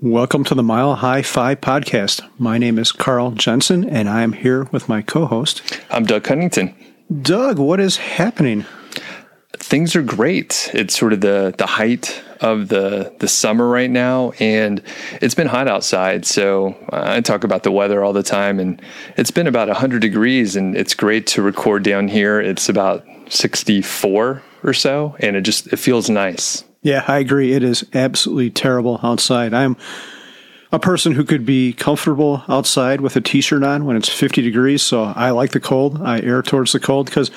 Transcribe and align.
Welcome 0.00 0.42
to 0.44 0.56
the 0.56 0.64
Mile 0.64 0.96
High 0.96 1.22
Fi 1.22 1.54
podcast. 1.54 2.28
My 2.36 2.58
name 2.58 2.76
is 2.76 2.90
Carl 2.90 3.30
Jensen, 3.30 3.88
and 3.88 4.08
I 4.08 4.22
am 4.22 4.32
here 4.32 4.64
with 4.72 4.88
my 4.88 5.00
co 5.00 5.26
host. 5.26 5.62
I'm 5.90 6.04
Doug 6.04 6.24
Cunnington. 6.24 6.74
Doug, 7.20 7.60
what 7.60 7.78
is 7.78 7.98
happening? 7.98 8.64
Things 9.52 9.94
are 9.94 10.02
great. 10.02 10.70
It's 10.74 10.98
sort 10.98 11.12
of 11.12 11.20
the, 11.20 11.54
the 11.56 11.66
height 11.66 12.20
of 12.40 12.66
the, 12.66 13.14
the 13.20 13.28
summer 13.28 13.68
right 13.68 13.90
now, 13.90 14.32
and 14.40 14.82
it's 15.20 15.36
been 15.36 15.46
hot 15.46 15.68
outside. 15.68 16.26
So 16.26 16.74
I 16.90 17.20
talk 17.20 17.44
about 17.44 17.62
the 17.62 17.70
weather 17.70 18.02
all 18.02 18.12
the 18.12 18.24
time, 18.24 18.58
and 18.58 18.82
it's 19.16 19.30
been 19.30 19.46
about 19.46 19.68
100 19.68 20.00
degrees, 20.02 20.56
and 20.56 20.76
it's 20.76 20.94
great 20.94 21.28
to 21.28 21.42
record 21.42 21.84
down 21.84 22.08
here. 22.08 22.40
It's 22.40 22.68
about 22.68 23.06
64 23.28 24.42
or 24.64 24.74
so, 24.74 25.14
and 25.20 25.36
it 25.36 25.42
just 25.42 25.72
it 25.72 25.76
feels 25.76 26.10
nice. 26.10 26.64
Yeah, 26.82 27.04
I 27.06 27.18
agree. 27.18 27.52
It 27.52 27.62
is 27.62 27.84
absolutely 27.94 28.50
terrible 28.50 28.98
outside. 29.02 29.54
I'm 29.54 29.76
a 30.72 30.78
person 30.78 31.12
who 31.12 31.24
could 31.24 31.46
be 31.46 31.72
comfortable 31.72 32.42
outside 32.48 33.00
with 33.00 33.14
a 33.14 33.20
t-shirt 33.20 33.62
on 33.62 33.84
when 33.84 33.96
it's 33.96 34.08
50 34.08 34.42
degrees, 34.42 34.82
so 34.82 35.04
I 35.04 35.30
like 35.30 35.52
the 35.52 35.60
cold. 35.60 36.02
I 36.02 36.20
err 36.20 36.42
towards 36.42 36.72
the 36.72 36.80
cold 36.80 37.06
because 37.06 37.30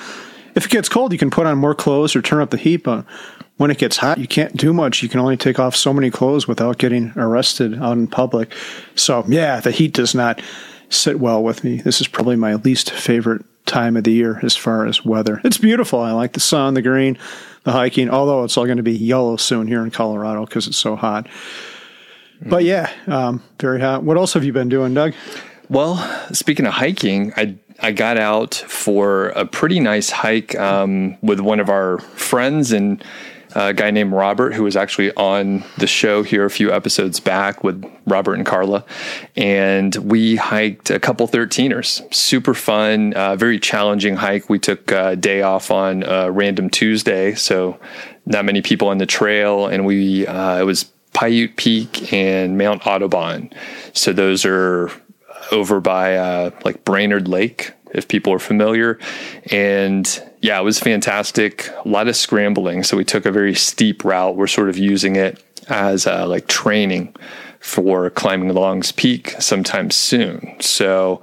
if 0.56 0.64
it 0.64 0.70
gets 0.70 0.88
cold, 0.88 1.12
you 1.12 1.18
can 1.18 1.30
put 1.30 1.46
on 1.46 1.58
more 1.58 1.74
clothes 1.74 2.16
or 2.16 2.22
turn 2.22 2.40
up 2.40 2.50
the 2.50 2.56
heat, 2.56 2.78
but 2.78 3.04
when 3.58 3.70
it 3.70 3.78
gets 3.78 3.98
hot, 3.98 4.18
you 4.18 4.26
can't 4.26 4.56
do 4.56 4.72
much. 4.72 5.02
You 5.02 5.08
can 5.08 5.20
only 5.20 5.36
take 5.36 5.58
off 5.58 5.76
so 5.76 5.92
many 5.92 6.10
clothes 6.10 6.48
without 6.48 6.78
getting 6.78 7.12
arrested 7.16 7.80
out 7.80 7.96
in 7.96 8.08
public. 8.08 8.52
So, 8.94 9.24
yeah, 9.28 9.60
the 9.60 9.70
heat 9.70 9.92
does 9.92 10.14
not 10.14 10.40
sit 10.88 11.20
well 11.20 11.42
with 11.42 11.62
me. 11.62 11.76
This 11.76 12.00
is 12.00 12.08
probably 12.08 12.36
my 12.36 12.54
least 12.54 12.90
favorite 12.90 13.44
time 13.66 13.96
of 13.96 14.04
the 14.04 14.12
year 14.12 14.40
as 14.42 14.56
far 14.56 14.86
as 14.86 15.04
weather. 15.04 15.40
It's 15.44 15.58
beautiful. 15.58 16.00
I 16.00 16.12
like 16.12 16.32
the 16.32 16.40
sun, 16.40 16.74
the 16.74 16.82
green, 16.82 17.18
the 17.66 17.72
hiking, 17.72 18.08
although 18.08 18.44
it's 18.44 18.56
all 18.56 18.64
going 18.64 18.76
to 18.76 18.82
be 18.84 18.96
yellow 18.96 19.36
soon 19.36 19.66
here 19.66 19.82
in 19.82 19.90
Colorado 19.90 20.46
because 20.46 20.68
it's 20.68 20.76
so 20.76 20.94
hot. 20.94 21.28
But 22.40 22.62
yeah, 22.62 22.90
um, 23.08 23.42
very 23.58 23.80
hot. 23.80 24.04
What 24.04 24.16
else 24.16 24.34
have 24.34 24.44
you 24.44 24.52
been 24.52 24.68
doing, 24.68 24.94
Doug? 24.94 25.14
Well, 25.68 25.96
speaking 26.32 26.64
of 26.64 26.74
hiking, 26.74 27.32
I 27.36 27.56
I 27.80 27.90
got 27.90 28.18
out 28.18 28.54
for 28.54 29.30
a 29.30 29.44
pretty 29.44 29.80
nice 29.80 30.10
hike 30.10 30.54
um, 30.58 31.18
with 31.22 31.40
one 31.40 31.58
of 31.58 31.68
our 31.68 31.98
friends 31.98 32.70
and 32.70 33.02
a 33.56 33.72
guy 33.72 33.90
named 33.90 34.12
Robert, 34.12 34.52
who 34.52 34.64
was 34.64 34.76
actually 34.76 35.12
on 35.14 35.64
the 35.78 35.86
show 35.86 36.22
here 36.22 36.44
a 36.44 36.50
few 36.50 36.70
episodes 36.70 37.20
back 37.20 37.64
with 37.64 37.82
Robert 38.06 38.34
and 38.34 38.44
Carla. 38.44 38.84
And 39.34 39.94
we 39.96 40.36
hiked 40.36 40.90
a 40.90 41.00
couple 41.00 41.26
13ers. 41.26 42.12
Super 42.14 42.52
fun, 42.52 43.14
uh, 43.14 43.34
very 43.34 43.58
challenging 43.58 44.16
hike. 44.16 44.50
We 44.50 44.58
took 44.58 44.92
a 44.92 45.16
day 45.16 45.40
off 45.40 45.70
on 45.70 46.02
a 46.02 46.30
random 46.30 46.68
Tuesday. 46.68 47.34
So 47.34 47.80
not 48.26 48.44
many 48.44 48.60
people 48.60 48.88
on 48.88 48.98
the 48.98 49.06
trail. 49.06 49.66
And 49.66 49.86
we, 49.86 50.26
uh, 50.26 50.60
it 50.60 50.64
was 50.64 50.84
Paiute 51.14 51.56
Peak 51.56 52.12
and 52.12 52.58
Mount 52.58 52.86
Audubon. 52.86 53.50
So 53.94 54.12
those 54.12 54.44
are 54.44 54.90
over 55.52 55.80
by 55.80 56.16
uh, 56.16 56.50
like 56.64 56.84
Brainard 56.84 57.28
Lake, 57.28 57.72
if 57.92 58.08
people 58.08 58.32
are 58.32 58.38
familiar. 58.38 58.98
And 59.50 60.22
yeah, 60.40 60.60
it 60.60 60.64
was 60.64 60.78
fantastic. 60.78 61.68
A 61.84 61.88
lot 61.88 62.08
of 62.08 62.16
scrambling. 62.16 62.82
So 62.82 62.96
we 62.96 63.04
took 63.04 63.26
a 63.26 63.32
very 63.32 63.54
steep 63.54 64.04
route. 64.04 64.36
We're 64.36 64.46
sort 64.46 64.68
of 64.68 64.76
using 64.76 65.16
it 65.16 65.42
as 65.68 66.06
uh, 66.06 66.26
like 66.26 66.46
training 66.46 67.14
for 67.60 68.10
climbing 68.10 68.54
Longs 68.54 68.92
Peak 68.92 69.34
sometime 69.40 69.90
soon. 69.90 70.56
So 70.60 71.22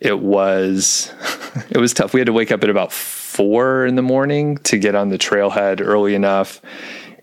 it 0.00 0.20
was 0.20 1.12
it 1.70 1.78
was 1.78 1.92
tough. 1.92 2.14
We 2.14 2.20
had 2.20 2.26
to 2.26 2.32
wake 2.32 2.52
up 2.52 2.62
at 2.62 2.70
about 2.70 2.92
four 2.92 3.86
in 3.86 3.96
the 3.96 4.02
morning 4.02 4.58
to 4.58 4.78
get 4.78 4.94
on 4.94 5.08
the 5.08 5.18
trailhead 5.18 5.80
early 5.80 6.14
enough. 6.14 6.60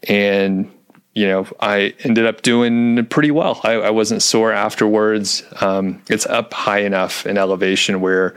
And 0.07 0.71
you 1.13 1.27
know, 1.27 1.47
I 1.59 1.93
ended 2.03 2.25
up 2.25 2.41
doing 2.41 3.05
pretty 3.07 3.31
well. 3.31 3.59
I, 3.63 3.73
I 3.73 3.89
wasn't 3.89 4.21
sore 4.21 4.51
afterwards. 4.51 5.43
Um, 5.59 6.01
it's 6.09 6.25
up 6.25 6.53
high 6.53 6.79
enough 6.79 7.25
in 7.25 7.37
elevation 7.37 7.99
where 7.99 8.35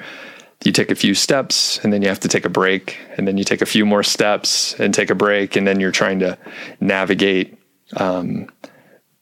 you 0.64 0.72
take 0.72 0.90
a 0.90 0.94
few 0.94 1.14
steps 1.14 1.78
and 1.82 1.92
then 1.92 2.02
you 2.02 2.08
have 2.08 2.20
to 2.20 2.28
take 2.28 2.44
a 2.44 2.48
break 2.50 2.98
and 3.16 3.26
then 3.26 3.36
you 3.36 3.44
take 3.44 3.62
a 3.62 3.66
few 3.66 3.84
more 3.84 4.02
steps 4.02 4.78
and 4.78 4.94
take 4.94 5.10
a 5.10 5.14
break 5.14 5.56
and 5.56 5.66
then 5.66 5.80
you're 5.80 5.90
trying 5.90 6.20
to 6.20 6.38
navigate 6.80 7.58
um, 7.96 8.48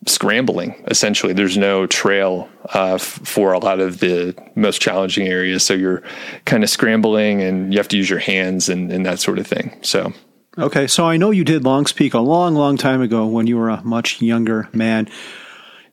scrambling 0.06 0.82
essentially 0.86 1.32
there's 1.32 1.58
no 1.58 1.86
trail 1.86 2.48
uh, 2.74 2.94
f- 2.94 3.03
for 3.03 3.53
a 3.53 3.58
lot 3.58 3.80
of 3.80 4.00
the 4.00 4.34
most 4.54 4.80
challenging 4.80 5.28
areas 5.28 5.62
so 5.62 5.74
you're 5.74 6.03
kind 6.44 6.62
of 6.62 6.70
scrambling 6.70 7.42
and 7.42 7.72
you 7.72 7.78
have 7.78 7.88
to 7.88 7.97
use 7.97 8.08
your 8.08 8.19
hands 8.19 8.69
and, 8.69 8.91
and 8.91 9.04
that 9.04 9.19
sort 9.19 9.38
of 9.38 9.47
thing 9.47 9.78
so 9.82 10.12
Okay, 10.58 10.86
so 10.88 11.04
I 11.04 11.16
know 11.16 11.30
you 11.30 11.44
did 11.44 11.64
Longs 11.64 11.92
Peak 11.92 12.12
a 12.12 12.18
long, 12.18 12.54
long 12.54 12.76
time 12.76 13.00
ago 13.00 13.26
when 13.26 13.46
you 13.46 13.56
were 13.56 13.68
a 13.68 13.82
much 13.82 14.20
younger 14.20 14.68
man. 14.72 15.08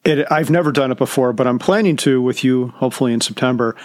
It, 0.04 0.26
I've 0.32 0.50
never 0.50 0.72
done 0.72 0.92
it 0.92 0.98
before, 0.98 1.32
but 1.32 1.46
I'm 1.46 1.60
planning 1.60 1.96
to 1.98 2.22
with 2.22 2.44
you, 2.44 2.70
hopefully 2.70 3.14
in 3.14 3.22
September. 3.22 3.76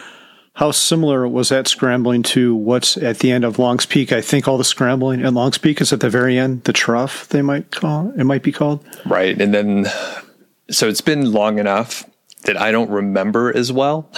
How 0.54 0.70
similar 0.70 1.26
was 1.28 1.48
that 1.50 1.66
scrambling 1.66 2.22
to 2.24 2.54
what's 2.54 2.96
at 2.96 3.18
the 3.18 3.32
end 3.32 3.44
of 3.44 3.58
Longs 3.58 3.86
Peak? 3.86 4.12
I 4.12 4.20
think 4.20 4.46
all 4.46 4.58
the 4.58 4.64
scrambling 4.64 5.22
at 5.22 5.32
Longs 5.34 5.58
Peak 5.58 5.80
is 5.80 5.92
at 5.92 6.00
the 6.00 6.10
very 6.10 6.38
end, 6.38 6.64
the 6.64 6.72
trough 6.72 7.28
they 7.28 7.42
might 7.42 7.70
call 7.70 8.12
it 8.16 8.24
might 8.24 8.42
be 8.42 8.52
called. 8.52 8.84
Right. 9.06 9.40
And 9.40 9.52
then 9.52 9.86
so 10.70 10.88
it's 10.88 11.00
been 11.00 11.32
long 11.32 11.58
enough 11.58 12.04
that 12.44 12.56
I 12.56 12.70
don't 12.70 12.90
remember 12.90 13.54
as 13.56 13.72
well. 13.72 14.10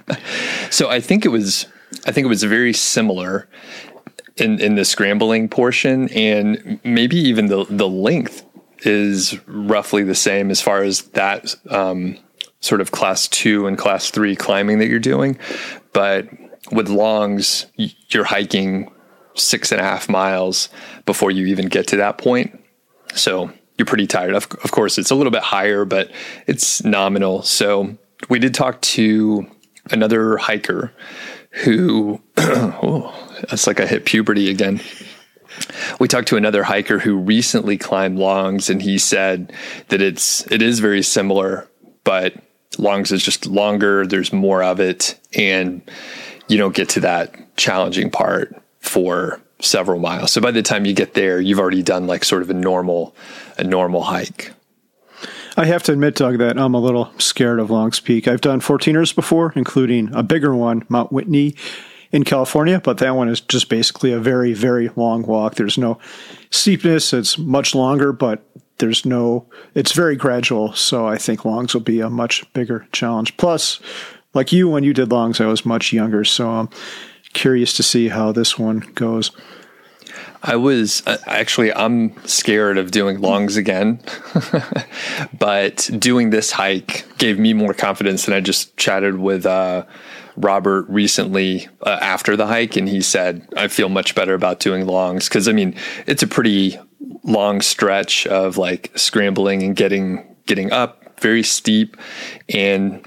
so 0.70 0.88
I 0.88 1.00
think 1.00 1.24
it 1.24 1.28
was 1.28 1.66
I 2.06 2.12
think 2.12 2.24
it 2.24 2.28
was 2.28 2.42
very 2.42 2.72
similar 2.72 3.48
in 4.40 4.60
in 4.60 4.74
the 4.74 4.84
scrambling 4.84 5.48
portion 5.48 6.08
and 6.10 6.80
maybe 6.84 7.16
even 7.16 7.46
the 7.46 7.64
the 7.68 7.88
length 7.88 8.44
is 8.82 9.38
roughly 9.46 10.02
the 10.02 10.14
same 10.14 10.50
as 10.50 10.60
far 10.60 10.82
as 10.82 11.02
that 11.08 11.54
um, 11.68 12.16
sort 12.60 12.80
of 12.80 12.90
class 12.90 13.28
two 13.28 13.66
and 13.66 13.76
class 13.76 14.10
three 14.10 14.36
climbing 14.36 14.78
that 14.78 14.88
you're 14.88 14.98
doing. 14.98 15.38
But 15.92 16.28
with 16.72 16.88
longs, 16.88 17.66
you're 18.08 18.24
hiking 18.24 18.90
six 19.34 19.72
and 19.72 19.80
a 19.80 19.84
half 19.84 20.08
miles 20.08 20.68
before 21.06 21.30
you 21.30 21.46
even 21.46 21.66
get 21.66 21.86
to 21.88 21.96
that 21.96 22.18
point. 22.18 22.58
So 23.14 23.50
you're 23.78 23.86
pretty 23.86 24.06
tired. 24.06 24.34
Of, 24.34 24.46
of 24.64 24.70
course, 24.70 24.98
it's 24.98 25.10
a 25.10 25.14
little 25.14 25.30
bit 25.30 25.42
higher, 25.42 25.84
but 25.84 26.10
it's 26.46 26.84
nominal. 26.84 27.42
So 27.42 27.96
we 28.28 28.38
did 28.38 28.54
talk 28.54 28.80
to 28.82 29.50
another 29.90 30.36
hiker 30.36 30.92
who, 31.64 32.20
oh, 32.36 33.29
that's 33.48 33.66
like 33.66 33.80
I 33.80 33.86
hit 33.86 34.04
puberty 34.04 34.50
again. 34.50 34.80
We 35.98 36.08
talked 36.08 36.28
to 36.28 36.36
another 36.36 36.62
hiker 36.62 36.98
who 36.98 37.16
recently 37.16 37.76
climbed 37.76 38.18
longs, 38.18 38.70
and 38.70 38.80
he 38.80 38.98
said 38.98 39.52
that 39.88 40.00
it's 40.00 40.50
it 40.50 40.62
is 40.62 40.80
very 40.80 41.02
similar, 41.02 41.68
but 42.04 42.34
longs 42.78 43.12
is 43.12 43.24
just 43.24 43.46
longer. 43.46 44.06
There's 44.06 44.32
more 44.32 44.62
of 44.62 44.80
it, 44.80 45.18
and 45.34 45.82
you 46.48 46.56
don't 46.56 46.74
get 46.74 46.88
to 46.90 47.00
that 47.00 47.56
challenging 47.56 48.10
part 48.10 48.60
for 48.80 49.40
several 49.60 50.00
miles. 50.00 50.32
So 50.32 50.40
by 50.40 50.50
the 50.50 50.62
time 50.62 50.86
you 50.86 50.94
get 50.94 51.14
there, 51.14 51.40
you've 51.40 51.58
already 51.58 51.82
done 51.82 52.06
like 52.06 52.24
sort 52.24 52.42
of 52.42 52.50
a 52.50 52.54
normal 52.54 53.14
a 53.58 53.64
normal 53.64 54.02
hike. 54.02 54.52
I 55.56 55.66
have 55.66 55.82
to 55.84 55.92
admit, 55.92 56.14
Doug, 56.14 56.38
that 56.38 56.58
I'm 56.58 56.74
a 56.74 56.80
little 56.80 57.12
scared 57.18 57.58
of 57.58 57.70
Longs 57.70 58.00
Peak. 58.00 58.28
I've 58.28 58.40
done 58.40 58.60
14ers 58.60 59.14
before, 59.14 59.52
including 59.56 60.14
a 60.14 60.22
bigger 60.22 60.54
one, 60.54 60.84
Mount 60.88 61.12
Whitney 61.12 61.56
in 62.12 62.24
California, 62.24 62.80
but 62.80 62.98
that 62.98 63.14
one 63.14 63.28
is 63.28 63.40
just 63.40 63.68
basically 63.68 64.12
a 64.12 64.18
very, 64.18 64.52
very 64.52 64.90
long 64.96 65.22
walk. 65.22 65.54
There's 65.54 65.78
no 65.78 65.98
steepness. 66.50 67.12
It's 67.12 67.38
much 67.38 67.74
longer, 67.74 68.12
but 68.12 68.44
there's 68.78 69.04
no, 69.04 69.46
it's 69.74 69.92
very 69.92 70.16
gradual. 70.16 70.72
So 70.72 71.06
I 71.06 71.18
think 71.18 71.44
longs 71.44 71.74
will 71.74 71.82
be 71.82 72.00
a 72.00 72.10
much 72.10 72.50
bigger 72.52 72.86
challenge. 72.92 73.36
Plus, 73.36 73.80
like 74.34 74.52
you, 74.52 74.68
when 74.68 74.84
you 74.84 74.92
did 74.92 75.12
longs, 75.12 75.40
I 75.40 75.46
was 75.46 75.64
much 75.64 75.92
younger. 75.92 76.24
So 76.24 76.48
I'm 76.48 76.68
curious 77.32 77.74
to 77.74 77.82
see 77.82 78.08
how 78.08 78.32
this 78.32 78.58
one 78.58 78.80
goes. 78.94 79.30
I 80.42 80.56
was 80.56 81.06
uh, 81.06 81.18
actually 81.26 81.72
I'm 81.72 82.16
scared 82.26 82.78
of 82.78 82.90
doing 82.90 83.20
longs 83.20 83.56
again, 83.56 84.00
but 85.38 85.90
doing 85.98 86.30
this 86.30 86.50
hike 86.50 87.06
gave 87.18 87.38
me 87.38 87.52
more 87.52 87.74
confidence. 87.74 88.26
And 88.26 88.34
I 88.34 88.40
just 88.40 88.76
chatted 88.76 89.18
with 89.18 89.44
uh, 89.44 89.84
Robert 90.36 90.86
recently 90.88 91.68
uh, 91.82 91.98
after 92.00 92.36
the 92.36 92.46
hike, 92.46 92.76
and 92.76 92.88
he 92.88 93.00
said 93.00 93.46
I 93.56 93.68
feel 93.68 93.88
much 93.88 94.14
better 94.14 94.34
about 94.34 94.60
doing 94.60 94.86
longs 94.86 95.28
because 95.28 95.48
I 95.48 95.52
mean 95.52 95.74
it's 96.06 96.22
a 96.22 96.26
pretty 96.26 96.78
long 97.22 97.60
stretch 97.60 98.26
of 98.26 98.56
like 98.56 98.92
scrambling 98.96 99.62
and 99.62 99.76
getting 99.76 100.36
getting 100.46 100.72
up, 100.72 101.20
very 101.20 101.42
steep, 101.42 101.96
and 102.48 103.06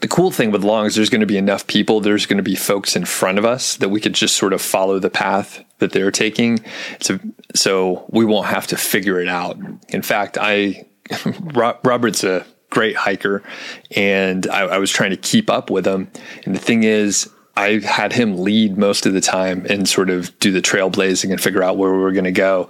the 0.00 0.08
cool 0.08 0.30
thing 0.30 0.50
with 0.50 0.62
longs, 0.62 0.94
there's 0.94 1.10
going 1.10 1.20
to 1.20 1.26
be 1.26 1.38
enough 1.38 1.66
people. 1.66 2.00
There's 2.00 2.26
going 2.26 2.36
to 2.36 2.42
be 2.42 2.54
folks 2.54 2.96
in 2.96 3.04
front 3.04 3.38
of 3.38 3.44
us 3.44 3.76
that 3.76 3.88
we 3.88 4.00
could 4.00 4.12
just 4.12 4.36
sort 4.36 4.52
of 4.52 4.60
follow 4.60 4.98
the 4.98 5.10
path 5.10 5.64
that 5.78 5.92
they're 5.92 6.10
taking. 6.10 6.60
So, 7.00 7.18
so 7.54 8.06
we 8.10 8.24
won't 8.24 8.46
have 8.46 8.66
to 8.68 8.76
figure 8.76 9.20
it 9.20 9.28
out. 9.28 9.58
In 9.88 10.02
fact, 10.02 10.38
I, 10.40 10.86
Robert's 11.54 12.24
a 12.24 12.46
great 12.76 12.94
hiker 12.94 13.42
and 13.92 14.46
I, 14.48 14.60
I 14.60 14.76
was 14.76 14.90
trying 14.90 15.08
to 15.08 15.16
keep 15.16 15.48
up 15.48 15.70
with 15.70 15.86
him. 15.86 16.10
And 16.44 16.54
the 16.54 16.58
thing 16.58 16.82
is, 16.82 17.32
I 17.56 17.78
had 17.78 18.12
him 18.12 18.36
lead 18.36 18.76
most 18.76 19.06
of 19.06 19.14
the 19.14 19.22
time 19.22 19.64
and 19.70 19.88
sort 19.88 20.10
of 20.10 20.38
do 20.40 20.52
the 20.52 20.60
trailblazing 20.60 21.30
and 21.30 21.40
figure 21.40 21.62
out 21.62 21.78
where 21.78 21.90
we 21.90 21.96
were 21.96 22.12
going 22.12 22.24
to 22.24 22.32
go. 22.32 22.68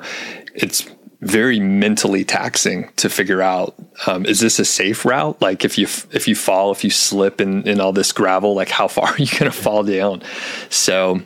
It's 0.54 0.88
very 1.22 1.58
mentally 1.58 2.24
taxing 2.24 2.88
to 2.96 3.08
figure 3.08 3.42
out 3.42 3.74
um, 4.06 4.24
is 4.26 4.38
this 4.38 4.60
a 4.60 4.64
safe 4.64 5.04
route 5.04 5.40
like 5.40 5.64
if 5.64 5.78
you 5.78 5.86
if 6.12 6.28
you 6.28 6.36
fall 6.36 6.70
if 6.70 6.84
you 6.84 6.90
slip 6.90 7.40
in 7.40 7.66
in 7.66 7.80
all 7.80 7.90
this 7.90 8.12
gravel 8.12 8.54
like 8.54 8.68
how 8.68 8.86
far 8.86 9.06
are 9.12 9.18
you 9.18 9.26
going 9.26 9.50
to 9.50 9.58
fall 9.58 9.82
down 9.82 10.22
so 10.68 11.20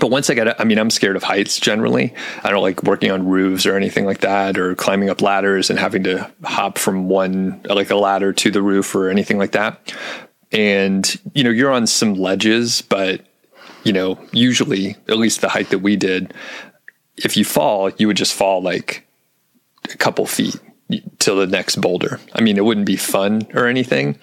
but 0.00 0.10
once 0.10 0.30
I 0.30 0.34
got, 0.34 0.60
I 0.60 0.64
mean, 0.64 0.78
I'm 0.78 0.90
scared 0.90 1.16
of 1.16 1.22
heights 1.22 1.58
generally. 1.58 2.14
I 2.42 2.50
don't 2.50 2.62
like 2.62 2.82
working 2.82 3.10
on 3.10 3.26
roofs 3.26 3.66
or 3.66 3.76
anything 3.76 4.06
like 4.06 4.20
that, 4.20 4.58
or 4.58 4.74
climbing 4.74 5.10
up 5.10 5.20
ladders 5.20 5.70
and 5.70 5.78
having 5.78 6.04
to 6.04 6.30
hop 6.44 6.78
from 6.78 7.08
one, 7.08 7.60
like 7.64 7.90
a 7.90 7.96
ladder 7.96 8.32
to 8.32 8.50
the 8.50 8.62
roof 8.62 8.94
or 8.94 9.10
anything 9.10 9.38
like 9.38 9.52
that. 9.52 9.94
And, 10.50 11.14
you 11.34 11.44
know, 11.44 11.50
you're 11.50 11.72
on 11.72 11.86
some 11.86 12.14
ledges, 12.14 12.82
but, 12.82 13.26
you 13.84 13.92
know, 13.92 14.18
usually, 14.32 14.96
at 15.08 15.18
least 15.18 15.40
the 15.40 15.48
height 15.48 15.70
that 15.70 15.80
we 15.80 15.96
did, 15.96 16.34
if 17.16 17.36
you 17.36 17.44
fall, 17.44 17.90
you 17.90 18.06
would 18.06 18.16
just 18.16 18.34
fall 18.34 18.62
like 18.62 19.06
a 19.92 19.96
couple 19.96 20.26
feet 20.26 20.56
to 21.20 21.34
the 21.34 21.46
next 21.46 21.76
boulder. 21.76 22.20
I 22.34 22.42
mean, 22.42 22.56
it 22.56 22.64
wouldn't 22.64 22.86
be 22.86 22.96
fun 22.96 23.46
or 23.54 23.66
anything. 23.66 24.18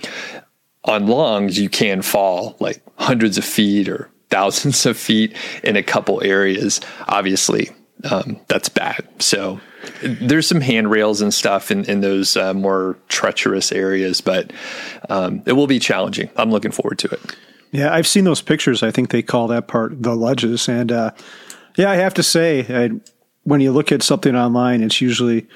On 0.86 1.08
longs, 1.08 1.60
you 1.60 1.70
can 1.70 2.02
fall 2.02 2.56
like 2.60 2.82
hundreds 2.98 3.38
of 3.38 3.46
feet 3.46 3.90
or 3.90 4.10
thousands 4.30 4.86
of 4.86 4.98
feet 4.98 5.36
in 5.64 5.76
a 5.76 5.84
couple 5.84 6.24
areas. 6.24 6.82
Obviously, 7.08 7.72
um, 8.10 8.40
that's 8.48 8.70
bad. 8.70 9.08
So 9.20 9.60
there's 10.04 10.48
some 10.48 10.62
handrails 10.62 11.22
and 11.22 11.34
stuff 11.34 11.72
in, 11.72 11.86
in 11.86 12.02
those 12.02 12.38
uh, 12.38 12.54
more 12.54 12.98
treacherous 13.08 13.72
areas, 13.72 14.22
but 14.22 14.52
um, 15.10 15.42
it 15.46 15.54
will 15.54 15.68
be 15.68 15.80
challenging. 15.80 16.30
I'm 16.36 16.52
looking 16.52 16.72
forward 16.72 17.00
to 17.00 17.10
it. 17.10 17.36
Yeah, 17.72 17.94
I've 17.94 18.08
seen 18.08 18.24
those 18.24 18.42
pictures. 18.42 18.84
I 18.84 18.92
think 18.92 19.10
they 19.10 19.22
call 19.22 19.48
that 19.48 19.68
part 19.68 20.02
the 20.02 20.16
ledges. 20.16 20.68
And 20.68 20.92
uh, 20.92 21.12
yeah, 21.78 21.92
I 21.92 21.96
have 21.96 22.14
to 22.16 22.24
say, 22.24 22.66
I, 22.70 22.90
when 23.44 23.62
you 23.62 23.72
look 23.72 23.92
at 23.92 24.04
something 24.04 24.36
online, 24.36 24.84
it's 24.84 25.02
usually, 25.02 25.48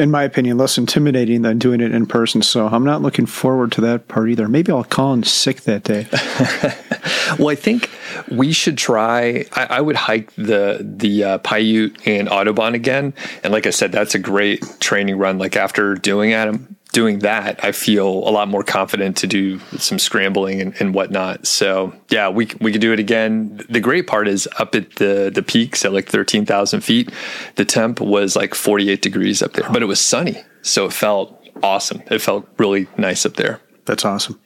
in 0.00 0.10
my 0.10 0.24
opinion, 0.24 0.56
less 0.56 0.78
intimidating 0.78 1.42
than 1.42 1.58
doing 1.58 1.80
it 1.80 1.94
in 1.94 2.06
person. 2.06 2.40
So 2.42 2.66
I'm 2.66 2.84
not 2.84 3.02
looking 3.02 3.26
forward 3.26 3.70
to 3.72 3.82
that 3.82 4.08
part 4.08 4.30
either. 4.30 4.48
Maybe 4.48 4.72
I'll 4.72 4.82
call 4.82 5.12
in 5.12 5.22
sick 5.22 5.62
that 5.62 5.84
day. 5.84 6.08
well, 7.38 7.50
I 7.50 7.54
think 7.54 7.90
we 8.30 8.52
should 8.52 8.78
try. 8.78 9.44
I, 9.52 9.66
I 9.66 9.80
would 9.80 9.96
hike 9.96 10.34
the 10.36 10.78
the 10.80 11.24
uh, 11.24 11.38
Paiute 11.38 11.98
and 12.06 12.28
Audubon 12.28 12.74
again. 12.74 13.12
And 13.44 13.52
like 13.52 13.66
I 13.66 13.70
said, 13.70 13.92
that's 13.92 14.14
a 14.14 14.18
great 14.18 14.64
training 14.80 15.18
run. 15.18 15.38
Like 15.38 15.54
after 15.54 15.94
doing 15.94 16.30
it, 16.30 16.54
doing 16.92 17.20
that, 17.20 17.64
I 17.64 17.72
feel 17.72 18.06
a 18.08 18.30
lot 18.30 18.48
more 18.48 18.62
confident 18.62 19.16
to 19.18 19.26
do 19.26 19.58
some 19.78 19.98
scrambling 19.98 20.60
and, 20.60 20.74
and, 20.80 20.94
whatnot. 20.94 21.46
So 21.46 21.94
yeah, 22.10 22.28
we 22.28 22.50
we 22.60 22.72
could 22.72 22.80
do 22.80 22.92
it 22.92 22.98
again. 22.98 23.60
The 23.68 23.80
great 23.80 24.06
part 24.06 24.28
is 24.28 24.48
up 24.58 24.74
at 24.74 24.96
the 24.96 25.30
the 25.32 25.42
peaks 25.42 25.84
at 25.84 25.92
like 25.92 26.08
thirteen 26.08 26.46
thousand 26.46 26.80
feet, 26.82 27.12
the 27.56 27.64
temp 27.64 28.00
was 28.00 28.36
like 28.36 28.54
forty 28.54 28.90
eight 28.90 29.02
degrees 29.02 29.42
up 29.42 29.52
there, 29.52 29.68
but 29.70 29.82
it 29.82 29.86
was 29.86 30.00
sunny, 30.00 30.42
so 30.62 30.86
it 30.86 30.92
felt 30.92 31.36
awesome. 31.62 32.02
It 32.10 32.20
felt 32.20 32.48
really 32.58 32.88
nice 32.96 33.24
up 33.26 33.34
there. 33.34 33.60
That's 33.86 34.04
awesome. 34.04 34.38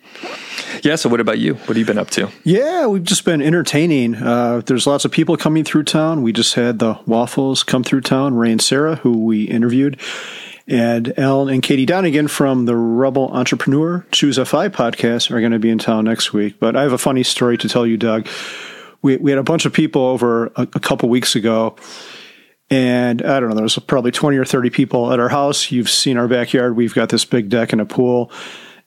Yeah. 0.82 0.96
So, 0.96 1.08
what 1.08 1.20
about 1.20 1.38
you? 1.38 1.54
What 1.54 1.68
have 1.68 1.76
you 1.76 1.84
been 1.84 1.98
up 1.98 2.10
to? 2.10 2.30
Yeah, 2.44 2.86
we've 2.86 3.04
just 3.04 3.24
been 3.24 3.42
entertaining. 3.42 4.14
Uh, 4.14 4.62
there's 4.64 4.86
lots 4.86 5.04
of 5.04 5.12
people 5.12 5.36
coming 5.36 5.64
through 5.64 5.84
town. 5.84 6.22
We 6.22 6.32
just 6.32 6.54
had 6.54 6.78
the 6.78 6.98
Waffles 7.06 7.62
come 7.62 7.84
through 7.84 8.02
town. 8.02 8.34
Ray 8.34 8.52
and 8.52 8.62
Sarah, 8.62 8.96
who 8.96 9.18
we 9.18 9.44
interviewed, 9.44 10.00
and 10.66 11.12
Alan 11.18 11.52
and 11.52 11.62
Katie 11.62 11.86
Donegan 11.86 12.28
from 12.28 12.64
the 12.64 12.76
Rebel 12.76 13.30
Entrepreneur 13.32 14.06
Choose 14.12 14.36
FI 14.36 14.68
podcast 14.68 15.30
are 15.30 15.40
going 15.40 15.52
to 15.52 15.58
be 15.58 15.70
in 15.70 15.78
town 15.78 16.04
next 16.04 16.32
week. 16.32 16.58
But 16.58 16.76
I 16.76 16.82
have 16.82 16.92
a 16.92 16.98
funny 16.98 17.22
story 17.22 17.58
to 17.58 17.68
tell 17.68 17.86
you, 17.86 17.96
Doug. 17.96 18.26
We, 19.02 19.16
we 19.18 19.30
had 19.30 19.38
a 19.38 19.44
bunch 19.44 19.66
of 19.66 19.72
people 19.72 20.02
over 20.02 20.46
a, 20.56 20.62
a 20.62 20.80
couple 20.80 21.08
weeks 21.08 21.36
ago, 21.36 21.76
and 22.70 23.20
I 23.22 23.40
don't 23.40 23.50
know, 23.50 23.54
there 23.54 23.62
was 23.62 23.78
probably 23.80 24.10
20 24.10 24.38
or 24.38 24.44
30 24.44 24.70
people 24.70 25.12
at 25.12 25.20
our 25.20 25.28
house. 25.28 25.70
You've 25.70 25.90
seen 25.90 26.16
our 26.16 26.28
backyard. 26.28 26.76
We've 26.76 26.94
got 26.94 27.10
this 27.10 27.24
big 27.24 27.50
deck 27.50 27.72
and 27.72 27.80
a 27.80 27.86
pool. 27.86 28.32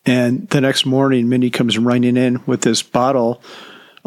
And 0.06 0.47
the 0.50 0.62
next 0.62 0.85
morning, 0.85 1.30
Mindy 1.30 1.50
comes 1.50 1.77
running 1.77 2.18
in 2.18 2.41
with 2.45 2.62
this 2.62 2.81
bottle 2.81 3.41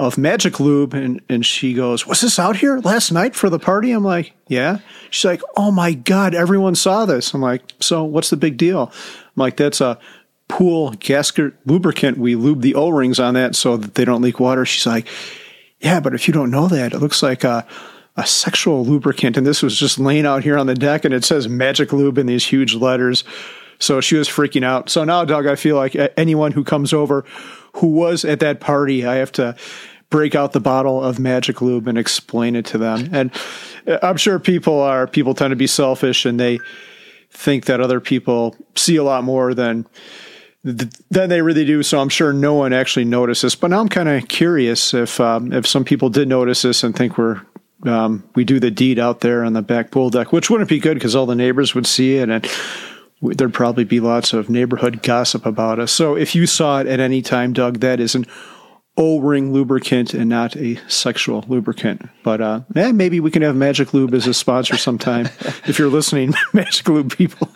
of 0.06 0.19
magic 0.19 0.61
lube 0.61 0.94
and, 0.94 1.20
and 1.29 1.44
she 1.44 1.75
goes, 1.75 2.06
Was 2.06 2.20
this 2.20 2.38
out 2.38 2.56
here 2.56 2.79
last 2.79 3.12
night 3.12 3.35
for 3.35 3.50
the 3.50 3.58
party? 3.58 3.93
I'm 3.93 4.05
like, 4.05 4.32
Yeah. 4.49 4.79
She's 5.11 5.25
like, 5.25 5.43
Oh 5.56 5.70
my 5.70 5.93
God, 5.93 6.35
everyone 6.35 6.75
saw 6.75 7.06
this. 7.06 7.35
I'm 7.35 7.41
like, 7.41 7.62
So 7.81 8.05
what's 8.05 8.31
the 8.31 8.37
big 8.37 8.56
deal? 8.56 8.93
I'm 8.94 9.32
like, 9.37 9.56
That's 9.56 9.81
a 9.81 9.99
pool 10.49 10.93
gasket 10.99 11.55
lubricant. 11.67 12.19
We 12.19 12.35
lube 12.35 12.62
the 12.62 12.75
O 12.75 12.88
rings 12.88 13.20
on 13.20 13.35
that 13.35 13.55
so 13.55 13.76
that 13.76 13.94
they 13.94 14.05
don't 14.05 14.23
leak 14.23 14.41
water. 14.41 14.64
She's 14.64 14.87
like, 14.87 15.06
Yeah, 15.81 16.00
but 16.00 16.14
if 16.14 16.26
you 16.26 16.35
don't 16.35 16.50
know 16.50 16.69
that, 16.69 16.93
it 16.93 16.99
looks 16.99 17.23
like 17.23 17.44
a, 17.44 17.67
a 18.17 18.26
sexual 18.26 18.85
lubricant. 18.85 19.37
And 19.37 19.47
this 19.47 19.62
was 19.62 19.79
just 19.79 19.99
laying 19.99 20.26
out 20.26 20.43
here 20.43 20.58
on 20.58 20.67
the 20.67 20.75
deck 20.75 21.05
and 21.05 21.14
it 21.14 21.25
says 21.25 21.49
magic 21.49 21.93
lube 21.93 22.19
in 22.19 22.26
these 22.26 22.47
huge 22.47 22.75
letters. 22.75 23.25
So 23.79 24.00
she 24.02 24.17
was 24.17 24.29
freaking 24.29 24.62
out. 24.62 24.91
So 24.91 25.05
now, 25.05 25.25
Doug, 25.25 25.47
I 25.47 25.56
feel 25.56 25.76
like 25.76 25.97
anyone 26.17 26.52
who 26.52 26.64
comes 26.64 26.93
over 26.93 27.25
who 27.75 27.88
was 27.88 28.25
at 28.25 28.41
that 28.41 28.61
party, 28.61 29.06
I 29.06 29.17
have 29.17 29.32
to 29.32 29.56
break 30.10 30.34
out 30.34 30.52
the 30.52 30.60
bottle 30.60 31.02
of 31.02 31.18
magic 31.18 31.62
lube 31.62 31.86
and 31.86 31.96
explain 31.96 32.56
it 32.56 32.66
to 32.66 32.78
them. 32.78 33.08
And 33.12 33.30
I'm 34.02 34.16
sure 34.16 34.38
people 34.38 34.80
are 34.80 35.06
people 35.06 35.34
tend 35.34 35.52
to 35.52 35.56
be 35.56 35.66
selfish 35.66 36.26
and 36.26 36.38
they 36.38 36.58
think 37.30 37.66
that 37.66 37.80
other 37.80 38.00
people 38.00 38.56
see 38.74 38.96
a 38.96 39.04
lot 39.04 39.24
more 39.24 39.54
than 39.54 39.86
than 40.62 41.30
they 41.30 41.40
really 41.40 41.64
do. 41.64 41.82
So 41.82 42.00
I'm 42.00 42.10
sure 42.10 42.32
no 42.32 42.54
one 42.54 42.72
actually 42.72 43.06
notices. 43.06 43.54
But 43.54 43.70
now 43.70 43.80
I'm 43.80 43.88
kind 43.88 44.08
of 44.08 44.28
curious 44.28 44.92
if 44.92 45.20
um, 45.20 45.52
if 45.52 45.66
some 45.66 45.84
people 45.84 46.10
did 46.10 46.28
notice 46.28 46.62
this 46.62 46.84
and 46.84 46.94
think 46.94 47.16
we're 47.16 47.40
um, 47.86 48.28
we 48.34 48.44
do 48.44 48.60
the 48.60 48.70
deed 48.70 48.98
out 48.98 49.20
there 49.20 49.42
on 49.44 49.54
the 49.54 49.62
back 49.62 49.90
pool 49.90 50.10
deck, 50.10 50.32
which 50.32 50.50
wouldn't 50.50 50.68
be 50.68 50.80
good 50.80 50.94
because 50.94 51.16
all 51.16 51.24
the 51.24 51.34
neighbors 51.34 51.74
would 51.74 51.86
see 51.86 52.16
it 52.16 52.28
and 52.28 52.46
there'd 53.22 53.54
probably 53.54 53.84
be 53.84 54.00
lots 54.00 54.32
of 54.32 54.50
neighborhood 54.50 55.02
gossip 55.02 55.46
about 55.46 55.78
us. 55.78 55.92
So 55.92 56.16
if 56.16 56.34
you 56.34 56.46
saw 56.46 56.80
it 56.80 56.86
at 56.86 57.00
any 57.00 57.22
time, 57.22 57.52
Doug, 57.52 57.80
that 57.80 58.00
is 58.00 58.14
an 58.14 58.26
O-ring 58.96 59.52
lubricant 59.52 60.12
and 60.14 60.28
not 60.28 60.56
a 60.56 60.76
sexual 60.88 61.44
lubricant. 61.48 62.08
But 62.22 62.40
uh, 62.40 62.60
yeah, 62.75 62.92
maybe 62.92 63.20
we 63.20 63.31
can 63.31 63.42
have 63.42 63.56
Magic 63.56 63.94
Lube 63.94 64.14
as 64.14 64.26
a 64.26 64.34
sponsor 64.34 64.76
sometime 64.76 65.26
if 65.66 65.78
you're 65.78 65.88
listening, 65.88 66.34
Magic 66.52 66.88
Lube 66.88 67.16
people. 67.16 67.48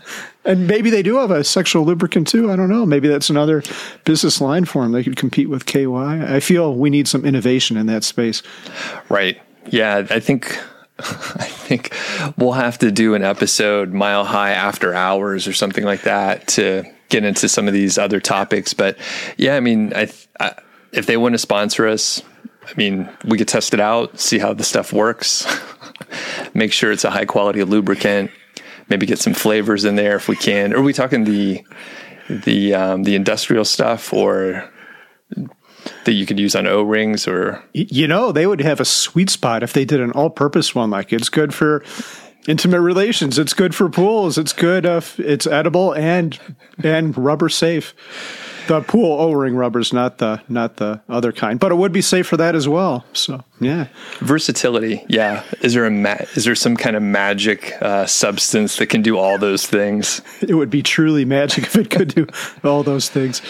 And 0.45 0.67
maybe 0.67 0.91
they 0.91 1.03
do 1.03 1.17
have 1.17 1.31
a 1.31 1.45
sexual 1.45 1.85
lubricant 1.85 2.29
too. 2.29 2.51
I 2.51 2.57
don't 2.57 2.69
know. 2.69 2.87
Maybe 2.87 3.09
that's 3.09 3.31
another 3.31 3.63
business 4.05 4.41
line 4.41 4.65
for 4.65 4.83
them. 4.83 4.93
They 4.93 5.03
could 5.03 5.17
compete 5.17 5.51
with 5.51 5.67
KY. 5.67 5.87
I 5.87 6.41
feel 6.41 6.75
we 6.75 6.91
need 6.91 7.09
some 7.09 7.25
innovation 7.25 7.77
in 7.77 7.87
that 7.87 8.05
space. 8.05 8.43
Right. 9.09 9.41
Yeah, 9.67 10.07
I 10.11 10.21
think 10.21 10.59
I 10.99 11.47
think 11.47 11.97
we'll 12.37 12.53
have 12.53 12.79
to 12.79 12.93
do 12.93 13.15
an 13.15 13.25
episode 13.25 13.93
mile 13.93 14.25
high 14.25 14.53
after 14.53 14.95
hours 14.95 15.49
or 15.49 15.53
something 15.53 15.85
like 15.85 16.03
that 16.03 16.47
to 16.49 16.85
get 17.09 17.25
into 17.25 17.49
some 17.49 17.67
of 17.67 17.75
these 17.75 17.99
other 17.99 18.21
topics. 18.21 18.75
But 18.75 18.97
yeah, 19.37 19.57
I 19.57 19.61
mean, 19.61 19.93
I, 19.95 20.09
I, 20.39 20.55
if 20.95 21.07
they 21.07 21.17
want 21.17 21.35
to 21.35 21.39
sponsor 21.39 21.87
us, 21.87 22.23
I 22.67 22.73
mean, 22.77 23.09
we 23.25 23.39
could 23.39 23.49
test 23.49 23.75
it 23.75 23.81
out, 23.81 24.19
see 24.19 24.39
how 24.39 24.55
the 24.55 24.65
stuff 24.65 24.93
works, 24.93 25.47
make 26.55 26.73
sure 26.73 26.93
it's 26.93 27.05
a 27.05 27.11
high 27.11 27.27
quality 27.27 27.63
lubricant, 27.65 28.31
maybe 28.89 29.07
get 29.07 29.19
some 29.19 29.35
flavors 29.35 29.85
in 29.85 29.97
there 29.97 30.17
if 30.17 30.29
we 30.29 30.37
can. 30.37 30.73
Are 30.73 30.83
we 30.83 30.93
talking 30.93 31.25
the 31.25 31.65
the 32.29 32.75
um, 32.75 33.03
the 33.03 33.17
industrial 33.17 33.65
stuff 33.65 34.13
or 34.13 34.71
that 36.05 36.13
you 36.13 36.25
could 36.25 36.39
use 36.39 36.55
on 36.55 36.67
O 36.67 36.83
rings 36.83 37.29
or 37.29 37.63
you 37.73 38.09
know 38.09 38.33
they 38.33 38.47
would 38.47 38.61
have 38.61 38.81
a 38.81 38.85
sweet 38.85 39.29
spot 39.29 39.63
if 39.63 39.73
they 39.73 39.85
did 39.85 40.01
an 40.01 40.13
all 40.13 40.31
purpose 40.31 40.75
one. 40.75 40.91
Like 40.91 41.13
it's 41.13 41.29
good 41.29 41.53
for 41.53 41.85
intimate 42.47 42.81
relations 42.81 43.39
it's 43.39 43.55
good 43.55 43.75
for 43.75 43.89
pools 43.89 44.37
it's 44.37 44.53
good 44.53 44.85
if 44.85 45.19
it's 45.19 45.47
edible 45.47 45.95
and 45.95 46.39
and 46.83 47.17
rubber 47.17 47.49
safe 47.49 47.95
the 48.67 48.81
pool 48.83 49.21
o-ring 49.21 49.55
rubbers 49.55 49.93
not 49.93 50.19
the 50.19 50.41
not 50.49 50.77
the 50.77 51.01
other 51.09 51.33
kind. 51.33 51.59
But 51.61 51.73
it 51.73 51.77
would 51.77 51.93
be 51.93 52.03
safe 52.03 52.27
for 52.27 52.37
that 52.37 52.55
as 52.55 52.69
well. 52.69 53.05
So 53.13 53.45
yeah. 53.61 53.89
Versatility 54.21 55.05
yeah. 55.09 55.45
Is 55.61 55.75
there 55.75 55.87
a 55.87 55.91
ma- 55.91 56.25
is 56.35 56.45
there 56.45 56.55
some 56.55 56.77
kind 56.77 56.97
of 56.97 57.03
magic 57.03 57.75
uh, 57.81 58.07
substance 58.07 58.77
that 58.79 58.87
can 58.87 59.03
do 59.03 59.19
all 59.19 59.39
those 59.39 59.67
things? 59.67 60.23
It 60.41 60.55
would 60.55 60.71
be 60.71 60.83
truly 60.83 61.25
magic 61.25 61.65
if 61.65 61.77
it 61.77 61.91
could 61.91 62.15
do 62.15 62.27
all 62.63 62.83
those 62.83 63.09
things. 63.09 63.43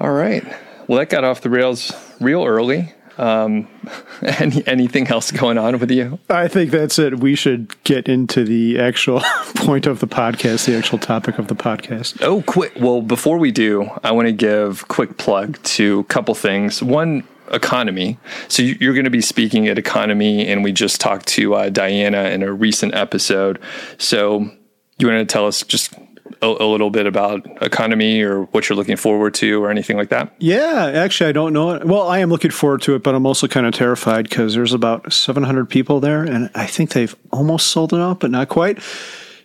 All 0.00 0.12
right. 0.12 0.44
Well, 0.86 0.98
that 0.98 1.10
got 1.10 1.24
off 1.24 1.42
the 1.42 1.50
rails 1.50 1.92
real 2.20 2.44
early. 2.44 2.94
Um, 3.18 3.68
any, 4.22 4.66
anything 4.66 5.08
else 5.08 5.30
going 5.30 5.58
on 5.58 5.78
with 5.78 5.90
you? 5.90 6.18
I 6.30 6.48
think 6.48 6.70
that's 6.70 6.98
it. 6.98 7.20
We 7.20 7.34
should 7.34 7.82
get 7.84 8.08
into 8.08 8.44
the 8.44 8.78
actual 8.78 9.20
point 9.56 9.86
of 9.86 10.00
the 10.00 10.06
podcast, 10.06 10.66
the 10.66 10.76
actual 10.76 10.98
topic 10.98 11.38
of 11.38 11.48
the 11.48 11.56
podcast. 11.56 12.22
Oh, 12.22 12.42
quick. 12.42 12.72
Well, 12.76 13.02
before 13.02 13.38
we 13.38 13.50
do, 13.50 13.90
I 14.02 14.12
want 14.12 14.26
to 14.26 14.32
give 14.32 14.88
quick 14.88 15.18
plug 15.18 15.62
to 15.64 16.00
a 16.00 16.04
couple 16.04 16.34
things. 16.34 16.82
One, 16.82 17.24
EconoMe. 17.48 18.18
So 18.48 18.62
you're 18.62 18.94
going 18.94 19.04
to 19.04 19.10
be 19.10 19.20
speaking 19.20 19.68
at 19.68 19.76
EconoMe, 19.76 20.46
and 20.46 20.62
we 20.62 20.72
just 20.72 21.00
talked 21.00 21.26
to 21.28 21.54
uh, 21.54 21.68
Diana 21.70 22.24
in 22.24 22.42
a 22.42 22.52
recent 22.52 22.94
episode. 22.94 23.58
So 23.98 24.50
you 24.98 25.06
want 25.06 25.26
to 25.26 25.32
tell 25.32 25.46
us 25.46 25.62
just 25.62 25.94
a, 26.42 26.46
a, 26.46 26.66
little 26.66 26.90
bit 26.90 27.06
about 27.06 27.44
EconoMe 27.60 28.22
or 28.22 28.44
what 28.44 28.68
you're 28.68 28.76
looking 28.76 28.96
forward 28.96 29.34
to 29.34 29.62
or 29.62 29.70
anything 29.70 29.96
like 29.96 30.08
that? 30.10 30.32
Yeah, 30.38 30.90
actually, 30.94 31.30
I 31.30 31.32
don't 31.32 31.52
know. 31.52 31.80
Well, 31.84 32.08
I 32.08 32.18
am 32.18 32.30
looking 32.30 32.50
forward 32.50 32.82
to 32.82 32.94
it, 32.94 33.02
but 33.02 33.14
I'm 33.14 33.26
also 33.26 33.48
kind 33.48 33.66
of 33.66 33.74
terrified 33.74 34.28
because 34.28 34.54
there's 34.54 34.72
about 34.72 35.12
700 35.12 35.68
people 35.68 36.00
there, 36.00 36.22
and 36.22 36.50
I 36.54 36.66
think 36.66 36.90
they've 36.90 37.14
almost 37.32 37.68
sold 37.68 37.92
it 37.92 38.00
out, 38.00 38.20
but 38.20 38.30
not 38.30 38.48
quite. 38.48 38.78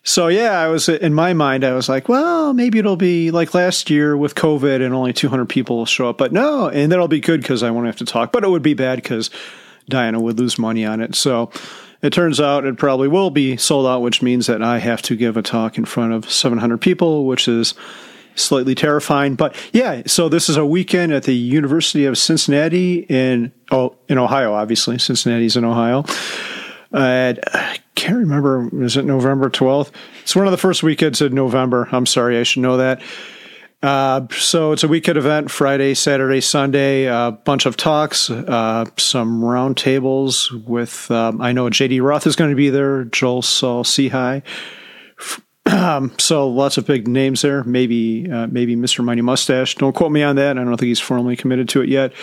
So 0.06 0.28
yeah, 0.28 0.60
I 0.60 0.68
was 0.68 0.90
in 0.90 1.14
my 1.14 1.34
mind. 1.34 1.64
I 1.64 1.74
was 1.74 1.88
like, 1.88 2.10
well, 2.10 2.54
maybe 2.54 2.78
it'll 2.78 2.98
be 2.98 3.32
like 3.32 3.54
last 3.54 3.90
year 3.90 4.18
with 4.18 4.36
COVID 4.36 4.84
and 4.86 4.94
only 4.94 5.14
200 5.14 5.46
people 5.46 5.78
will 5.78 5.86
show 5.86 6.10
up. 6.10 6.18
But 6.18 6.34
no, 6.34 6.68
and 6.68 6.92
that'll 6.92 7.08
be 7.08 7.22
good 7.22 7.42
because 7.42 7.64
I 7.64 7.72
won't 7.72 7.86
have 7.86 7.96
to 7.98 8.06
talk. 8.06 8.34
But 8.34 8.44
it 8.44 8.50
would 8.50 8.62
be 8.62 8.74
bad 8.74 8.98
because 8.98 9.30
Diana 9.88 10.20
would 10.20 10.40
lose 10.40 10.60
money 10.60 10.86
on 10.86 11.00
it. 11.00 11.16
So 11.16 11.52
it 12.04 12.14
turns 12.14 12.40
out 12.40 12.66
it 12.66 12.78
probably 12.78 13.08
will 13.08 13.32
be 13.32 13.58
sold 13.58 13.88
out, 13.88 14.02
which 14.02 14.22
means 14.22 14.46
that 14.48 14.62
I 14.62 14.78
have 14.78 15.02
to 15.04 15.16
give 15.16 15.38
a 15.38 15.42
talk 15.42 15.78
in 15.78 15.86
front 15.86 16.14
of 16.14 16.30
700 16.30 16.80
people, 16.80 17.26
which 17.26 17.48
is 17.48 17.74
slightly 18.36 18.76
terrifying. 18.76 19.36
But 19.36 19.56
yeah, 19.72 20.04
so 20.06 20.30
this 20.30 20.50
is 20.50 20.58
a 20.58 20.66
weekend 20.66 21.14
at 21.14 21.24
the 21.24 21.36
University 21.36 22.06
of 22.06 22.18
Cincinnati 22.18 23.06
in 23.10 23.52
oh 23.72 23.96
in 24.10 24.18
Ohio. 24.18 24.54
Obviously, 24.54 25.00
Cincinnati's 25.00 25.56
in 25.56 25.64
Ohio. 25.64 26.04
I 26.92 27.80
can't 27.96 28.18
remember. 28.18 28.70
Is 28.84 28.98
it 28.98 29.06
November 29.06 29.50
12th? 29.50 29.92
It's 30.22 30.36
one 30.36 30.46
of 30.46 30.52
the 30.52 30.58
first 30.58 30.84
weekends 30.84 31.22
in 31.22 31.34
November. 31.34 31.88
I'm 31.92 32.06
sorry, 32.06 32.38
I 32.38 32.44
should 32.44 32.62
know 32.62 32.78
that. 32.78 33.02
Uh, 33.84 34.26
so 34.32 34.72
it's 34.72 34.86
a 34.86 34.88
weekend 34.88 35.18
event, 35.18 35.52
Friday, 35.52 35.94
Saturday, 35.94 36.40
Sunday, 36.40 37.04
a 37.04 37.38
bunch 37.44 37.66
of 37.66 37.76
talks, 37.76 38.30
uh, 38.30 38.86
some 38.98 39.42
roundtables 39.42 40.66
with, 40.66 41.12
um, 41.12 41.42
I 41.42 41.52
know 41.52 41.66
JD 41.66 42.02
Roth 42.02 42.26
is 42.26 42.38
going 42.38 42.50
to 42.50 42.56
be 42.56 42.70
there, 42.70 43.04
Joe 43.04 43.42
Saul-Sehy. 43.42 44.42
Um, 45.66 46.14
so 46.18 46.48
lots 46.48 46.78
of 46.78 46.86
big 46.86 47.08
names 47.08 47.42
there. 47.42 47.64
Maybe, 47.66 48.30
uh, 48.32 48.48
maybe 48.48 48.76
Mr. 48.76 49.04
Money 49.04 49.22
Mustache. 49.22 49.76
Don't 49.76 49.94
quote 49.94 50.12
me 50.12 50.24
on 50.24 50.38
that. 50.38 50.58
I 50.58 50.64
don't 50.64 50.78
think 50.78 50.88
he's 50.88 51.00
formally 51.00 51.36
committed 51.36 51.68
to 51.70 51.82
it 51.82 51.90
yet. 51.90 52.14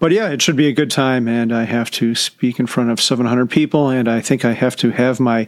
But 0.00 0.12
yeah, 0.12 0.30
it 0.30 0.40
should 0.42 0.56
be 0.56 0.66
a 0.66 0.72
good 0.72 0.90
time. 0.90 1.28
And 1.28 1.52
I 1.52 1.64
have 1.64 1.90
to 1.92 2.14
speak 2.14 2.58
in 2.58 2.66
front 2.66 2.90
of 2.90 3.00
700 3.00 3.50
people. 3.50 3.90
And 3.90 4.08
I 4.08 4.20
think 4.20 4.44
I 4.44 4.52
have 4.52 4.76
to 4.76 4.90
have 4.90 5.20
my 5.20 5.46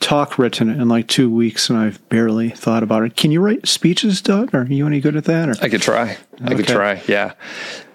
talk 0.00 0.38
written 0.38 0.68
in 0.68 0.88
like 0.88 1.08
two 1.08 1.30
weeks, 1.30 1.70
and 1.70 1.78
I've 1.78 2.06
barely 2.08 2.50
thought 2.50 2.82
about 2.82 3.04
it. 3.04 3.16
Can 3.16 3.30
you 3.30 3.40
write 3.40 3.66
speeches, 3.66 4.20
Doug? 4.20 4.54
Are 4.54 4.64
you 4.64 4.86
any 4.86 5.00
good 5.00 5.16
at 5.16 5.24
that? 5.24 5.48
Or? 5.48 5.54
I 5.60 5.68
could 5.68 5.82
try. 5.82 6.16
I 6.42 6.54
could 6.54 6.66
try. 6.66 7.02
Yeah. 7.08 7.32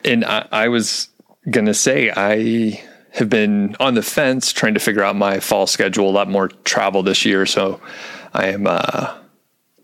And 0.03 0.25
I, 0.25 0.47
I 0.51 0.67
was 0.69 1.09
going 1.49 1.65
to 1.65 1.73
say, 1.73 2.11
I 2.15 2.83
have 3.11 3.29
been 3.29 3.75
on 3.79 3.95
the 3.95 4.01
fence 4.01 4.51
trying 4.51 4.75
to 4.75 4.79
figure 4.79 5.03
out 5.03 5.15
my 5.15 5.39
fall 5.39 5.67
schedule, 5.67 6.09
a 6.09 6.11
lot 6.11 6.29
more 6.29 6.47
travel 6.47 7.03
this 7.03 7.25
year. 7.25 7.45
So 7.45 7.81
I 8.33 8.47
am 8.47 8.67
uh, 8.67 9.15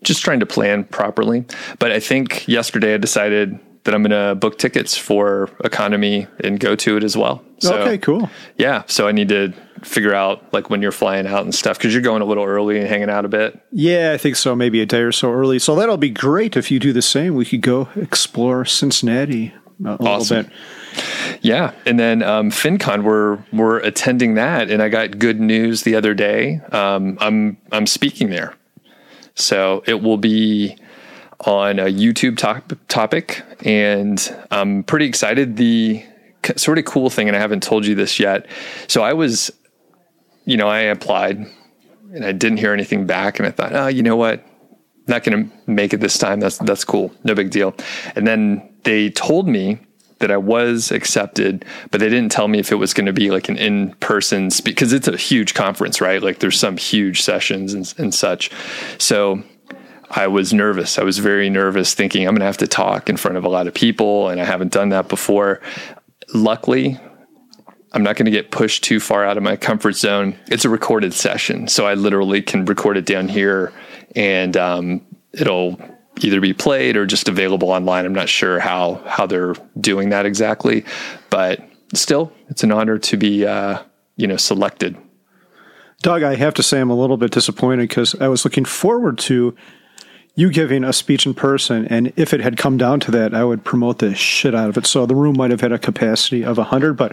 just 0.02 0.22
trying 0.22 0.40
to 0.40 0.46
plan 0.46 0.84
properly. 0.84 1.44
But 1.78 1.92
I 1.92 2.00
think 2.00 2.46
yesterday 2.46 2.94
I 2.94 2.98
decided 2.98 3.58
that 3.86 3.94
I'm 3.94 4.02
going 4.02 4.28
to 4.28 4.34
book 4.34 4.58
tickets 4.58 4.96
for 4.96 5.48
EconoMe 5.64 6.28
and 6.40 6.60
go 6.60 6.76
to 6.76 6.96
it 6.96 7.02
as 7.02 7.16
well. 7.16 7.42
So, 7.58 7.76
okay, 7.78 7.96
cool. 7.98 8.28
Yeah. 8.58 8.82
So 8.86 9.08
I 9.08 9.12
need 9.12 9.30
to 9.30 9.54
figure 9.82 10.14
out 10.14 10.52
like 10.52 10.68
when 10.68 10.82
you're 10.82 10.92
flying 10.92 11.26
out 11.26 11.42
and 11.44 11.54
stuff 11.54 11.78
because 11.78 11.92
you're 11.92 12.02
going 12.02 12.22
a 12.22 12.24
little 12.24 12.44
early 12.44 12.78
and 12.78 12.86
hanging 12.86 13.10
out 13.10 13.24
a 13.24 13.28
bit. 13.28 13.58
Yeah, 13.72 14.12
I 14.12 14.18
think 14.18 14.36
so. 14.36 14.54
Maybe 14.54 14.80
a 14.80 14.86
day 14.86 15.00
or 15.00 15.12
so 15.12 15.32
early. 15.32 15.58
So 15.58 15.74
that'll 15.74 15.96
be 15.96 16.10
great 16.10 16.56
if 16.56 16.70
you 16.70 16.78
do 16.78 16.92
the 16.92 17.02
same. 17.02 17.34
We 17.34 17.44
could 17.44 17.62
go 17.62 17.88
explore 17.96 18.64
Cincinnati 18.64 19.54
a 19.84 19.96
awesome. 20.02 20.36
little 20.36 20.50
bit. 20.50 20.58
Yeah, 21.42 21.72
and 21.84 21.98
then 21.98 22.22
um, 22.22 22.50
FinCon, 22.50 23.02
we're 23.02 23.38
we're 23.52 23.78
attending 23.78 24.34
that, 24.34 24.70
and 24.70 24.82
I 24.82 24.88
got 24.88 25.18
good 25.18 25.40
news 25.40 25.82
the 25.82 25.94
other 25.94 26.14
day. 26.14 26.60
Um, 26.72 27.18
I'm 27.20 27.58
I'm 27.70 27.86
speaking 27.86 28.30
there, 28.30 28.54
so 29.34 29.82
it 29.86 30.02
will 30.02 30.16
be 30.16 30.76
on 31.40 31.78
a 31.78 31.84
YouTube 31.84 32.36
top, 32.36 32.72
topic, 32.88 33.42
and 33.64 34.36
I'm 34.50 34.82
pretty 34.84 35.06
excited. 35.06 35.56
The 35.56 36.04
sort 36.56 36.78
of 36.78 36.84
cool 36.84 37.10
thing, 37.10 37.28
and 37.28 37.36
I 37.36 37.40
haven't 37.40 37.62
told 37.62 37.86
you 37.86 37.94
this 37.94 38.18
yet. 38.20 38.46
So 38.88 39.02
I 39.02 39.12
was 39.12 39.50
you 40.46 40.56
know, 40.56 40.68
I 40.68 40.78
applied 40.78 41.44
and 42.14 42.24
I 42.24 42.32
didn't 42.32 42.58
hear 42.58 42.72
anything 42.72 43.04
back, 43.04 43.38
and 43.38 43.46
I 43.46 43.50
thought, 43.50 43.74
oh, 43.74 43.88
you 43.88 44.02
know 44.02 44.16
what? 44.16 44.40
I'm 44.40 45.12
not 45.12 45.24
going 45.24 45.50
to 45.50 45.70
make 45.70 45.92
it 45.92 46.00
this 46.00 46.16
time. 46.16 46.40
That's 46.40 46.56
that's 46.58 46.84
cool. 46.84 47.12
No 47.24 47.34
big 47.34 47.50
deal. 47.50 47.74
And 48.14 48.26
then 48.26 48.74
they 48.84 49.10
told 49.10 49.46
me 49.46 49.78
that 50.20 50.30
I 50.30 50.38
was 50.38 50.90
accepted, 50.90 51.66
but 51.90 52.00
they 52.00 52.08
didn't 52.08 52.32
tell 52.32 52.48
me 52.48 52.58
if 52.58 52.72
it 52.72 52.76
was 52.76 52.94
going 52.94 53.04
to 53.06 53.12
be 53.12 53.30
like 53.30 53.50
an 53.50 53.58
in 53.58 53.92
person 53.96 54.48
because 54.64 54.94
it's 54.94 55.06
a 55.06 55.16
huge 55.16 55.52
conference, 55.52 56.00
right? 56.00 56.22
Like 56.22 56.38
there's 56.38 56.58
some 56.58 56.78
huge 56.78 57.20
sessions 57.20 57.74
and, 57.74 57.92
and 57.98 58.14
such. 58.14 58.50
So 58.98 59.42
I 60.16 60.28
was 60.28 60.54
nervous. 60.54 60.98
I 60.98 61.04
was 61.04 61.18
very 61.18 61.50
nervous, 61.50 61.92
thinking 61.92 62.26
I'm 62.26 62.32
going 62.32 62.40
to 62.40 62.46
have 62.46 62.56
to 62.58 62.66
talk 62.66 63.10
in 63.10 63.18
front 63.18 63.36
of 63.36 63.44
a 63.44 63.50
lot 63.50 63.66
of 63.66 63.74
people, 63.74 64.30
and 64.30 64.40
I 64.40 64.44
haven't 64.44 64.72
done 64.72 64.88
that 64.88 65.08
before. 65.08 65.60
Luckily, 66.32 66.98
I'm 67.92 68.02
not 68.02 68.16
going 68.16 68.24
to 68.24 68.30
get 68.30 68.50
pushed 68.50 68.82
too 68.82 68.98
far 68.98 69.26
out 69.26 69.36
of 69.36 69.42
my 69.42 69.56
comfort 69.56 69.92
zone. 69.92 70.38
It's 70.46 70.64
a 70.64 70.70
recorded 70.70 71.12
session, 71.12 71.68
so 71.68 71.86
I 71.86 71.94
literally 71.94 72.40
can 72.40 72.64
record 72.64 72.96
it 72.96 73.04
down 73.04 73.28
here, 73.28 73.74
and 74.14 74.56
um, 74.56 75.06
it'll 75.34 75.78
either 76.22 76.40
be 76.40 76.54
played 76.54 76.96
or 76.96 77.04
just 77.04 77.28
available 77.28 77.70
online. 77.70 78.06
I'm 78.06 78.14
not 78.14 78.30
sure 78.30 78.58
how 78.58 79.02
how 79.06 79.26
they're 79.26 79.54
doing 79.78 80.08
that 80.10 80.24
exactly, 80.24 80.86
but 81.28 81.60
still, 81.92 82.32
it's 82.48 82.64
an 82.64 82.72
honor 82.72 82.96
to 82.96 83.18
be 83.18 83.44
uh, 83.44 83.82
you 84.16 84.26
know 84.26 84.38
selected. 84.38 84.96
Doug, 86.00 86.22
I 86.22 86.36
have 86.36 86.54
to 86.54 86.62
say 86.62 86.80
I'm 86.80 86.90
a 86.90 86.96
little 86.96 87.18
bit 87.18 87.32
disappointed 87.32 87.88
because 87.88 88.14
I 88.14 88.28
was 88.28 88.44
looking 88.44 88.64
forward 88.64 89.18
to 89.18 89.54
you 90.38 90.50
giving 90.50 90.84
a 90.84 90.92
speech 90.92 91.24
in 91.24 91.32
person, 91.32 91.86
and 91.86 92.12
if 92.14 92.34
it 92.34 92.40
had 92.40 92.58
come 92.58 92.76
down 92.76 93.00
to 93.00 93.10
that, 93.10 93.32
I 93.32 93.42
would 93.42 93.64
promote 93.64 94.00
the 94.00 94.14
shit 94.14 94.54
out 94.54 94.68
of 94.68 94.76
it. 94.76 94.86
So 94.86 95.06
the 95.06 95.14
room 95.14 95.38
might 95.38 95.50
have 95.50 95.62
had 95.62 95.72
a 95.72 95.78
capacity 95.78 96.44
of 96.44 96.58
100, 96.58 96.92
but 96.92 97.12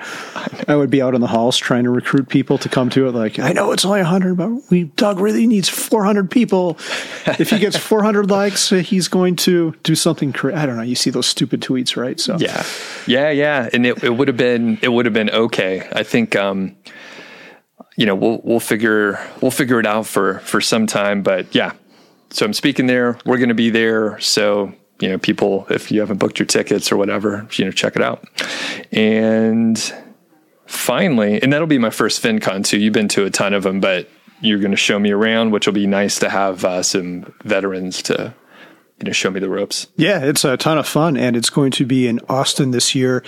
I 0.67 0.75
would 0.75 0.89
be 0.89 1.01
out 1.01 1.15
in 1.15 1.21
the 1.21 1.27
halls 1.27 1.57
trying 1.57 1.85
to 1.85 1.89
recruit 1.89 2.27
people 2.27 2.57
to 2.57 2.67
come 2.67 2.89
to 2.89 3.07
it. 3.07 3.11
Like, 3.13 3.39
I 3.39 3.53
know 3.53 3.71
it's 3.71 3.85
only 3.85 4.01
100, 4.01 4.35
but 4.35 4.49
we 4.69 4.83
Doug 4.83 5.21
really 5.21 5.47
needs 5.47 5.69
400 5.69 6.29
people. 6.29 6.77
if 7.39 7.49
he 7.49 7.59
gets 7.59 7.77
400 7.77 8.29
likes, 8.29 8.69
he's 8.71 9.07
going 9.07 9.37
to 9.37 9.73
do 9.83 9.95
something. 9.95 10.33
Cra- 10.33 10.59
I 10.59 10.65
don't 10.65 10.75
know. 10.75 10.83
You 10.83 10.95
see 10.95 11.09
those 11.09 11.25
stupid 11.27 11.61
tweets, 11.61 11.95
right? 11.95 12.19
So 12.19 12.35
yeah, 12.37 12.65
yeah, 13.07 13.29
yeah, 13.29 13.69
and 13.71 13.85
it, 13.85 14.03
it 14.03 14.09
would 14.09 14.27
have 14.27 14.37
been 14.37 14.79
it 14.81 14.89
would 14.89 15.05
have 15.05 15.13
been 15.13 15.29
okay. 15.29 15.87
I 15.93 16.03
think. 16.03 16.35
um 16.35 16.75
you 17.95 18.07
know, 18.07 18.15
we'll 18.15 18.41
we'll 18.43 18.59
figure 18.59 19.19
we'll 19.39 19.51
figure 19.51 19.79
it 19.79 19.85
out 19.85 20.07
for 20.07 20.39
for 20.39 20.59
some 20.59 20.87
time, 20.87 21.21
but 21.21 21.53
yeah, 21.53 21.73
so 22.33 22.45
I'm 22.45 22.53
speaking 22.53 22.87
there. 22.87 23.17
We're 23.25 23.37
going 23.37 23.49
to 23.49 23.55
be 23.55 23.69
there. 23.69 24.19
So, 24.19 24.73
you 24.99 25.09
know, 25.09 25.19
people, 25.19 25.67
if 25.69 25.91
you 25.91 25.99
haven't 25.99 26.17
booked 26.17 26.39
your 26.39 26.47
tickets 26.47 26.91
or 26.91 26.97
whatever, 26.97 27.47
you 27.53 27.65
know, 27.65 27.71
check 27.71 27.95
it 27.95 28.01
out. 28.01 28.27
And 28.91 29.77
finally, 30.65 31.41
and 31.41 31.53
that'll 31.53 31.67
be 31.67 31.77
my 31.77 31.91
first 31.91 32.23
FinCon 32.23 32.65
too. 32.65 32.79
You've 32.79 32.93
been 32.93 33.07
to 33.09 33.25
a 33.25 33.29
ton 33.29 33.53
of 33.53 33.61
them, 33.61 33.79
but 33.79 34.09
you're 34.41 34.57
going 34.57 34.71
to 34.71 34.77
show 34.77 34.97
me 34.97 35.11
around, 35.11 35.51
which 35.51 35.67
will 35.67 35.73
be 35.73 35.85
nice 35.85 36.17
to 36.19 36.29
have 36.29 36.65
uh, 36.65 36.81
some 36.81 37.31
veterans 37.43 38.01
to, 38.03 38.33
you 38.97 39.05
know, 39.05 39.11
show 39.11 39.29
me 39.29 39.39
the 39.39 39.49
ropes. 39.49 39.87
Yeah, 39.95 40.25
it's 40.25 40.43
a 40.43 40.57
ton 40.57 40.79
of 40.79 40.87
fun. 40.87 41.15
And 41.15 41.35
it's 41.35 41.51
going 41.51 41.71
to 41.73 41.85
be 41.85 42.07
in 42.07 42.19
Austin 42.27 42.71
this 42.71 42.95
year. 42.95 43.23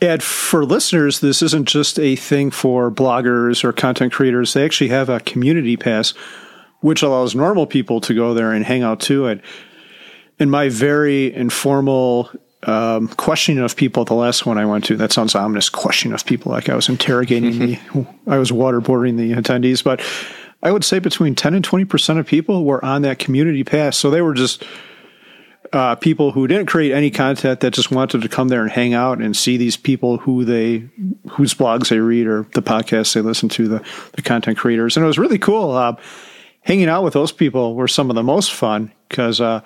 And 0.00 0.20
for 0.20 0.64
listeners, 0.64 1.20
this 1.20 1.42
isn't 1.42 1.68
just 1.68 1.98
a 2.00 2.16
thing 2.16 2.50
for 2.50 2.90
bloggers 2.90 3.62
or 3.62 3.72
content 3.72 4.12
creators. 4.12 4.52
They 4.52 4.64
actually 4.64 4.88
have 4.88 5.08
a 5.08 5.20
community 5.20 5.76
pass 5.76 6.12
which 6.86 7.02
allows 7.02 7.34
normal 7.34 7.66
people 7.66 8.00
to 8.00 8.14
go 8.14 8.32
there 8.32 8.52
and 8.52 8.64
hang 8.64 8.84
out 8.84 9.00
too. 9.00 9.26
And 9.26 9.42
in 10.38 10.48
my 10.50 10.68
very 10.68 11.34
informal 11.34 12.30
um, 12.62 13.08
questioning 13.08 13.64
of 13.64 13.74
people 13.74 14.04
the 14.04 14.14
last 14.14 14.46
one 14.46 14.56
I 14.56 14.66
went 14.66 14.84
to, 14.84 14.96
that 14.98 15.10
sounds 15.10 15.34
ominous, 15.34 15.68
questioning 15.68 16.14
of 16.14 16.24
people, 16.24 16.52
like 16.52 16.68
I 16.68 16.76
was 16.76 16.88
interrogating 16.88 17.58
the, 17.58 17.78
I 18.28 18.38
was 18.38 18.52
waterboarding 18.52 19.16
the 19.16 19.32
attendees, 19.32 19.82
but 19.82 20.00
I 20.62 20.70
would 20.70 20.84
say 20.84 21.00
between 21.00 21.34
10 21.34 21.54
and 21.54 21.68
20% 21.68 22.20
of 22.20 22.26
people 22.28 22.64
were 22.64 22.84
on 22.84 23.02
that 23.02 23.18
community 23.18 23.64
pass. 23.64 23.96
So 23.96 24.08
they 24.08 24.22
were 24.22 24.34
just, 24.34 24.64
uh, 25.72 25.96
people 25.96 26.30
who 26.30 26.46
didn't 26.46 26.66
create 26.66 26.92
any 26.92 27.10
content 27.10 27.58
that 27.60 27.72
just 27.72 27.90
wanted 27.90 28.22
to 28.22 28.28
come 28.28 28.46
there 28.46 28.62
and 28.62 28.70
hang 28.70 28.94
out 28.94 29.20
and 29.20 29.36
see 29.36 29.56
these 29.56 29.76
people 29.76 30.18
who 30.18 30.44
they 30.44 30.88
whose 31.30 31.52
blogs 31.52 31.88
they 31.88 31.98
read 31.98 32.28
or 32.28 32.46
the 32.54 32.62
podcasts 32.62 33.12
they 33.14 33.20
listen 33.20 33.48
to 33.48 33.66
the 33.66 33.84
the 34.12 34.22
content 34.22 34.56
creators 34.56 34.96
and 34.96 35.02
it 35.02 35.08
was 35.08 35.18
really 35.18 35.40
cool 35.40 35.72
uh, 35.72 35.96
hanging 36.66 36.88
out 36.88 37.04
with 37.04 37.14
those 37.14 37.30
people 37.30 37.76
were 37.76 37.86
some 37.86 38.10
of 38.10 38.16
the 38.16 38.24
most 38.24 38.52
fun 38.52 38.92
because 39.08 39.40
uh, 39.40 39.60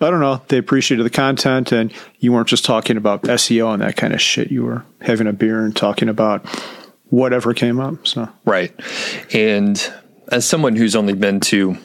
I 0.00 0.10
don't 0.10 0.20
know, 0.20 0.40
they 0.48 0.56
appreciated 0.56 1.04
the 1.04 1.10
content 1.10 1.72
and 1.72 1.92
you 2.20 2.32
weren't 2.32 2.48
just 2.48 2.64
talking 2.64 2.96
about 2.96 3.22
SEO 3.22 3.72
and 3.72 3.82
that 3.82 3.96
kind 3.96 4.14
of 4.14 4.20
shit. 4.20 4.50
You 4.50 4.64
were 4.64 4.84
having 5.02 5.26
a 5.26 5.32
beer 5.32 5.64
and 5.64 5.76
talking 5.76 6.08
about 6.08 6.48
whatever 7.10 7.52
came 7.52 7.78
up. 7.78 8.06
So 8.06 8.28
right, 8.46 8.72
and 9.32 9.92
as 10.28 10.48
someone 10.48 10.74
who's 10.74 10.96
only 10.96 11.12
been 11.12 11.38
to 11.40 11.76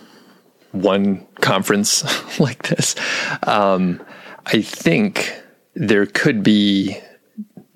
one 0.72 1.28
conference 1.42 2.04
like 2.40 2.70
this, 2.70 2.96
um, 3.44 4.02
I 4.46 4.62
think 4.62 5.40
there 5.76 6.06
could 6.06 6.42
be. 6.42 6.98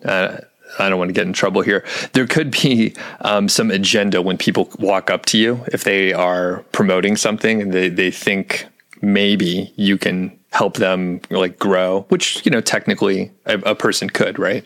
Uh, 0.04 0.38
I 0.80 0.90
don't 0.90 1.00
want 1.00 1.10
to 1.10 1.13
get 1.13 1.28
in 1.28 1.34
trouble 1.34 1.62
here. 1.62 1.86
There 2.13 2.28
could 2.28 2.51
be 2.51 2.94
um, 3.22 3.50
some 3.50 3.72
agenda 3.72 4.22
when 4.22 4.38
people 4.38 4.70
walk 4.80 5.10
up 5.10 5.25
to 5.28 5.38
you 5.38 5.63
if 5.68 5.84
they 5.84 6.13
are 6.13 6.63
promoting 6.72 7.16
something 7.18 7.62
and 7.62 7.72
they, 7.72 7.90
they 7.90 8.12
think 8.12 8.68
maybe 9.01 9.74
you 9.75 9.98
can 9.98 10.38
help 10.51 10.75
them 10.75 11.22
like 11.30 11.58
grow, 11.58 12.01
which, 12.10 12.46
you 12.46 12.51
know, 12.51 12.62
technically 12.62 13.32
a, 13.46 13.58
a 13.60 13.75
person 13.75 14.10
could, 14.10 14.38
right? 14.38 14.63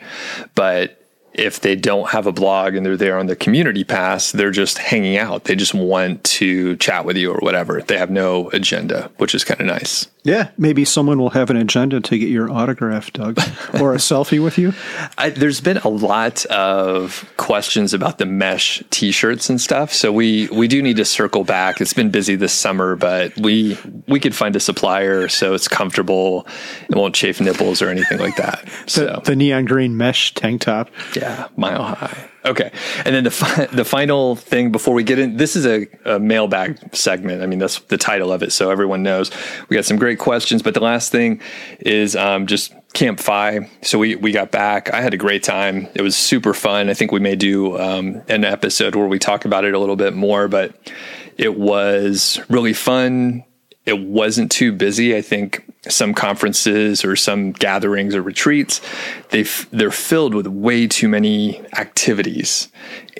But 0.55 1.04
if 1.37 1.59
they 1.59 1.75
don't 1.75 2.09
have 2.09 2.27
a 2.27 2.31
blog 2.31 2.75
and 2.75 2.85
they're 2.85 2.97
there 2.97 3.17
on 3.19 3.27
the 3.27 3.35
community 3.35 3.83
pass, 3.83 4.31
they're 4.31 4.51
just 4.51 4.77
hanging 4.77 5.17
out. 5.17 5.43
They 5.45 5.55
just 5.55 5.73
want 5.73 6.23
to 6.23 6.75
chat 6.77 7.05
with 7.05 7.17
you 7.17 7.31
or 7.31 7.39
whatever. 7.39 7.81
They 7.81 7.97
have 7.97 8.09
no 8.09 8.49
agenda, 8.51 9.11
which 9.17 9.35
is 9.35 9.43
kind 9.43 9.59
of 9.61 9.67
nice. 9.67 10.07
Yeah, 10.23 10.49
maybe 10.57 10.85
someone 10.85 11.19
will 11.19 11.29
have 11.31 11.51
an 11.51 11.57
agenda 11.57 12.01
to 12.01 12.17
get 12.17 12.29
your 12.29 12.49
autograph, 12.51 13.13
Doug, 13.13 13.37
or 13.79 13.93
a 13.93 13.97
selfie 13.97 14.43
with 14.43 14.57
you. 14.57 14.73
I, 15.19 15.29
there's 15.29 15.61
been 15.61 15.77
a 15.77 15.87
lot 15.87 16.45
of 16.47 17.31
questions 17.37 17.93
about 17.93 18.17
the 18.17 18.25
mesh 18.25 18.81
T-shirts 18.89 19.51
and 19.51 19.61
stuff, 19.61 19.93
so 19.93 20.11
we 20.11 20.47
we 20.51 20.67
do 20.67 20.81
need 20.81 20.97
to 20.97 21.05
circle 21.05 21.43
back. 21.43 21.79
It's 21.79 21.93
been 21.93 22.09
busy 22.09 22.35
this 22.35 22.53
summer, 22.53 22.95
but 22.95 23.37
we 23.37 23.77
we 24.07 24.19
could 24.19 24.35
find 24.35 24.55
a 24.55 24.59
supplier 24.59 25.27
so 25.27 25.53
it's 25.53 25.67
comfortable, 25.67 26.47
it 26.89 26.95
won't 26.95 27.13
chafe 27.13 27.39
nipples 27.39 27.83
or 27.83 27.89
anything 27.89 28.17
like 28.17 28.37
that. 28.37 28.67
So 28.87 29.05
The, 29.05 29.21
the 29.31 29.35
neon 29.35 29.65
green 29.65 29.95
mesh 29.95 30.33
tank 30.33 30.61
top. 30.61 30.89
yeah, 31.15 31.24
mile 31.55 31.83
high. 31.83 32.29
Okay, 32.45 32.71
and 33.03 33.15
then 33.15 33.23
the 33.23 33.31
fi- 33.31 33.65
the 33.65 33.85
final 33.85 34.35
thing 34.35 34.71
before 34.71 34.93
we 34.93 35.03
get 35.03 35.17
in, 35.17 35.37
this 35.37 35.55
is 35.55 35.65
a, 35.65 35.87
a 36.05 36.19
mailbag 36.19 36.95
segment. 36.95 37.41
I 37.41 37.47
mean, 37.47 37.59
that's 37.59 37.79
the 37.79 37.97
title 37.97 38.31
of 38.31 38.43
it, 38.43 38.51
so 38.51 38.69
everyone 38.69 39.01
knows. 39.01 39.31
We 39.67 39.75
got 39.75 39.85
some 39.85 39.97
great 39.97 40.19
questions, 40.19 40.61
but 40.61 40.73
the 40.73 40.79
last 40.79 41.11
thing 41.11 41.41
is 41.79 42.15
um, 42.15 42.45
just 42.45 42.73
Camp 42.93 43.19
Fi. 43.19 43.69
So 43.81 43.97
we 43.97 44.15
we 44.15 44.31
got 44.31 44.51
back. 44.51 44.93
I 44.93 45.01
had 45.01 45.13
a 45.13 45.17
great 45.17 45.43
time. 45.43 45.87
It 45.95 46.01
was 46.01 46.15
super 46.15 46.53
fun. 46.53 46.89
I 46.89 46.93
think 46.93 47.11
we 47.11 47.19
may 47.19 47.35
do 47.35 47.77
um, 47.79 48.21
an 48.29 48.45
episode 48.45 48.95
where 48.95 49.07
we 49.07 49.19
talk 49.19 49.45
about 49.45 49.65
it 49.65 49.73
a 49.73 49.79
little 49.79 49.95
bit 49.95 50.13
more, 50.13 50.47
but 50.47 50.75
it 51.37 51.57
was 51.57 52.39
really 52.49 52.73
fun. 52.73 53.43
It 53.85 53.99
wasn't 53.99 54.51
too 54.51 54.71
busy. 54.71 55.15
I 55.15 55.21
think 55.21 55.63
some 55.87 56.13
conferences 56.13 57.05
or 57.05 57.15
some 57.15 57.51
gatherings 57.51 58.15
or 58.15 58.21
retreats, 58.21 58.81
they 59.29 59.41
f- 59.41 59.67
they're 59.71 59.91
filled 59.91 60.33
with 60.33 60.47
way 60.47 60.87
too 60.87 61.07
many 61.07 61.61
activities, 61.77 62.69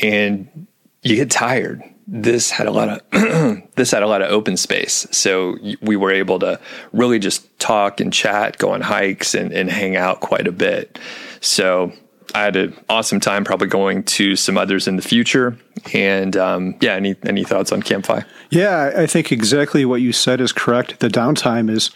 and 0.02 0.68
you 1.04 1.16
get 1.16 1.30
tired. 1.30 1.84
This 2.08 2.52
had 2.52 2.68
a 2.68 2.72
lot 2.72 2.90
of 2.90 3.72
this 3.76 3.92
had 3.92 4.04
a 4.04 4.08
lot 4.08 4.22
of 4.22 4.32
open 4.32 4.58
space, 4.58 5.08
so 5.12 5.58
we 5.82 5.96
were 5.96 6.12
able 6.12 6.40
to 6.40 6.60
really 6.94 7.20
just 7.20 7.58
talk 7.60 8.00
and 8.00 8.12
chat, 8.12 8.58
go 8.58 8.72
on 8.72 8.82
hikes, 8.82 9.34
and, 9.36 9.52
and 9.52 9.70
hang 9.70 9.96
out 9.96 10.20
quite 10.20 10.48
a 10.48 10.52
bit. 10.52 11.00
So 11.42 11.94
I 12.36 12.44
had 12.44 12.58
an 12.58 12.78
awesome 12.90 13.22
time. 13.22 13.46
Probably 13.46 13.68
going 13.68 14.04
to 14.04 14.36
some 14.36 14.58
others 14.58 14.90
in 14.90 14.98
the 14.98 15.02
future. 15.02 15.58
And 15.94 16.36
um, 16.36 16.76
yeah, 16.82 16.94
any 16.94 17.16
any 17.24 17.46
thoughts 17.46 17.72
on 17.72 17.82
Camp 17.82 18.06
Fi? 18.06 18.26
Yeah, 18.50 18.92
I 18.94 19.04
I 19.04 19.08
think 19.08 19.32
exactly 19.32 19.86
what 19.86 20.02
you 20.02 20.12
said 20.12 20.42
is 20.42 20.52
correct. 20.52 21.00
The 21.00 21.08
downtime 21.08 21.70
is. 21.70 21.92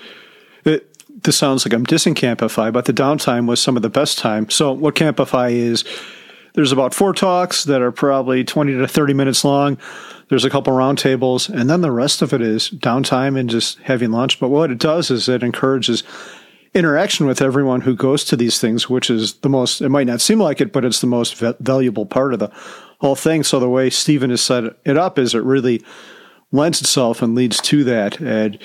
It, 0.64 0.86
this 1.24 1.36
sounds 1.36 1.66
like 1.66 1.74
I'm 1.74 1.86
dissing 1.86 2.16
Camp 2.16 2.40
Fi, 2.40 2.72
but 2.72 2.86
the 2.86 2.94
downtime 2.94 3.48
was 3.48 3.62
some 3.62 3.76
of 3.76 3.82
the 3.82 3.90
best 3.90 4.18
time. 4.18 4.50
So, 4.50 4.72
what 4.72 4.96
Camp 4.96 5.18
Fi 5.18 5.50
is, 5.50 5.84
there's 6.54 6.72
about 6.72 6.94
four 6.94 7.12
talks 7.12 7.66
that 7.66 7.82
are 7.82 7.92
probably 7.92 8.46
20 8.46 8.78
to 8.78 8.88
30 8.88 9.14
minutes 9.14 9.44
long. 9.44 9.78
There's 10.30 10.46
a 10.46 10.50
couple 10.50 10.72
roundtables, 10.72 11.50
and 11.50 11.70
then 11.70 11.82
the 11.82 11.92
rest 11.92 12.22
of 12.22 12.32
it 12.32 12.42
is 12.42 12.70
downtime 12.70 13.38
and 13.38 13.50
just 13.50 13.80
having 13.80 14.12
lunch. 14.12 14.40
But 14.40 14.50
what 14.50 14.72
it 14.72 14.78
does 14.78 15.12
is 15.12 15.28
it 15.28 15.44
encourages 15.44 16.04
interaction 16.74 17.26
with 17.26 17.42
everyone 17.42 17.82
who 17.82 17.96
goes 17.96 18.24
to 18.26 18.36
these 18.36 18.60
things, 18.60 18.90
which 18.90 19.10
is 19.10 19.36
the 19.36 19.50
most, 19.50 19.82
it 19.82 19.90
might 19.90 20.08
not 20.08 20.22
seem 20.22 20.40
like 20.40 20.62
it, 20.62 20.72
but 20.72 20.86
it's 20.86 21.02
the 21.02 21.08
most 21.08 21.36
va- 21.36 21.56
valuable 21.60 22.06
part 22.06 22.34
of 22.34 22.40
the 22.40 22.52
whole 23.00 23.16
thing. 23.16 23.44
So, 23.44 23.60
the 23.60 23.70
way 23.70 23.90
Stephen 23.90 24.30
has 24.30 24.42
set 24.42 24.64
it 24.86 24.98
up 24.98 25.18
is 25.18 25.34
it 25.34 25.44
really 25.44 25.84
lends 26.52 26.82
itself 26.82 27.22
and 27.22 27.36
leads 27.36 27.60
to 27.62 27.84
that. 27.86 28.20
And 28.20 28.60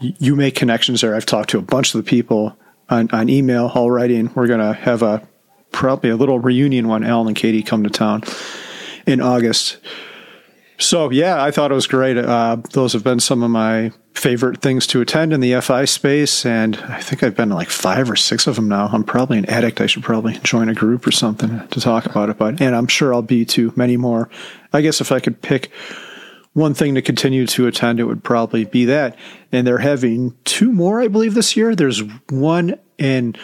you 0.00 0.34
make 0.34 0.54
connections 0.54 1.00
there. 1.00 1.14
I've 1.14 1.26
talked 1.26 1.50
to 1.50 1.58
a 1.58 1.62
bunch 1.62 1.94
of 1.94 2.04
the 2.04 2.08
people 2.08 2.56
on, 2.88 3.08
on 3.12 3.28
email 3.28 3.70
already, 3.74 4.16
and 4.16 4.34
we're 4.34 4.46
going 4.46 4.60
to 4.60 4.72
have 4.72 5.02
a 5.02 5.26
probably 5.70 6.10
a 6.10 6.16
little 6.16 6.38
reunion 6.38 6.88
when 6.88 7.04
Alan 7.04 7.28
and 7.28 7.36
Katie 7.36 7.62
come 7.62 7.84
to 7.84 7.90
town 7.90 8.22
in 9.06 9.20
August. 9.20 9.78
So 10.82 11.10
yeah, 11.10 11.42
I 11.42 11.50
thought 11.50 11.70
it 11.70 11.74
was 11.74 11.86
great. 11.86 12.18
Uh, 12.18 12.56
those 12.72 12.92
have 12.92 13.04
been 13.04 13.20
some 13.20 13.42
of 13.42 13.50
my 13.50 13.92
favorite 14.14 14.60
things 14.60 14.86
to 14.88 15.00
attend 15.00 15.32
in 15.32 15.40
the 15.40 15.60
FI 15.60 15.84
space, 15.84 16.44
and 16.44 16.76
I 16.76 17.00
think 17.00 17.22
I've 17.22 17.36
been 17.36 17.50
to 17.50 17.54
like 17.54 17.70
five 17.70 18.10
or 18.10 18.16
six 18.16 18.46
of 18.46 18.56
them 18.56 18.68
now. 18.68 18.88
I'm 18.92 19.04
probably 19.04 19.38
an 19.38 19.46
addict. 19.46 19.80
I 19.80 19.86
should 19.86 20.02
probably 20.02 20.34
join 20.38 20.68
a 20.68 20.74
group 20.74 21.06
or 21.06 21.12
something 21.12 21.66
to 21.68 21.80
talk 21.80 22.04
about 22.04 22.30
it. 22.30 22.38
But 22.38 22.60
and 22.60 22.74
I'm 22.74 22.88
sure 22.88 23.14
I'll 23.14 23.22
be 23.22 23.44
to 23.46 23.72
many 23.76 23.96
more. 23.96 24.28
I 24.72 24.80
guess 24.80 25.00
if 25.00 25.12
I 25.12 25.20
could 25.20 25.40
pick 25.40 25.70
one 26.52 26.74
thing 26.74 26.96
to 26.96 27.02
continue 27.02 27.46
to 27.46 27.66
attend, 27.66 28.00
it 28.00 28.04
would 28.04 28.24
probably 28.24 28.64
be 28.64 28.84
that. 28.86 29.16
And 29.52 29.66
they're 29.66 29.78
having 29.78 30.36
two 30.44 30.72
more, 30.72 31.00
I 31.00 31.08
believe, 31.08 31.34
this 31.34 31.56
year. 31.56 31.74
There's 31.74 32.02
one 32.28 32.78
in 32.98 33.36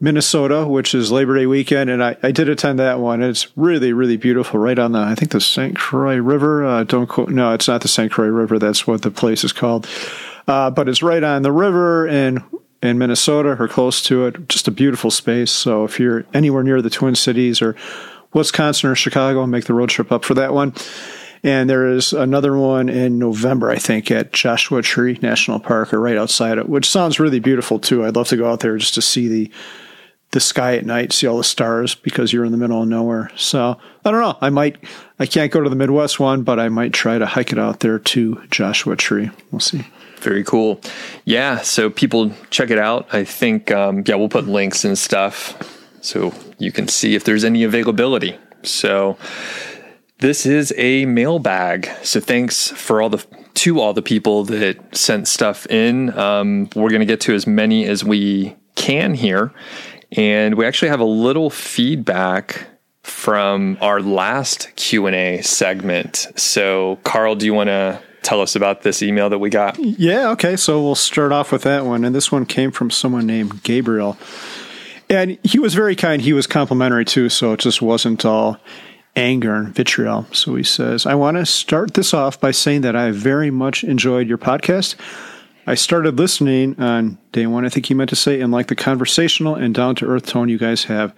Minnesota, 0.00 0.66
which 0.66 0.94
is 0.94 1.12
Labor 1.12 1.36
Day 1.36 1.46
weekend, 1.46 1.90
and 1.90 2.02
I, 2.02 2.16
I 2.22 2.32
did 2.32 2.48
attend 2.48 2.78
that 2.78 3.00
one. 3.00 3.22
It's 3.22 3.54
really, 3.56 3.92
really 3.92 4.16
beautiful, 4.16 4.58
right 4.58 4.78
on 4.78 4.92
the 4.92 4.98
I 4.98 5.14
think 5.14 5.30
the 5.30 5.40
St. 5.40 5.76
Croix 5.76 6.16
River. 6.16 6.64
Uh, 6.64 6.84
don't 6.84 7.06
quote. 7.06 7.28
No, 7.28 7.52
it's 7.52 7.68
not 7.68 7.82
the 7.82 7.88
St. 7.88 8.10
Croix 8.10 8.28
River. 8.28 8.58
That's 8.58 8.86
what 8.86 9.02
the 9.02 9.10
place 9.10 9.44
is 9.44 9.52
called. 9.52 9.86
Uh, 10.48 10.70
but 10.70 10.88
it's 10.88 11.02
right 11.02 11.22
on 11.22 11.42
the 11.42 11.52
river 11.52 12.08
in 12.08 12.42
in 12.82 12.96
Minnesota 12.96 13.56
or 13.60 13.68
close 13.68 14.02
to 14.04 14.26
it. 14.26 14.48
Just 14.48 14.68
a 14.68 14.70
beautiful 14.70 15.10
space. 15.10 15.50
So 15.50 15.84
if 15.84 16.00
you're 16.00 16.24
anywhere 16.32 16.62
near 16.62 16.80
the 16.80 16.88
Twin 16.88 17.14
Cities 17.14 17.60
or 17.60 17.76
Wisconsin 18.32 18.88
or 18.88 18.94
Chicago, 18.94 19.44
make 19.46 19.66
the 19.66 19.74
road 19.74 19.90
trip 19.90 20.10
up 20.10 20.24
for 20.24 20.34
that 20.34 20.54
one. 20.54 20.72
And 21.42 21.68
there 21.68 21.86
is 21.86 22.12
another 22.12 22.56
one 22.56 22.88
in 22.88 23.18
November, 23.18 23.70
I 23.70 23.76
think, 23.76 24.10
at 24.10 24.32
Joshua 24.32 24.82
Tree 24.82 25.18
National 25.22 25.58
Park 25.58 25.92
or 25.92 26.00
right 26.00 26.16
outside 26.16 26.58
it, 26.58 26.68
which 26.68 26.88
sounds 26.88 27.20
really 27.20 27.40
beautiful 27.40 27.78
too. 27.78 28.04
I'd 28.04 28.16
love 28.16 28.28
to 28.28 28.36
go 28.36 28.50
out 28.50 28.60
there 28.60 28.76
just 28.76 28.94
to 28.94 29.02
see 29.02 29.28
the 29.28 29.50
the 30.32 30.40
sky 30.40 30.76
at 30.76 30.86
night, 30.86 31.12
see 31.12 31.26
all 31.26 31.38
the 31.38 31.44
stars 31.44 31.94
because 31.94 32.32
you're 32.32 32.44
in 32.44 32.52
the 32.52 32.58
middle 32.58 32.82
of 32.82 32.88
nowhere. 32.88 33.30
So 33.36 33.78
I 34.04 34.10
don't 34.10 34.20
know. 34.20 34.38
I 34.40 34.50
might, 34.50 34.76
I 35.18 35.26
can't 35.26 35.50
go 35.50 35.60
to 35.60 35.68
the 35.68 35.76
Midwest 35.76 36.20
one, 36.20 36.42
but 36.42 36.60
I 36.60 36.68
might 36.68 36.92
try 36.92 37.18
to 37.18 37.26
hike 37.26 37.52
it 37.52 37.58
out 37.58 37.80
there 37.80 37.98
to 37.98 38.40
Joshua 38.50 38.94
Tree. 38.96 39.30
We'll 39.50 39.60
see. 39.60 39.84
Very 40.18 40.44
cool. 40.44 40.80
Yeah. 41.24 41.60
So 41.62 41.90
people 41.90 42.32
check 42.50 42.70
it 42.70 42.78
out. 42.78 43.12
I 43.12 43.24
think, 43.24 43.72
um, 43.72 44.04
yeah, 44.06 44.14
we'll 44.14 44.28
put 44.28 44.46
links 44.46 44.84
and 44.84 44.96
stuff 44.96 45.76
so 46.00 46.32
you 46.58 46.70
can 46.70 46.88
see 46.88 47.14
if 47.14 47.24
there's 47.24 47.44
any 47.44 47.64
availability. 47.64 48.38
So 48.62 49.18
this 50.18 50.46
is 50.46 50.72
a 50.76 51.06
mailbag. 51.06 51.88
So 52.02 52.20
thanks 52.20 52.68
for 52.68 53.02
all 53.02 53.08
the, 53.08 53.24
to 53.54 53.80
all 53.80 53.92
the 53.94 54.02
people 54.02 54.44
that 54.44 54.94
sent 54.94 55.26
stuff 55.26 55.66
in. 55.66 56.16
Um, 56.16 56.68
we're 56.76 56.90
going 56.90 57.00
to 57.00 57.06
get 57.06 57.20
to 57.22 57.34
as 57.34 57.46
many 57.46 57.86
as 57.86 58.04
we 58.04 58.54
can 58.76 59.14
here. 59.14 59.52
And 60.12 60.56
we 60.56 60.66
actually 60.66 60.88
have 60.88 61.00
a 61.00 61.04
little 61.04 61.50
feedback 61.50 62.66
from 63.02 63.78
our 63.80 64.00
last 64.00 64.70
Q&A 64.76 65.40
segment. 65.42 66.28
So 66.36 66.98
Carl, 67.04 67.34
do 67.36 67.46
you 67.46 67.54
want 67.54 67.68
to 67.68 68.00
tell 68.22 68.40
us 68.40 68.54
about 68.54 68.82
this 68.82 69.02
email 69.02 69.30
that 69.30 69.38
we 69.38 69.50
got? 69.50 69.78
Yeah, 69.78 70.30
okay. 70.30 70.56
So 70.56 70.82
we'll 70.82 70.94
start 70.94 71.32
off 71.32 71.52
with 71.52 71.62
that 71.62 71.86
one. 71.86 72.04
And 72.04 72.14
this 72.14 72.30
one 72.30 72.44
came 72.46 72.70
from 72.70 72.90
someone 72.90 73.26
named 73.26 73.62
Gabriel. 73.62 74.18
And 75.08 75.38
he 75.42 75.58
was 75.58 75.74
very 75.74 75.96
kind. 75.96 76.22
He 76.22 76.32
was 76.32 76.46
complimentary 76.46 77.04
too. 77.04 77.28
So 77.28 77.52
it 77.52 77.60
just 77.60 77.82
wasn't 77.82 78.24
all 78.24 78.58
anger 79.16 79.54
and 79.54 79.74
vitriol. 79.74 80.26
So 80.32 80.54
he 80.54 80.62
says, 80.62 81.06
I 81.06 81.14
want 81.14 81.36
to 81.36 81.46
start 81.46 81.94
this 81.94 82.14
off 82.14 82.40
by 82.40 82.52
saying 82.52 82.82
that 82.82 82.94
I 82.94 83.10
very 83.10 83.50
much 83.50 83.82
enjoyed 83.82 84.28
your 84.28 84.38
podcast. 84.38 84.94
I 85.70 85.74
started 85.74 86.18
listening 86.18 86.80
on 86.80 87.16
day 87.30 87.46
one, 87.46 87.64
I 87.64 87.68
think 87.68 87.86
he 87.86 87.94
meant 87.94 88.10
to 88.10 88.16
say, 88.16 88.40
and 88.40 88.50
like 88.50 88.66
the 88.66 88.74
conversational 88.74 89.54
and 89.54 89.72
down 89.72 89.94
to 89.94 90.06
earth 90.06 90.26
tone 90.26 90.48
you 90.48 90.58
guys 90.58 90.82
have. 90.86 91.14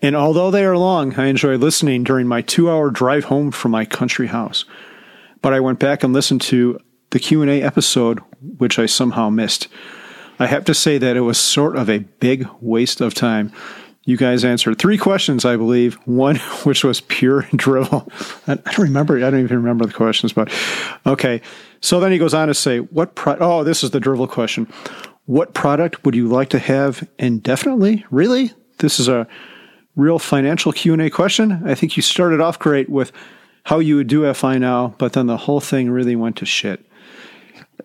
And 0.00 0.16
although 0.16 0.50
they 0.50 0.64
are 0.64 0.78
long, 0.78 1.12
I 1.16 1.26
enjoy 1.26 1.56
listening 1.56 2.02
during 2.02 2.26
my 2.26 2.40
two 2.40 2.70
hour 2.70 2.90
drive 2.90 3.24
home 3.24 3.50
from 3.50 3.70
my 3.70 3.84
country 3.84 4.28
house. 4.28 4.64
But 5.42 5.52
I 5.52 5.60
went 5.60 5.78
back 5.78 6.02
and 6.02 6.14
listened 6.14 6.40
to 6.40 6.80
the 7.10 7.18
Q&A 7.18 7.60
episode, 7.60 8.20
which 8.56 8.78
I 8.78 8.86
somehow 8.86 9.28
missed. 9.28 9.68
I 10.38 10.46
have 10.46 10.64
to 10.64 10.74
say 10.74 10.96
that 10.96 11.14
it 11.14 11.20
was 11.20 11.36
sort 11.36 11.76
of 11.76 11.90
a 11.90 11.98
big 11.98 12.48
waste 12.62 13.02
of 13.02 13.12
time. 13.12 13.52
You 14.06 14.16
guys 14.16 14.42
answered 14.42 14.78
three 14.78 14.96
questions, 14.96 15.44
I 15.44 15.58
believe. 15.58 15.96
One, 16.06 16.36
which 16.64 16.82
was 16.82 17.02
pure 17.02 17.42
drivel. 17.56 18.10
I 18.46 18.54
don't 18.54 18.78
remember. 18.78 19.18
I 19.18 19.30
don't 19.30 19.40
even 19.40 19.58
remember 19.58 19.84
the 19.84 19.92
questions, 19.92 20.32
but 20.32 20.50
okay. 21.04 21.42
So 21.82 22.00
then 22.00 22.12
he 22.12 22.18
goes 22.18 22.32
on 22.32 22.48
to 22.48 22.54
say, 22.54 22.78
"What? 22.78 23.14
Pro- 23.14 23.36
oh, 23.38 23.64
this 23.64 23.84
is 23.84 23.90
the 23.90 24.00
drivel 24.00 24.26
question. 24.26 24.66
What 25.26 25.52
product 25.52 26.04
would 26.04 26.14
you 26.14 26.28
like 26.28 26.48
to 26.50 26.58
have 26.58 27.06
indefinitely? 27.18 28.04
Really? 28.10 28.52
This 28.78 28.98
is 28.98 29.08
a 29.08 29.26
real 29.94 30.18
financial 30.18 30.72
Q 30.72 30.94
and 30.94 31.02
A 31.02 31.10
question. 31.10 31.62
I 31.66 31.74
think 31.74 31.96
you 31.96 32.02
started 32.02 32.40
off 32.40 32.58
great 32.58 32.88
with 32.88 33.12
how 33.64 33.78
you 33.78 33.96
would 33.96 34.06
do 34.06 34.32
FI 34.32 34.58
now, 34.58 34.94
but 34.98 35.12
then 35.12 35.26
the 35.26 35.36
whole 35.36 35.60
thing 35.60 35.90
really 35.90 36.16
went 36.16 36.36
to 36.36 36.46
shit." 36.46 36.86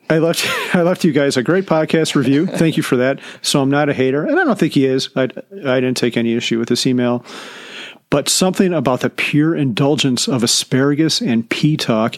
I 0.10 0.20
left 0.20 0.46
I 0.76 0.84
left 0.84 1.04
you 1.04 1.12
guys 1.12 1.38
a 1.38 1.44
great 1.44 1.66
podcast 1.66 2.16
review. 2.16 2.46
Thank 2.46 2.78
you 2.78 2.84
for 2.84 2.98
that. 2.98 3.20
So 3.42 3.62
I'm 3.62 3.70
not 3.70 3.90
a 3.90 3.94
hater, 3.94 4.26
and 4.26 4.40
I 4.40 4.44
don't 4.44 4.58
think 4.60 4.74
he 4.74 4.86
is. 4.86 5.10
I 5.16 5.24
I 5.24 5.80
didn't 5.80 5.98
take 5.98 6.18
any 6.18 6.36
issue 6.36 6.60
with 6.60 6.70
this 6.70 6.86
email, 6.86 7.26
but 8.10 8.30
something 8.30 8.74
about 8.74 9.02
the 9.02 9.10
pure 9.10 9.56
indulgence 9.56 10.28
of 10.28 10.44
asparagus 10.44 11.22
and 11.22 11.50
pea 11.50 11.78
talk. 11.78 12.18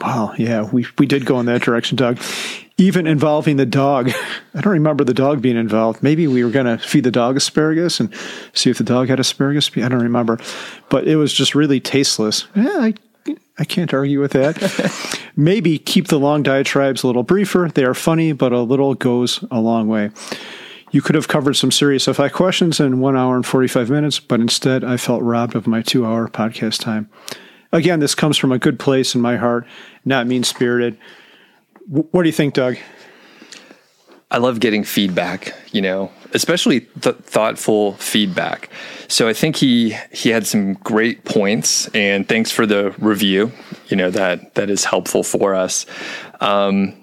Wow, 0.00 0.34
yeah, 0.38 0.62
we 0.62 0.86
we 0.98 1.06
did 1.06 1.26
go 1.26 1.40
in 1.40 1.46
that 1.46 1.62
direction, 1.62 1.96
Doug. 1.96 2.18
even 2.78 3.06
involving 3.06 3.56
the 3.56 3.66
dog. 3.66 4.10
I 4.54 4.60
don't 4.62 4.72
remember 4.72 5.04
the 5.04 5.14
dog 5.14 5.42
being 5.42 5.58
involved. 5.58 6.02
Maybe 6.02 6.26
we 6.26 6.42
were 6.42 6.50
going 6.50 6.66
to 6.66 6.78
feed 6.78 7.04
the 7.04 7.10
dog 7.10 7.36
asparagus 7.36 8.00
and 8.00 8.12
see 8.54 8.70
if 8.70 8.78
the 8.78 8.84
dog 8.84 9.08
had 9.08 9.20
asparagus. 9.20 9.70
I 9.76 9.88
don't 9.88 10.02
remember, 10.02 10.38
but 10.88 11.06
it 11.06 11.16
was 11.16 11.32
just 11.32 11.54
really 11.54 11.80
tasteless. 11.80 12.46
Yeah, 12.54 12.68
I, 12.78 12.94
I 13.58 13.64
can't 13.64 13.92
argue 13.92 14.20
with 14.20 14.32
that. 14.32 15.20
Maybe 15.36 15.78
keep 15.78 16.08
the 16.08 16.18
long 16.18 16.42
diatribes 16.42 17.02
a 17.02 17.06
little 17.06 17.22
briefer. 17.22 17.70
They 17.72 17.84
are 17.84 17.94
funny, 17.94 18.32
but 18.32 18.52
a 18.52 18.60
little 18.60 18.94
goes 18.94 19.44
a 19.50 19.60
long 19.60 19.86
way. 19.86 20.10
You 20.92 21.02
could 21.02 21.14
have 21.14 21.28
covered 21.28 21.54
some 21.54 21.70
serious 21.70 22.06
FI 22.06 22.30
questions 22.30 22.80
in 22.80 23.00
one 23.00 23.16
hour 23.16 23.36
and 23.36 23.46
45 23.46 23.90
minutes, 23.90 24.18
but 24.18 24.40
instead 24.40 24.82
I 24.82 24.96
felt 24.96 25.22
robbed 25.22 25.54
of 25.54 25.66
my 25.66 25.82
two 25.82 26.04
hour 26.04 26.26
podcast 26.26 26.80
time. 26.80 27.08
Again, 27.72 28.00
this 28.00 28.16
comes 28.16 28.36
from 28.36 28.50
a 28.50 28.58
good 28.58 28.80
place 28.80 29.14
in 29.14 29.20
my 29.20 29.36
heart, 29.36 29.64
not 30.04 30.26
mean 30.26 30.44
spirited. 30.44 30.98
What 31.88 32.22
do 32.22 32.28
you 32.28 32.32
think, 32.32 32.54
Doug? 32.54 32.76
I 34.30 34.38
love 34.38 34.60
getting 34.60 34.84
feedback, 34.84 35.54
you 35.72 35.82
know, 35.82 36.12
especially 36.34 36.82
th- 37.00 37.16
thoughtful 37.16 37.94
feedback. 37.94 38.70
So 39.08 39.26
I 39.26 39.32
think 39.32 39.56
he 39.56 39.96
he 40.12 40.28
had 40.28 40.46
some 40.46 40.74
great 40.74 41.24
points, 41.24 41.88
and 41.88 42.28
thanks 42.28 42.52
for 42.52 42.64
the 42.64 42.94
review. 42.98 43.50
You 43.88 43.96
know 43.96 44.10
that 44.10 44.54
that 44.54 44.70
is 44.70 44.84
helpful 44.84 45.24
for 45.24 45.56
us. 45.56 45.84
Um, 46.40 46.94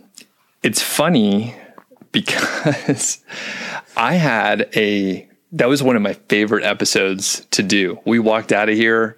it's 0.63 0.81
funny 0.81 1.53
because 2.13 3.19
I 3.97 4.13
had 4.13 4.69
a 4.75 5.27
that 5.51 5.67
was 5.67 5.83
one 5.83 5.97
of 5.97 6.01
my 6.01 6.13
favorite 6.13 6.63
episodes 6.63 7.45
to 7.51 7.62
do. 7.62 7.99
We 8.05 8.19
walked 8.19 8.53
out 8.53 8.69
of 8.69 8.75
here 8.75 9.17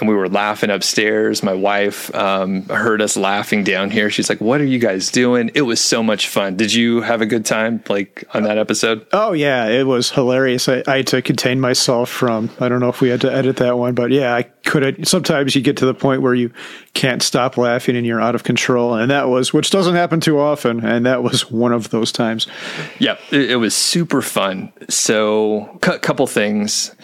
and 0.00 0.08
we 0.08 0.14
were 0.14 0.28
laughing 0.28 0.70
upstairs. 0.70 1.42
My 1.42 1.52
wife 1.52 2.14
um, 2.14 2.64
heard 2.64 3.00
us 3.00 3.16
laughing 3.16 3.64
down 3.64 3.90
here. 3.90 4.10
She's 4.10 4.28
like, 4.28 4.40
"What 4.40 4.60
are 4.60 4.66
you 4.66 4.78
guys 4.78 5.10
doing?" 5.10 5.50
It 5.54 5.62
was 5.62 5.80
so 5.80 6.02
much 6.02 6.28
fun. 6.28 6.56
Did 6.56 6.72
you 6.72 7.00
have 7.00 7.20
a 7.20 7.26
good 7.26 7.44
time, 7.44 7.82
like 7.88 8.24
on 8.34 8.44
that 8.44 8.58
episode? 8.58 9.06
Oh 9.12 9.32
yeah, 9.32 9.66
it 9.66 9.86
was 9.86 10.10
hilarious. 10.10 10.68
I, 10.68 10.82
I 10.86 10.98
had 10.98 11.06
to 11.08 11.22
contain 11.22 11.60
myself 11.60 12.08
from. 12.08 12.50
I 12.60 12.68
don't 12.68 12.80
know 12.80 12.88
if 12.88 13.00
we 13.00 13.08
had 13.08 13.20
to 13.22 13.32
edit 13.32 13.56
that 13.56 13.78
one, 13.78 13.94
but 13.94 14.10
yeah, 14.10 14.34
I 14.34 14.42
couldn't. 14.42 15.06
Sometimes 15.06 15.54
you 15.54 15.62
get 15.62 15.76
to 15.78 15.86
the 15.86 15.94
point 15.94 16.22
where 16.22 16.34
you 16.34 16.50
can't 16.94 17.22
stop 17.22 17.56
laughing 17.56 17.96
and 17.96 18.06
you're 18.06 18.20
out 18.20 18.34
of 18.34 18.44
control, 18.44 18.94
and 18.94 19.10
that 19.10 19.28
was 19.28 19.52
which 19.52 19.70
doesn't 19.70 19.94
happen 19.94 20.20
too 20.20 20.38
often, 20.38 20.84
and 20.84 21.06
that 21.06 21.22
was 21.22 21.50
one 21.50 21.72
of 21.72 21.90
those 21.90 22.12
times. 22.12 22.46
Yeah, 22.98 23.16
it, 23.30 23.52
it 23.52 23.56
was 23.56 23.74
super 23.74 24.22
fun. 24.22 24.72
So, 24.88 25.78
a 25.82 25.98
couple 25.98 26.26
things 26.26 26.94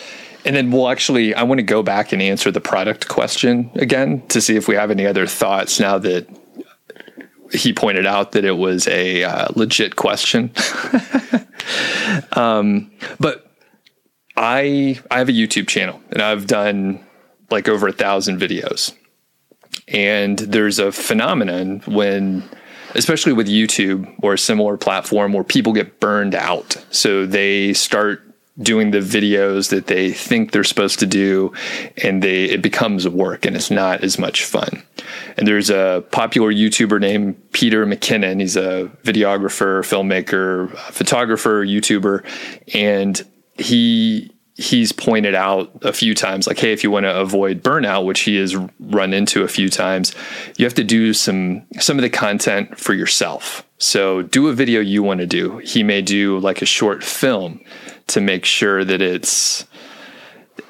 and 0.45 0.55
then 0.55 0.71
we'll 0.71 0.89
actually, 0.89 1.35
I 1.35 1.43
want 1.43 1.59
to 1.59 1.65
go 1.65 1.83
back 1.83 2.13
and 2.13 2.21
answer 2.21 2.51
the 2.51 2.61
product 2.61 3.09
question 3.09 3.71
again 3.75 4.27
to 4.29 4.41
see 4.41 4.57
if 4.57 4.69
we 4.69 4.75
have 4.75 4.91
any 4.91 5.07
other 5.07 5.27
thoughts 5.27 5.81
now 5.81 5.99
that 5.99 6.29
he 7.53 7.73
pointed 7.73 8.07
out 8.07 8.33
that 8.33 8.45
it 8.45 8.57
was 8.57 8.87
a 8.89 9.25
uh, 9.25 9.49
legit 9.55 9.97
question. 9.97 10.53
um, 12.33 12.91
but 13.19 13.51
I 14.37 15.01
I 15.11 15.19
have 15.19 15.29
a 15.29 15.33
YouTube 15.33 15.69
channel 15.69 16.01
and 16.11 16.21
I've 16.21 16.47
done 16.47 17.05
like 17.51 17.69
over 17.69 17.89
a 17.89 17.93
thousand 17.93 18.41
videos. 18.41 18.93
And 19.89 20.39
there's 20.39 20.79
a 20.79 20.91
phenomenon 20.93 21.83
when 21.87 22.43
especially 22.95 23.33
with 23.33 23.49
YouTube 23.49 24.13
or 24.23 24.35
a 24.35 24.39
similar 24.39 24.77
platform 24.77 25.33
where 25.33 25.45
people 25.45 25.73
get 25.73 26.01
burned 26.01 26.35
out. 26.35 26.77
So 26.91 27.27
they 27.27 27.73
start 27.73 28.24
doing 28.61 28.93
the 28.93 28.99
videos 28.99 29.71
that 29.71 29.89
they 29.89 30.13
think 30.13 30.53
they're 30.53 30.63
supposed 30.63 31.01
to 31.01 31.07
do 31.07 31.53
and 32.03 32.23
they 32.23 32.45
it 32.45 32.63
becomes 32.63 33.09
work 33.09 33.45
and 33.45 33.57
it's 33.57 33.71
not 33.71 34.05
as 34.05 34.19
much 34.19 34.45
fun. 34.45 34.83
And 35.37 35.47
there's 35.47 35.71
a 35.71 36.05
popular 36.13 36.53
youtuber 36.53 37.01
named 37.01 37.53
peter 37.53 37.85
mckinnon. 37.85 38.41
He's 38.41 38.57
a 38.57 38.91
videographer 39.03 39.81
filmmaker 39.83 40.71
photographer 40.93 41.65
youtuber 41.65 42.25
and 42.73 43.21
he 43.55 44.31
he's 44.57 44.93
pointed 44.93 45.35
out 45.35 45.71
a 45.83 45.93
few 45.93 46.15
times 46.15 46.47
like 46.47 46.59
hey 46.59 46.73
if 46.73 46.85
you 46.85 46.91
want 46.91 47.05
to 47.05 47.21
avoid 47.21 47.63
burnout 47.63 48.05
which 48.05 48.21
he 48.21 48.37
has 48.37 48.55
run 48.79 49.13
into 49.13 49.43
a 49.43 49.49
few 49.49 49.69
times 49.69 50.15
you 50.57 50.65
have 50.65 50.75
to 50.75 50.85
do 50.85 51.13
some 51.13 51.67
some 51.81 51.99
of 51.99 52.03
the 52.03 52.11
content 52.11 52.79
for 52.79 52.95
yourself 52.95 53.67
so 53.85 54.23
do 54.23 54.49
a 54.49 54.53
video 54.53 54.81
you 54.81 55.03
want 55.03 55.21
to 55.21 55.27
do 55.27 55.59
he 55.59 55.83
may 55.83 56.01
do 56.03 56.39
like 56.39 56.63
a 56.63 56.67
short 56.67 57.05
film 57.05 57.61
to 58.07 58.21
make 58.21 58.45
sure 58.45 58.85
that 58.85 59.01
it's 59.01 59.67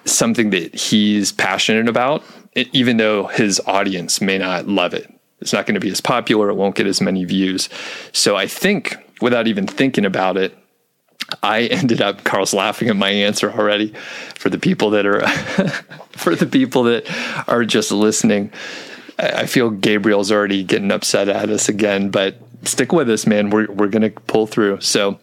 something 0.04 0.50
that 0.50 0.74
he's 0.74 1.32
passionate 1.32 1.88
about, 1.88 2.22
even 2.72 2.96
though 2.96 3.26
his 3.26 3.60
audience 3.66 4.20
may 4.20 4.38
not 4.38 4.66
love 4.68 4.94
it. 4.94 5.12
It's 5.40 5.52
not 5.52 5.66
going 5.66 5.74
to 5.74 5.80
be 5.80 5.90
as 5.90 6.00
popular, 6.00 6.48
it 6.48 6.54
won't 6.54 6.76
get 6.76 6.86
as 6.86 7.00
many 7.00 7.24
views. 7.24 7.68
So 8.12 8.36
I 8.36 8.46
think, 8.46 8.96
without 9.20 9.46
even 9.46 9.66
thinking 9.66 10.04
about 10.04 10.36
it, 10.36 10.56
I 11.42 11.62
ended 11.70 12.00
up 12.00 12.24
Carl's 12.24 12.54
laughing 12.54 12.88
at 12.88 12.96
my 12.96 13.10
answer 13.10 13.52
already 13.52 13.94
for 14.36 14.48
the 14.48 14.58
people 14.58 14.90
that 14.90 15.06
are 15.06 15.26
for 16.12 16.34
the 16.34 16.46
people 16.46 16.84
that 16.84 17.04
are 17.48 17.64
just 17.64 17.90
listening. 17.90 18.52
I 19.18 19.46
feel 19.46 19.70
Gabriel's 19.70 20.32
already 20.32 20.64
getting 20.64 20.90
upset 20.90 21.28
at 21.28 21.48
us 21.50 21.68
again, 21.68 22.10
but 22.10 22.36
stick 22.64 22.92
with 22.92 23.08
us, 23.10 23.26
man. 23.26 23.50
We're 23.50 23.70
we're 23.70 23.88
gonna 23.88 24.10
pull 24.10 24.46
through. 24.46 24.80
So 24.80 25.18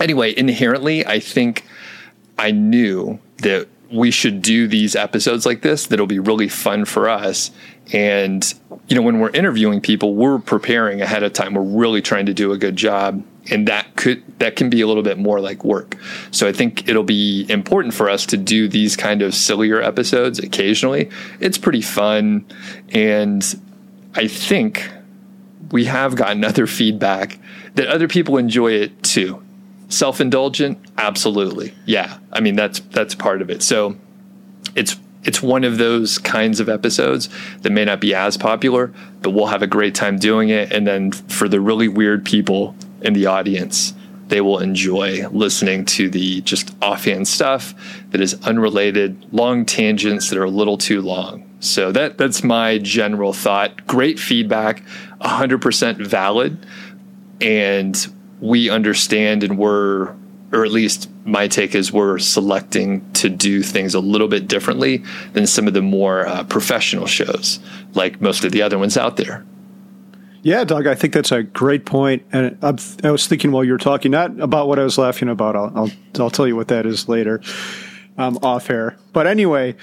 anyway, 0.00 0.34
inherently, 0.36 1.06
I 1.06 1.20
think 1.20 1.64
I 2.38 2.50
knew 2.52 3.18
that 3.38 3.68
we 3.90 4.10
should 4.10 4.42
do 4.42 4.68
these 4.68 4.94
episodes 4.94 5.46
like 5.46 5.62
this 5.62 5.86
that'll 5.86 6.06
be 6.06 6.18
really 6.18 6.48
fun 6.48 6.84
for 6.84 7.08
us. 7.08 7.50
And, 7.92 8.52
you 8.86 8.96
know, 8.96 9.02
when 9.02 9.18
we're 9.18 9.30
interviewing 9.30 9.80
people, 9.80 10.14
we're 10.14 10.38
preparing 10.38 11.00
ahead 11.00 11.22
of 11.22 11.32
time. 11.32 11.54
We're 11.54 11.62
really 11.62 12.02
trying 12.02 12.26
to 12.26 12.34
do 12.34 12.52
a 12.52 12.58
good 12.58 12.76
job. 12.76 13.24
And 13.50 13.66
that 13.68 13.96
could, 13.96 14.22
that 14.40 14.56
can 14.56 14.68
be 14.68 14.80
a 14.80 14.86
little 14.86 15.02
bit 15.02 15.18
more 15.18 15.40
like 15.40 15.64
work. 15.64 15.96
So 16.30 16.46
I 16.46 16.52
think 16.52 16.88
it'll 16.88 17.02
be 17.02 17.46
important 17.48 17.94
for 17.94 18.10
us 18.10 18.26
to 18.26 18.36
do 18.36 18.68
these 18.68 18.96
kind 18.96 19.22
of 19.22 19.34
sillier 19.34 19.80
episodes 19.80 20.38
occasionally. 20.38 21.10
It's 21.40 21.58
pretty 21.58 21.80
fun. 21.80 22.44
And 22.90 23.42
I 24.14 24.28
think 24.28 24.90
we 25.70 25.84
have 25.86 26.16
gotten 26.16 26.44
other 26.44 26.66
feedback 26.66 27.38
that 27.74 27.88
other 27.88 28.08
people 28.08 28.36
enjoy 28.36 28.72
it 28.72 29.02
too 29.02 29.42
self-indulgent 29.88 30.78
absolutely 30.98 31.74
yeah 31.86 32.18
i 32.32 32.40
mean 32.40 32.54
that's 32.54 32.80
that's 32.90 33.14
part 33.14 33.40
of 33.40 33.48
it 33.48 33.62
so 33.62 33.96
it's 34.74 34.96
it's 35.24 35.42
one 35.42 35.64
of 35.64 35.78
those 35.78 36.18
kinds 36.18 36.60
of 36.60 36.68
episodes 36.68 37.28
that 37.62 37.70
may 37.70 37.84
not 37.84 38.00
be 38.00 38.14
as 38.14 38.36
popular 38.36 38.92
but 39.22 39.30
we'll 39.30 39.46
have 39.46 39.62
a 39.62 39.66
great 39.66 39.94
time 39.94 40.18
doing 40.18 40.50
it 40.50 40.70
and 40.72 40.86
then 40.86 41.10
for 41.10 41.48
the 41.48 41.60
really 41.60 41.88
weird 41.88 42.24
people 42.24 42.74
in 43.02 43.12
the 43.12 43.26
audience 43.26 43.94
they 44.28 44.40
will 44.40 44.58
enjoy 44.58 45.26
listening 45.28 45.84
to 45.84 46.08
the 46.08 46.40
just 46.42 46.74
offhand 46.82 47.26
stuff 47.26 47.74
that 48.10 48.20
is 48.20 48.34
unrelated 48.46 49.26
long 49.32 49.64
tangents 49.64 50.30
that 50.30 50.38
are 50.38 50.44
a 50.44 50.50
little 50.50 50.78
too 50.78 51.00
long. 51.00 51.44
So 51.60 51.90
that 51.92 52.18
that's 52.18 52.44
my 52.44 52.78
general 52.78 53.32
thought. 53.32 53.86
Great 53.86 54.18
feedback 54.18 54.82
100% 55.20 56.06
valid. 56.06 56.64
And 57.40 58.14
we 58.40 58.70
understand 58.70 59.42
and 59.42 59.58
we're 59.58 60.14
or 60.50 60.64
at 60.64 60.70
least 60.70 61.10
my 61.26 61.46
take 61.46 61.74
is 61.74 61.92
we're 61.92 62.18
selecting 62.18 63.10
to 63.12 63.28
do 63.28 63.62
things 63.62 63.94
a 63.94 64.00
little 64.00 64.28
bit 64.28 64.48
differently 64.48 65.04
than 65.34 65.46
some 65.46 65.66
of 65.66 65.74
the 65.74 65.82
more 65.82 66.26
uh, 66.26 66.42
professional 66.44 67.06
shows 67.06 67.60
like 67.92 68.22
most 68.22 68.44
of 68.44 68.52
the 68.52 68.62
other 68.62 68.78
ones 68.78 68.96
out 68.96 69.18
there 69.18 69.44
yeah 70.48 70.64
doug 70.64 70.86
i 70.86 70.94
think 70.94 71.12
that's 71.12 71.32
a 71.32 71.42
great 71.42 71.84
point. 71.84 72.22
and 72.32 72.56
i 72.62 73.10
was 73.10 73.26
thinking 73.26 73.52
while 73.52 73.64
you 73.64 73.72
were 73.72 73.78
talking 73.78 74.10
not 74.10 74.38
about 74.40 74.68
what 74.68 74.78
i 74.78 74.82
was 74.82 74.98
laughing 74.98 75.28
about 75.28 75.54
i'll, 75.54 75.72
I'll, 75.74 75.90
I'll 76.18 76.30
tell 76.30 76.46
you 76.46 76.56
what 76.56 76.68
that 76.68 76.86
is 76.86 77.08
later 77.08 77.40
um, 78.16 78.38
off 78.42 78.70
air 78.70 78.96
but 79.12 79.26
anyway 79.26 79.76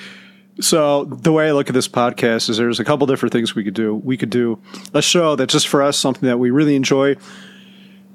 so 0.59 1.03
the 1.05 1.31
way 1.31 1.49
I 1.49 1.51
look 1.51 1.67
at 1.67 1.73
this 1.73 1.87
podcast 1.87 2.49
is 2.49 2.57
there's 2.57 2.79
a 2.79 2.85
couple 2.85 3.07
different 3.07 3.33
things 3.33 3.55
we 3.55 3.63
could 3.63 3.73
do. 3.73 3.93
We 3.95 4.15
could 4.15 4.29
do 4.29 4.59
a 4.93 5.01
show 5.01 5.35
that's 5.35 5.51
just 5.51 5.67
for 5.67 5.83
us, 5.83 5.97
something 5.97 6.27
that 6.27 6.37
we 6.37 6.49
really 6.49 6.75
enjoy 6.75 7.17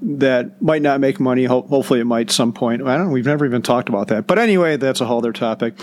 that 0.02 0.62
might 0.62 0.80
not 0.80 1.00
make 1.00 1.20
money. 1.20 1.44
Ho- 1.44 1.62
hopefully, 1.62 2.00
it 2.00 2.06
might 2.06 2.30
some 2.30 2.52
point. 2.52 2.82
I 2.82 2.96
don't. 2.96 3.08
know. 3.08 3.12
We've 3.12 3.26
never 3.26 3.44
even 3.44 3.60
talked 3.60 3.88
about 3.90 4.08
that. 4.08 4.26
But 4.26 4.38
anyway, 4.38 4.78
that's 4.78 5.02
a 5.02 5.04
whole 5.04 5.18
other 5.18 5.32
topic. 5.32 5.78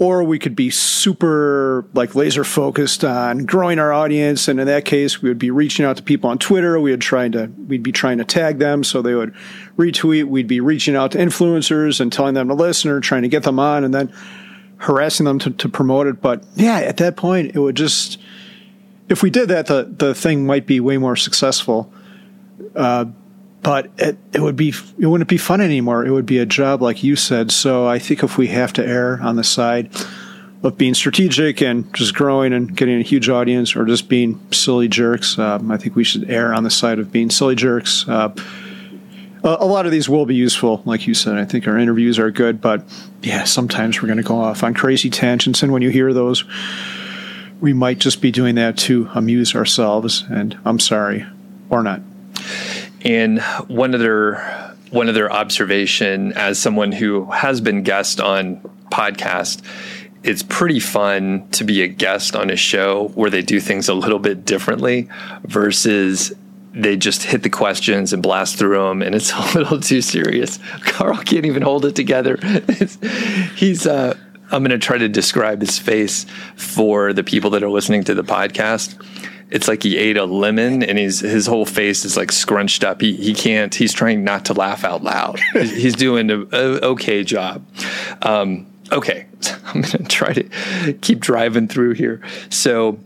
Or 0.00 0.24
we 0.24 0.38
could 0.38 0.56
be 0.56 0.70
super 0.70 1.84
like 1.92 2.14
laser 2.14 2.42
focused 2.42 3.04
on 3.04 3.44
growing 3.44 3.78
our 3.78 3.92
audience, 3.92 4.48
and 4.48 4.58
in 4.58 4.66
that 4.66 4.86
case, 4.86 5.20
we 5.20 5.28
would 5.28 5.38
be 5.38 5.50
reaching 5.50 5.84
out 5.84 5.98
to 5.98 6.02
people 6.02 6.30
on 6.30 6.38
Twitter. 6.38 6.80
We 6.80 6.90
would 6.90 7.02
trying 7.02 7.32
to 7.32 7.52
we'd 7.68 7.82
be 7.82 7.92
trying 7.92 8.16
to 8.16 8.24
tag 8.24 8.58
them 8.58 8.82
so 8.82 9.02
they 9.02 9.14
would 9.14 9.34
retweet. 9.76 10.24
We'd 10.24 10.48
be 10.48 10.60
reaching 10.60 10.96
out 10.96 11.12
to 11.12 11.18
influencers 11.18 12.00
and 12.00 12.10
telling 12.10 12.32
them 12.32 12.48
to 12.48 12.54
listen 12.54 12.90
or 12.90 13.00
trying 13.00 13.22
to 13.22 13.28
get 13.28 13.42
them 13.42 13.58
on, 13.58 13.84
and 13.84 13.92
then 13.92 14.10
harassing 14.78 15.26
them 15.26 15.38
to, 15.40 15.50
to 15.50 15.68
promote 15.68 16.06
it. 16.06 16.22
But 16.22 16.44
yeah, 16.56 16.78
at 16.78 16.96
that 16.96 17.18
point, 17.18 17.54
it 17.54 17.58
would 17.58 17.76
just 17.76 18.16
if 19.10 19.22
we 19.22 19.28
did 19.28 19.48
that, 19.48 19.66
the 19.66 19.84
the 19.84 20.14
thing 20.14 20.46
might 20.46 20.66
be 20.66 20.80
way 20.80 20.96
more 20.96 21.16
successful. 21.16 21.92
Uh, 22.74 23.04
but 23.62 23.90
it, 23.98 24.16
it 24.32 24.40
would 24.40 24.56
be 24.56 24.74
it 24.98 25.06
wouldn't 25.06 25.28
be 25.28 25.38
fun 25.38 25.60
anymore. 25.60 26.04
It 26.04 26.10
would 26.10 26.26
be 26.26 26.38
a 26.38 26.46
job, 26.46 26.82
like 26.82 27.02
you 27.02 27.16
said. 27.16 27.50
So 27.50 27.86
I 27.86 27.98
think 27.98 28.22
if 28.22 28.38
we 28.38 28.48
have 28.48 28.72
to 28.74 28.86
err 28.86 29.20
on 29.20 29.36
the 29.36 29.44
side 29.44 29.90
of 30.62 30.76
being 30.76 30.94
strategic 30.94 31.62
and 31.62 31.92
just 31.94 32.14
growing 32.14 32.52
and 32.52 32.76
getting 32.76 32.98
a 32.98 33.02
huge 33.02 33.28
audience, 33.28 33.74
or 33.74 33.86
just 33.86 34.08
being 34.08 34.40
silly 34.52 34.88
jerks. 34.88 35.38
Um, 35.38 35.70
I 35.70 35.78
think 35.78 35.96
we 35.96 36.04
should 36.04 36.30
err 36.30 36.52
on 36.52 36.64
the 36.64 36.70
side 36.70 36.98
of 36.98 37.10
being 37.10 37.30
silly 37.30 37.54
jerks. 37.54 38.06
Uh, 38.06 38.34
a 39.42 39.64
lot 39.64 39.86
of 39.86 39.92
these 39.92 40.06
will 40.06 40.26
be 40.26 40.34
useful, 40.34 40.82
like 40.84 41.06
you 41.06 41.14
said. 41.14 41.38
I 41.38 41.46
think 41.46 41.66
our 41.66 41.78
interviews 41.78 42.18
are 42.18 42.30
good, 42.30 42.60
but 42.60 42.84
yeah, 43.22 43.44
sometimes 43.44 44.00
we're 44.02 44.08
going 44.08 44.18
to 44.18 44.22
go 44.22 44.38
off 44.38 44.62
on 44.62 44.74
crazy 44.74 45.08
tangents, 45.08 45.62
and 45.62 45.72
when 45.72 45.80
you 45.80 45.88
hear 45.88 46.12
those, 46.12 46.44
we 47.58 47.72
might 47.72 47.98
just 47.98 48.20
be 48.20 48.30
doing 48.30 48.56
that 48.56 48.76
to 48.78 49.08
amuse 49.14 49.54
ourselves. 49.54 50.24
And 50.28 50.58
I'm 50.66 50.78
sorry, 50.78 51.24
or 51.70 51.82
not. 51.82 52.02
And 53.02 53.40
one 53.68 53.94
other 53.94 54.74
one 54.90 55.08
other 55.08 55.30
observation, 55.30 56.32
as 56.32 56.58
someone 56.58 56.92
who 56.92 57.30
has 57.30 57.60
been 57.60 57.82
guest 57.82 58.20
on 58.20 58.56
podcast, 58.90 59.62
it's 60.22 60.42
pretty 60.42 60.80
fun 60.80 61.48
to 61.52 61.64
be 61.64 61.82
a 61.82 61.88
guest 61.88 62.36
on 62.36 62.50
a 62.50 62.56
show 62.56 63.08
where 63.14 63.30
they 63.30 63.42
do 63.42 63.60
things 63.60 63.88
a 63.88 63.94
little 63.94 64.18
bit 64.18 64.44
differently 64.44 65.08
versus 65.44 66.32
they 66.72 66.96
just 66.96 67.22
hit 67.22 67.42
the 67.42 67.50
questions 67.50 68.12
and 68.12 68.22
blast 68.22 68.56
through 68.56 68.78
them, 68.78 69.02
and 69.02 69.14
it's 69.14 69.32
a 69.54 69.58
little 69.58 69.80
too 69.80 70.02
serious. 70.02 70.58
Carl 70.80 71.16
can't 71.18 71.46
even 71.46 71.62
hold 71.62 71.84
it 71.84 71.94
together. 71.94 72.36
he's. 73.56 73.86
Uh, 73.86 74.16
I'm 74.52 74.64
going 74.64 74.72
to 74.72 74.84
try 74.84 74.98
to 74.98 75.08
describe 75.08 75.60
his 75.60 75.78
face 75.78 76.26
for 76.56 77.12
the 77.12 77.22
people 77.22 77.50
that 77.50 77.62
are 77.62 77.70
listening 77.70 78.02
to 78.04 78.14
the 78.14 78.24
podcast. 78.24 79.00
It's 79.50 79.68
like 79.68 79.82
he 79.82 79.96
ate 79.98 80.16
a 80.16 80.24
lemon, 80.24 80.82
and 80.82 80.98
his 80.98 81.20
his 81.20 81.46
whole 81.46 81.66
face 81.66 82.04
is 82.04 82.16
like 82.16 82.32
scrunched 82.32 82.84
up. 82.84 83.00
He 83.00 83.14
he 83.14 83.34
can't. 83.34 83.74
He's 83.74 83.92
trying 83.92 84.24
not 84.24 84.44
to 84.46 84.54
laugh 84.54 84.84
out 84.84 85.02
loud. 85.02 85.40
he's 85.52 85.94
doing 85.94 86.30
a, 86.30 86.40
a 86.52 86.80
okay 86.90 87.24
job. 87.24 87.64
Um, 88.22 88.66
okay, 88.92 89.26
I'm 89.66 89.82
going 89.82 90.04
to 90.04 90.04
try 90.04 90.32
to 90.32 90.92
keep 91.00 91.20
driving 91.20 91.68
through 91.68 91.94
here. 91.94 92.20
So 92.48 92.98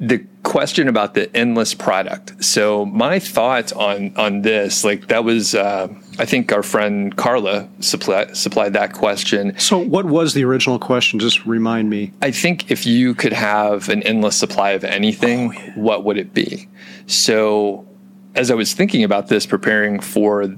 the 0.00 0.24
question 0.44 0.88
about 0.88 1.14
the 1.14 1.34
endless 1.36 1.74
product. 1.74 2.42
So 2.42 2.86
my 2.86 3.18
thoughts 3.18 3.72
on 3.72 4.14
on 4.16 4.42
this, 4.42 4.84
like 4.84 5.08
that 5.08 5.24
was, 5.24 5.54
uh, 5.54 5.88
I 6.18 6.24
think 6.24 6.52
our 6.52 6.62
friend 6.62 7.14
Carla 7.16 7.68
supply, 7.80 8.32
supplied 8.32 8.72
that 8.74 8.92
question. 8.92 9.58
So 9.58 9.78
what 9.78 10.04
was 10.04 10.34
the 10.34 10.44
original 10.44 10.78
question? 10.78 11.18
Just 11.18 11.44
remind 11.44 11.90
me. 11.90 12.12
I 12.22 12.30
think 12.30 12.70
if 12.70 12.86
you 12.86 13.14
could 13.14 13.32
have 13.32 13.88
an 13.88 14.02
endless 14.04 14.36
supply 14.36 14.70
of 14.70 14.84
anything, 14.84 15.50
oh, 15.50 15.52
yeah. 15.52 15.72
what 15.74 16.04
would 16.04 16.16
it 16.16 16.32
be? 16.32 16.68
So 17.06 17.86
as 18.34 18.50
I 18.50 18.54
was 18.54 18.72
thinking 18.72 19.02
about 19.02 19.28
this, 19.28 19.46
preparing 19.46 19.98
for 19.98 20.54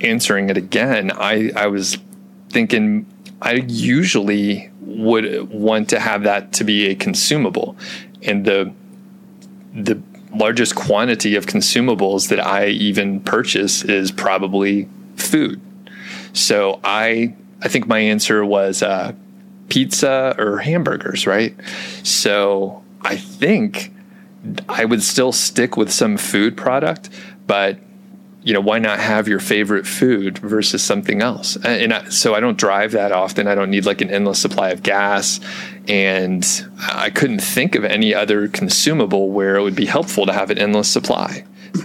answering 0.00 0.50
it 0.50 0.58
again, 0.58 1.10
I 1.10 1.50
I 1.56 1.68
was 1.68 1.96
thinking 2.50 3.06
I 3.40 3.64
usually 3.66 4.70
would 4.82 5.50
want 5.50 5.88
to 5.88 5.98
have 5.98 6.24
that 6.24 6.52
to 6.52 6.64
be 6.64 6.86
a 6.88 6.94
consumable 6.94 7.76
and 8.22 8.44
the 8.44 8.72
the 9.74 10.00
largest 10.34 10.74
quantity 10.74 11.34
of 11.36 11.46
consumables 11.46 12.28
that 12.28 12.44
I 12.44 12.68
even 12.68 13.20
purchase 13.20 13.84
is 13.84 14.10
probably 14.10 14.88
food. 15.16 15.60
So 16.32 16.80
I 16.84 17.34
I 17.62 17.68
think 17.68 17.86
my 17.86 17.98
answer 17.98 18.44
was 18.44 18.82
uh, 18.82 19.12
pizza 19.68 20.34
or 20.38 20.58
hamburgers, 20.58 21.26
right? 21.26 21.54
So 22.02 22.82
I 23.02 23.16
think 23.16 23.92
I 24.68 24.84
would 24.84 25.02
still 25.02 25.32
stick 25.32 25.76
with 25.76 25.90
some 25.92 26.16
food 26.16 26.56
product, 26.56 27.10
but 27.46 27.78
you 28.44 28.52
know, 28.52 28.60
why 28.60 28.78
not 28.78 28.98
have 28.98 29.28
your 29.28 29.38
favorite 29.38 29.86
food 29.86 30.38
versus 30.38 30.82
something 30.82 31.22
else? 31.22 31.56
And 31.64 31.92
I, 31.92 32.08
so 32.08 32.34
I 32.34 32.40
don't 32.40 32.58
drive 32.58 32.92
that 32.92 33.12
often. 33.12 33.46
I 33.46 33.54
don't 33.54 33.70
need 33.70 33.86
like 33.86 34.00
an 34.00 34.10
endless 34.10 34.40
supply 34.40 34.70
of 34.70 34.82
gas. 34.82 35.38
And 35.88 36.44
I 36.80 37.10
couldn't 37.10 37.40
think 37.40 37.74
of 37.74 37.84
any 37.84 38.14
other 38.14 38.48
consumable 38.48 39.30
where 39.30 39.56
it 39.56 39.62
would 39.62 39.76
be 39.76 39.86
helpful 39.86 40.26
to 40.26 40.32
have 40.32 40.50
an 40.50 40.58
endless 40.58 40.88
supply. 40.88 41.44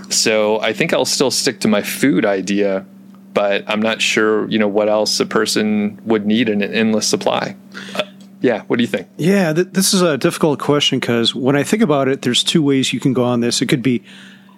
So 0.09 0.59
I 0.59 0.73
think 0.73 0.93
I'll 0.93 1.05
still 1.05 1.31
stick 1.31 1.59
to 1.61 1.67
my 1.67 1.81
food 1.81 2.25
idea, 2.25 2.85
but 3.33 3.63
I'm 3.67 3.81
not 3.81 4.01
sure, 4.01 4.49
you 4.49 4.57
know, 4.57 4.67
what 4.67 4.89
else 4.89 5.19
a 5.19 5.25
person 5.25 5.99
would 6.05 6.25
need 6.25 6.49
in 6.49 6.61
an 6.61 6.73
endless 6.73 7.07
supply. 7.07 7.55
Uh, 7.95 8.03
yeah, 8.41 8.63
what 8.63 8.77
do 8.77 8.83
you 8.83 8.87
think? 8.87 9.07
Yeah, 9.17 9.53
th- 9.53 9.69
this 9.71 9.93
is 9.93 10.01
a 10.01 10.17
difficult 10.17 10.59
question 10.59 10.99
because 10.99 11.33
when 11.33 11.55
I 11.55 11.63
think 11.63 11.83
about 11.83 12.07
it, 12.07 12.23
there's 12.23 12.43
two 12.43 12.61
ways 12.61 12.93
you 12.93 12.99
can 12.99 13.13
go 13.13 13.23
on 13.23 13.41
this. 13.41 13.61
It 13.61 13.67
could 13.67 13.81
be 13.81 14.03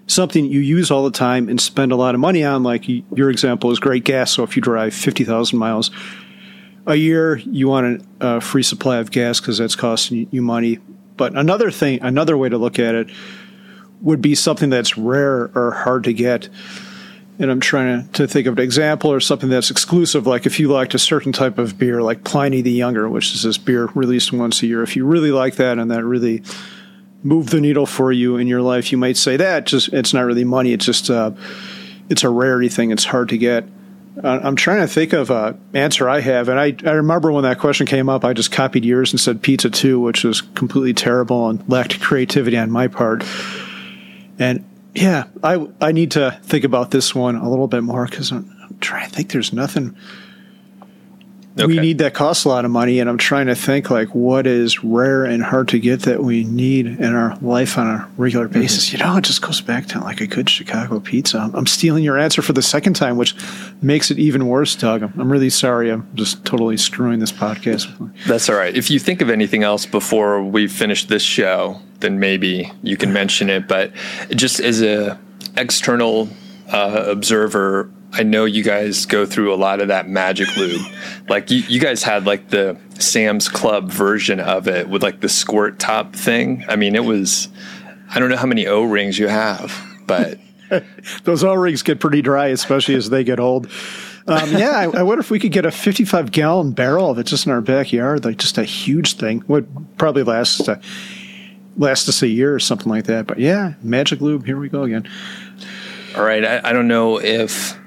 something 0.10 0.45
you 0.45 0.60
use 0.60 0.91
all 0.91 1.04
the 1.04 1.12
time 1.12 1.48
and 1.50 1.62
spend 1.62 1.91
a 1.91 1.95
lot 1.95 2.15
of 2.15 2.22
money 2.22 2.43
on. 2.43 2.63
Like 2.63 2.86
your 2.88 3.30
example 3.30 3.72
is 3.72 3.80
great 3.80 4.04
gas. 4.04 4.32
So 4.32 4.43
if 4.43 4.56
you 4.56 4.62
drive 4.62 4.93
50,000 4.93 5.58
miles 5.58 5.91
a 6.86 6.95
year, 6.95 7.38
you 7.38 7.67
want 7.67 8.06
a, 8.19 8.41
free 8.41 8.63
supply 8.63 8.98
of 8.98 9.12
gas 9.12 9.39
because 9.39 9.60
that's 9.60 9.76
costing 9.76 10.28
you 10.32 10.41
money. 10.41 10.80
But 11.15 11.38
another 11.38 11.69
thing, 11.69 12.02
another 12.02 12.38
way 12.38 12.50
to 12.50 12.58
look 12.58 12.80
at 12.80 12.95
it 12.95 13.10
would 14.02 14.22
be 14.22 14.34
something 14.34 14.69
that's 14.69 14.98
rare 14.98 15.52
or 15.54 15.72
hard 15.72 16.06
to 16.06 16.13
get. 16.13 16.50
And 17.38 17.52
I'm 17.52 17.60
trying 17.60 18.10
to 18.10 18.28
think 18.28 18.48
of 18.48 18.58
an 18.58 18.63
example 18.63 19.12
or 19.12 19.19
something 19.19 19.50
that's 19.50 19.72
exclusive. 19.72 20.28
Like 20.28 20.45
if 20.45 20.60
you 20.60 20.69
liked 20.69 20.93
a 20.93 21.00
certain 21.00 21.32
type 21.32 21.58
of 21.58 21.78
beer, 21.78 22.02
like 22.02 22.24
Pliny 22.24 22.62
the 22.62 22.72
Younger, 22.72 23.08
which 23.08 23.34
is 23.34 23.43
this 23.43 23.58
beer 23.58 23.86
released 23.93 24.34
once 24.34 24.62
a 24.63 24.67
year. 24.67 24.84
If 24.84 24.95
you 24.95 25.06
really 25.06 25.32
like 25.32 25.56
that 25.56 25.78
and 25.78 25.91
that 25.91 26.04
really 26.04 26.43
move 27.23 27.49
the 27.49 27.62
needle 27.62 27.86
for 27.86 28.12
you 28.12 28.38
in 28.38 28.47
your 28.47 28.62
life, 28.62 28.91
you 28.91 28.97
might 28.97 29.17
say 29.17 29.38
that 29.38 29.65
just 29.65 29.89
it's 29.93 30.13
not 30.13 30.21
really 30.21 30.43
money. 30.45 30.73
It's 30.73 30.86
just 30.86 31.10
uh, 31.10 31.32
it's 32.10 32.23
a 32.23 32.29
rarity 32.29 32.69
thing. 32.69 32.91
It's 32.91 33.05
hard 33.05 33.29
to 33.29 33.38
get. 33.38 33.65
I'm 34.21 34.58
trying 34.58 34.82
to 34.82 34.88
think 34.88 35.13
of 35.13 35.29
a 35.29 35.58
answer 35.73 36.10
I 36.10 36.19
have, 36.19 36.49
and 36.49 36.60
I, 36.60 36.75
I 36.86 36.93
remember 36.93 37.32
when 37.32 37.43
that 37.43 37.60
question 37.60 37.88
came 37.88 38.10
up, 38.10 38.25
I 38.25 38.34
just 38.34 38.51
copied 38.51 38.84
yours 38.84 39.13
and 39.13 39.19
said 39.19 39.41
pizza 39.41 39.69
too, 39.69 39.99
which 39.99 40.25
was 40.25 40.41
completely 40.41 40.93
terrible 40.93 41.47
and 41.47 41.63
lacked 41.69 42.01
creativity 42.01 42.58
on 42.58 42.69
my 42.69 42.88
part. 42.88 43.23
And 44.38 44.65
yeah, 44.93 45.25
I 45.41 45.67
I 45.79 45.91
need 45.93 46.12
to 46.12 46.38
think 46.43 46.65
about 46.65 46.91
this 46.91 47.15
one 47.15 47.36
a 47.36 47.49
little 47.49 47.67
bit 47.67 47.84
more 47.84 48.05
because 48.05 48.32
I'm, 48.32 48.53
I'm 48.63 48.77
trying 48.79 49.08
to 49.08 49.15
think. 49.15 49.32
There's 49.32 49.53
nothing 49.53 49.95
Okay. 51.60 51.67
We 51.67 51.80
need 51.80 51.98
that 52.00 52.13
costs 52.13 52.45
a 52.45 52.50
lot 52.50 52.65
of 52.65 52.72
money, 52.72 53.00
and 53.00 53.10
I'm 53.10 53.17
trying 53.17 53.48
to 53.48 53.56
think 53.56 53.89
like 53.89 54.10
what 54.15 54.48
is 54.48 54.84
rare 54.84 55.26
and 55.26 55.43
hard 55.43 55.67
to 55.69 55.80
get 55.80 56.02
that 56.04 56.24
we 56.24 56.43
need 56.43 56.86
in 56.86 57.15
our 57.15 57.36
life 57.38 57.78
on 57.78 57.88
a 57.88 58.10
regular 58.17 58.48
mm-hmm. 58.48 58.62
basis. 58.62 58.88
Mm-hmm. 58.88 58.98
You 58.98 59.04
know, 59.04 59.17
it 59.17 59.24
just 59.24 59.41
goes 59.41 59.62
back 59.62 59.88
to 59.88 60.00
like 60.00 60.22
a 60.22 60.28
good 60.28 60.50
Chicago 60.50 61.00
pizza. 61.00 61.50
I'm 61.54 61.67
stealing 61.67 62.04
your 62.04 62.17
answer 62.17 62.41
for 62.41 62.54
the 62.54 62.62
second 62.62 62.93
time, 62.93 63.17
which 63.17 63.36
makes 63.82 64.12
it 64.12 64.19
even 64.19 64.48
worse, 64.48 64.76
Doug. 64.76 65.04
I'm 65.04 65.32
really 65.32 65.50
sorry. 65.50 65.91
I'm 65.91 66.08
just 66.15 66.45
totally 66.45 66.78
screwing 66.78 67.19
this 67.19 67.32
podcast. 67.32 68.13
That's 68.26 68.50
all 68.50 68.56
right. 68.56 68.76
If 68.76 68.89
you 68.89 69.00
think 69.00 69.22
of 69.22 69.30
anything 69.30 69.63
else 69.63 69.86
before 69.86 70.43
we 70.43 70.67
finish 70.67 71.06
this 71.06 71.24
show, 71.24 71.82
then 72.00 72.19
maybe 72.19 72.72
you 72.84 72.98
can 72.98 73.12
mention 73.12 73.50
it. 73.50 73.67
But 73.67 73.91
just 74.30 74.60
as 74.60 74.82
a 74.82 75.19
external 75.58 76.30
uh, 76.72 77.04
observer, 77.08 77.91
I 78.12 78.24
know 78.24 78.45
you 78.45 78.63
guys 78.63 79.06
go 79.06 79.26
through 79.26 79.54
a 79.54 79.56
lot 79.56 79.82
of 79.82 79.89
that 79.89 80.10
magic 80.10 80.56
lube. 80.58 80.82
Like 81.28 81.52
you, 81.52 81.60
you 81.67 81.80
guys 81.80 82.02
had 82.02 82.26
like 82.26 82.50
the 82.50 82.78
Sam's 82.98 83.48
Club 83.48 83.91
version 83.91 84.39
of 84.39 84.67
it 84.67 84.89
with 84.89 85.04
like 85.04 85.22
the 85.22 85.30
squirt 85.30 85.80
top 85.80 86.15
thing. 86.15 86.65
I 86.67 86.76
mean, 86.76 86.95
it 86.95 87.06
was, 87.06 87.50
I 88.13 88.19
don't 88.19 88.30
know 88.30 88.38
how 88.38 88.48
many 88.48 88.65
O 88.67 88.84
rings 88.84 89.19
you 89.19 89.28
have, 89.28 89.74
but 90.08 90.39
those 91.24 91.43
O 91.43 91.54
rings 91.54 91.84
get 91.84 92.00
pretty 92.00 92.22
dry, 92.22 92.48
especially 92.48 92.95
as 92.95 93.10
they 93.10 93.24
get 93.24 93.39
old. 93.39 93.69
Um, 94.28 94.52
yeah, 94.52 94.78
I, 94.78 95.00
I, 95.00 95.04
wonder 95.04 95.22
if 95.22 95.32
we 95.32 95.39
could 95.39 95.52
get 95.52 95.65
a 95.65 95.72
55 95.72 96.32
gallon 96.32 96.72
barrel 96.72 97.10
of 97.10 97.17
it 97.17 97.26
just 97.26 97.48
in 97.48 97.52
our 97.52 97.62
backyard, 97.62 98.26
like 98.26 98.38
just 98.38 98.60
a 98.60 98.63
huge 98.63 99.13
thing. 99.13 99.43
Would 99.48 99.98
probably 99.98 100.22
last 100.22 100.69
uh, 100.69 100.76
last 101.78 102.08
us 102.08 102.22
a 102.22 102.28
year 102.28 102.54
or 102.54 102.60
something 102.60 102.89
like 102.89 103.06
that. 103.06 103.26
But 103.26 103.39
yeah, 103.39 103.74
magic 103.82 104.22
lube. 104.22 104.45
Here 104.45 104.60
we 104.60 104.69
go 104.69 104.84
again. 104.84 105.10
All 106.15 106.24
right, 106.24 106.45
I, 106.45 106.69
I 106.69 106.74
don't 106.74 106.88
know 106.88 107.19
if 107.19 107.79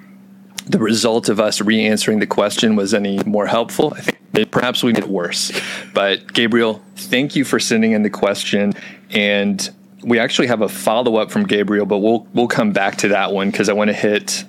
the 0.73 0.79
result 0.79 1.29
of 1.29 1.39
us 1.39 1.61
re-answering 1.61 2.19
the 2.19 2.27
question 2.27 2.77
was 2.77 2.95
any 2.95 3.23
more 3.25 3.47
helpful. 3.47 3.93
I 3.97 4.01
think 4.01 4.51
perhaps 4.51 4.83
we 4.83 4.93
it 4.93 5.07
worse. 5.07 5.53
But 5.95 6.33
Gabriel, 6.33 6.83
thank 6.97 7.37
you 7.37 7.45
for 7.45 7.61
sending 7.61 7.93
in 7.93 8.03
the 8.03 8.11
question, 8.11 8.73
and 9.11 9.71
we 10.03 10.19
actually 10.19 10.49
have 10.49 10.63
a 10.63 10.69
follow-up 10.69 11.31
from 11.31 11.47
Gabriel, 11.47 11.87
but 11.87 11.99
we'll 11.99 12.27
we'll 12.35 12.49
come 12.49 12.73
back 12.73 12.97
to 12.97 13.09
that 13.09 13.33
one 13.33 13.51
because 13.51 13.69
I 13.69 13.75
want 13.75 13.89
to 13.89 13.95
hit 13.95 14.45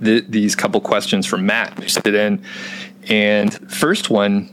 the, 0.00 0.24
these 0.28 0.56
couple 0.56 0.80
questions 0.80 1.26
from 1.26 1.46
Matt 1.46 1.78
who 1.78 1.88
sent 1.88 2.06
it 2.06 2.14
in. 2.14 2.42
And 3.08 3.52
first 3.70 4.10
one 4.10 4.52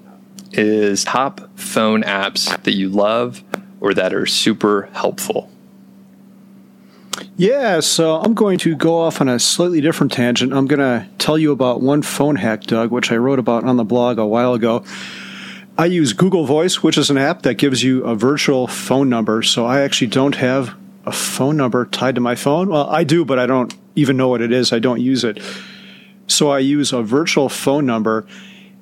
is 0.52 1.04
top 1.04 1.58
phone 1.58 2.04
apps 2.04 2.62
that 2.64 2.74
you 2.74 2.90
love 2.90 3.44
or 3.80 3.94
that 3.94 4.14
are 4.14 4.26
super 4.26 4.90
helpful. 4.94 5.50
Yeah, 7.38 7.80
so 7.80 8.15
I'm 8.15 8.34
going 8.34 8.58
to 8.60 8.75
go 8.75 8.97
off 8.97 9.21
on 9.21 9.30
a 9.30 9.39
slightly 9.39 9.82
different 9.82 10.12
tangent. 10.12 10.54
I'm 10.54 10.67
going 10.67 10.80
to 10.80 11.08
tell 11.17 11.38
you 11.38 11.51
about 11.51 11.82
one 11.82 12.01
phone 12.01 12.36
hack, 12.36 12.63
Doug, 12.63 12.91
which 12.91 13.12
I 13.12 13.17
wrote 13.17 13.39
about 13.39 13.63
on 13.63 13.78
the 13.78 13.84
blog 13.84 14.17
a 14.17 14.25
while 14.25 14.54
ago. 14.54 14.84
I 15.78 15.88
use 15.88 16.13
Google 16.13 16.45
Voice, 16.45 16.82
which 16.82 16.97
is 16.97 17.10
an 17.10 17.17
app 17.17 17.41
that 17.41 17.56
gives 17.56 17.84
you 17.84 18.04
a 18.06 18.15
virtual 18.15 18.67
phone 18.67 19.10
number. 19.10 19.43
So 19.43 19.65
I 19.65 19.82
actually 19.82 20.08
don't 20.08 20.36
have 20.36 20.73
a 21.06 21.12
phone 21.12 21.58
number 21.58 21.86
tied 21.86 22.15
to 22.15 22.21
my 22.21 22.36
phone. 22.36 22.69
Well, 22.69 22.89
I 22.89 23.04
do, 23.04 23.25
but 23.25 23.39
I 23.39 23.45
don't 23.45 23.75
even 23.95 24.15
know 24.15 24.30
what 24.30 24.41
it 24.41 24.54
is. 24.54 24.71
I 24.71 24.80
don't 24.80 25.01
use 25.01 25.23
it. 25.23 25.41
So 26.28 26.49
I 26.49 26.60
use 26.60 26.93
a 26.93 27.01
virtual 27.01 27.49
phone 27.49 27.86
number 27.86 28.25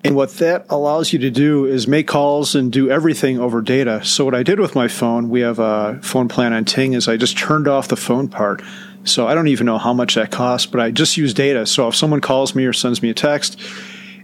And 0.05 0.17
what 0.17 0.31
that 0.31 0.65
allows 0.69 1.13
you 1.13 1.19
to 1.19 1.31
do 1.31 1.65
is 1.65 1.87
make 1.87 2.07
calls 2.07 2.55
and 2.55 2.71
do 2.71 2.91
everything 2.91 3.39
over 3.39 3.61
data. 3.61 4.03
So 4.03 4.25
what 4.25 4.35
I 4.35 4.43
did 4.43 4.59
with 4.59 4.75
my 4.75 4.89
phone, 4.89 5.29
we 5.29 5.39
have 5.41 5.59
a 5.59 5.99
phone 6.01 6.27
plan 6.27 6.51
on 6.51 6.65
Ting, 6.65 6.93
is 6.93 7.07
I 7.07 7.15
just 7.15 7.37
turned 7.37 7.69
off 7.69 7.87
the 7.87 7.95
phone 7.95 8.27
part. 8.27 8.61
So 9.05 9.27
I 9.27 9.33
don't 9.33 9.47
even 9.47 9.65
know 9.65 9.77
how 9.77 9.93
much 9.93 10.15
that 10.15 10.29
costs, 10.29 10.65
but 10.65 10.81
I 10.81 10.91
just 10.91 11.15
use 11.15 11.33
data. 11.33 11.65
So 11.65 11.87
if 11.87 11.95
someone 11.95 12.19
calls 12.19 12.53
me 12.53 12.65
or 12.65 12.73
sends 12.73 13.01
me 13.01 13.09
a 13.09 13.13
text, 13.13 13.57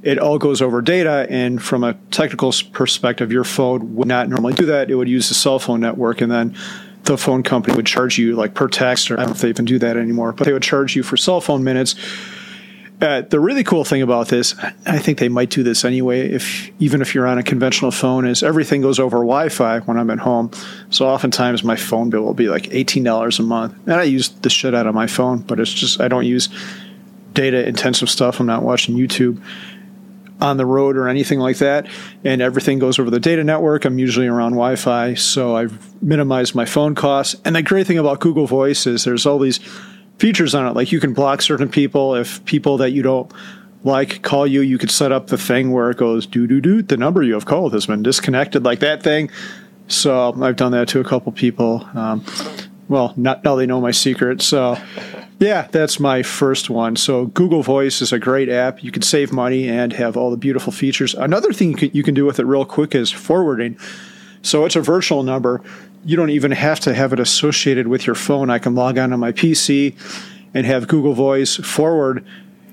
it 0.03 0.19
all 0.19 0.37
goes 0.37 0.61
over 0.61 0.81
data. 0.81 1.25
And 1.29 1.61
from 1.61 1.85
a 1.85 1.93
technical 2.11 2.53
perspective, 2.73 3.31
your 3.31 3.45
phone 3.45 3.95
would 3.95 4.07
not 4.07 4.27
normally 4.27 4.53
do 4.53 4.65
that. 4.67 4.91
It 4.91 4.95
would 4.95 5.09
use 5.09 5.29
the 5.29 5.35
cell 5.35 5.59
phone 5.59 5.79
network, 5.79 6.19
and 6.19 6.29
then 6.29 6.57
the 7.03 7.17
phone 7.17 7.41
company 7.41 7.75
would 7.77 7.85
charge 7.85 8.17
you 8.17 8.35
like 8.35 8.53
per 8.53 8.67
text, 8.67 9.09
or 9.09 9.15
I 9.15 9.21
don't 9.21 9.27
know 9.27 9.35
if 9.35 9.41
they 9.41 9.49
even 9.49 9.65
do 9.65 9.79
that 9.79 9.95
anymore, 9.95 10.33
but 10.33 10.43
they 10.43 10.53
would 10.53 10.63
charge 10.63 10.95
you 10.95 11.03
for 11.03 11.15
cell 11.15 11.39
phone 11.39 11.63
minutes 11.63 11.95
uh, 13.01 13.21
the 13.21 13.39
really 13.39 13.63
cool 13.63 13.85
thing 13.85 14.01
about 14.01 14.27
this, 14.27 14.55
I 14.85 14.99
think 14.99 15.19
they 15.19 15.29
might 15.29 15.49
do 15.49 15.63
this 15.63 15.85
anyway. 15.85 16.29
If 16.29 16.69
even 16.79 17.01
if 17.01 17.15
you're 17.15 17.27
on 17.27 17.38
a 17.38 17.43
conventional 17.43 17.91
phone, 17.91 18.27
is 18.27 18.43
everything 18.43 18.81
goes 18.81 18.99
over 18.99 19.17
Wi-Fi 19.17 19.79
when 19.79 19.97
I'm 19.97 20.09
at 20.09 20.19
home. 20.19 20.51
So 20.89 21.07
oftentimes 21.07 21.63
my 21.63 21.75
phone 21.75 22.09
bill 22.09 22.23
will 22.23 22.33
be 22.33 22.49
like 22.49 22.67
eighteen 22.73 23.03
dollars 23.03 23.39
a 23.39 23.43
month, 23.43 23.73
and 23.85 23.95
I 23.95 24.03
use 24.03 24.29
the 24.29 24.49
shit 24.49 24.75
out 24.75 24.85
of 24.85 24.95
my 24.95 25.07
phone, 25.07 25.39
but 25.39 25.59
it's 25.59 25.73
just 25.73 26.01
I 26.01 26.07
don't 26.07 26.25
use 26.25 26.49
data 27.33 27.65
intensive 27.65 28.09
stuff. 28.09 28.39
I'm 28.39 28.47
not 28.47 28.63
watching 28.63 28.95
YouTube 28.95 29.41
on 30.41 30.57
the 30.57 30.65
road 30.65 30.95
or 30.95 31.07
anything 31.07 31.39
like 31.39 31.57
that, 31.57 31.88
and 32.23 32.41
everything 32.41 32.79
goes 32.79 32.99
over 32.99 33.09
the 33.09 33.19
data 33.19 33.43
network. 33.43 33.85
I'm 33.85 33.99
usually 33.99 34.27
around 34.27 34.51
Wi-Fi, 34.51 35.13
so 35.13 35.55
I've 35.55 36.01
minimized 36.01 36.55
my 36.55 36.65
phone 36.65 36.95
costs. 36.95 37.35
And 37.45 37.55
the 37.55 37.62
great 37.62 37.88
thing 37.88 37.97
about 37.97 38.19
Google 38.19 38.47
Voice 38.47 38.88
is 38.88 39.03
there's 39.03 39.25
all 39.25 39.39
these 39.39 39.59
features 40.19 40.53
on 40.53 40.67
it. 40.67 40.75
Like 40.75 40.91
you 40.91 40.99
can 40.99 41.13
block 41.13 41.41
certain 41.41 41.69
people 41.69 42.13
if 42.15 42.43
people 42.45 42.77
that 42.77 42.91
you 42.91 43.01
don't 43.01 43.32
like 43.84 44.21
call 44.21 44.45
you. 44.45 44.62
You 44.62 44.77
could 44.77 44.91
set 44.91 45.12
up 45.12 45.27
the 45.27 45.38
thing 45.38 45.71
where 45.71 45.89
it 45.89 45.97
goes 45.97 46.25
do 46.25 46.45
do 46.45 46.62
do. 46.62 46.82
The 46.82 46.97
number 46.97 47.23
you 47.23 47.34
have 47.34 47.45
called 47.45 47.73
has 47.73 47.88
been 47.88 48.03
disconnected, 48.03 48.63
like 48.63 48.79
that 48.79 49.01
thing. 49.01 49.32
So 49.88 50.34
I've 50.41 50.55
done 50.55 50.73
that 50.73 50.88
to 50.89 50.99
a 50.99 51.03
couple 51.03 51.32
people. 51.32 51.88
Um, 51.95 52.23
well, 52.88 53.13
not 53.17 53.43
now 53.43 53.55
they 53.55 53.65
know 53.65 53.82
my 53.82 53.91
secret. 53.91 54.41
So 54.41 54.77
yeah, 55.39 55.67
that's 55.71 55.99
my 55.99 56.21
first 56.21 56.69
one. 56.69 56.95
So 56.95 57.27
Google 57.27 57.63
Voice 57.63 58.01
is 58.01 58.12
a 58.12 58.19
great 58.19 58.49
app. 58.49 58.84
You 58.84 58.91
can 58.91 59.01
save 59.01 59.32
money 59.32 59.69
and 59.69 59.93
have 59.93 60.17
all 60.17 60.32
the 60.32 60.38
beautiful 60.38 60.73
features. 60.73 61.15
Another 61.15 61.53
thing 61.53 61.71
you 61.71 61.77
can, 61.77 61.91
you 61.93 62.03
can 62.03 62.13
do 62.13 62.25
with 62.25 62.39
it 62.39 62.45
real 62.45 62.65
quick 62.65 62.93
is 62.93 63.10
forwarding. 63.10 63.77
So 64.41 64.65
it's 64.65 64.75
a 64.75 64.82
virtual 64.82 65.23
number 65.23 65.62
you 66.05 66.15
don't 66.15 66.29
even 66.29 66.51
have 66.51 66.79
to 66.81 66.93
have 66.93 67.13
it 67.13 67.19
associated 67.19 67.88
with 67.88 68.07
your 68.07 68.15
phone. 68.15 68.49
I 68.49 68.59
can 68.59 68.75
log 68.75 68.97
on 68.97 69.09
to 69.09 69.17
my 69.17 69.31
PC 69.31 69.95
and 70.53 70.65
have 70.65 70.88
Google 70.88 71.13
Voice 71.13 71.57
forward 71.57 72.25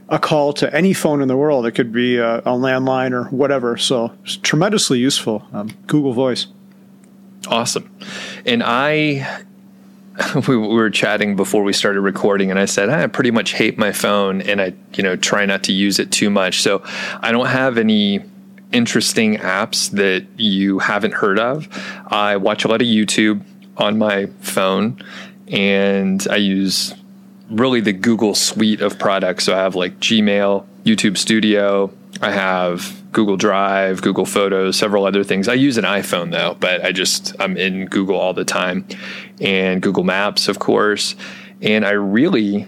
a 0.09 0.19
call 0.19 0.53
to 0.53 0.73
any 0.75 0.93
phone 0.93 1.21
in 1.21 1.29
the 1.29 1.37
world. 1.37 1.67
It 1.67 1.73
could 1.73 1.93
be 1.93 2.19
a, 2.19 2.41
landline 2.43 3.12
or 3.12 3.25
whatever. 3.25 3.77
So 3.77 4.12
it's 4.25 4.37
tremendously 4.37 4.99
useful. 4.99 5.47
Um, 5.53 5.71
Google 5.87 6.12
Voice. 6.12 6.47
Awesome. 7.49 7.91
And 8.45 8.62
I, 8.65 9.45
we 10.49 10.57
were 10.57 10.91
chatting 10.91 11.37
before 11.37 11.62
we 11.62 11.73
started 11.73 12.01
recording, 12.01 12.51
and 12.51 12.59
I 12.59 12.65
said 12.65 12.89
I 12.89 13.07
pretty 13.09 13.31
much 13.31 13.53
hate 13.53 13.79
my 13.79 13.93
phone, 13.93 14.41
and 14.43 14.61
I, 14.61 14.75
you 14.95 15.03
know, 15.03 15.17
try 15.17 15.45
not 15.47 15.65
to 15.65 15.73
use 15.73 15.99
it 15.99 16.11
too 16.11 16.31
much. 16.31 16.62
So 16.62 16.83
I 17.21 17.33
don't 17.33 17.47
have 17.47 17.79
any 17.79 18.21
interesting 18.73 19.37
apps 19.37 19.91
that 19.93 20.27
you 20.37 20.79
haven't 20.79 21.15
heard 21.15 21.39
of. 21.39 21.69
I 22.09 22.37
watch 22.37 22.65
a 22.65 22.69
lot 22.69 22.83
of 22.83 22.87
YouTube 22.87 23.43
on 23.77 23.99
my 23.99 24.27
phone 24.41 25.03
and 25.49 26.27
I 26.31 26.37
use 26.37 26.95
really 27.51 27.81
the 27.81 27.93
Google 27.93 28.35
suite 28.35 28.81
of 28.81 28.99
products. 28.99 29.45
So 29.45 29.55
I 29.55 29.59
have 29.59 29.75
like 29.75 29.99
Gmail, 30.01 30.67
YouTube 30.85 31.17
Studio, 31.17 31.93
I 32.21 32.33
have 32.33 33.03
Google 33.13 33.37
Drive, 33.37 34.03
Google 34.03 34.27
Photos, 34.27 34.77
several 34.77 35.07
other 35.07 35.23
things. 35.23 35.49
I 35.49 35.55
use 35.55 35.79
an 35.79 35.85
iPhone 35.85 36.33
though, 36.33 36.57
but 36.59 36.85
I 36.85 36.93
just 36.93 37.35
I'm 37.39 37.57
in 37.57 37.87
Google 37.87 38.17
all 38.17 38.35
the 38.35 38.45
time 38.45 38.87
and 39.41 39.81
Google 39.81 40.05
Maps, 40.05 40.49
of 40.49 40.59
course. 40.59 41.15
And 41.63 41.87
I 41.87 41.93
really 41.93 42.67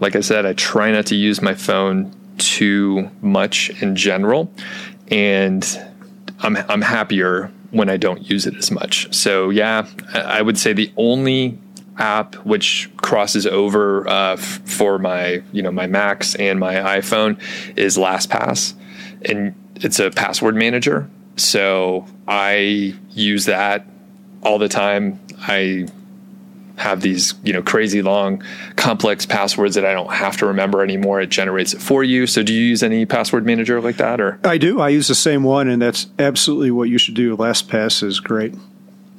like 0.00 0.14
I 0.14 0.20
said, 0.20 0.46
I 0.46 0.52
try 0.52 0.92
not 0.92 1.06
to 1.06 1.16
use 1.16 1.42
my 1.42 1.54
phone 1.54 2.14
too 2.38 3.10
much 3.20 3.70
in 3.82 3.96
general 3.96 4.52
and 5.10 5.64
I'm 6.40 6.56
I'm 6.56 6.82
happier 6.82 7.50
when 7.70 7.90
I 7.90 7.96
don't 7.96 8.28
use 8.28 8.46
it 8.46 8.56
as 8.56 8.70
much. 8.70 9.12
So 9.14 9.50
yeah, 9.50 9.86
I 10.14 10.42
would 10.42 10.58
say 10.58 10.72
the 10.72 10.92
only 10.96 11.58
app 11.98 12.36
which 12.36 12.88
crosses 12.96 13.46
over 13.46 14.08
uh, 14.08 14.34
f- 14.34 14.60
for 14.64 14.98
my 14.98 15.42
you 15.52 15.62
know 15.62 15.72
my 15.72 15.86
Macs 15.86 16.34
and 16.36 16.58
my 16.58 16.74
iPhone 16.74 17.40
is 17.76 17.96
LastPass, 17.96 18.74
and 19.22 19.54
it's 19.76 19.98
a 19.98 20.10
password 20.10 20.54
manager. 20.54 21.08
So 21.36 22.06
I 22.26 22.94
use 23.10 23.44
that 23.46 23.86
all 24.42 24.58
the 24.58 24.68
time. 24.68 25.20
I 25.40 25.88
have 26.78 27.00
these 27.00 27.34
you 27.42 27.52
know 27.52 27.62
crazy 27.62 28.02
long 28.02 28.42
complex 28.76 29.26
passwords 29.26 29.74
that 29.74 29.84
I 29.84 29.92
don't 29.92 30.12
have 30.12 30.36
to 30.38 30.46
remember 30.46 30.82
anymore. 30.82 31.20
It 31.20 31.30
generates 31.30 31.74
it 31.74 31.82
for 31.82 32.04
you. 32.04 32.26
So 32.26 32.42
do 32.42 32.54
you 32.54 32.64
use 32.64 32.82
any 32.82 33.04
password 33.04 33.44
manager 33.44 33.80
like 33.80 33.96
that 33.96 34.20
or? 34.20 34.38
I 34.44 34.58
do. 34.58 34.80
I 34.80 34.88
use 34.88 35.08
the 35.08 35.14
same 35.14 35.42
one 35.42 35.68
and 35.68 35.82
that's 35.82 36.06
absolutely 36.18 36.70
what 36.70 36.88
you 36.88 36.98
should 36.98 37.14
do. 37.14 37.36
LastPass 37.36 38.02
is 38.02 38.20
great. 38.20 38.54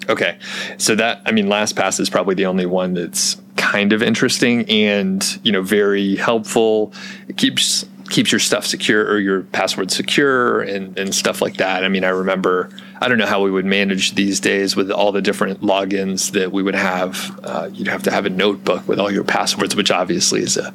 Okay. 0.08 0.39
So 0.78 0.95
that 0.95 1.22
I 1.26 1.32
mean 1.32 1.48
LastPass 1.48 2.00
is 2.00 2.10
probably 2.10 2.36
the 2.36 2.45
only 2.45 2.65
one 2.65 2.93
that's 2.93 3.39
kind 3.58 3.91
of 3.93 4.02
interesting 4.02 4.67
and 4.69 5.39
you 5.43 5.52
know 5.52 5.62
very 5.62 6.15
helpful. 6.15 6.93
It 7.28 7.38
keeps 7.38 7.86
keeps 8.10 8.32
your 8.32 8.39
stuff 8.39 8.65
secure 8.65 9.06
or 9.06 9.19
your 9.19 9.43
password 9.43 9.91
secure 9.91 10.62
and, 10.62 10.98
and 10.98 11.13
stuff 11.13 11.41
like 11.41 11.58
that. 11.58 11.84
I 11.84 11.88
mean, 11.88 12.04
I 12.04 12.10
remember 12.10 12.69
I 13.02 13.08
don't 13.08 13.17
know 13.17 13.26
how 13.26 13.41
we 13.41 13.52
would 13.52 13.65
manage 13.65 14.15
these 14.15 14.39
days 14.39 14.76
with 14.76 14.91
all 14.91 15.12
the 15.12 15.22
different 15.22 15.62
logins 15.62 16.32
that 16.32 16.52
we 16.52 16.62
would 16.63 16.76
have. 16.76 17.39
Uh, 17.43 17.69
you'd 17.72 17.88
have 17.88 18.04
to 18.04 18.12
have 18.12 18.26
a 18.26 18.30
notebook 18.30 18.88
with 18.88 19.00
all 19.00 19.12
your 19.12 19.24
passwords, 19.24 19.76
which 19.76 19.91
obviously 19.91 20.41
is 20.41 20.58
a, 20.58 20.74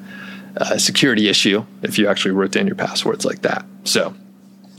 a 0.56 0.78
security 0.78 1.28
issue 1.28 1.64
if 1.82 1.98
you 1.98 2.08
actually 2.08 2.30
wrote 2.30 2.52
down 2.52 2.66
your 2.66 2.76
passwords 2.76 3.24
like 3.24 3.42
that. 3.42 3.66
So 3.84 4.14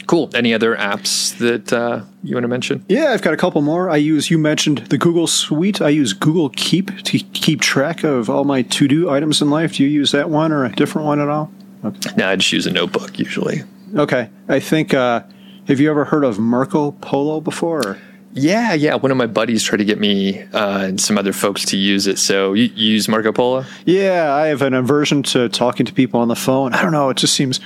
cool. 0.08 0.30
Any 0.34 0.54
other 0.54 0.76
apps 0.76 1.38
that 1.38 1.74
uh, 1.74 2.02
you 2.24 2.36
want 2.36 2.44
to 2.44 2.48
mention? 2.48 2.86
Yeah, 2.88 3.12
I've 3.12 3.22
got 3.22 3.34
a 3.34 3.38
couple 3.38 3.62
more. 3.62 3.90
I 3.90 3.98
use, 3.98 4.30
you 4.30 4.38
mentioned 4.38 4.80
the 4.90 4.98
Google 4.98 5.28
Suite. 5.28 5.82
I 5.82 5.90
use 5.90 6.14
Google 6.14 6.50
Keep 6.50 7.04
to 7.04 7.20
keep 7.20 7.62
track 7.62 8.04
of 8.04 8.30
all 8.30 8.44
my 8.44 8.62
to 8.64 8.88
do 8.88 9.10
items 9.10 9.42
in 9.42 9.50
life. 9.50 9.76
Do 9.76 9.84
you 9.84 9.90
use 9.90 10.12
that 10.12 10.30
one 10.30 10.52
or 10.52 10.66
a 10.66 10.72
different 10.72 11.06
one 11.06 11.20
at 11.20 11.28
all? 11.28 11.52
Okay. 11.86 12.12
No, 12.18 12.30
I 12.30 12.36
just 12.36 12.52
use 12.52 12.66
a 12.66 12.72
notebook 12.72 13.20
usually. 13.20 13.64
Okay. 13.96 14.30
I 14.50 14.60
think 14.60 14.94
uh, 14.94 15.24
have 15.68 15.80
you 15.80 15.90
ever 15.90 16.06
heard 16.06 16.24
of 16.24 16.40
Marco 16.40 16.92
Polo 16.92 17.40
before? 17.40 17.98
Yeah, 18.34 18.74
yeah. 18.74 18.96
One 18.96 19.12
of 19.12 19.18
my 19.18 19.28
buddies 19.28 19.64
tried 19.64 19.78
to 19.78 19.86
get 19.86 20.00
me 20.00 20.42
uh, 20.42 20.80
and 20.80 21.00
some 21.00 21.18
other 21.18 21.32
folks 21.32 21.64
to 21.66 21.78
use 21.78 22.06
it. 22.06 22.20
So 22.20 22.54
you, 22.54 22.66
you 22.76 22.92
use 22.94 23.08
Marco 23.08 23.32
Polo? 23.32 23.64
Yeah, 23.86 24.34
I 24.34 24.48
have 24.48 24.62
an 24.62 24.74
aversion 24.74 25.24
to 25.24 25.48
talking 25.48 25.86
to 25.86 25.94
people 25.94 26.20
on 26.20 26.28
the 26.28 26.36
phone. 26.36 26.74
I 26.74 26.82
don't 26.82 26.92
know. 26.92 27.10
It 27.10 27.18
just 27.18 27.34
seems 27.34 27.62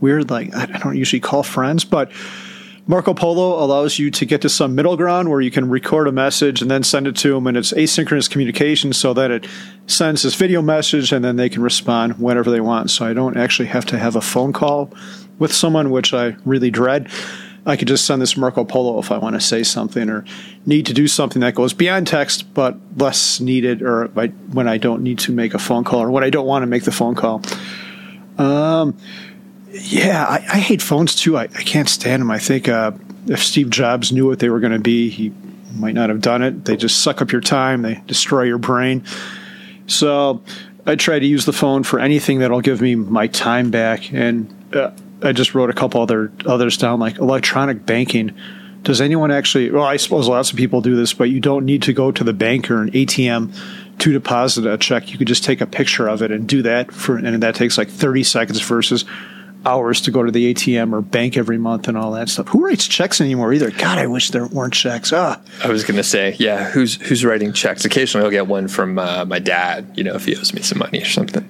weird. 0.00 0.30
Like 0.30 0.54
I 0.54 0.66
don't 0.66 0.96
usually 0.96 1.20
call 1.20 1.42
friends, 1.42 1.84
but 1.84 2.12
Marco 2.86 3.14
Polo 3.14 3.64
allows 3.64 3.98
you 3.98 4.10
to 4.10 4.26
get 4.26 4.42
to 4.42 4.48
some 4.50 4.74
middle 4.74 4.96
ground 4.96 5.30
where 5.30 5.40
you 5.40 5.50
can 5.50 5.70
record 5.70 6.06
a 6.06 6.12
message 6.12 6.60
and 6.60 6.70
then 6.70 6.82
send 6.82 7.06
it 7.06 7.16
to 7.16 7.32
them, 7.32 7.46
and 7.46 7.56
it's 7.56 7.72
asynchronous 7.72 8.28
communication 8.28 8.92
so 8.92 9.14
that 9.14 9.30
it 9.30 9.46
sends 9.86 10.22
this 10.22 10.34
video 10.34 10.60
message 10.60 11.10
and 11.10 11.24
then 11.24 11.36
they 11.36 11.48
can 11.48 11.62
respond 11.62 12.18
whenever 12.18 12.50
they 12.50 12.60
want. 12.60 12.90
So 12.90 13.06
I 13.06 13.14
don't 13.14 13.38
actually 13.38 13.68
have 13.68 13.86
to 13.86 13.98
have 13.98 14.16
a 14.16 14.20
phone 14.20 14.52
call 14.52 14.92
with 15.38 15.50
someone, 15.50 15.90
which 15.90 16.12
I 16.12 16.36
really 16.44 16.70
dread. 16.70 17.08
I 17.64 17.76
could 17.76 17.88
just 17.88 18.04
send 18.04 18.20
this 18.20 18.36
Marco 18.36 18.64
Polo 18.64 18.98
if 18.98 19.10
I 19.10 19.16
want 19.16 19.34
to 19.34 19.40
say 19.40 19.62
something 19.62 20.10
or 20.10 20.26
need 20.66 20.84
to 20.84 20.92
do 20.92 21.08
something 21.08 21.40
that 21.40 21.54
goes 21.54 21.72
beyond 21.72 22.06
text, 22.06 22.52
but 22.52 22.76
less 22.98 23.40
needed, 23.40 23.80
or 23.80 24.08
when 24.08 24.68
I 24.68 24.76
don't 24.76 25.02
need 25.02 25.20
to 25.20 25.32
make 25.32 25.54
a 25.54 25.58
phone 25.58 25.84
call 25.84 26.00
or 26.00 26.10
when 26.10 26.22
I 26.22 26.28
don't 26.28 26.46
want 26.46 26.62
to 26.62 26.66
make 26.66 26.84
the 26.84 26.92
phone 26.92 27.14
call. 27.14 27.40
Um, 28.36 28.98
yeah, 29.74 30.24
I, 30.24 30.36
I 30.36 30.58
hate 30.58 30.80
phones 30.80 31.14
too. 31.14 31.36
I, 31.36 31.44
I, 31.44 31.62
can't 31.62 31.88
stand 31.88 32.20
them. 32.20 32.30
I 32.30 32.38
think 32.38 32.68
uh, 32.68 32.92
if 33.26 33.42
Steve 33.42 33.70
Jobs 33.70 34.12
knew 34.12 34.26
what 34.26 34.38
they 34.38 34.48
were 34.48 34.60
going 34.60 34.72
to 34.72 34.78
be, 34.78 35.08
he 35.08 35.32
might 35.74 35.94
not 35.94 36.08
have 36.10 36.20
done 36.20 36.42
it. 36.42 36.64
They 36.64 36.76
just 36.76 37.00
suck 37.00 37.20
up 37.20 37.32
your 37.32 37.40
time, 37.40 37.82
they 37.82 38.00
destroy 38.06 38.42
your 38.42 38.58
brain. 38.58 39.04
So 39.86 40.42
I 40.86 40.94
try 40.94 41.18
to 41.18 41.26
use 41.26 41.44
the 41.44 41.52
phone 41.52 41.82
for 41.82 41.98
anything 41.98 42.38
that'll 42.38 42.60
give 42.60 42.80
me 42.80 42.94
my 42.94 43.26
time 43.26 43.70
back. 43.70 44.12
And 44.12 44.74
uh, 44.74 44.92
I 45.22 45.32
just 45.32 45.54
wrote 45.54 45.70
a 45.70 45.74
couple 45.74 46.00
other 46.00 46.30
others 46.46 46.76
down, 46.76 47.00
like 47.00 47.18
electronic 47.18 47.84
banking. 47.84 48.34
Does 48.82 49.00
anyone 49.00 49.30
actually? 49.30 49.70
Well, 49.70 49.84
I 49.84 49.96
suppose 49.96 50.28
lots 50.28 50.50
of 50.50 50.56
people 50.56 50.82
do 50.82 50.94
this, 50.94 51.14
but 51.14 51.30
you 51.30 51.40
don't 51.40 51.64
need 51.64 51.82
to 51.82 51.92
go 51.92 52.12
to 52.12 52.22
the 52.22 52.34
bank 52.34 52.70
or 52.70 52.82
an 52.82 52.90
ATM 52.92 53.56
to 53.98 54.12
deposit 54.12 54.66
a 54.66 54.76
check. 54.76 55.10
You 55.10 55.18
could 55.18 55.26
just 55.26 55.42
take 55.42 55.60
a 55.60 55.66
picture 55.66 56.06
of 56.06 56.22
it 56.22 56.30
and 56.30 56.46
do 56.46 56.62
that 56.62 56.92
for, 56.92 57.16
and 57.16 57.42
that 57.42 57.54
takes 57.54 57.78
like 57.78 57.88
thirty 57.88 58.22
seconds 58.22 58.60
versus 58.60 59.04
hours 59.66 60.00
to 60.02 60.10
go 60.10 60.22
to 60.22 60.30
the 60.30 60.52
ATM 60.54 60.92
or 60.92 61.00
bank 61.00 61.36
every 61.36 61.58
month 61.58 61.88
and 61.88 61.96
all 61.96 62.12
that 62.12 62.28
stuff. 62.28 62.48
Who 62.48 62.64
writes 62.64 62.86
checks 62.86 63.20
anymore 63.20 63.52
either? 63.52 63.70
God, 63.70 63.98
I 63.98 64.06
wish 64.06 64.30
there 64.30 64.46
weren't 64.46 64.74
checks. 64.74 65.12
Ah, 65.12 65.40
I 65.62 65.68
was 65.68 65.84
going 65.84 65.96
to 65.96 66.04
say, 66.04 66.36
yeah, 66.38 66.70
who's 66.70 66.96
who's 66.96 67.24
writing 67.24 67.52
checks? 67.52 67.84
Occasionally, 67.84 68.24
I'll 68.24 68.30
get 68.30 68.46
one 68.46 68.68
from 68.68 68.98
uh, 68.98 69.24
my 69.24 69.38
dad. 69.38 69.92
You 69.96 70.04
know, 70.04 70.14
if 70.14 70.24
he 70.24 70.36
owes 70.36 70.52
me 70.52 70.62
some 70.62 70.78
money 70.78 71.02
or 71.02 71.06
something. 71.06 71.48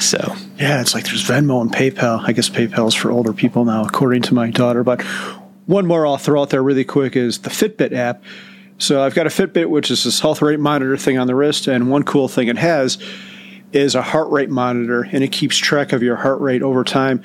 So 0.00 0.34
yeah, 0.58 0.80
it's 0.80 0.94
like 0.94 1.04
there's 1.04 1.24
Venmo 1.24 1.60
and 1.60 1.72
PayPal. 1.72 2.22
I 2.26 2.32
guess 2.32 2.48
PayPal's 2.48 2.94
for 2.94 3.10
older 3.10 3.32
people 3.32 3.64
now, 3.64 3.84
according 3.84 4.22
to 4.22 4.34
my 4.34 4.50
daughter. 4.50 4.82
But 4.82 5.02
one 5.66 5.86
more 5.86 6.06
I'll 6.06 6.18
throw 6.18 6.42
out 6.42 6.50
there 6.50 6.62
really 6.62 6.84
quick 6.84 7.16
is 7.16 7.38
the 7.38 7.50
Fitbit 7.50 7.92
app. 7.92 8.22
So 8.78 9.00
I've 9.00 9.14
got 9.14 9.26
a 9.26 9.30
Fitbit, 9.30 9.68
which 9.68 9.90
is 9.92 10.02
this 10.02 10.18
health 10.18 10.42
rate 10.42 10.58
monitor 10.58 10.96
thing 10.96 11.16
on 11.16 11.28
the 11.28 11.36
wrist, 11.36 11.68
and 11.68 11.88
one 11.88 12.02
cool 12.02 12.26
thing 12.26 12.48
it 12.48 12.58
has 12.58 12.98
is 13.72 13.94
a 13.94 14.02
heart 14.02 14.30
rate 14.30 14.50
monitor, 14.50 15.02
and 15.02 15.22
it 15.24 15.32
keeps 15.32 15.56
track 15.56 15.92
of 15.92 16.02
your 16.02 16.16
heart 16.16 16.40
rate 16.40 16.62
over 16.62 16.84
time. 16.84 17.22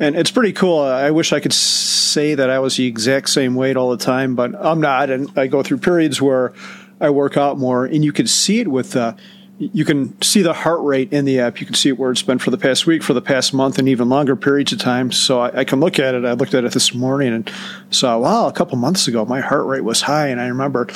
And 0.00 0.16
it's 0.16 0.30
pretty 0.30 0.52
cool. 0.52 0.78
I 0.80 1.10
wish 1.10 1.32
I 1.32 1.40
could 1.40 1.52
say 1.52 2.34
that 2.34 2.50
I 2.50 2.60
was 2.60 2.76
the 2.76 2.86
exact 2.86 3.30
same 3.30 3.54
weight 3.54 3.76
all 3.76 3.90
the 3.90 3.96
time, 3.96 4.34
but 4.36 4.54
I'm 4.54 4.80
not. 4.80 5.10
And 5.10 5.30
I 5.36 5.48
go 5.48 5.62
through 5.62 5.78
periods 5.78 6.22
where 6.22 6.52
I 7.00 7.10
work 7.10 7.36
out 7.36 7.58
more, 7.58 7.84
and 7.84 8.04
you 8.04 8.12
can 8.12 8.26
see 8.26 8.60
it 8.60 8.68
with 8.68 8.94
uh, 8.94 9.14
you 9.58 9.84
can 9.84 10.20
see 10.22 10.42
the 10.42 10.52
heart 10.52 10.80
rate 10.82 11.12
in 11.12 11.24
the 11.24 11.40
app. 11.40 11.60
You 11.60 11.66
can 11.66 11.74
see 11.74 11.90
where 11.90 12.12
it's 12.12 12.22
been 12.22 12.38
for 12.38 12.50
the 12.50 12.58
past 12.58 12.86
week, 12.86 13.02
for 13.02 13.12
the 13.12 13.20
past 13.20 13.52
month, 13.52 13.78
and 13.78 13.88
even 13.88 14.08
longer 14.08 14.36
periods 14.36 14.72
of 14.72 14.78
time. 14.78 15.10
So 15.10 15.40
I, 15.40 15.60
I, 15.60 15.64
can 15.64 15.80
look 15.80 15.98
at 15.98 16.14
it. 16.14 16.24
I 16.24 16.32
looked 16.32 16.54
at 16.54 16.64
it 16.64 16.72
this 16.72 16.94
morning 16.94 17.34
and 17.34 17.50
saw, 17.90 18.18
wow, 18.18 18.46
a 18.46 18.52
couple 18.52 18.78
months 18.78 19.08
ago, 19.08 19.24
my 19.24 19.40
heart 19.40 19.66
rate 19.66 19.82
was 19.82 20.02
high. 20.02 20.28
And 20.28 20.40
I 20.40 20.46
remember 20.46 20.86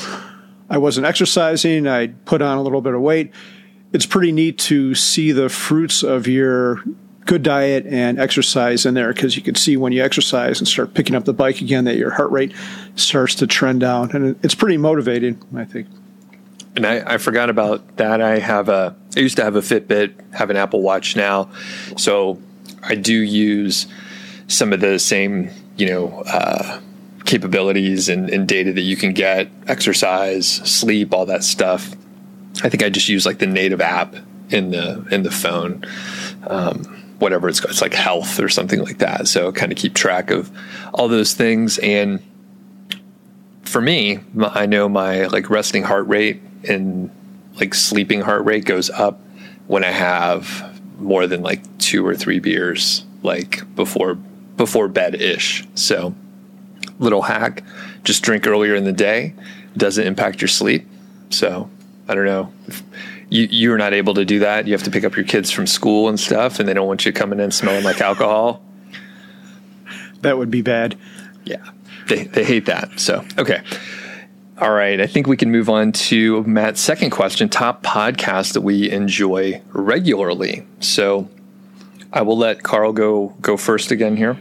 I 0.70 0.78
wasn't 0.78 1.06
exercising. 1.06 1.88
I 1.88 2.08
put 2.08 2.40
on 2.40 2.56
a 2.56 2.62
little 2.62 2.80
bit 2.80 2.94
of 2.94 3.00
weight. 3.00 3.32
It's 3.92 4.06
pretty 4.06 4.32
neat 4.32 4.58
to 4.60 4.94
see 4.94 5.32
the 5.32 5.48
fruits 5.48 6.02
of 6.02 6.26
your 6.26 6.82
good 7.24 7.42
diet 7.42 7.86
and 7.86 8.18
exercise 8.18 8.84
in 8.84 8.94
there 8.94 9.12
because 9.12 9.36
you 9.36 9.42
can 9.42 9.54
see 9.54 9.76
when 9.76 9.92
you 9.92 10.02
exercise 10.02 10.58
and 10.58 10.66
start 10.66 10.94
picking 10.94 11.14
up 11.14 11.24
the 11.24 11.32
bike 11.32 11.60
again 11.60 11.84
that 11.84 11.96
your 11.96 12.10
heart 12.10 12.30
rate 12.30 12.52
starts 12.96 13.34
to 13.36 13.46
trend 13.46 13.80
down. 13.80 14.10
And 14.12 14.36
it's 14.42 14.54
pretty 14.54 14.76
motivating, 14.76 15.40
I 15.54 15.64
think 15.64 15.86
and 16.74 16.86
I, 16.86 17.14
I, 17.14 17.18
forgot 17.18 17.50
about 17.50 17.96
that. 17.98 18.20
I 18.20 18.38
have 18.38 18.68
a, 18.68 18.96
I 19.16 19.20
used 19.20 19.36
to 19.36 19.44
have 19.44 19.56
a 19.56 19.60
Fitbit, 19.60 20.34
have 20.34 20.50
an 20.50 20.56
Apple 20.56 20.82
Watch 20.82 21.16
now, 21.16 21.50
so 21.96 22.40
I 22.82 22.94
do 22.94 23.12
use 23.12 23.86
some 24.48 24.72
of 24.72 24.80
the 24.80 24.98
same, 24.98 25.50
you 25.76 25.86
know, 25.86 26.22
uh, 26.26 26.80
capabilities 27.24 28.08
and, 28.08 28.30
and, 28.30 28.48
data 28.48 28.72
that 28.72 28.80
you 28.80 28.96
can 28.96 29.12
get, 29.12 29.48
exercise, 29.66 30.46
sleep, 30.46 31.14
all 31.14 31.26
that 31.26 31.44
stuff. 31.44 31.94
I 32.62 32.68
think 32.68 32.82
I 32.82 32.90
just 32.90 33.08
use 33.08 33.24
like 33.26 33.38
the 33.38 33.46
native 33.46 33.80
app 33.80 34.14
in 34.50 34.70
the 34.70 35.06
in 35.10 35.22
the 35.22 35.30
phone, 35.30 35.84
um, 36.46 36.84
whatever 37.18 37.48
it's 37.48 37.60
called. 37.60 37.72
it's 37.72 37.82
like 37.82 37.94
health 37.94 38.38
or 38.38 38.48
something 38.48 38.80
like 38.82 38.98
that. 38.98 39.28
So 39.28 39.52
kind 39.52 39.72
of 39.72 39.78
keep 39.78 39.94
track 39.94 40.30
of 40.30 40.50
all 40.92 41.08
those 41.08 41.34
things 41.34 41.78
and 41.78 42.20
for 43.72 43.80
me, 43.80 44.20
I 44.38 44.66
know 44.66 44.86
my 44.86 45.26
like 45.28 45.48
resting 45.48 45.82
heart 45.82 46.06
rate 46.06 46.42
and 46.68 47.10
like 47.58 47.72
sleeping 47.72 48.20
heart 48.20 48.44
rate 48.44 48.66
goes 48.66 48.90
up 48.90 49.18
when 49.66 49.82
I 49.82 49.90
have 49.90 50.78
more 51.00 51.26
than 51.26 51.42
like 51.42 51.78
two 51.78 52.06
or 52.06 52.14
three 52.14 52.38
beers 52.38 53.04
like 53.22 53.62
before 53.74 54.16
before 54.56 54.88
bed 54.88 55.14
ish. 55.14 55.64
So 55.74 56.14
little 56.98 57.22
hack, 57.22 57.64
just 58.04 58.22
drink 58.22 58.46
earlier 58.46 58.74
in 58.74 58.84
the 58.84 58.92
day. 58.92 59.32
Doesn't 59.74 60.06
impact 60.06 60.42
your 60.42 60.48
sleep. 60.48 60.86
So 61.30 61.70
I 62.08 62.14
don't 62.14 62.24
know. 62.26 62.52
If 62.66 62.82
you 63.32 63.48
you're 63.50 63.78
not 63.78 63.94
able 63.94 64.14
to 64.14 64.24
do 64.24 64.40
that. 64.40 64.66
You 64.66 64.72
have 64.72 64.82
to 64.84 64.90
pick 64.90 65.04
up 65.04 65.16
your 65.16 65.24
kids 65.24 65.50
from 65.50 65.66
school 65.66 66.08
and 66.08 66.20
stuff, 66.20 66.60
and 66.60 66.68
they 66.68 66.74
don't 66.74 66.86
want 66.86 67.06
you 67.06 67.12
coming 67.12 67.40
in 67.40 67.50
smelling 67.50 67.84
like 67.84 68.00
alcohol. 68.00 68.62
That 70.20 70.38
would 70.38 70.50
be 70.50 70.62
bad. 70.62 70.96
Yeah, 71.44 71.70
they 72.08 72.24
they 72.24 72.44
hate 72.44 72.66
that. 72.66 73.00
So 73.00 73.24
okay. 73.38 73.62
All 74.58 74.70
right, 74.70 75.00
I 75.00 75.06
think 75.06 75.26
we 75.26 75.36
can 75.36 75.50
move 75.50 75.68
on 75.68 75.90
to 75.92 76.44
Matt's 76.44 76.80
second 76.80 77.10
question 77.10 77.48
top 77.48 77.82
podcast 77.82 78.52
that 78.52 78.60
we 78.60 78.88
enjoy 78.90 79.60
regularly. 79.72 80.64
So 80.78 81.28
I 82.12 82.22
will 82.22 82.36
let 82.36 82.62
Carl 82.62 82.92
go 82.92 83.34
go 83.40 83.56
first 83.56 83.90
again 83.90 84.16
here. 84.16 84.38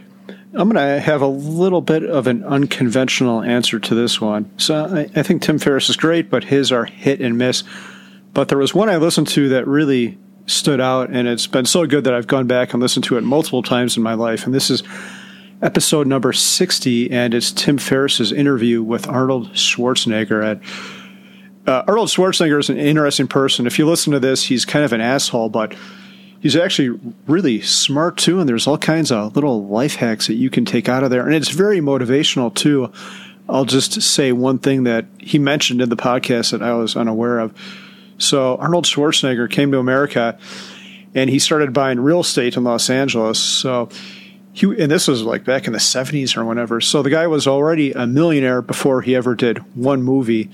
I'm 0.53 0.69
going 0.69 0.75
to 0.75 0.99
have 0.99 1.21
a 1.21 1.27
little 1.27 1.81
bit 1.81 2.03
of 2.03 2.27
an 2.27 2.43
unconventional 2.43 3.41
answer 3.41 3.79
to 3.79 3.95
this 3.95 4.19
one. 4.19 4.51
So 4.57 4.85
I, 4.85 5.19
I, 5.19 5.23
think 5.23 5.41
Tim 5.41 5.59
Ferriss 5.59 5.89
is 5.89 5.95
great, 5.95 6.29
but 6.29 6.45
his 6.45 6.71
are 6.71 6.85
hit 6.85 7.21
and 7.21 7.37
miss. 7.37 7.63
But 8.33 8.47
there 8.47 8.57
was 8.57 8.73
one 8.73 8.89
I 8.89 8.97
listened 8.97 9.27
to 9.29 9.49
that 9.49 9.67
really 9.67 10.17
stood 10.45 10.81
out, 10.81 11.09
and 11.09 11.27
it's 11.27 11.47
been 11.47 11.65
so 11.65 11.85
good 11.85 12.03
that 12.03 12.13
I've 12.13 12.27
gone 12.27 12.47
back 12.47 12.73
and 12.73 12.81
listened 12.81 13.05
to 13.05 13.17
it 13.17 13.21
multiple 13.21 13.63
times 13.63 13.97
in 13.97 14.03
my 14.03 14.13
life. 14.13 14.45
And 14.45 14.53
this 14.53 14.69
is 14.69 14.83
episode 15.61 16.07
number 16.07 16.33
60, 16.33 17.11
and 17.11 17.33
it's 17.33 17.51
Tim 17.51 17.77
Ferriss's 17.77 18.31
interview 18.31 18.81
with 18.81 19.07
Arnold 19.07 19.53
Schwarzenegger. 19.53 20.43
At, 20.43 20.61
uh, 21.67 21.83
Arnold 21.87 22.09
Schwarzenegger 22.09 22.59
is 22.59 22.69
an 22.69 22.77
interesting 22.77 23.27
person. 23.27 23.67
If 23.67 23.77
you 23.77 23.87
listen 23.87 24.13
to 24.13 24.19
this, 24.19 24.43
he's 24.43 24.65
kind 24.65 24.83
of 24.83 24.93
an 24.93 25.01
asshole, 25.01 25.49
but 25.49 25.75
he's 26.41 26.55
actually 26.55 26.99
really 27.27 27.61
smart 27.61 28.17
too, 28.17 28.39
and 28.39 28.49
there's 28.49 28.67
all 28.67 28.77
kinds 28.77 29.11
of 29.11 29.35
little 29.35 29.67
life 29.67 29.95
hacks 29.95 30.27
that 30.27 30.33
you 30.33 30.49
can 30.49 30.65
take 30.65 30.89
out 30.89 31.03
of 31.03 31.09
there. 31.09 31.25
And 31.25 31.33
it's 31.33 31.49
very 31.49 31.79
motivational 31.79 32.53
too. 32.53 32.91
I'll 33.47 33.65
just 33.65 34.01
say 34.01 34.31
one 34.31 34.59
thing 34.59 34.83
that 34.83 35.05
he 35.19 35.39
mentioned 35.39 35.81
in 35.81 35.89
the 35.89 35.97
podcast 35.97 36.51
that 36.51 36.61
I 36.61 36.73
was 36.73 36.95
unaware 36.95 37.39
of. 37.39 37.53
So, 38.17 38.57
Arnold 38.57 38.85
Schwarzenegger 38.85 39.49
came 39.49 39.71
to 39.71 39.79
America 39.79 40.37
and 41.13 41.29
he 41.29 41.39
started 41.39 41.73
buying 41.73 41.99
real 41.99 42.21
estate 42.21 42.55
in 42.55 42.63
Los 42.63 42.89
Angeles. 42.89 43.39
So, 43.39 43.89
he, 44.53 44.65
and 44.67 44.91
this 44.91 45.07
was 45.07 45.23
like 45.23 45.43
back 45.43 45.67
in 45.67 45.73
the 45.73 45.79
70s 45.79 46.35
or 46.35 46.45
whenever. 46.45 46.81
So 46.81 47.01
the 47.01 47.09
guy 47.09 47.27
was 47.27 47.47
already 47.47 47.93
a 47.93 48.05
millionaire 48.05 48.61
before 48.61 49.01
he 49.01 49.15
ever 49.15 49.35
did 49.35 49.59
one 49.75 50.03
movie. 50.03 50.49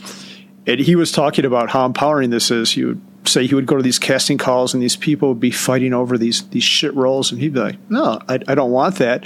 And 0.66 0.80
he 0.80 0.96
was 0.96 1.12
talking 1.12 1.46
about 1.46 1.70
how 1.70 1.86
empowering 1.86 2.30
this 2.30 2.52
is. 2.52 2.76
Would 2.76 3.02
say 3.28 3.48
he 3.48 3.56
would 3.56 3.66
go 3.66 3.78
to 3.78 3.84
these 3.84 4.00
casting 4.00 4.38
calls 4.38 4.74
and 4.74 4.82
these 4.82 4.96
people 4.96 5.30
would 5.30 5.40
be 5.40 5.52
fighting 5.52 5.94
over 5.94 6.18
these 6.18 6.48
these 6.50 6.64
shit 6.64 6.94
roles, 6.96 7.32
and 7.32 7.40
he'd 7.40 7.54
be 7.54 7.60
like, 7.60 7.78
"No, 7.90 8.20
I, 8.28 8.40
I 8.48 8.56
don't 8.56 8.72
want 8.72 8.96
that, 8.96 9.26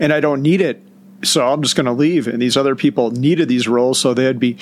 and 0.00 0.12
I 0.12 0.20
don't 0.20 0.42
need 0.42 0.60
it, 0.60 0.82
so 1.22 1.46
I'm 1.46 1.62
just 1.62 1.76
going 1.76 1.86
to 1.86 1.92
leave." 1.92 2.26
And 2.26 2.40
these 2.40 2.56
other 2.56 2.74
people 2.74 3.10
needed 3.10 3.48
these 3.48 3.68
roles, 3.68 3.98
so 3.98 4.14
they'd 4.14 4.38
be 4.38 4.58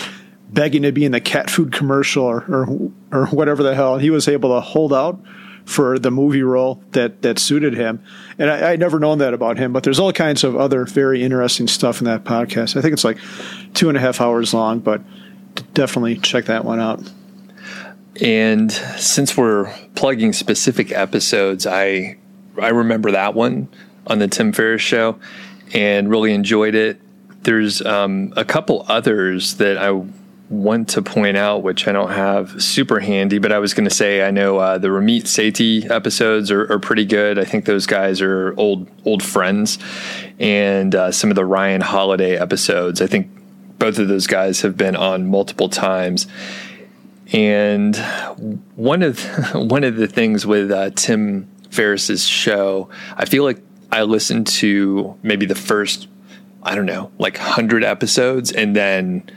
begging 0.50 0.82
to 0.82 0.92
be 0.92 1.04
in 1.04 1.12
the 1.12 1.20
cat 1.20 1.50
food 1.50 1.72
commercial 1.72 2.24
or 2.24 2.44
or, 2.48 2.90
or 3.12 3.26
whatever 3.26 3.62
the 3.62 3.74
hell. 3.74 3.94
And 3.94 4.02
he 4.02 4.10
was 4.10 4.28
able 4.28 4.54
to 4.54 4.60
hold 4.60 4.92
out 4.92 5.20
for 5.64 5.98
the 5.98 6.10
movie 6.10 6.42
role 6.42 6.82
that 6.90 7.22
that 7.22 7.38
suited 7.38 7.74
him. 7.74 8.02
And 8.38 8.50
I, 8.50 8.72
I'd 8.72 8.80
never 8.80 8.98
known 8.98 9.18
that 9.18 9.34
about 9.34 9.58
him, 9.58 9.72
but 9.72 9.82
there's 9.82 9.98
all 9.98 10.12
kinds 10.12 10.44
of 10.44 10.56
other 10.56 10.84
very 10.84 11.22
interesting 11.22 11.68
stuff 11.68 12.00
in 12.00 12.06
that 12.06 12.24
podcast. 12.24 12.76
I 12.76 12.80
think 12.80 12.92
it's 12.92 13.04
like 13.04 13.18
two 13.74 13.88
and 13.88 13.96
a 13.96 14.00
half 14.00 14.20
hours 14.20 14.52
long, 14.52 14.80
but 14.80 15.02
definitely 15.74 16.16
check 16.16 16.46
that 16.46 16.64
one 16.64 16.80
out. 16.80 17.00
And 18.20 18.70
since 18.70 19.36
we're 19.36 19.74
plugging 19.94 20.32
specific 20.32 20.92
episodes, 20.92 21.66
I 21.66 22.16
I 22.60 22.68
remember 22.68 23.12
that 23.12 23.34
one 23.34 23.68
on 24.06 24.18
the 24.18 24.28
Tim 24.28 24.52
Ferriss 24.52 24.82
show 24.82 25.18
and 25.72 26.10
really 26.10 26.34
enjoyed 26.34 26.74
it. 26.74 27.00
There's 27.42 27.80
um, 27.82 28.32
a 28.36 28.44
couple 28.44 28.84
others 28.88 29.54
that 29.54 29.78
I 29.78 30.02
want 30.52 30.90
to 30.90 31.02
point 31.02 31.36
out, 31.36 31.62
which 31.62 31.88
I 31.88 31.92
don't 31.92 32.10
have 32.10 32.62
super 32.62 33.00
handy, 33.00 33.38
but 33.38 33.52
I 33.52 33.58
was 33.58 33.72
going 33.72 33.88
to 33.88 33.94
say 33.94 34.22
I 34.22 34.30
know 34.30 34.58
uh, 34.58 34.76
the 34.76 34.88
Ramit 34.88 35.22
Sethi 35.22 35.90
episodes 35.90 36.50
are, 36.50 36.70
are, 36.70 36.78
pretty 36.78 37.06
good. 37.06 37.38
I 37.38 37.44
think 37.44 37.64
those 37.64 37.86
guys 37.86 38.20
are 38.20 38.54
old 38.58 38.86
old 39.06 39.22
friends, 39.22 39.78
and 40.38 40.94
uh, 40.94 41.10
some 41.10 41.30
of 41.30 41.36
the 41.36 41.44
Ryan 41.44 41.80
Holiday 41.80 42.36
episodes. 42.36 43.00
I 43.00 43.06
think 43.06 43.30
both 43.78 43.98
of 43.98 44.08
those 44.08 44.26
guys 44.26 44.60
have 44.60 44.76
been 44.76 44.94
on 44.94 45.26
multiple 45.26 45.70
times. 45.70 46.26
And 47.32 47.96
one 48.76 49.02
of 49.02 49.22
one 49.54 49.84
of 49.84 49.96
the 49.96 50.06
things 50.06 50.46
with 50.46 50.70
uh, 50.70 50.90
Tim 50.90 51.48
Ferriss's 51.70 52.26
show, 52.26 52.90
I 53.16 53.24
feel 53.24 53.44
like 53.44 53.58
I 53.90 54.02
listened 54.02 54.46
to 54.48 55.18
maybe 55.22 55.46
the 55.46 55.54
first 55.54 56.08
I 56.62 56.76
don't 56.76 56.86
know, 56.86 57.10
like 57.18 57.38
100 57.38 57.82
episodes 57.82 58.52
and 58.52 58.76
then 58.76 59.28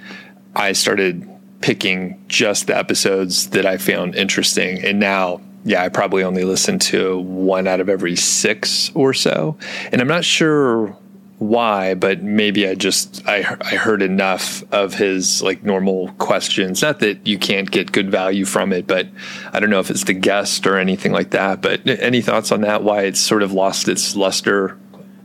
I 0.56 0.74
started 0.74 1.28
picking 1.62 2.24
just 2.28 2.68
the 2.68 2.78
episodes 2.78 3.50
that 3.50 3.66
I 3.66 3.78
found 3.78 4.16
interesting. 4.16 4.84
And 4.86 5.00
now, 5.00 5.41
yeah, 5.64 5.82
I 5.82 5.89
probably 5.89 6.24
only 6.24 6.43
listen 6.43 6.78
to 6.80 7.18
one 7.18 7.68
out 7.68 7.80
of 7.80 7.89
every 7.89 8.16
six 8.16 8.91
or 8.93 9.14
so. 9.14 9.58
And 9.91 10.00
I'm 10.00 10.08
not 10.08 10.24
sure 10.24 10.96
why, 11.38 11.95
but 11.95 12.23
maybe 12.23 12.67
I 12.67 12.75
just 12.75 13.27
I 13.27 13.57
I 13.61 13.75
heard 13.75 14.01
enough 14.01 14.63
of 14.71 14.93
his 14.93 15.41
like 15.41 15.63
normal 15.63 16.09
questions. 16.13 16.81
Not 16.81 16.99
that 16.99 17.27
you 17.27 17.38
can't 17.38 17.69
get 17.69 17.91
good 17.91 18.09
value 18.09 18.45
from 18.45 18.71
it, 18.71 18.88
but 18.88 19.07
I 19.51 19.59
don't 19.59 19.69
know 19.69 19.79
if 19.79 19.89
it's 19.89 20.05
the 20.05 20.13
guest 20.13 20.65
or 20.65 20.77
anything 20.77 21.11
like 21.11 21.31
that. 21.31 21.61
But 21.61 21.88
any 21.88 22.21
thoughts 22.21 22.51
on 22.51 22.61
that? 22.61 22.83
Why 22.83 23.03
it's 23.03 23.19
sort 23.19 23.43
of 23.43 23.51
lost 23.51 23.89
its 23.89 24.15
luster? 24.15 24.77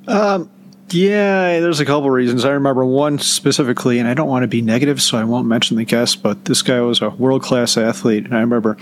Um, 0.08 0.50
yeah, 0.90 1.60
there's 1.60 1.78
a 1.78 1.84
couple 1.84 2.10
reasons. 2.10 2.44
I 2.44 2.50
remember 2.50 2.84
one 2.84 3.20
specifically, 3.20 4.00
and 4.00 4.08
I 4.08 4.14
don't 4.14 4.28
want 4.28 4.42
to 4.42 4.48
be 4.48 4.62
negative, 4.62 5.00
so 5.00 5.16
I 5.16 5.24
won't 5.24 5.46
mention 5.46 5.76
the 5.76 5.84
guest, 5.84 6.22
but 6.22 6.46
this 6.46 6.62
guy 6.62 6.80
was 6.80 7.00
a 7.00 7.10
world 7.10 7.42
class 7.42 7.76
athlete, 7.76 8.24
and 8.24 8.34
I 8.34 8.40
remember 8.40 8.76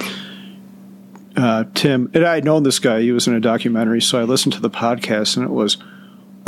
uh, 1.36 1.64
Tim, 1.74 2.10
and 2.14 2.24
I 2.24 2.36
had 2.36 2.44
known 2.44 2.62
this 2.62 2.78
guy, 2.78 3.02
he 3.02 3.12
was 3.12 3.26
in 3.26 3.34
a 3.34 3.40
documentary, 3.40 4.00
so 4.00 4.18
I 4.18 4.24
listened 4.24 4.54
to 4.54 4.60
the 4.60 4.70
podcast, 4.70 5.36
and 5.36 5.44
it 5.44 5.50
was 5.50 5.76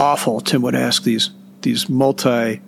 awful. 0.01 0.41
Tim 0.41 0.63
would 0.63 0.75
ask 0.75 1.05
these 1.05 1.31
these 1.63 1.89
multi 1.89 2.61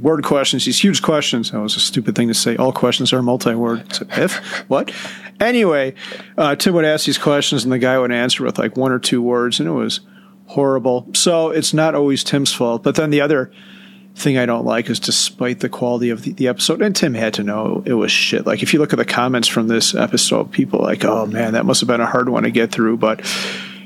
word 0.00 0.24
questions, 0.24 0.64
these 0.64 0.82
huge 0.82 1.02
questions. 1.02 1.50
That 1.50 1.60
was 1.60 1.76
a 1.76 1.80
stupid 1.80 2.14
thing 2.14 2.28
to 2.28 2.34
say. 2.34 2.56
All 2.56 2.72
questions 2.72 3.12
are 3.12 3.22
multi-word. 3.22 3.92
So 3.92 4.06
if 4.10 4.36
what? 4.68 4.92
Anyway, 5.40 5.94
uh, 6.36 6.56
Tim 6.56 6.74
would 6.74 6.84
ask 6.84 7.06
these 7.06 7.18
questions, 7.18 7.64
and 7.64 7.72
the 7.72 7.78
guy 7.78 7.98
would 7.98 8.12
answer 8.12 8.44
with 8.44 8.58
like 8.58 8.76
one 8.76 8.92
or 8.92 8.98
two 8.98 9.22
words, 9.22 9.58
and 9.60 9.68
it 9.68 9.72
was 9.72 10.00
horrible. 10.46 11.08
So 11.14 11.50
it's 11.50 11.72
not 11.72 11.94
always 11.94 12.24
Tim's 12.24 12.52
fault. 12.52 12.82
But 12.82 12.96
then 12.96 13.10
the 13.10 13.20
other 13.20 13.50
thing 14.16 14.36
I 14.36 14.44
don't 14.44 14.66
like 14.66 14.90
is 14.90 14.98
despite 14.98 15.60
the 15.60 15.68
quality 15.68 16.10
of 16.10 16.22
the, 16.22 16.32
the, 16.32 16.48
episode, 16.48 16.82
and 16.82 16.94
Tim 16.94 17.14
had 17.14 17.34
to 17.34 17.42
know 17.42 17.82
it 17.86 17.94
was 17.94 18.10
shit. 18.10 18.46
Like 18.46 18.62
if 18.62 18.74
you 18.74 18.80
look 18.80 18.92
at 18.92 18.98
the 18.98 19.04
comments 19.04 19.48
from 19.48 19.68
this 19.68 19.94
episode, 19.94 20.50
people 20.50 20.80
like, 20.80 21.04
oh 21.04 21.26
man, 21.26 21.52
that 21.54 21.64
must 21.64 21.80
have 21.80 21.88
been 21.88 22.00
a 22.00 22.06
hard 22.06 22.28
one 22.28 22.42
to 22.42 22.50
get 22.50 22.72
through. 22.72 22.98
But 22.98 23.20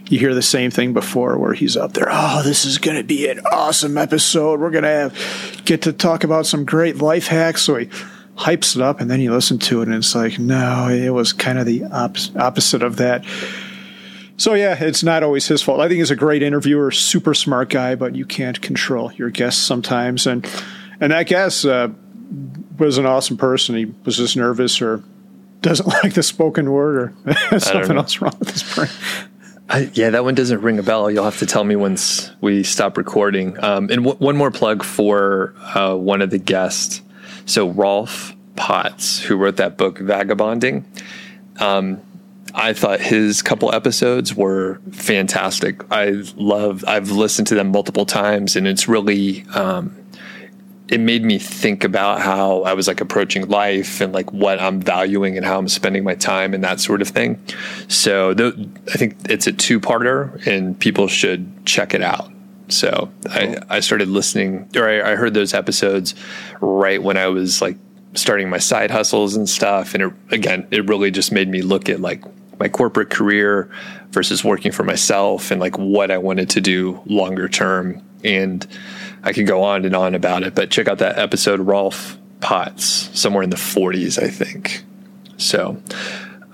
you 0.08 0.18
hear 0.18 0.34
the 0.34 0.42
same 0.42 0.70
thing 0.70 0.92
before 0.92 1.38
where 1.38 1.54
he's 1.54 1.76
up 1.76 1.92
there, 1.94 2.08
oh, 2.10 2.42
this 2.42 2.64
is 2.64 2.78
going 2.78 2.96
to 2.96 3.04
be 3.04 3.28
an 3.28 3.40
awesome 3.50 3.96
episode. 3.96 4.60
We're 4.60 4.70
going 4.70 4.84
to 4.84 4.90
have 4.90 5.62
get 5.64 5.82
to 5.82 5.92
talk 5.92 6.24
about 6.24 6.46
some 6.46 6.64
great 6.64 6.98
life 6.98 7.26
hacks. 7.26 7.62
So 7.62 7.76
he 7.76 7.86
hypes 8.36 8.76
it 8.76 8.82
up, 8.82 9.00
and 9.00 9.10
then 9.10 9.20
you 9.20 9.32
listen 9.32 9.58
to 9.58 9.80
it, 9.80 9.88
and 9.88 9.96
it's 9.96 10.14
like, 10.14 10.38
no, 10.38 10.88
it 10.88 11.10
was 11.10 11.32
kind 11.32 11.58
of 11.58 11.66
the 11.66 11.84
op- 11.84 12.16
opposite 12.36 12.82
of 12.82 12.96
that. 12.96 13.24
So 14.36 14.54
yeah, 14.54 14.76
it's 14.82 15.02
not 15.02 15.22
always 15.22 15.46
his 15.46 15.62
fault. 15.62 15.80
I 15.80 15.88
think 15.88 15.98
he's 15.98 16.10
a 16.10 16.16
great 16.16 16.42
interviewer, 16.42 16.90
super 16.90 17.34
smart 17.34 17.70
guy, 17.70 17.94
but 17.94 18.16
you 18.16 18.26
can't 18.26 18.60
control 18.60 19.12
your 19.12 19.30
guests 19.30 19.62
sometimes. 19.62 20.26
And 20.26 20.48
and 21.00 21.12
that 21.12 21.28
guest 21.28 21.64
uh, 21.64 21.90
was 22.78 22.98
an 22.98 23.06
awesome 23.06 23.36
person. 23.36 23.76
He 23.76 23.84
was 24.04 24.16
just 24.16 24.36
nervous 24.36 24.82
or 24.82 25.04
doesn't 25.60 25.86
like 26.04 26.14
the 26.14 26.22
spoken 26.22 26.70
word 26.72 27.14
or 27.24 27.58
something 27.60 27.96
else 27.96 28.20
wrong 28.20 28.34
with 28.38 28.50
his 28.50 28.62
brain. 28.74 28.88
I, 29.68 29.90
yeah, 29.94 30.10
that 30.10 30.24
one 30.24 30.34
doesn't 30.34 30.60
ring 30.60 30.78
a 30.78 30.82
bell. 30.82 31.10
You'll 31.10 31.24
have 31.24 31.38
to 31.38 31.46
tell 31.46 31.64
me 31.64 31.74
once 31.74 32.30
we 32.40 32.62
stop 32.62 32.98
recording. 32.98 33.58
Um, 33.62 33.88
and 33.90 34.04
w- 34.04 34.16
one 34.18 34.36
more 34.36 34.50
plug 34.50 34.84
for 34.84 35.54
uh, 35.74 35.94
one 35.94 36.20
of 36.20 36.30
the 36.30 36.38
guests. 36.38 37.00
So 37.46 37.70
Rolf 37.70 38.34
Potts, 38.56 39.20
who 39.20 39.36
wrote 39.36 39.56
that 39.56 39.78
book 39.78 39.98
Vagabonding. 39.98 40.84
Um, 41.60 42.00
I 42.54 42.72
thought 42.72 43.00
his 43.00 43.42
couple 43.42 43.74
episodes 43.74 44.34
were 44.34 44.80
fantastic. 44.92 45.82
I 45.90 46.22
love. 46.36 46.84
I've 46.86 47.10
listened 47.10 47.48
to 47.48 47.54
them 47.54 47.68
multiple 47.68 48.06
times, 48.06 48.56
and 48.56 48.68
it's 48.68 48.86
really. 48.86 49.44
Um, 49.54 49.96
it 50.88 51.00
made 51.00 51.24
me 51.24 51.38
think 51.38 51.82
about 51.82 52.20
how 52.20 52.62
I 52.62 52.74
was 52.74 52.86
like 52.86 53.00
approaching 53.00 53.48
life 53.48 54.00
and 54.02 54.12
like 54.12 54.32
what 54.32 54.60
I'm 54.60 54.80
valuing 54.80 55.36
and 55.36 55.46
how 55.46 55.58
I'm 55.58 55.68
spending 55.68 56.04
my 56.04 56.14
time 56.14 56.52
and 56.52 56.62
that 56.62 56.78
sort 56.78 57.00
of 57.00 57.08
thing. 57.08 57.42
So 57.88 58.34
the, 58.34 58.68
I 58.92 58.98
think 58.98 59.16
it's 59.30 59.46
a 59.46 59.52
two 59.52 59.80
parter, 59.80 60.46
and 60.46 60.78
people 60.78 61.08
should 61.08 61.64
check 61.64 61.94
it 61.94 62.02
out. 62.02 62.30
So 62.68 63.10
I, 63.30 63.58
I 63.70 63.80
started 63.80 64.08
listening, 64.08 64.68
or 64.76 64.88
I, 64.88 65.12
I 65.12 65.16
heard 65.16 65.32
those 65.32 65.54
episodes 65.54 66.14
right 66.60 67.02
when 67.02 67.16
I 67.16 67.28
was 67.28 67.62
like 67.62 67.76
starting 68.14 68.50
my 68.50 68.58
side 68.58 68.90
hustles 68.90 69.36
and 69.36 69.48
stuff. 69.48 69.94
And 69.94 70.02
it, 70.02 70.12
again, 70.30 70.66
it 70.70 70.86
really 70.88 71.10
just 71.10 71.32
made 71.32 71.48
me 71.48 71.62
look 71.62 71.88
at 71.88 72.00
like 72.00 72.22
my 72.58 72.68
corporate 72.68 73.10
career 73.10 73.70
versus 74.10 74.44
working 74.44 74.70
for 74.70 74.84
myself 74.84 75.50
and 75.50 75.60
like 75.60 75.78
what 75.78 76.10
I 76.10 76.18
wanted 76.18 76.50
to 76.50 76.60
do 76.60 77.02
longer 77.06 77.48
term. 77.48 78.02
And 78.22 78.66
I 79.24 79.32
could 79.32 79.46
go 79.46 79.62
on 79.62 79.84
and 79.84 79.96
on 79.96 80.14
about 80.14 80.42
it, 80.42 80.54
but 80.54 80.70
check 80.70 80.86
out 80.86 80.98
that 80.98 81.18
episode, 81.18 81.60
Rolf 81.60 82.18
Potts, 82.40 83.10
somewhere 83.18 83.42
in 83.42 83.50
the 83.50 83.56
40s, 83.56 84.22
I 84.22 84.28
think. 84.28 84.84
So, 85.36 85.82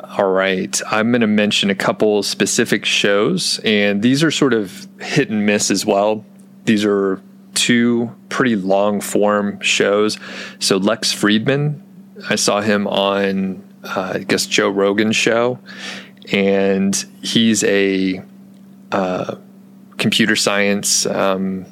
all 0.01 0.31
right. 0.31 0.81
I'm 0.91 1.11
going 1.11 1.21
to 1.21 1.27
mention 1.27 1.69
a 1.69 1.75
couple 1.75 2.23
specific 2.23 2.85
shows, 2.85 3.61
and 3.65 4.03
these 4.03 4.23
are 4.23 4.31
sort 4.31 4.55
of 4.55 4.89
hit 5.01 5.31
and 5.31 5.45
miss 5.45 5.71
as 5.71 5.85
well. 5.85 6.25
These 6.65 6.85
are 6.85 7.21
two 7.55 8.15
pretty 8.29 8.57
long 8.57 9.01
form 9.01 9.61
shows. 9.61 10.19
So, 10.61 10.77
Lex 10.77 11.13
Fridman, 11.13 11.81
I 12.31 12.37
saw 12.37 12.61
him 12.61 12.87
on 12.87 13.63
uh, 13.85 14.13
I 14.15 14.19
guess 14.21 14.47
Joe 14.47 14.69
Rogan's 14.69 15.17
show, 15.17 15.59
and 16.33 16.95
he's 17.23 17.65
a 17.65 18.23
uh, 18.93 19.37
computer 19.97 20.37
science. 20.37 21.07
Um, 21.07 21.67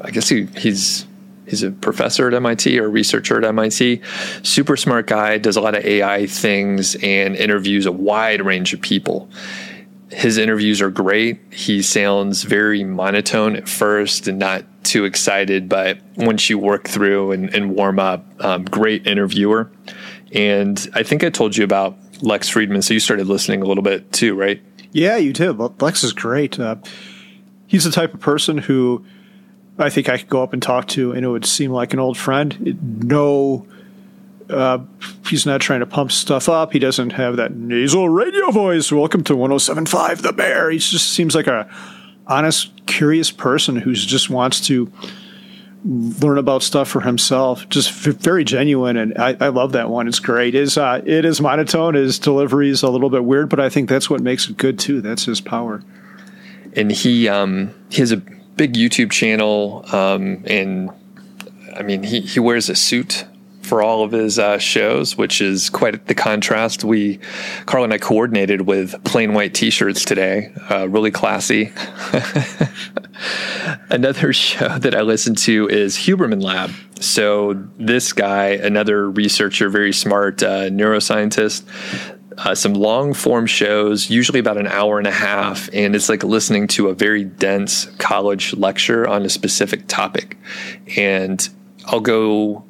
I 0.00 0.10
guess 0.10 0.28
he, 0.28 0.46
he's 0.56 1.06
he's 1.46 1.62
a 1.62 1.70
professor 1.70 2.28
at 2.28 2.34
MIT 2.34 2.78
or 2.78 2.88
researcher 2.88 3.38
at 3.38 3.44
MIT. 3.44 4.00
Super 4.42 4.76
smart 4.76 5.06
guy, 5.06 5.38
does 5.38 5.56
a 5.56 5.60
lot 5.60 5.74
of 5.74 5.84
AI 5.84 6.26
things 6.26 6.94
and 6.96 7.36
interviews 7.36 7.86
a 7.86 7.92
wide 7.92 8.44
range 8.44 8.74
of 8.74 8.80
people. 8.80 9.28
His 10.10 10.38
interviews 10.38 10.80
are 10.80 10.90
great. 10.90 11.40
He 11.50 11.82
sounds 11.82 12.42
very 12.42 12.82
monotone 12.82 13.56
at 13.56 13.68
first 13.68 14.26
and 14.26 14.38
not 14.38 14.64
too 14.84 15.04
excited, 15.04 15.68
but 15.68 15.98
once 16.16 16.48
you 16.48 16.58
work 16.58 16.88
through 16.88 17.32
and, 17.32 17.52
and 17.54 17.74
warm 17.74 17.98
up, 17.98 18.24
um, 18.42 18.64
great 18.64 19.06
interviewer. 19.06 19.70
And 20.32 20.88
I 20.94 21.02
think 21.02 21.24
I 21.24 21.30
told 21.30 21.56
you 21.56 21.64
about 21.64 21.96
Lex 22.22 22.50
Fridman, 22.50 22.82
so 22.82 22.94
you 22.94 23.00
started 23.00 23.26
listening 23.26 23.62
a 23.62 23.66
little 23.66 23.82
bit 23.82 24.10
too, 24.12 24.34
right? 24.34 24.62
Yeah, 24.92 25.16
you 25.16 25.32
did. 25.32 25.58
Lex 25.80 26.02
is 26.02 26.12
great. 26.12 26.58
Uh, 26.58 26.76
he's 27.66 27.84
the 27.84 27.90
type 27.90 28.14
of 28.14 28.20
person 28.20 28.58
who 28.58 29.04
I 29.78 29.90
think 29.90 30.08
I 30.08 30.18
could 30.18 30.28
go 30.28 30.42
up 30.42 30.52
and 30.52 30.62
talk 30.62 30.88
to, 30.88 31.12
and 31.12 31.24
it 31.24 31.28
would 31.28 31.46
seem 31.46 31.70
like 31.70 31.92
an 31.92 32.00
old 32.00 32.16
friend. 32.16 32.56
It, 32.64 32.82
no, 32.82 33.66
uh, 34.50 34.80
he's 35.26 35.46
not 35.46 35.60
trying 35.60 35.80
to 35.80 35.86
pump 35.86 36.10
stuff 36.10 36.48
up. 36.48 36.72
He 36.72 36.78
doesn't 36.78 37.10
have 37.10 37.36
that 37.36 37.54
nasal 37.54 38.08
radio 38.08 38.50
voice. 38.50 38.90
Welcome 38.90 39.22
to 39.24 39.36
1075 39.36 40.22
The 40.22 40.32
Bear. 40.32 40.70
He 40.70 40.78
just 40.78 41.10
seems 41.10 41.34
like 41.34 41.46
a 41.46 41.70
honest, 42.26 42.86
curious 42.86 43.30
person 43.30 43.76
who 43.76 43.94
just 43.94 44.28
wants 44.30 44.60
to 44.66 44.90
learn 45.84 46.38
about 46.38 46.62
stuff 46.62 46.88
for 46.88 47.00
himself. 47.00 47.68
Just 47.68 47.92
very 47.92 48.44
genuine, 48.44 48.96
and 48.96 49.16
I, 49.16 49.36
I 49.40 49.48
love 49.48 49.72
that 49.72 49.88
one. 49.88 50.08
It's 50.08 50.18
great. 50.18 50.54
Is 50.54 50.76
uh, 50.76 51.02
it 51.04 51.24
is 51.24 51.40
monotone. 51.40 51.94
His 51.94 52.18
delivery 52.18 52.70
is 52.70 52.82
a 52.82 52.90
little 52.90 53.10
bit 53.10 53.24
weird, 53.24 53.48
but 53.48 53.60
I 53.60 53.68
think 53.68 53.88
that's 53.88 54.10
what 54.10 54.20
makes 54.20 54.48
it 54.48 54.56
good 54.56 54.78
too. 54.78 55.00
That's 55.00 55.24
his 55.24 55.40
power. 55.40 55.82
And 56.74 56.90
he 56.90 57.28
um, 57.28 57.74
a 57.96 58.22
big 58.58 58.74
YouTube 58.74 59.10
channel, 59.10 59.84
um, 59.94 60.42
and 60.46 60.90
I 61.74 61.82
mean 61.82 62.02
he 62.02 62.20
he 62.20 62.40
wears 62.40 62.68
a 62.68 62.74
suit 62.74 63.24
for 63.62 63.82
all 63.82 64.02
of 64.02 64.12
his 64.12 64.38
uh, 64.38 64.58
shows, 64.58 65.16
which 65.16 65.40
is 65.40 65.68
quite 65.68 66.06
the 66.06 66.14
contrast. 66.14 66.84
We, 66.84 67.20
Carl 67.66 67.84
and 67.84 67.92
I 67.92 67.98
coordinated 67.98 68.62
with 68.62 69.04
plain 69.04 69.34
white 69.34 69.52
t-shirts 69.52 70.06
today, 70.06 70.52
uh, 70.70 70.88
really 70.88 71.10
classy. 71.10 71.70
another 73.90 74.32
show 74.32 74.78
that 74.78 74.94
I 74.94 75.02
listen 75.02 75.34
to 75.34 75.68
is 75.68 75.96
Huberman 75.96 76.42
Lab. 76.42 76.70
So 77.00 77.62
this 77.78 78.14
guy, 78.14 78.48
another 78.52 79.08
researcher, 79.10 79.68
very 79.68 79.92
smart 79.92 80.42
uh, 80.42 80.70
neuroscientist, 80.70 81.62
uh, 82.36 82.54
some 82.54 82.74
long 82.74 83.14
form 83.14 83.46
shows, 83.46 84.10
usually 84.10 84.38
about 84.38 84.58
an 84.58 84.66
hour 84.66 84.98
and 84.98 85.06
a 85.06 85.12
half, 85.12 85.68
and 85.72 85.96
it's 85.96 86.08
like 86.08 86.22
listening 86.22 86.66
to 86.68 86.88
a 86.88 86.94
very 86.94 87.24
dense 87.24 87.86
college 87.98 88.54
lecture 88.54 89.08
on 89.08 89.24
a 89.24 89.28
specific 89.28 89.86
topic. 89.88 90.36
And 90.96 91.48
I'll 91.86 92.00
go, 92.00 92.64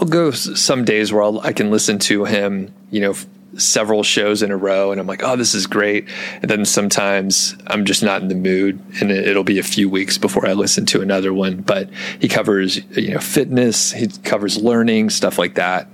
I'll 0.00 0.08
go 0.08 0.30
some 0.30 0.84
days 0.84 1.12
where 1.12 1.22
I'll, 1.22 1.40
I 1.40 1.52
can 1.52 1.70
listen 1.70 1.98
to 2.00 2.24
him, 2.24 2.72
you 2.90 3.00
know, 3.00 3.14
several 3.56 4.02
shows 4.02 4.42
in 4.42 4.50
a 4.50 4.56
row 4.56 4.92
and 4.92 5.00
I'm 5.00 5.06
like, 5.06 5.22
oh, 5.24 5.34
this 5.34 5.54
is 5.54 5.66
great. 5.66 6.08
And 6.40 6.50
then 6.50 6.64
sometimes 6.64 7.56
I'm 7.66 7.84
just 7.84 8.02
not 8.02 8.22
in 8.22 8.28
the 8.28 8.34
mood 8.34 8.80
and 9.00 9.10
it'll 9.10 9.44
be 9.44 9.58
a 9.58 9.64
few 9.64 9.88
weeks 9.90 10.18
before 10.18 10.46
I 10.46 10.52
listen 10.52 10.86
to 10.86 11.00
another 11.00 11.32
one. 11.32 11.62
But 11.62 11.90
he 12.20 12.28
covers, 12.28 12.76
you 12.96 13.14
know, 13.14 13.18
fitness, 13.18 13.92
he 13.92 14.06
covers 14.06 14.62
learning, 14.62 15.10
stuff 15.10 15.38
like 15.38 15.56
that. 15.56 15.88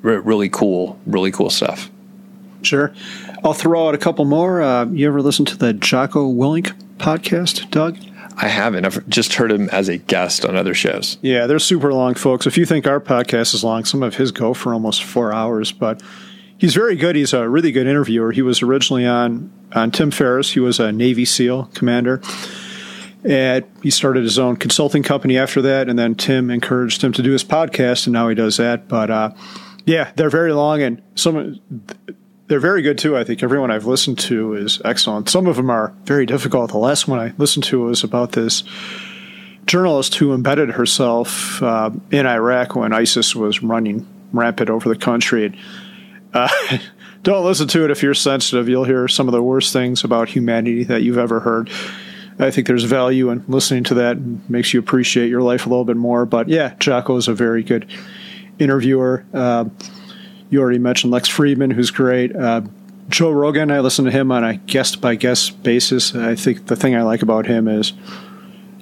really 0.00 0.48
cool, 0.48 0.98
really 1.04 1.30
cool 1.30 1.50
stuff. 1.50 1.90
Sure. 2.62 2.92
I'll 3.44 3.54
throw 3.54 3.88
out 3.88 3.94
a 3.94 3.98
couple 3.98 4.24
more. 4.24 4.62
Uh, 4.62 4.86
you 4.86 5.06
ever 5.08 5.22
listen 5.22 5.44
to 5.46 5.56
the 5.56 5.72
Jocko 5.72 6.32
Willink 6.32 6.72
podcast, 6.98 7.70
Doug? 7.70 7.98
I 8.36 8.48
haven't. 8.48 8.84
I've 8.84 9.06
just 9.08 9.34
heard 9.34 9.52
him 9.52 9.68
as 9.70 9.88
a 9.88 9.98
guest 9.98 10.44
on 10.44 10.56
other 10.56 10.74
shows. 10.74 11.18
Yeah, 11.20 11.46
they're 11.46 11.58
super 11.58 11.92
long, 11.92 12.14
folks. 12.14 12.46
If 12.46 12.56
you 12.56 12.64
think 12.64 12.86
our 12.86 13.00
podcast 13.00 13.54
is 13.54 13.62
long, 13.62 13.84
some 13.84 14.02
of 14.02 14.16
his 14.16 14.32
go 14.32 14.54
for 14.54 14.72
almost 14.72 15.04
four 15.04 15.32
hours, 15.32 15.70
but 15.70 16.02
he's 16.56 16.74
very 16.74 16.96
good. 16.96 17.14
He's 17.14 17.32
a 17.34 17.48
really 17.48 17.72
good 17.72 17.86
interviewer. 17.86 18.32
He 18.32 18.42
was 18.42 18.62
originally 18.62 19.06
on 19.06 19.52
on 19.74 19.90
Tim 19.90 20.10
Ferriss. 20.10 20.52
He 20.52 20.60
was 20.60 20.80
a 20.80 20.92
Navy 20.92 21.24
SEAL 21.24 21.70
commander. 21.74 22.22
And 23.24 23.64
he 23.82 23.90
started 23.90 24.24
his 24.24 24.38
own 24.38 24.56
consulting 24.56 25.04
company 25.04 25.38
after 25.38 25.62
that, 25.62 25.88
and 25.88 25.96
then 25.96 26.16
Tim 26.16 26.50
encouraged 26.50 27.04
him 27.04 27.12
to 27.12 27.22
do 27.22 27.30
his 27.30 27.44
podcast, 27.44 28.06
and 28.06 28.12
now 28.12 28.28
he 28.28 28.34
does 28.34 28.56
that. 28.56 28.88
But 28.88 29.10
uh, 29.10 29.30
yeah, 29.86 30.10
they're 30.16 30.30
very 30.30 30.52
long, 30.52 30.82
and 30.82 31.02
some 31.14 31.60
they're 32.48 32.60
very 32.60 32.82
good 32.82 32.98
too. 32.98 33.16
I 33.16 33.24
think 33.24 33.42
everyone 33.42 33.70
I've 33.70 33.86
listened 33.86 34.18
to 34.20 34.54
is 34.54 34.80
excellent. 34.84 35.28
Some 35.28 35.46
of 35.46 35.56
them 35.56 35.70
are 35.70 35.94
very 36.04 36.26
difficult. 36.26 36.70
The 36.70 36.78
last 36.78 37.08
one 37.08 37.18
I 37.18 37.32
listened 37.38 37.64
to 37.64 37.80
was 37.80 38.04
about 38.04 38.32
this 38.32 38.64
journalist 39.66 40.16
who 40.16 40.34
embedded 40.34 40.70
herself 40.70 41.62
uh, 41.62 41.90
in 42.10 42.26
Iraq 42.26 42.74
when 42.74 42.92
ISIS 42.92 43.34
was 43.34 43.62
running 43.62 44.06
rampant 44.32 44.70
over 44.70 44.88
the 44.88 44.96
country. 44.96 45.56
Uh, 46.34 46.48
don't 47.22 47.44
listen 47.44 47.68
to 47.68 47.84
it 47.84 47.90
if 47.90 48.02
you're 48.02 48.14
sensitive. 48.14 48.68
You'll 48.68 48.84
hear 48.84 49.06
some 49.08 49.28
of 49.28 49.32
the 49.32 49.42
worst 49.42 49.72
things 49.72 50.04
about 50.04 50.28
humanity 50.28 50.84
that 50.84 51.02
you've 51.02 51.18
ever 51.18 51.40
heard. 51.40 51.70
I 52.38 52.50
think 52.50 52.66
there's 52.66 52.84
value 52.84 53.30
in 53.30 53.44
listening 53.46 53.84
to 53.84 53.94
that 53.94 54.16
and 54.16 54.48
makes 54.50 54.74
you 54.74 54.80
appreciate 54.80 55.28
your 55.28 55.42
life 55.42 55.66
a 55.66 55.68
little 55.68 55.84
bit 55.84 55.96
more. 55.96 56.26
But 56.26 56.48
yeah, 56.48 56.74
Jocko 56.78 57.16
is 57.16 57.28
a 57.28 57.34
very 57.34 57.62
good 57.62 57.86
interviewer. 58.58 59.24
Uh, 59.32 59.66
you 60.52 60.60
already 60.60 60.78
mentioned 60.78 61.10
Lex 61.10 61.30
Fridman, 61.30 61.72
who's 61.72 61.90
great. 61.90 62.36
Uh, 62.36 62.60
Joe 63.08 63.30
Rogan, 63.30 63.70
I 63.70 63.80
listen 63.80 64.04
to 64.04 64.10
him 64.10 64.30
on 64.30 64.44
a 64.44 64.56
guest 64.56 65.00
by 65.00 65.14
guest 65.14 65.62
basis. 65.62 66.14
I 66.14 66.34
think 66.34 66.66
the 66.66 66.76
thing 66.76 66.94
I 66.94 67.02
like 67.02 67.22
about 67.22 67.46
him 67.46 67.68
is 67.68 67.94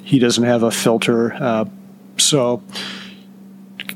he 0.03 0.19
doesn't 0.19 0.43
have 0.43 0.65
a 0.65 0.73
filter. 0.73 1.33
Uh, 1.33 1.67
so, 2.17 2.61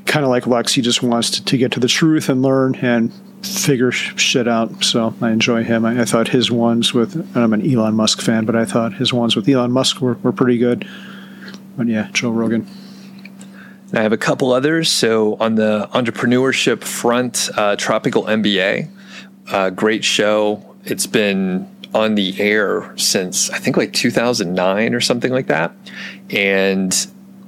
kind 0.05 0.23
of 0.23 0.29
like 0.29 0.47
Lex, 0.47 0.73
he 0.73 0.81
just 0.81 1.03
wants 1.03 1.29
to, 1.31 1.43
to, 1.43 1.57
get 1.57 1.73
to 1.73 1.81
the 1.81 1.89
truth 1.89 2.29
and 2.29 2.41
learn 2.41 2.75
and 2.75 3.11
figure 3.43 3.91
shit 3.91 4.47
out. 4.47 4.81
So, 4.81 5.13
I 5.19 5.31
enjoy 5.31 5.65
him. 5.65 5.83
I, 5.83 6.01
I, 6.01 6.05
thought 6.05 6.29
his 6.29 6.49
ones 6.49 6.93
with, 6.93 7.29
I'm 7.35 7.51
an 7.51 7.69
Elon 7.69 7.93
Musk 7.93 8.21
fan, 8.21 8.45
but 8.45 8.55
I 8.55 8.63
thought 8.63 8.93
his 8.93 9.11
ones 9.11 9.35
with 9.35 9.49
Elon 9.49 9.73
Musk 9.73 9.99
were, 9.99 10.13
were 10.23 10.31
pretty 10.31 10.57
good. 10.57 10.87
But 11.75 11.87
yeah, 11.87 12.09
Joe 12.13 12.31
Rogan. 12.31 12.65
I 13.95 14.01
have 14.01 14.13
a 14.13 14.17
couple 14.17 14.51
others. 14.51 14.91
So, 14.91 15.35
on 15.39 15.55
the 15.55 15.89
entrepreneurship 15.93 16.83
front, 16.83 17.49
uh, 17.55 17.75
Tropical 17.75 18.23
MBA, 18.23 18.89
uh, 19.51 19.69
great 19.69 20.03
show. 20.03 20.75
It's 20.83 21.07
been 21.07 21.69
on 21.93 22.15
the 22.15 22.39
air 22.39 22.93
since 22.97 23.49
I 23.49 23.57
think 23.57 23.77
like 23.77 23.93
2009 23.93 24.93
or 24.93 24.99
something 24.99 25.31
like 25.31 25.47
that. 25.47 25.71
And 26.29 26.91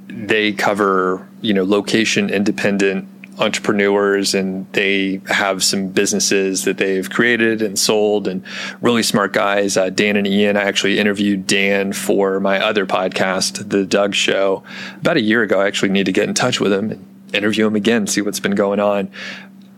they 0.06 0.52
cover, 0.52 1.28
you 1.42 1.52
know, 1.52 1.64
location 1.64 2.30
independent 2.30 3.06
entrepreneurs 3.38 4.34
and 4.34 4.70
they 4.72 5.20
have 5.26 5.62
some 5.62 5.88
businesses 5.88 6.64
that 6.64 6.78
they've 6.78 7.08
created 7.08 7.62
and 7.62 7.78
sold 7.78 8.26
and 8.26 8.44
really 8.80 9.02
smart 9.02 9.32
guys. 9.32 9.76
Uh, 9.76 9.90
Dan 9.90 10.16
and 10.16 10.26
Ian, 10.26 10.56
I 10.56 10.62
actually 10.62 10.98
interviewed 10.98 11.46
Dan 11.46 11.92
for 11.92 12.40
my 12.40 12.58
other 12.58 12.86
podcast, 12.86 13.70
The 13.70 13.84
Doug 13.84 14.14
Show, 14.14 14.62
about 14.96 15.16
a 15.16 15.22
year 15.22 15.42
ago. 15.42 15.60
I 15.60 15.66
actually 15.66 15.90
need 15.90 16.06
to 16.06 16.12
get 16.12 16.28
in 16.28 16.34
touch 16.34 16.60
with 16.60 16.72
him 16.72 16.90
and 16.90 17.06
interview 17.32 17.66
him 17.66 17.76
again, 17.76 18.06
see 18.06 18.20
what's 18.20 18.40
been 18.40 18.54
going 18.54 18.80
on. 18.80 19.10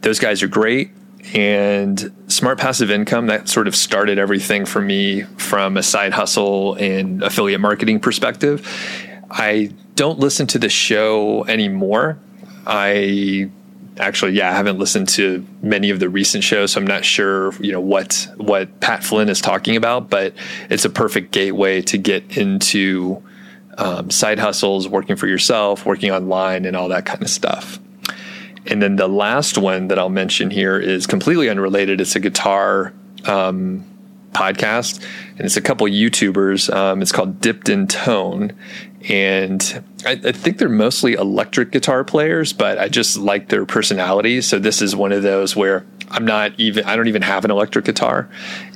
Those 0.00 0.18
guys 0.18 0.42
are 0.42 0.48
great 0.48 0.92
and 1.34 2.12
smart 2.28 2.58
passive 2.58 2.90
income 2.90 3.26
that 3.26 3.48
sort 3.48 3.68
of 3.68 3.76
started 3.76 4.18
everything 4.18 4.64
for 4.64 4.80
me 4.80 5.22
from 5.36 5.76
a 5.76 5.82
side 5.82 6.12
hustle 6.12 6.74
and 6.74 7.22
affiliate 7.22 7.60
marketing 7.60 8.00
perspective 8.00 8.66
i 9.30 9.70
don't 9.94 10.18
listen 10.18 10.46
to 10.46 10.58
the 10.58 10.68
show 10.68 11.44
anymore 11.44 12.18
i 12.66 13.48
actually 13.98 14.32
yeah 14.32 14.50
i 14.50 14.52
haven't 14.52 14.78
listened 14.78 15.08
to 15.08 15.46
many 15.62 15.90
of 15.90 16.00
the 16.00 16.08
recent 16.08 16.42
shows 16.42 16.72
so 16.72 16.80
i'm 16.80 16.86
not 16.86 17.04
sure 17.04 17.52
you 17.60 17.72
know 17.72 17.80
what 17.80 18.28
what 18.36 18.80
pat 18.80 19.02
flynn 19.04 19.28
is 19.28 19.40
talking 19.40 19.76
about 19.76 20.08
but 20.08 20.34
it's 20.68 20.84
a 20.84 20.90
perfect 20.90 21.32
gateway 21.32 21.82
to 21.82 21.98
get 21.98 22.36
into 22.36 23.22
um, 23.78 24.10
side 24.10 24.38
hustles 24.38 24.88
working 24.88 25.16
for 25.16 25.26
yourself 25.26 25.84
working 25.86 26.10
online 26.10 26.64
and 26.64 26.76
all 26.76 26.88
that 26.88 27.04
kind 27.04 27.22
of 27.22 27.30
stuff 27.30 27.78
and 28.66 28.82
then 28.82 28.96
the 28.96 29.08
last 29.08 29.56
one 29.56 29.88
that 29.88 29.98
I'll 29.98 30.08
mention 30.08 30.50
here 30.50 30.78
is 30.78 31.06
completely 31.06 31.48
unrelated. 31.48 32.00
It's 32.00 32.14
a 32.14 32.20
guitar 32.20 32.92
um, 33.24 33.84
podcast, 34.32 35.02
and 35.36 35.40
it's 35.40 35.56
a 35.56 35.60
couple 35.60 35.86
YouTubers. 35.86 36.72
Um, 36.74 37.02
it's 37.02 37.12
called 37.12 37.40
Dipped 37.40 37.68
in 37.68 37.86
Tone, 37.86 38.52
and 39.08 39.82
I, 40.04 40.12
I, 40.12 40.32
think 40.32 40.58
they're 40.58 40.68
mostly 40.68 41.14
electric 41.14 41.72
guitar 41.72 42.04
players, 42.04 42.52
but 42.52 42.78
I 42.78 42.88
just 42.88 43.16
like 43.16 43.48
their 43.48 43.64
personalities. 43.66 44.46
So 44.46 44.58
this 44.58 44.82
is 44.82 44.94
one 44.94 45.12
of 45.12 45.22
those 45.22 45.56
where 45.56 45.86
I'm 46.10 46.24
not 46.24 46.52
even 46.58 46.84
I 46.84 46.96
don't 46.96 47.08
even 47.08 47.22
have 47.22 47.44
an 47.44 47.50
electric 47.50 47.84
guitar, 47.84 48.28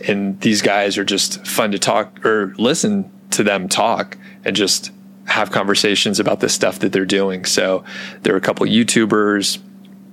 and 0.06 0.40
these 0.40 0.62
guys 0.62 0.98
are 0.98 1.04
just 1.04 1.46
fun 1.46 1.72
to 1.72 1.78
talk 1.78 2.24
or 2.24 2.54
listen 2.56 3.10
to 3.30 3.42
them 3.42 3.68
talk 3.68 4.16
and 4.44 4.54
just 4.54 4.90
have 5.26 5.50
conversations 5.50 6.20
about 6.20 6.40
the 6.40 6.48
stuff 6.48 6.80
that 6.80 6.92
they're 6.92 7.06
doing. 7.06 7.44
So 7.44 7.84
there 8.22 8.34
are 8.34 8.38
a 8.38 8.42
couple 8.42 8.66
YouTubers 8.66 9.58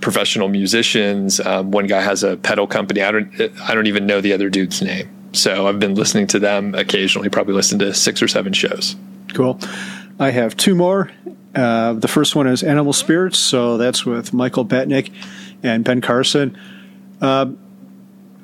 professional 0.02 0.50
musicians. 0.50 1.40
Um, 1.40 1.72
one 1.72 1.88
guy 1.88 2.02
has 2.02 2.24
a 2.24 2.36
pedal 2.36 2.68
company. 2.68 3.02
I 3.02 3.12
don't 3.12 3.32
I 3.62 3.74
don't 3.74 3.88
even 3.88 4.06
know 4.06 4.20
the 4.20 4.34
other 4.34 4.50
dude's 4.50 4.82
name. 4.82 5.10
So 5.34 5.68
I've 5.68 5.80
been 5.80 5.96
listening 5.96 6.28
to 6.28 6.40
them 6.40 6.76
occasionally. 6.76 7.30
Probably 7.30 7.54
listened 7.54 7.80
to 7.82 7.94
six 7.94 8.22
or 8.22 8.28
seven 8.28 8.54
shows. 8.54 8.96
Cool. 9.34 9.60
I 10.20 10.32
have 10.32 10.58
two 10.58 10.76
more. 10.76 11.10
Uh, 11.56 11.94
the 11.94 12.08
first 12.08 12.36
one 12.36 12.48
is 12.48 12.64
Animal 12.64 12.94
Spirits. 12.94 13.40
So 13.40 13.78
that's 13.78 14.06
with 14.06 14.34
Michael 14.34 14.66
Batnick 14.66 15.12
and 15.64 15.84
Ben 15.84 16.02
Carlson. 16.02 16.58
Uh, 17.22 17.52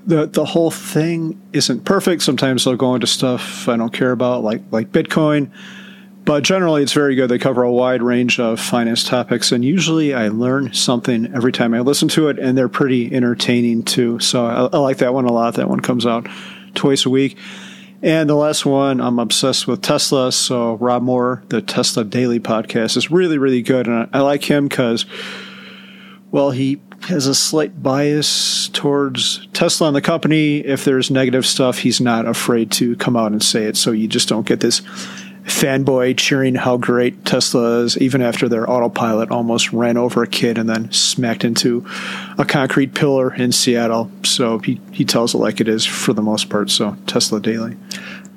the 0.05 0.25
the 0.25 0.45
whole 0.45 0.71
thing 0.71 1.39
isn't 1.51 1.83
perfect. 1.83 2.21
Sometimes 2.21 2.63
they'll 2.63 2.75
go 2.75 2.95
into 2.95 3.07
stuff 3.07 3.67
I 3.67 3.75
don't 3.75 3.91
care 3.91 4.11
about, 4.11 4.43
like 4.43 4.61
like 4.71 4.91
Bitcoin. 4.91 5.51
But 6.23 6.43
generally, 6.43 6.83
it's 6.83 6.91
very 6.91 7.15
good. 7.15 7.29
They 7.29 7.37
cover 7.37 7.63
a 7.63 7.71
wide 7.71 8.01
range 8.01 8.37
of 8.37 8.59
finance 8.59 9.05
topics, 9.05 9.53
and 9.53 9.63
usually 9.63 10.13
I 10.13 10.27
learn 10.27 10.73
something 10.73 11.33
every 11.33 11.53
time 11.53 11.73
I 11.73 11.79
listen 11.79 12.09
to 12.09 12.27
it, 12.27 12.37
and 12.37 12.57
they're 12.57 12.67
pretty 12.67 13.13
entertaining 13.13 13.83
too. 13.83 14.19
So 14.19 14.45
I, 14.45 14.75
I 14.75 14.79
like 14.79 14.97
that 14.97 15.13
one 15.13 15.23
a 15.25 15.31
lot. 15.31 15.55
That 15.55 15.69
one 15.69 15.79
comes 15.79 16.05
out 16.05 16.27
twice 16.77 17.05
a 17.05 17.09
week. 17.09 17.37
And 18.01 18.29
the 18.29 18.35
last 18.35 18.65
one, 18.65 19.01
I'm 19.01 19.19
obsessed 19.19 19.67
with 19.67 19.81
Tesla. 19.81 20.31
So 20.31 20.75
Rob 20.75 21.03
Maurer, 21.03 21.43
the 21.49 21.61
Tesla 21.61 22.03
Daily 22.03 22.39
podcast, 22.39 22.95
is 22.95 23.11
really, 23.11 23.37
really 23.37 23.61
good. 23.61 23.87
And 23.87 24.07
I, 24.13 24.19
I 24.19 24.21
like 24.21 24.43
him 24.43 24.67
because, 24.67 25.05
well, 26.31 26.51
he 26.51 26.79
has 27.01 27.27
a 27.27 27.35
slight 27.35 27.81
bias 27.81 28.69
towards 28.69 29.47
Tesla 29.53 29.87
and 29.87 29.95
the 29.95 30.01
company. 30.01 30.59
If 30.59 30.85
there's 30.85 31.09
negative 31.09 31.45
stuff, 31.45 31.79
he's 31.79 31.99
not 31.99 32.27
afraid 32.27 32.71
to 32.73 32.95
come 32.97 33.17
out 33.17 33.31
and 33.31 33.41
say 33.41 33.65
it. 33.65 33.77
So 33.77 33.91
you 33.91 34.07
just 34.07 34.29
don't 34.29 34.45
get 34.45 34.59
this 34.59 34.81
fanboy 35.47 36.17
cheering 36.17 36.55
how 36.55 36.77
great 36.77 37.25
Tesla 37.25 37.79
is, 37.79 37.97
even 37.97 38.21
after 38.21 38.49
their 38.49 38.69
autopilot 38.69 39.31
almost 39.31 39.71
ran 39.71 39.97
over 39.97 40.21
a 40.21 40.27
kid 40.27 40.57
and 40.57 40.69
then 40.69 40.91
smacked 40.91 41.43
into 41.43 41.85
a 42.37 42.45
concrete 42.45 42.93
pillar 42.93 43.33
in 43.33 43.51
Seattle. 43.51 44.11
So 44.23 44.59
he, 44.59 44.79
he 44.91 45.05
tells 45.05 45.33
it 45.33 45.37
like 45.37 45.61
it 45.61 45.67
is 45.67 45.85
for 45.85 46.13
the 46.13 46.21
most 46.21 46.49
part. 46.49 46.69
So 46.69 46.97
Tesla 47.07 47.39
Daily. 47.39 47.77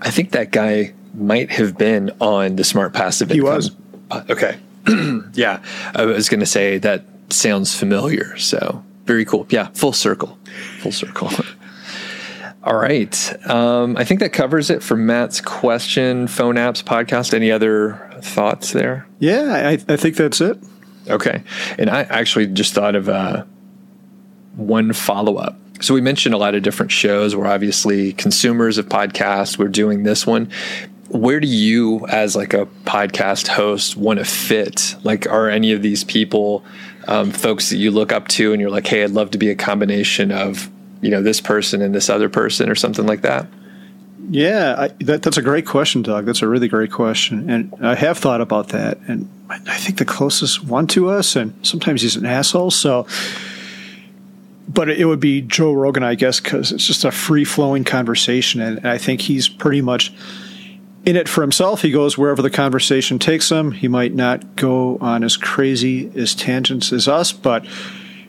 I 0.00 0.10
think 0.10 0.30
that 0.30 0.52
guy 0.52 0.94
might 1.12 1.50
have 1.50 1.76
been 1.76 2.12
on 2.20 2.56
the 2.56 2.64
Smart 2.64 2.94
Passive. 2.94 3.30
He 3.30 3.40
was. 3.40 3.72
Uh, 4.10 4.22
okay. 4.30 4.58
yeah. 5.34 5.62
I 5.94 6.04
was 6.04 6.28
going 6.28 6.40
to 6.40 6.46
say 6.46 6.78
that 6.78 7.04
sounds 7.28 7.76
familiar. 7.76 8.36
So 8.38 8.84
very 9.04 9.24
cool. 9.24 9.46
Yeah. 9.50 9.68
Full 9.74 9.92
circle. 9.92 10.38
Full 10.78 10.92
circle. 10.92 11.30
All 12.62 12.76
right. 12.76 13.48
Um, 13.48 13.96
I 13.96 14.04
think 14.04 14.20
that 14.20 14.34
covers 14.34 14.68
it 14.68 14.82
for 14.82 14.94
Matt's 14.94 15.40
question. 15.40 16.26
Phone 16.26 16.56
apps, 16.56 16.84
podcast. 16.84 17.32
Any 17.32 17.50
other 17.50 18.10
thoughts 18.20 18.72
there? 18.72 19.06
Yeah, 19.18 19.68
I, 19.68 19.92
I 19.92 19.96
think 19.96 20.16
that's 20.16 20.42
it. 20.42 20.58
Okay. 21.08 21.42
And 21.78 21.88
I 21.88 22.02
actually 22.02 22.46
just 22.48 22.74
thought 22.74 22.94
of 22.94 23.08
uh, 23.08 23.44
one 24.56 24.92
follow 24.92 25.36
up. 25.36 25.56
So 25.80 25.94
we 25.94 26.02
mentioned 26.02 26.34
a 26.34 26.38
lot 26.38 26.54
of 26.54 26.62
different 26.62 26.92
shows. 26.92 27.34
We're 27.34 27.46
obviously 27.46 28.12
consumers 28.12 28.76
of 28.76 28.90
podcasts. 28.90 29.58
We're 29.58 29.68
doing 29.68 30.02
this 30.02 30.26
one. 30.26 30.50
Where 31.08 31.40
do 31.40 31.48
you, 31.48 32.06
as 32.08 32.36
like 32.36 32.52
a 32.52 32.66
podcast 32.84 33.48
host, 33.48 33.96
want 33.96 34.18
to 34.18 34.24
fit? 34.26 34.96
Like, 35.02 35.26
are 35.26 35.48
any 35.48 35.72
of 35.72 35.80
these 35.80 36.04
people 36.04 36.62
um, 37.08 37.30
folks 37.30 37.70
that 37.70 37.78
you 37.78 37.90
look 37.90 38.12
up 38.12 38.28
to, 38.28 38.52
and 38.52 38.60
you're 38.60 38.70
like, 38.70 38.86
hey, 38.86 39.02
I'd 39.02 39.10
love 39.10 39.30
to 39.30 39.38
be 39.38 39.48
a 39.48 39.54
combination 39.54 40.30
of 40.30 40.70
you 41.00 41.10
know 41.10 41.22
this 41.22 41.40
person 41.40 41.82
and 41.82 41.94
this 41.94 42.10
other 42.10 42.28
person 42.28 42.68
or 42.68 42.74
something 42.74 43.06
like 43.06 43.22
that? 43.22 43.46
Yeah, 44.32 44.76
I, 44.78 44.88
that, 45.04 45.22
that's 45.22 45.38
a 45.38 45.42
great 45.42 45.66
question, 45.66 46.02
Doug. 46.02 46.24
That's 46.24 46.42
a 46.42 46.46
really 46.46 46.68
great 46.68 46.92
question, 46.92 47.50
and 47.50 47.74
I 47.82 47.96
have 47.96 48.18
thought 48.18 48.40
about 48.40 48.68
that. 48.68 48.98
And 49.08 49.28
I 49.48 49.76
think 49.76 49.98
the 49.98 50.04
closest 50.04 50.62
one 50.62 50.86
to 50.88 51.08
us, 51.08 51.34
and 51.34 51.54
sometimes 51.66 52.02
he's 52.02 52.14
an 52.14 52.26
asshole. 52.26 52.70
So, 52.70 53.08
but 54.68 54.88
it 54.88 55.06
would 55.06 55.18
be 55.18 55.40
Joe 55.40 55.72
Rogan, 55.72 56.04
I 56.04 56.14
guess, 56.14 56.38
because 56.38 56.70
it's 56.70 56.86
just 56.86 57.04
a 57.04 57.10
free 57.10 57.44
flowing 57.44 57.82
conversation, 57.82 58.60
and 58.60 58.86
I 58.86 58.98
think 58.98 59.20
he's 59.20 59.48
pretty 59.48 59.80
much 59.80 60.12
in 61.04 61.16
it 61.16 61.28
for 61.28 61.40
himself. 61.40 61.82
He 61.82 61.90
goes 61.90 62.16
wherever 62.16 62.40
the 62.40 62.50
conversation 62.50 63.18
takes 63.18 63.50
him. 63.50 63.72
He 63.72 63.88
might 63.88 64.14
not 64.14 64.54
go 64.54 64.98
on 65.00 65.24
as 65.24 65.36
crazy 65.36 66.12
as 66.14 66.36
tangents 66.36 66.92
as 66.92 67.08
us, 67.08 67.32
but 67.32 67.66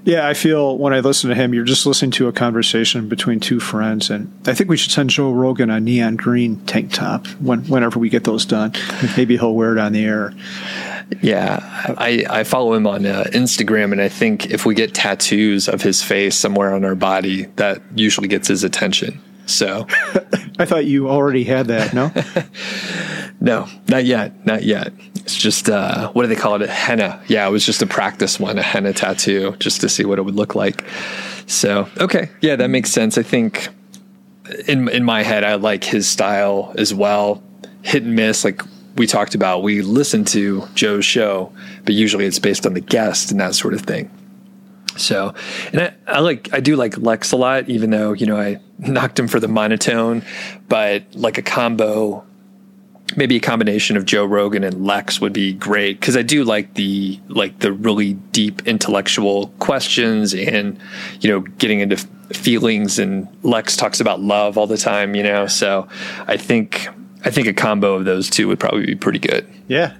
yeah, 0.03 0.27
I 0.27 0.33
feel 0.33 0.77
when 0.77 0.93
I 0.93 0.99
listen 0.99 1.29
to 1.29 1.35
him, 1.35 1.53
you're 1.53 1.63
just 1.63 1.85
listening 1.85 2.11
to 2.11 2.27
a 2.27 2.31
conversation 2.31 3.07
between 3.07 3.39
two 3.39 3.59
friends, 3.59 4.09
and 4.09 4.31
I 4.47 4.53
think 4.53 4.69
we 4.69 4.77
should 4.77 4.91
send 4.91 5.11
Joe 5.11 5.31
Rogan 5.31 5.69
a 5.69 5.79
neon 5.79 6.15
green 6.15 6.57
tank 6.65 6.93
top 6.93 7.27
when, 7.39 7.61
whenever 7.65 7.99
we 7.99 8.09
get 8.09 8.23
those 8.23 8.45
done. 8.45 8.73
Maybe 9.17 9.37
he'll 9.37 9.53
wear 9.53 9.73
it 9.73 9.79
on 9.79 9.93
the 9.93 10.03
air. 10.03 10.33
Yeah, 11.21 11.59
I, 11.97 12.25
I 12.29 12.43
follow 12.43 12.73
him 12.73 12.87
on 12.87 13.05
uh, 13.05 13.25
Instagram, 13.31 13.91
and 13.91 14.01
I 14.01 14.09
think 14.09 14.49
if 14.49 14.65
we 14.65 14.73
get 14.73 14.93
tattoos 14.93 15.67
of 15.67 15.81
his 15.81 16.01
face 16.01 16.35
somewhere 16.35 16.73
on 16.73 16.83
our 16.83 16.95
body, 16.95 17.43
that 17.57 17.81
usually 17.93 18.27
gets 18.27 18.47
his 18.47 18.63
attention. 18.63 19.21
So, 19.45 19.85
I 20.57 20.65
thought 20.65 20.85
you 20.85 21.09
already 21.09 21.43
had 21.43 21.67
that. 21.67 21.93
No, 21.93 22.11
no, 23.41 23.67
not 23.89 24.05
yet, 24.05 24.45
not 24.45 24.63
yet. 24.63 24.93
It's 25.15 25.35
just 25.35 25.69
uh, 25.69 26.11
what 26.13 26.21
do 26.23 26.27
they 26.29 26.35
call 26.35 26.55
it? 26.55 26.61
A 26.61 26.67
henna. 26.67 27.21
Yeah, 27.27 27.47
it 27.47 27.51
was 27.51 27.65
just 27.65 27.81
a 27.81 27.87
practice 27.87 28.39
one, 28.39 28.57
a 28.57 28.61
henna 28.61 28.93
tattoo, 28.93 29.55
just 29.59 29.81
to 29.81 29.89
see 29.89 30.05
what 30.05 30.19
it 30.19 30.21
would 30.21 30.35
look 30.35 30.55
like. 30.55 30.83
So, 31.47 31.89
okay, 31.99 32.29
yeah, 32.41 32.55
that 32.55 32.69
makes 32.69 32.91
sense. 32.91 33.17
I 33.17 33.23
think 33.23 33.67
in 34.67 34.87
in 34.89 35.03
my 35.03 35.23
head, 35.23 35.43
I 35.43 35.55
like 35.55 35.83
his 35.83 36.07
style 36.07 36.73
as 36.77 36.93
well. 36.93 37.41
hit 37.81 38.03
and 38.03 38.15
miss. 38.15 38.43
Like 38.43 38.61
we 38.95 39.07
talked 39.07 39.35
about, 39.35 39.63
we 39.63 39.81
listen 39.81 40.25
to 40.25 40.67
Joe's 40.73 41.05
show, 41.05 41.51
but 41.85 41.93
usually 41.93 42.25
it's 42.25 42.39
based 42.39 42.65
on 42.65 42.73
the 42.73 42.81
guest 42.81 43.31
and 43.31 43.39
that 43.39 43.55
sort 43.55 43.73
of 43.73 43.81
thing. 43.81 44.09
So, 44.97 45.33
and 45.71 45.81
I, 45.81 45.93
I, 46.05 46.19
like, 46.19 46.53
I 46.53 46.59
do 46.59 46.75
like 46.75 46.97
Lex 46.97 47.31
a 47.31 47.37
lot, 47.37 47.69
even 47.69 47.91
though, 47.91 48.11
you 48.11 48.25
know, 48.25 48.37
I 48.37 48.59
knocked 48.77 49.17
him 49.17 49.29
for 49.29 49.39
the 49.39 49.47
monotone, 49.47 50.23
but 50.67 51.03
like 51.15 51.37
a 51.37 51.41
combo, 51.41 52.25
maybe 53.15 53.37
a 53.37 53.39
combination 53.39 53.97
of 53.97 54.05
Joe 54.05 54.25
Rogan 54.25 54.63
and 54.63 54.85
Lex 54.85 55.19
would 55.21 55.33
be 55.33 55.53
great. 55.53 55.99
Cause 56.01 56.15
I 56.17 56.21
do 56.21 56.43
like 56.43 56.73
the, 56.75 57.19
like 57.27 57.59
the 57.59 57.71
really 57.71 58.13
deep 58.13 58.67
intellectual 58.67 59.47
questions 59.59 60.33
and, 60.33 60.79
you 61.19 61.29
know, 61.29 61.41
getting 61.41 61.79
into 61.79 61.97
feelings 62.33 62.99
and 62.99 63.27
Lex 63.43 63.75
talks 63.75 63.99
about 63.99 64.21
love 64.21 64.57
all 64.57 64.67
the 64.67 64.77
time, 64.77 65.15
you 65.15 65.23
know? 65.23 65.47
So 65.47 65.87
I 66.27 66.37
think, 66.37 66.87
I 67.23 67.29
think 67.29 67.47
a 67.47 67.53
combo 67.53 67.95
of 67.95 68.05
those 68.05 68.29
two 68.29 68.47
would 68.47 68.59
probably 68.59 68.85
be 68.85 68.95
pretty 68.95 69.19
good. 69.19 69.47
Yeah. 69.67 69.95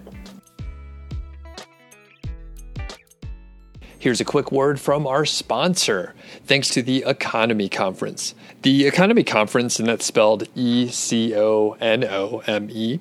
Here's 4.01 4.19
a 4.19 4.25
quick 4.25 4.51
word 4.51 4.79
from 4.79 5.05
our 5.05 5.27
sponsor. 5.27 6.15
Thanks 6.47 6.69
to 6.69 6.81
the 6.81 7.03
EconoMe 7.05 7.69
Conference. 7.69 8.33
The 8.63 8.89
EconoMe 8.89 9.27
Conference, 9.27 9.77
and 9.77 9.87
that's 9.87 10.07
spelled 10.07 10.47
E 10.55 10.87
C 10.87 11.35
O 11.35 11.77
N 11.79 12.03
O 12.05 12.41
M 12.47 12.67
E. 12.71 12.99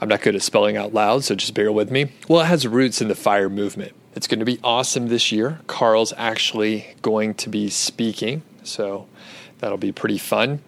I'm 0.00 0.08
not 0.08 0.20
good 0.20 0.34
at 0.34 0.42
spelling 0.42 0.76
out 0.76 0.92
loud, 0.92 1.22
so 1.22 1.36
just 1.36 1.54
bear 1.54 1.70
with 1.70 1.92
me. 1.92 2.10
Well, 2.26 2.40
it 2.40 2.46
has 2.46 2.66
roots 2.66 3.00
in 3.00 3.06
the 3.06 3.14
fire 3.14 3.48
movement. 3.48 3.92
It's 4.16 4.26
going 4.26 4.40
to 4.40 4.44
be 4.44 4.58
awesome 4.64 5.06
this 5.06 5.30
year. 5.30 5.60
Carl's 5.68 6.12
actually 6.16 6.96
going 7.00 7.34
to 7.34 7.48
be 7.48 7.70
speaking, 7.70 8.42
so 8.64 9.06
that'll 9.60 9.78
be 9.78 9.92
pretty 9.92 10.18
fun. 10.18 10.58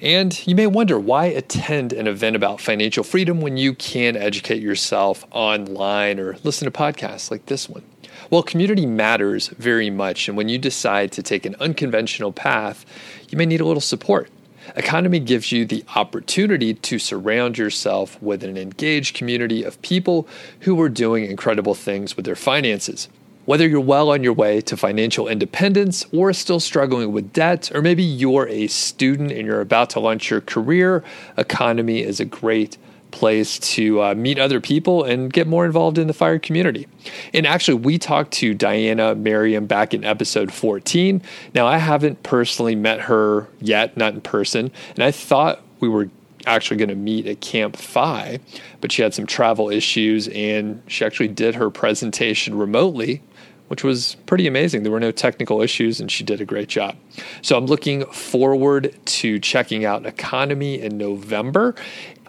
And 0.00 0.44
you 0.44 0.56
may 0.56 0.66
wonder 0.66 0.98
why 0.98 1.26
attend 1.26 1.92
an 1.92 2.08
event 2.08 2.34
about 2.34 2.60
financial 2.60 3.04
freedom 3.04 3.40
when 3.40 3.56
you 3.56 3.74
can 3.74 4.16
educate 4.16 4.60
yourself 4.60 5.24
online 5.30 6.18
or 6.18 6.36
listen 6.42 6.64
to 6.64 6.76
podcasts 6.76 7.30
like 7.30 7.46
this 7.46 7.68
one. 7.68 7.84
Well, 8.32 8.42
community 8.42 8.86
matters 8.86 9.48
very 9.48 9.90
much, 9.90 10.26
and 10.26 10.38
when 10.38 10.48
you 10.48 10.56
decide 10.56 11.12
to 11.12 11.22
take 11.22 11.44
an 11.44 11.54
unconventional 11.60 12.32
path, 12.32 12.86
you 13.28 13.36
may 13.36 13.44
need 13.44 13.60
a 13.60 13.66
little 13.66 13.82
support. 13.82 14.30
EconoMe 14.74 15.26
gives 15.26 15.52
you 15.52 15.66
the 15.66 15.84
opportunity 15.96 16.72
to 16.72 16.98
surround 16.98 17.58
yourself 17.58 18.16
with 18.22 18.42
an 18.42 18.56
engaged 18.56 19.14
community 19.14 19.62
of 19.62 19.82
people 19.82 20.26
who 20.60 20.80
are 20.80 20.88
doing 20.88 21.26
incredible 21.26 21.74
things 21.74 22.16
with 22.16 22.24
their 22.24 22.34
finances. 22.34 23.10
Whether 23.44 23.68
you're 23.68 23.82
well 23.82 24.10
on 24.10 24.24
your 24.24 24.32
way 24.32 24.62
to 24.62 24.78
financial 24.78 25.28
independence 25.28 26.06
or 26.10 26.32
still 26.32 26.58
struggling 26.58 27.12
with 27.12 27.34
debt, 27.34 27.70
or 27.74 27.82
maybe 27.82 28.02
you're 28.02 28.48
a 28.48 28.66
student 28.68 29.30
and 29.30 29.46
you're 29.46 29.60
about 29.60 29.90
to 29.90 30.00
launch 30.00 30.30
your 30.30 30.40
career, 30.40 31.04
EconoMe 31.36 32.02
is 32.02 32.18
a 32.18 32.24
great 32.24 32.78
place 33.12 33.58
to 33.58 34.02
uh, 34.02 34.14
meet 34.14 34.38
other 34.38 34.60
people 34.60 35.04
and 35.04 35.32
get 35.32 35.46
more 35.46 35.64
involved 35.64 35.98
in 35.98 36.08
the 36.08 36.12
fire 36.12 36.38
community. 36.38 36.88
And 37.32 37.46
actually, 37.46 37.74
we 37.74 37.98
talked 37.98 38.32
to 38.34 38.54
Diania 38.54 39.16
Merriam 39.16 39.66
back 39.66 39.94
in 39.94 40.04
episode 40.04 40.52
14. 40.52 41.22
Now, 41.54 41.66
I 41.66 41.78
haven't 41.78 42.22
personally 42.22 42.74
met 42.74 43.02
her 43.02 43.48
yet, 43.60 43.96
not 43.96 44.14
in 44.14 44.20
person, 44.20 44.72
and 44.94 45.04
I 45.04 45.12
thought 45.12 45.62
we 45.80 45.88
were 45.88 46.08
actually 46.46 46.76
going 46.76 46.88
to 46.88 46.94
meet 46.94 47.26
at 47.26 47.40
Camp 47.40 47.76
Fi, 47.76 48.40
but 48.80 48.90
she 48.90 49.02
had 49.02 49.14
some 49.14 49.26
travel 49.26 49.70
issues 49.70 50.26
and 50.28 50.82
she 50.88 51.04
actually 51.04 51.28
did 51.28 51.54
her 51.54 51.70
presentation 51.70 52.56
remotely. 52.56 53.22
Which 53.68 53.84
was 53.84 54.16
pretty 54.26 54.46
amazing. 54.46 54.82
There 54.82 54.92
were 54.92 55.00
no 55.00 55.12
technical 55.12 55.62
issues, 55.62 55.98
and 55.98 56.12
she 56.12 56.24
did 56.24 56.42
a 56.42 56.44
great 56.44 56.68
job. 56.68 56.94
So, 57.40 57.56
I'm 57.56 57.64
looking 57.64 58.04
forward 58.04 58.94
to 59.06 59.38
checking 59.38 59.86
out 59.86 60.02
EconoMe 60.02 60.78
in 60.78 60.98
November 60.98 61.74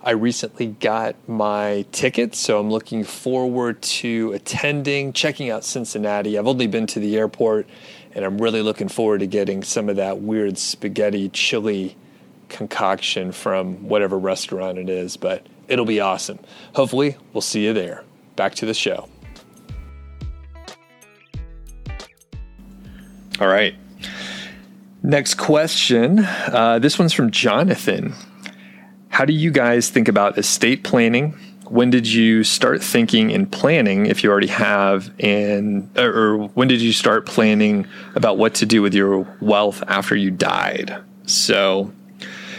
I 0.05 0.11
recently 0.11 0.67
got 0.67 1.15
my 1.29 1.85
ticket, 1.93 2.35
so 2.35 2.59
I'm 2.59 2.69
looking 2.69 3.05
forward 3.05 3.81
to 3.83 4.33
attending, 4.33 5.13
checking 5.13 5.49
out 5.49 5.63
Cincinnati. 5.63 6.37
I've 6.37 6.45
only 6.45 6.67
been 6.67 6.87
to 6.87 6.99
the 6.99 7.15
airport, 7.15 7.69
and 8.13 8.25
I'm 8.25 8.37
really 8.37 8.61
looking 8.61 8.89
forward 8.89 9.19
to 9.19 9.27
getting 9.27 9.63
some 9.63 9.87
of 9.87 9.95
that 9.95 10.19
weird 10.19 10.57
spaghetti 10.57 11.29
chili 11.29 11.95
concoction 12.49 13.31
from 13.31 13.87
whatever 13.87 14.19
restaurant 14.19 14.77
it 14.77 14.89
is, 14.89 15.15
but 15.15 15.47
it'll 15.69 15.85
be 15.85 16.01
awesome. 16.01 16.37
Hopefully, 16.75 17.15
we'll 17.31 17.39
see 17.39 17.63
you 17.63 17.71
there. 17.71 18.03
Back 18.35 18.55
to 18.55 18.65
the 18.65 18.73
show. 18.73 19.07
All 23.39 23.47
right. 23.47 23.73
Next 25.01 25.35
question. 25.35 26.19
Uh, 26.19 26.79
this 26.79 26.99
one's 26.99 27.13
from 27.13 27.31
Jonathan. 27.31 28.13
How 29.13 29.25
do 29.25 29.33
you 29.33 29.51
guys 29.51 29.91
think 29.91 30.07
about 30.07 30.39
estate 30.39 30.83
planning? 30.83 31.37
When 31.67 31.91
did 31.91 32.07
you 32.07 32.43
start 32.43 32.83
thinking 32.83 33.31
and 33.31 33.49
planning, 33.49 34.07
if 34.07 34.23
you 34.23 34.31
already 34.31 34.47
have, 34.47 35.13
and 35.19 35.87
or 35.95 36.47
when 36.55 36.67
did 36.67 36.81
you 36.81 36.91
start 36.91 37.27
planning 37.27 37.85
about 38.15 38.39
what 38.39 38.55
to 38.55 38.65
do 38.65 38.81
with 38.81 38.95
your 38.95 39.19
wealth 39.39 39.83
after 39.87 40.15
you 40.15 40.31
died? 40.31 40.97
So, 41.27 41.93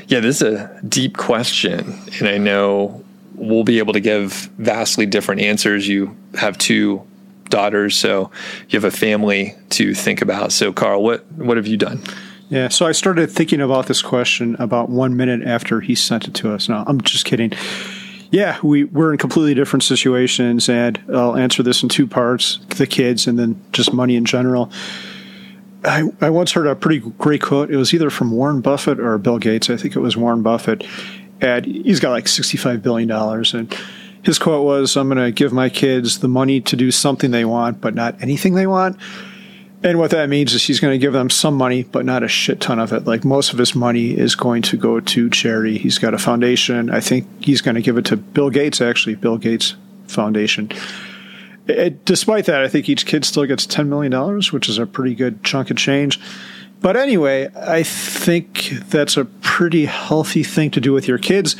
yeah, 0.06 0.20
this 0.20 0.42
is 0.42 0.42
a 0.42 0.80
deep 0.88 1.16
question, 1.16 1.98
and 2.20 2.28
I 2.28 2.38
know 2.38 3.02
we'll 3.34 3.64
be 3.64 3.80
able 3.80 3.94
to 3.94 4.00
give 4.00 4.48
vastly 4.56 5.06
different 5.06 5.40
answers. 5.40 5.88
You 5.88 6.16
have 6.34 6.56
two 6.56 7.04
daughters, 7.48 7.96
so 7.96 8.30
you 8.68 8.76
have 8.80 8.84
a 8.84 8.96
family 8.96 9.56
to 9.70 9.92
think 9.92 10.22
about. 10.22 10.52
So, 10.52 10.72
Carl, 10.72 11.02
what 11.02 11.30
what 11.32 11.56
have 11.56 11.66
you 11.66 11.76
done? 11.76 12.00
Yeah, 12.54 12.68
so 12.68 12.86
I 12.86 12.92
started 12.92 13.32
thinking 13.32 13.60
about 13.60 13.86
this 13.86 14.00
question 14.00 14.54
about 14.60 14.88
one 14.88 15.16
minute 15.16 15.42
after 15.42 15.80
he 15.80 15.96
sent 15.96 16.28
it 16.28 16.34
to 16.34 16.54
us. 16.54 16.68
No, 16.68 16.84
I'm 16.86 17.00
just 17.00 17.24
kidding. 17.24 17.50
Yeah, 18.30 18.60
we, 18.62 18.84
we're 18.84 19.10
in 19.10 19.18
completely 19.18 19.54
different 19.54 19.82
situations, 19.82 20.68
and 20.68 21.02
I'll 21.12 21.36
answer 21.36 21.64
this 21.64 21.82
in 21.82 21.88
two 21.88 22.06
parts 22.06 22.60
the 22.76 22.86
kids 22.86 23.26
and 23.26 23.40
then 23.40 23.60
just 23.72 23.92
money 23.92 24.14
in 24.14 24.24
general. 24.24 24.70
I, 25.84 26.04
I 26.20 26.30
once 26.30 26.52
heard 26.52 26.68
a 26.68 26.76
pretty 26.76 27.00
great 27.18 27.42
quote. 27.42 27.72
It 27.72 27.76
was 27.76 27.92
either 27.92 28.08
from 28.08 28.30
Warren 28.30 28.60
Buffett 28.60 29.00
or 29.00 29.18
Bill 29.18 29.38
Gates. 29.38 29.68
I 29.68 29.76
think 29.76 29.96
it 29.96 30.00
was 30.00 30.16
Warren 30.16 30.42
Buffett. 30.42 30.86
And 31.40 31.66
he's 31.66 31.98
got 31.98 32.12
like 32.12 32.26
$65 32.26 32.80
billion. 32.82 33.10
And 33.10 33.76
his 34.22 34.38
quote 34.38 34.64
was 34.64 34.96
I'm 34.96 35.08
going 35.08 35.18
to 35.18 35.32
give 35.32 35.52
my 35.52 35.68
kids 35.68 36.20
the 36.20 36.28
money 36.28 36.60
to 36.60 36.76
do 36.76 36.92
something 36.92 37.32
they 37.32 37.44
want, 37.44 37.80
but 37.80 37.96
not 37.96 38.22
anything 38.22 38.54
they 38.54 38.68
want. 38.68 38.96
And 39.84 39.98
what 39.98 40.12
that 40.12 40.30
means 40.30 40.54
is 40.54 40.64
he's 40.64 40.80
going 40.80 40.92
to 40.92 40.98
give 40.98 41.12
them 41.12 41.28
some 41.28 41.56
money, 41.56 41.82
but 41.82 42.06
not 42.06 42.22
a 42.22 42.28
shit 42.28 42.58
ton 42.58 42.78
of 42.78 42.94
it. 42.94 43.04
Like 43.04 43.22
most 43.22 43.52
of 43.52 43.58
his 43.58 43.74
money 43.74 44.12
is 44.16 44.34
going 44.34 44.62
to 44.62 44.78
go 44.78 44.98
to 44.98 45.28
charity. 45.28 45.76
He's 45.76 45.98
got 45.98 46.14
a 46.14 46.18
foundation. 46.18 46.88
I 46.88 47.00
think 47.00 47.26
he's 47.44 47.60
going 47.60 47.74
to 47.74 47.82
give 47.82 47.98
it 47.98 48.06
to 48.06 48.16
Bill 48.16 48.48
Gates, 48.48 48.80
actually, 48.80 49.14
Bill 49.14 49.36
Gates 49.36 49.76
Foundation. 50.06 50.72
It, 51.66 52.06
despite 52.06 52.46
that, 52.46 52.62
I 52.62 52.68
think 52.68 52.88
each 52.88 53.04
kid 53.04 53.26
still 53.26 53.44
gets 53.44 53.66
$10 53.66 53.88
million, 53.88 54.42
which 54.52 54.70
is 54.70 54.78
a 54.78 54.86
pretty 54.86 55.14
good 55.14 55.44
chunk 55.44 55.70
of 55.70 55.76
change. 55.76 56.18
But 56.80 56.96
anyway, 56.96 57.50
I 57.54 57.82
think 57.82 58.70
that's 58.88 59.18
a 59.18 59.26
pretty 59.26 59.84
healthy 59.84 60.44
thing 60.44 60.70
to 60.72 60.80
do 60.80 60.94
with 60.94 61.06
your 61.06 61.18
kids 61.18 61.56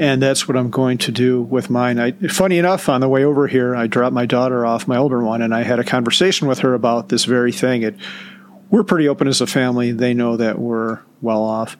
and 0.00 0.22
that's 0.22 0.48
what 0.48 0.56
I'm 0.56 0.70
going 0.70 0.96
to 0.96 1.12
do 1.12 1.42
with 1.42 1.68
mine. 1.68 2.00
I, 2.00 2.12
funny 2.12 2.56
enough, 2.56 2.88
on 2.88 3.02
the 3.02 3.08
way 3.08 3.22
over 3.22 3.46
here, 3.46 3.76
I 3.76 3.86
dropped 3.86 4.14
my 4.14 4.24
daughter 4.24 4.64
off, 4.64 4.88
my 4.88 4.96
older 4.96 5.22
one, 5.22 5.42
and 5.42 5.54
I 5.54 5.62
had 5.62 5.78
a 5.78 5.84
conversation 5.84 6.48
with 6.48 6.60
her 6.60 6.72
about 6.72 7.10
this 7.10 7.26
very 7.26 7.52
thing. 7.52 7.82
It, 7.82 7.96
we're 8.70 8.82
pretty 8.82 9.08
open 9.08 9.28
as 9.28 9.42
a 9.42 9.46
family. 9.46 9.92
They 9.92 10.14
know 10.14 10.38
that 10.38 10.58
we're 10.58 11.00
well 11.20 11.42
off, 11.42 11.76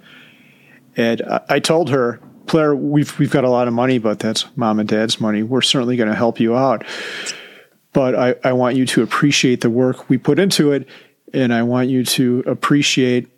and 0.99 1.23
I, 1.23 1.41
I 1.49 1.59
told 1.61 1.89
her, 1.89 2.21
Claire, 2.47 2.77
we've 2.77 3.19
we've 3.19 3.31
got 3.31 3.45
a 3.45 3.49
lot 3.49 3.69
of 3.69 3.73
money, 3.73 3.97
but 3.97 4.19
that's 4.19 4.45
mom 4.55 4.81
and 4.81 4.89
dad's 4.89 5.19
money. 5.19 5.43
We're 5.43 5.63
certainly 5.63 5.97
going 5.97 6.11
to 6.11 6.15
help 6.15 6.41
you 6.41 6.55
out, 6.55 6.85
but 7.95 8.15
I, 8.15 8.35
I 8.45 8.53
want 8.53 8.77
you 8.77 8.85
to 8.85 9.03
appreciate 9.03 9.63
the 9.63 9.71
work 9.71 10.11
we 10.11 10.19
put 10.19 10.39
into 10.39 10.73
it, 10.73 10.87
and 11.33 11.55
I 11.55 11.63
want 11.63 11.89
you 11.89 12.05
to 12.05 12.45
appreciate 12.47 13.31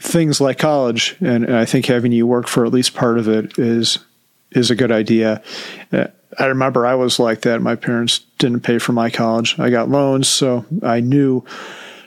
things 0.00 0.40
like 0.40 0.58
college, 0.58 1.16
and, 1.20 1.44
and, 1.44 1.56
I 1.56 1.64
think 1.64 1.86
having 1.86 2.12
you 2.12 2.26
work 2.26 2.48
for 2.48 2.64
at 2.64 2.72
least 2.72 2.94
part 2.94 3.18
of 3.18 3.28
it 3.28 3.58
is 3.58 3.98
is 4.54 4.70
a 4.70 4.74
good 4.76 4.92
idea. 4.92 5.42
Uh, 5.92 6.06
I 6.38 6.46
remember 6.46 6.86
I 6.86 6.94
was 6.94 7.18
like 7.18 7.42
that. 7.42 7.60
My 7.60 7.76
parents 7.76 8.20
didn't 8.38 8.60
pay 8.60 8.78
for 8.78 8.92
my 8.92 9.10
college. 9.10 9.58
I 9.58 9.70
got 9.70 9.90
loans, 9.90 10.28
so 10.28 10.64
I 10.82 11.00
knew 11.00 11.44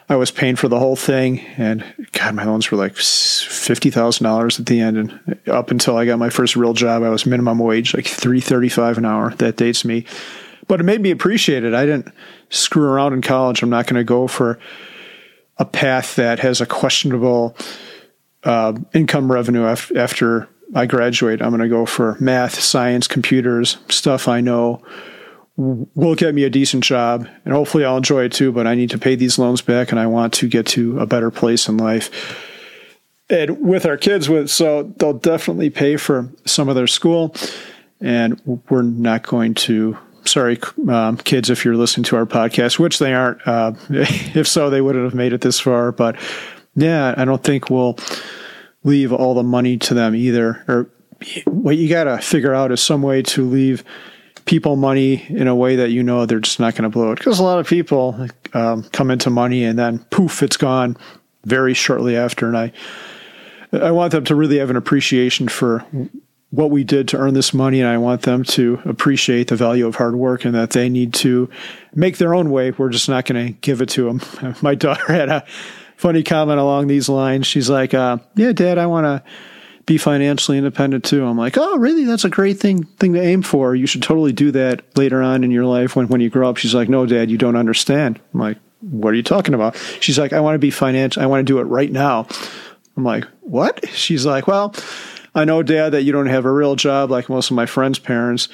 I 0.10 0.16
was 0.16 0.32
paying 0.32 0.56
for 0.56 0.68
the 0.68 0.80
whole 0.80 0.96
thing. 0.96 1.39
And 1.58 1.84
God, 2.12 2.36
my 2.36 2.43
loans 2.43 2.72
were 2.72 2.78
like 2.78 2.96
fifty 2.96 3.91
thousand 3.91 4.24
dollars 4.24 4.60
at 4.60 4.66
the 4.66 4.80
end. 4.80 4.98
And 4.98 5.39
up 5.48 5.72
until 5.72 5.98
I 5.98 6.06
got 6.06 6.20
my 6.20 6.30
first 6.30 6.56
real 6.56 6.74
job, 6.74 7.04
I 7.04 7.10
was 7.10 7.26
minimum 7.26 7.60
wage, 7.60 7.93
like 7.93 8.08
three 8.08 8.41
thirty 8.41 8.70
five 8.70 8.98
an 8.98 9.06
hour. 9.06 9.32
That 9.36 9.58
dates 9.58 9.86
me, 9.86 10.06
but 10.68 10.80
it 10.80 10.84
made 10.84 11.02
me 11.02 11.12
appreciate 11.12 11.64
it. 11.64 11.74
I 11.74 11.86
didn't 11.86 12.12
screw 12.50 12.86
around 12.86 13.14
in 13.14 13.22
college. 13.22 13.62
I'm 13.62 13.70
not 13.70 13.86
going 13.86 14.00
to 14.00 14.04
go 14.04 14.28
for 14.28 14.60
a 15.58 15.66
path 15.66 16.16
that 16.16 16.39
has 16.39 16.62
a 16.62 16.66
questionable 16.66 17.56
uh, 18.43 18.74
income 18.93 19.32
revenue 19.32 19.66
after 19.66 20.50
I 20.74 20.86
graduate, 20.86 21.41
I'm 21.41 21.49
going 21.49 21.61
to 21.61 21.70
go 21.70 21.86
for 21.86 22.18
math, 22.20 22.59
science, 22.59 23.07
computers, 23.07 23.78
stuff 23.89 24.28
I 24.28 24.41
know 24.41 24.82
will 25.57 26.16
get 26.16 26.36
me 26.36 26.43
a 26.43 26.49
decent 26.49 26.84
job 26.84 27.28
and 27.45 27.53
hopefully 27.53 27.86
I'll 27.86 27.97
enjoy 27.97 28.26
it 28.26 28.34
too, 28.34 28.51
but 28.51 28.68
I 28.68 28.76
need 28.76 28.89
to 28.89 28.97
pay 28.97 29.16
these 29.16 29.39
loans 29.39 29.61
back 29.61 29.91
and 29.91 29.99
I 29.99 30.07
want 30.07 30.34
to 30.36 30.47
get 30.49 30.66
to 30.68 30.99
a 30.99 31.05
better 31.05 31.32
place 31.32 31.70
in 31.70 31.78
life. 31.78 32.09
and 33.30 33.59
with 33.66 33.86
our 33.86 33.97
kids 33.97 34.30
with 34.30 34.49
so 34.49 34.84
they'll 34.97 35.13
definitely 35.13 35.70
pay 35.70 35.97
for 35.97 36.30
some 36.45 36.70
of 36.70 36.76
their 36.76 36.88
school 36.88 37.34
and 38.01 38.39
we're 38.70 38.82
not 38.82 39.24
going 39.24 39.53
to 39.53 39.97
sorry 40.26 40.59
um, 40.89 41.18
kids 41.18 41.49
if 41.49 41.63
you're 41.66 41.76
listening 41.76 42.03
to 42.03 42.16
our 42.16 42.26
podcast 42.26 42.78
which 42.78 42.99
they 42.99 43.13
aren't 43.13 43.39
uh, 43.47 43.72
if 43.89 44.47
so 44.47 44.70
they 44.70 44.82
wouldn't 44.82 45.05
have 45.05 45.16
made 45.16 45.34
it 45.34 45.41
this 45.41 45.59
far 45.59 45.91
but 45.91 46.16
yeah 46.76 47.16
i 47.18 47.26
don't 47.26 47.43
think 47.43 47.70
we'll 47.70 47.97
leave 48.86 49.12
all 49.12 49.34
the 49.34 49.44
money 49.44 49.78
to 49.78 49.94
them 49.94 50.16
either 50.16 50.64
or 50.68 50.90
what 51.46 51.76
you 51.76 51.90
got 51.90 52.06
to 52.06 52.18
figure 52.20 52.54
out 52.54 52.72
is 52.72 52.80
some 52.80 53.02
way 53.02 53.22
to 53.22 53.46
leave 53.46 53.84
people 54.46 54.76
money 54.76 55.26
in 55.30 55.48
a 55.48 55.56
way 55.56 55.76
that 55.76 55.90
you 55.90 56.04
know 56.04 56.26
they're 56.26 56.40
just 56.40 56.60
not 56.60 56.76
going 56.76 56.84
to 56.84 56.90
blow 56.90 57.12
it 57.12 57.18
because 57.18 57.40
a 57.40 57.44
lot 57.44 57.60
of 57.60 57.68
people 57.68 58.28
um, 58.54 58.84
come 58.94 59.12
into 59.12 59.30
money 59.30 59.64
and 59.64 59.78
then 59.78 60.00
poof 60.12 60.42
it's 60.42 60.58
gone 60.58 60.96
very 61.44 61.74
shortly 61.74 62.16
after 62.16 62.48
and 62.48 62.58
i 62.58 62.72
I 63.82 63.92
want 63.92 64.12
them 64.12 64.24
to 64.26 64.36
really 64.36 64.58
have 64.60 64.70
an 64.70 64.76
appreciation 64.76 65.48
for 65.48 65.86
what 66.50 66.72
we 66.72 66.84
did 66.84 67.08
to 67.10 67.18
earn 67.18 67.34
this 67.34 67.54
money, 67.54 67.82
and 67.82 67.90
I 67.90 67.98
want 67.98 68.22
them 68.22 68.44
to 68.44 68.82
appreciate 68.86 69.48
the 69.50 69.56
value 69.56 69.86
of 69.86 69.96
hard 69.96 70.16
work 70.16 70.46
and 70.46 70.56
that 70.56 70.72
they 70.72 70.90
need 70.90 71.14
to 71.16 71.50
make 71.94 72.18
their 72.18 72.34
own 72.34 72.50
way. 72.50 72.72
We're 72.72 72.90
just 72.90 73.10
not 73.10 73.26
going 73.26 73.48
to 73.48 73.54
give 73.54 73.82
it 73.82 73.90
to 73.90 74.06
them. 74.06 74.56
My 74.62 74.76
daughter 74.76 75.12
had 75.12 75.30
a 75.30 75.46
funny 75.98 76.24
comment 76.24 76.60
along 76.60 76.88
these 76.88 77.10
lines. 77.10 77.48
She's 77.48 77.70
like, 77.70 77.93
uh, 77.93 78.18
"Yeah, 78.36 78.54
Dad, 78.54 78.78
I 78.78 78.86
want 78.86 79.06
to." 79.06 79.24
be 79.86 79.98
financially 80.00 80.58
independent 80.58 81.04
too. 81.04 81.24
I'm 81.24 81.38
like, 81.38 81.58
oh, 81.58 81.78
really? 81.78 82.06
That's 82.06 82.26
a 82.26 82.30
great 82.30 82.60
thing 82.60 82.86
thing 82.98 83.14
to 83.14 83.22
aim 83.22 83.43
for. 83.43 83.76
You 83.76 83.86
should 83.86 84.02
totally 84.02 84.34
do 84.34 84.52
that 84.52 84.84
later 84.98 85.22
on 85.22 85.43
in 85.43 85.52
your 85.52 85.66
life 85.66 85.96
when 85.96 86.08
when 86.08 86.22
you 86.22 86.30
grow 86.30 86.50
up. 86.50 86.58
She's 86.58 86.74
like, 86.74 86.89
no, 86.89 87.06
Dad, 87.06 87.30
you 87.30 87.38
don't 87.38 87.56
understand. 87.56 88.20
I'm 88.34 88.39
like, 88.39 88.58
what 88.82 89.14
are 89.14 89.16
you 89.16 89.24
talking 89.24 89.54
about? 89.54 89.76
She's 90.00 90.18
like, 90.18 90.34
I 90.34 90.39
want 90.39 90.56
to 90.56 90.60
be 90.60 90.72
financial. 90.72 91.22
I 91.22 91.28
want 91.28 91.46
to 91.46 91.52
do 91.52 91.60
it 91.60 91.64
right 91.64 91.91
now. 91.91 92.28
I'm 92.98 93.04
like, 93.04 93.26
what? 93.41 93.88
She's 93.89 94.26
like, 94.26 94.48
well, 94.48 94.74
I 95.34 95.46
know, 95.46 95.62
Dad, 95.64 95.91
that 95.91 96.04
you 96.04 96.12
don't 96.12 96.28
have 96.28 96.46
a 96.46 96.52
real 96.52 96.76
job 96.76 97.12
like 97.12 97.30
most 97.30 97.52
of 97.52 97.56
my 97.56 97.66
friends' 97.66 98.00
parents. 98.00 98.48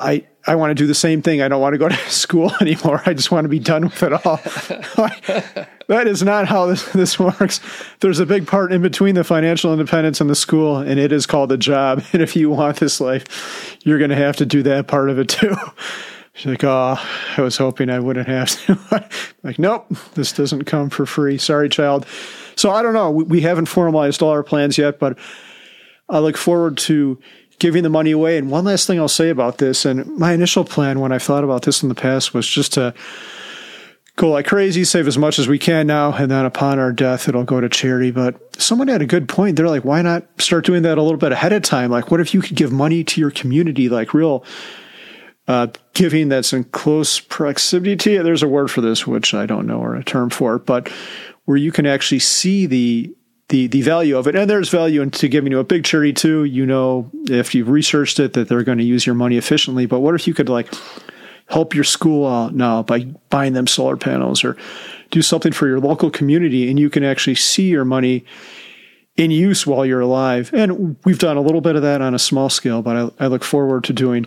I 0.00 0.26
I 0.46 0.56
want 0.56 0.70
to 0.70 0.74
do 0.74 0.86
the 0.86 0.94
same 0.94 1.22
thing. 1.22 1.40
I 1.40 1.48
don't 1.48 1.60
want 1.60 1.74
to 1.74 1.78
go 1.78 1.88
to 1.88 1.96
school 2.10 2.52
anymore. 2.60 3.02
I 3.06 3.14
just 3.14 3.30
want 3.30 3.44
to 3.46 3.48
be 3.48 3.58
done 3.58 3.84
with 3.84 4.02
it 4.02 4.26
all. 4.26 4.40
that 5.92 6.06
is 6.06 6.22
not 6.22 6.48
how 6.48 6.66
this, 6.66 6.84
this 6.92 7.18
works. 7.18 7.60
There's 8.00 8.18
a 8.18 8.26
big 8.26 8.46
part 8.46 8.72
in 8.72 8.82
between 8.82 9.14
the 9.14 9.24
financial 9.24 9.72
independence 9.72 10.20
and 10.20 10.28
the 10.28 10.34
school, 10.34 10.78
and 10.78 10.98
it 10.98 11.12
is 11.12 11.26
called 11.26 11.52
a 11.52 11.56
job. 11.56 12.02
And 12.12 12.20
if 12.20 12.36
you 12.36 12.50
want 12.50 12.76
this 12.76 13.00
life, 13.00 13.78
you're 13.84 13.98
going 13.98 14.10
to 14.10 14.16
have 14.16 14.36
to 14.36 14.46
do 14.46 14.62
that 14.64 14.86
part 14.86 15.08
of 15.08 15.18
it 15.18 15.28
too. 15.28 15.54
She's 16.34 16.46
like, 16.46 16.64
oh, 16.64 16.98
I 17.36 17.40
was 17.40 17.56
hoping 17.56 17.90
I 17.90 18.00
wouldn't 18.00 18.28
have 18.28 18.50
to. 18.66 19.08
like, 19.42 19.58
nope, 19.58 19.86
this 20.14 20.32
doesn't 20.32 20.64
come 20.64 20.90
for 20.90 21.06
free. 21.06 21.38
Sorry, 21.38 21.68
child. 21.68 22.06
So 22.56 22.70
I 22.70 22.82
don't 22.82 22.94
know. 22.94 23.10
We, 23.10 23.24
we 23.24 23.40
haven't 23.42 23.66
formalized 23.66 24.22
all 24.22 24.30
our 24.30 24.42
plans 24.42 24.78
yet, 24.78 24.98
but 24.98 25.18
I 26.08 26.18
look 26.18 26.36
forward 26.36 26.78
to 26.78 27.18
giving 27.58 27.82
the 27.82 27.90
money 27.90 28.10
away. 28.10 28.38
And 28.38 28.50
one 28.50 28.64
last 28.64 28.86
thing 28.86 28.98
I'll 28.98 29.08
say 29.08 29.28
about 29.30 29.58
this, 29.58 29.84
and 29.84 30.06
my 30.16 30.32
initial 30.32 30.64
plan 30.64 31.00
when 31.00 31.12
I 31.12 31.18
thought 31.18 31.44
about 31.44 31.62
this 31.62 31.82
in 31.82 31.88
the 31.88 31.94
past 31.94 32.34
was 32.34 32.46
just 32.46 32.74
to 32.74 32.94
go 34.16 34.30
like 34.30 34.46
crazy, 34.46 34.84
save 34.84 35.06
as 35.06 35.16
much 35.16 35.38
as 35.38 35.48
we 35.48 35.58
can 35.58 35.86
now, 35.86 36.12
and 36.12 36.30
then 36.30 36.44
upon 36.44 36.78
our 36.78 36.92
death, 36.92 37.28
it'll 37.28 37.44
go 37.44 37.60
to 37.60 37.68
charity. 37.68 38.10
But 38.10 38.60
someone 38.60 38.88
had 38.88 39.02
a 39.02 39.06
good 39.06 39.28
point. 39.28 39.56
They're 39.56 39.68
like, 39.68 39.84
why 39.84 40.02
not 40.02 40.26
start 40.40 40.66
doing 40.66 40.82
that 40.82 40.98
a 40.98 41.02
little 41.02 41.18
bit 41.18 41.32
ahead 41.32 41.52
of 41.52 41.62
time? 41.62 41.90
Like, 41.90 42.10
what 42.10 42.20
if 42.20 42.34
you 42.34 42.42
could 42.42 42.56
give 42.56 42.72
money 42.72 43.04
to 43.04 43.20
your 43.20 43.30
community, 43.30 43.88
like 43.88 44.14
real 44.14 44.44
uh, 45.48 45.68
giving 45.94 46.28
that's 46.28 46.52
in 46.52 46.64
close 46.64 47.20
proximity 47.20 47.96
to 47.96 48.12
you? 48.12 48.22
There's 48.22 48.42
a 48.42 48.48
word 48.48 48.70
for 48.70 48.80
this, 48.80 49.06
which 49.06 49.34
I 49.34 49.46
don't 49.46 49.66
know 49.66 49.80
or 49.80 49.96
a 49.96 50.04
term 50.04 50.30
for 50.30 50.56
it, 50.56 50.66
but 50.66 50.88
where 51.44 51.56
you 51.56 51.72
can 51.72 51.86
actually 51.86 52.20
see 52.20 52.66
the 52.66 53.14
the 53.48 53.66
the 53.66 53.82
value 53.82 54.16
of 54.16 54.26
it. 54.26 54.36
And 54.36 54.48
there's 54.48 54.68
value 54.68 55.02
into 55.02 55.28
giving 55.28 55.52
you 55.52 55.58
a 55.58 55.64
big 55.64 55.84
charity 55.84 56.12
too. 56.12 56.44
You 56.44 56.66
know, 56.66 57.10
if 57.28 57.54
you've 57.54 57.68
researched 57.68 58.20
it, 58.20 58.34
that 58.34 58.48
they're 58.48 58.62
going 58.62 58.78
to 58.78 58.84
use 58.84 59.06
your 59.06 59.14
money 59.14 59.36
efficiently. 59.36 59.86
But 59.86 60.00
what 60.00 60.14
if 60.14 60.26
you 60.26 60.34
could 60.34 60.50
like 60.50 60.72
help 61.48 61.74
your 61.74 61.84
school 61.84 62.26
out 62.26 62.54
now 62.54 62.82
by 62.82 63.04
buying 63.30 63.52
them 63.52 63.66
solar 63.66 63.96
panels 63.96 64.44
or 64.44 64.56
do 65.10 65.22
something 65.22 65.52
for 65.52 65.66
your 65.66 65.80
local 65.80 66.10
community, 66.10 66.68
and 66.70 66.78
you 66.78 66.88
can 66.88 67.04
actually 67.04 67.34
see 67.34 67.68
your 67.68 67.84
money 67.84 68.24
in 69.16 69.30
use 69.30 69.66
while 69.66 69.84
you're 69.84 70.00
alive. 70.00 70.50
And 70.54 70.96
we've 71.04 71.18
done 71.18 71.36
a 71.36 71.42
little 71.42 71.60
bit 71.60 71.76
of 71.76 71.82
that 71.82 72.00
on 72.00 72.14
a 72.14 72.18
small 72.18 72.48
scale, 72.48 72.80
but 72.80 72.96
I, 72.96 73.24
I 73.24 73.26
look 73.28 73.44
forward 73.44 73.84
to 73.84 73.92
doing 73.92 74.26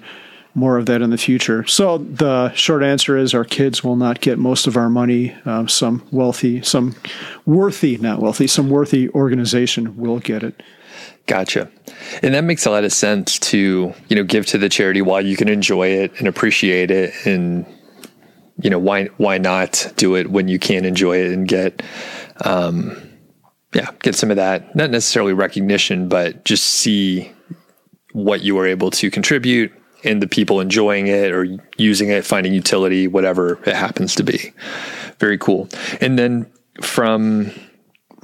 more 0.54 0.78
of 0.78 0.86
that 0.86 1.02
in 1.02 1.10
the 1.10 1.18
future. 1.18 1.66
So 1.66 1.98
the 1.98 2.54
short 2.54 2.82
answer 2.82 3.18
is 3.18 3.34
our 3.34 3.44
kids 3.44 3.84
will 3.84 3.98
not 3.98 4.22
get 4.22 4.40
most 4.40 4.68
of 4.68 4.78
our 4.78 4.90
money. 4.90 5.36
Um, 5.44 5.68
some 5.68 6.08
wealthy, 6.12 6.62
some 6.62 6.96
worthy, 7.46 7.98
not 7.98 8.20
wealthy, 8.20 8.48
some 8.48 8.70
worthy 8.70 9.10
organization 9.10 9.98
will 9.98 10.20
get 10.20 10.44
it. 10.44 10.64
Gotcha. 11.28 11.72
And 12.22 12.36
that 12.36 12.44
makes 12.44 12.66
a 12.66 12.72
lot 12.72 12.84
of 12.84 12.94
sense 12.94 13.40
to, 13.40 13.94
you 14.10 14.16
know, 14.16 14.24
give 14.24 14.46
to 14.48 14.58
the 14.58 14.70
charity 14.70 15.02
while 15.02 15.22
you 15.22 15.36
can 15.36 15.50
enjoy 15.50 15.88
it 15.88 16.20
and 16.20 16.28
appreciate 16.28 16.92
it 16.92 17.14
and 17.26 17.66
you 18.62 18.70
know, 18.70 18.80
why 18.80 19.06
why 19.18 19.38
not 19.38 19.92
do 19.98 20.16
it 20.16 20.32
when 20.32 20.48
you 20.48 20.60
can 20.60 20.86
enjoy 20.86 21.18
it 21.18 21.34
and 21.34 21.48
get 21.48 21.84
um 22.46 22.96
yeah, 23.74 23.90
get 24.02 24.16
some 24.16 24.32
of 24.32 24.38
that, 24.38 24.74
not 24.76 24.90
necessarily 24.90 25.34
recognition, 25.34 26.08
but 26.08 26.46
just 26.46 26.66
see 26.66 27.32
what 28.14 28.42
you 28.42 28.58
are 28.58 28.66
able 28.66 28.90
to 28.92 29.12
contribute 29.12 29.74
and 30.06 30.22
the 30.22 30.28
people 30.28 30.62
enjoying 30.62 31.08
it 31.08 31.34
or 31.34 31.46
using 31.78 32.10
it, 32.10 32.24
finding 32.24 32.54
utility, 32.54 33.08
whatever 33.08 33.60
it 33.66 33.76
happens 33.76 34.16
to 34.16 34.24
be. 34.24 34.54
Very 35.20 35.38
cool. 35.38 35.68
And 36.00 36.18
then 36.18 36.50
from, 36.82 37.52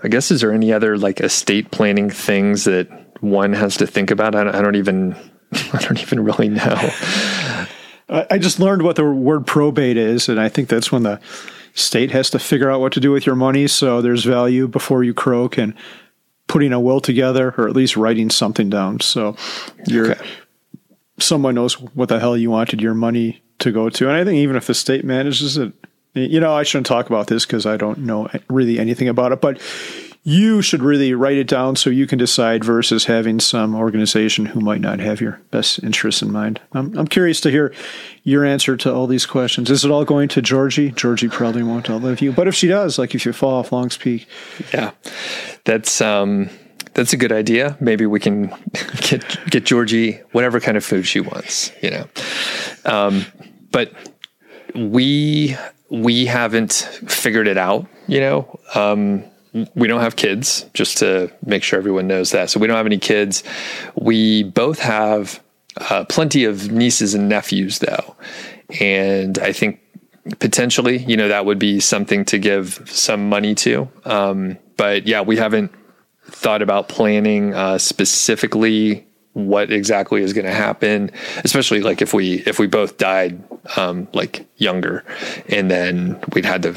I 0.03 0.07
guess, 0.07 0.31
is 0.31 0.41
there 0.41 0.51
any 0.51 0.73
other 0.73 0.97
like 0.97 1.19
estate 1.19 1.71
planning 1.71 2.09
things 2.09 2.63
that 2.65 2.89
one 3.21 3.53
has 3.53 3.77
to 3.77 3.87
think 3.87 4.11
about? 4.11 4.35
I 4.35 4.43
don't, 4.43 4.55
I 4.55 4.61
don't 4.61 4.75
even, 4.75 5.15
I 5.73 5.79
don't 5.79 6.01
even 6.01 6.23
really 6.23 6.49
know. 6.49 6.89
I 8.09 8.39
just 8.39 8.59
learned 8.59 8.81
what 8.81 8.97
the 8.97 9.05
word 9.05 9.47
probate 9.47 9.95
is, 9.95 10.27
and 10.27 10.37
I 10.37 10.49
think 10.49 10.67
that's 10.67 10.91
when 10.91 11.03
the 11.03 11.21
state 11.73 12.11
has 12.11 12.29
to 12.31 12.39
figure 12.39 12.69
out 12.69 12.81
what 12.81 12.91
to 12.93 12.99
do 12.99 13.11
with 13.11 13.25
your 13.25 13.35
money. 13.35 13.67
So 13.67 14.01
there's 14.01 14.25
value 14.25 14.67
before 14.67 15.05
you 15.05 15.13
croak 15.13 15.57
and 15.57 15.73
putting 16.47 16.73
a 16.73 16.79
will 16.79 16.99
together, 16.99 17.53
or 17.57 17.69
at 17.69 17.75
least 17.75 17.95
writing 17.95 18.29
something 18.29 18.69
down. 18.69 18.99
So 18.99 19.37
you're 19.87 20.11
okay 20.11 20.27
someone 21.21 21.55
knows 21.55 21.79
what 21.79 22.09
the 22.09 22.19
hell 22.19 22.35
you 22.35 22.51
wanted 22.51 22.81
your 22.81 22.93
money 22.93 23.41
to 23.59 23.71
go 23.71 23.89
to. 23.89 24.07
And 24.07 24.17
I 24.17 24.23
think 24.23 24.37
even 24.37 24.55
if 24.55 24.67
the 24.67 24.73
state 24.73 25.05
manages 25.05 25.57
it, 25.57 25.73
you 26.13 26.39
know, 26.39 26.53
I 26.53 26.63
shouldn't 26.63 26.87
talk 26.87 27.07
about 27.07 27.27
this 27.27 27.45
because 27.45 27.65
I 27.65 27.77
don't 27.77 27.99
know 27.99 28.27
really 28.49 28.79
anything 28.79 29.07
about 29.07 29.31
it, 29.31 29.41
but 29.41 29.61
you 30.23 30.61
should 30.61 30.83
really 30.83 31.13
write 31.15 31.37
it 31.37 31.47
down 31.47 31.75
so 31.75 31.89
you 31.89 32.05
can 32.05 32.19
decide 32.19 32.63
versus 32.63 33.05
having 33.05 33.39
some 33.39 33.73
organization 33.73 34.45
who 34.45 34.59
might 34.59 34.81
not 34.81 34.99
have 34.99 35.19
your 35.19 35.41
best 35.49 35.81
interests 35.83 36.21
in 36.21 36.31
mind. 36.31 36.61
I'm, 36.73 36.95
I'm 36.95 37.07
curious 37.07 37.41
to 37.41 37.49
hear 37.49 37.73
your 38.23 38.45
answer 38.45 38.77
to 38.77 38.93
all 38.93 39.07
these 39.07 39.25
questions. 39.25 39.71
Is 39.71 39.83
it 39.83 39.89
all 39.89 40.05
going 40.05 40.29
to 40.29 40.41
Georgie? 40.41 40.91
Georgie 40.91 41.27
probably 41.27 41.63
won't 41.63 41.89
outlive 41.89 42.21
you, 42.21 42.31
but 42.31 42.47
if 42.47 42.53
she 42.53 42.67
does, 42.67 42.99
like 42.99 43.15
if 43.15 43.25
you 43.25 43.33
fall 43.33 43.55
off 43.55 43.71
Long's 43.71 43.97
Peak, 43.97 44.27
yeah, 44.71 44.91
that's 45.63 46.01
um, 46.01 46.51
that's 46.93 47.13
a 47.13 47.17
good 47.17 47.31
idea. 47.31 47.75
Maybe 47.79 48.05
we 48.05 48.19
can 48.19 48.47
get 49.01 49.39
get 49.49 49.65
Georgie 49.65 50.19
whatever 50.33 50.59
kind 50.59 50.77
of 50.77 50.85
food 50.85 51.07
she 51.07 51.19
wants, 51.19 51.71
you 51.81 51.89
know. 51.89 52.07
Um, 52.85 53.25
but 53.71 53.91
we 54.75 55.57
we 55.91 56.25
haven't 56.25 56.71
figured 57.07 57.47
it 57.47 57.57
out, 57.57 57.85
you 58.07 58.21
know. 58.21 58.59
Um, 58.73 59.25
we 59.75 59.87
don't 59.89 59.99
have 59.99 60.15
kids, 60.15 60.65
just 60.73 60.97
to 60.99 61.29
make 61.45 61.61
sure 61.61 61.77
everyone 61.77 62.07
knows 62.07 62.31
that. 62.31 62.49
So 62.49 62.59
we 62.59 62.67
don't 62.67 62.77
have 62.77 62.85
any 62.85 62.97
kids. 62.97 63.43
We 63.95 64.43
both 64.43 64.79
have 64.79 65.43
uh, 65.77 66.05
plenty 66.05 66.45
of 66.45 66.71
nieces 66.71 67.13
and 67.13 67.27
nephews, 67.27 67.79
though, 67.79 68.15
and 68.79 69.37
I 69.39 69.51
think 69.51 69.81
potentially, 70.39 70.99
you 70.99 71.17
know, 71.17 71.27
that 71.27 71.45
would 71.45 71.59
be 71.59 71.81
something 71.81 72.23
to 72.25 72.39
give 72.39 72.81
some 72.85 73.27
money 73.27 73.53
to. 73.55 73.89
Um, 74.05 74.57
but 74.77 75.05
yeah, 75.05 75.21
we 75.21 75.35
haven't 75.35 75.73
thought 76.25 76.61
about 76.61 76.87
planning 76.87 77.53
uh, 77.53 77.77
specifically 77.77 79.05
what 79.33 79.71
exactly 79.71 80.21
is 80.21 80.33
going 80.33 80.45
to 80.45 80.53
happen 80.53 81.09
especially 81.45 81.79
like 81.81 82.01
if 82.01 82.13
we 82.13 82.35
if 82.45 82.59
we 82.59 82.67
both 82.67 82.97
died 82.97 83.41
um 83.77 84.07
like 84.13 84.45
younger 84.57 85.05
and 85.47 85.71
then 85.71 86.19
we'd 86.33 86.45
had 86.45 86.63
to 86.63 86.75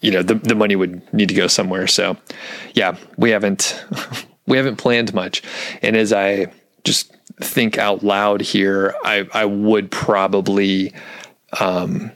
you 0.00 0.10
know 0.10 0.22
the, 0.22 0.34
the 0.34 0.54
money 0.54 0.76
would 0.76 1.12
need 1.12 1.28
to 1.28 1.34
go 1.34 1.46
somewhere. 1.46 1.86
So 1.86 2.16
yeah 2.74 2.96
we 3.16 3.30
haven't 3.30 3.84
we 4.46 4.56
haven't 4.56 4.76
planned 4.76 5.12
much. 5.14 5.42
And 5.82 5.96
as 5.96 6.12
i 6.12 6.46
just 6.84 7.12
think 7.40 7.76
out 7.76 8.04
loud 8.04 8.40
here 8.40 8.94
i 9.04 9.26
i 9.34 9.44
would 9.44 9.90
probably 9.90 10.94
um 11.60 12.12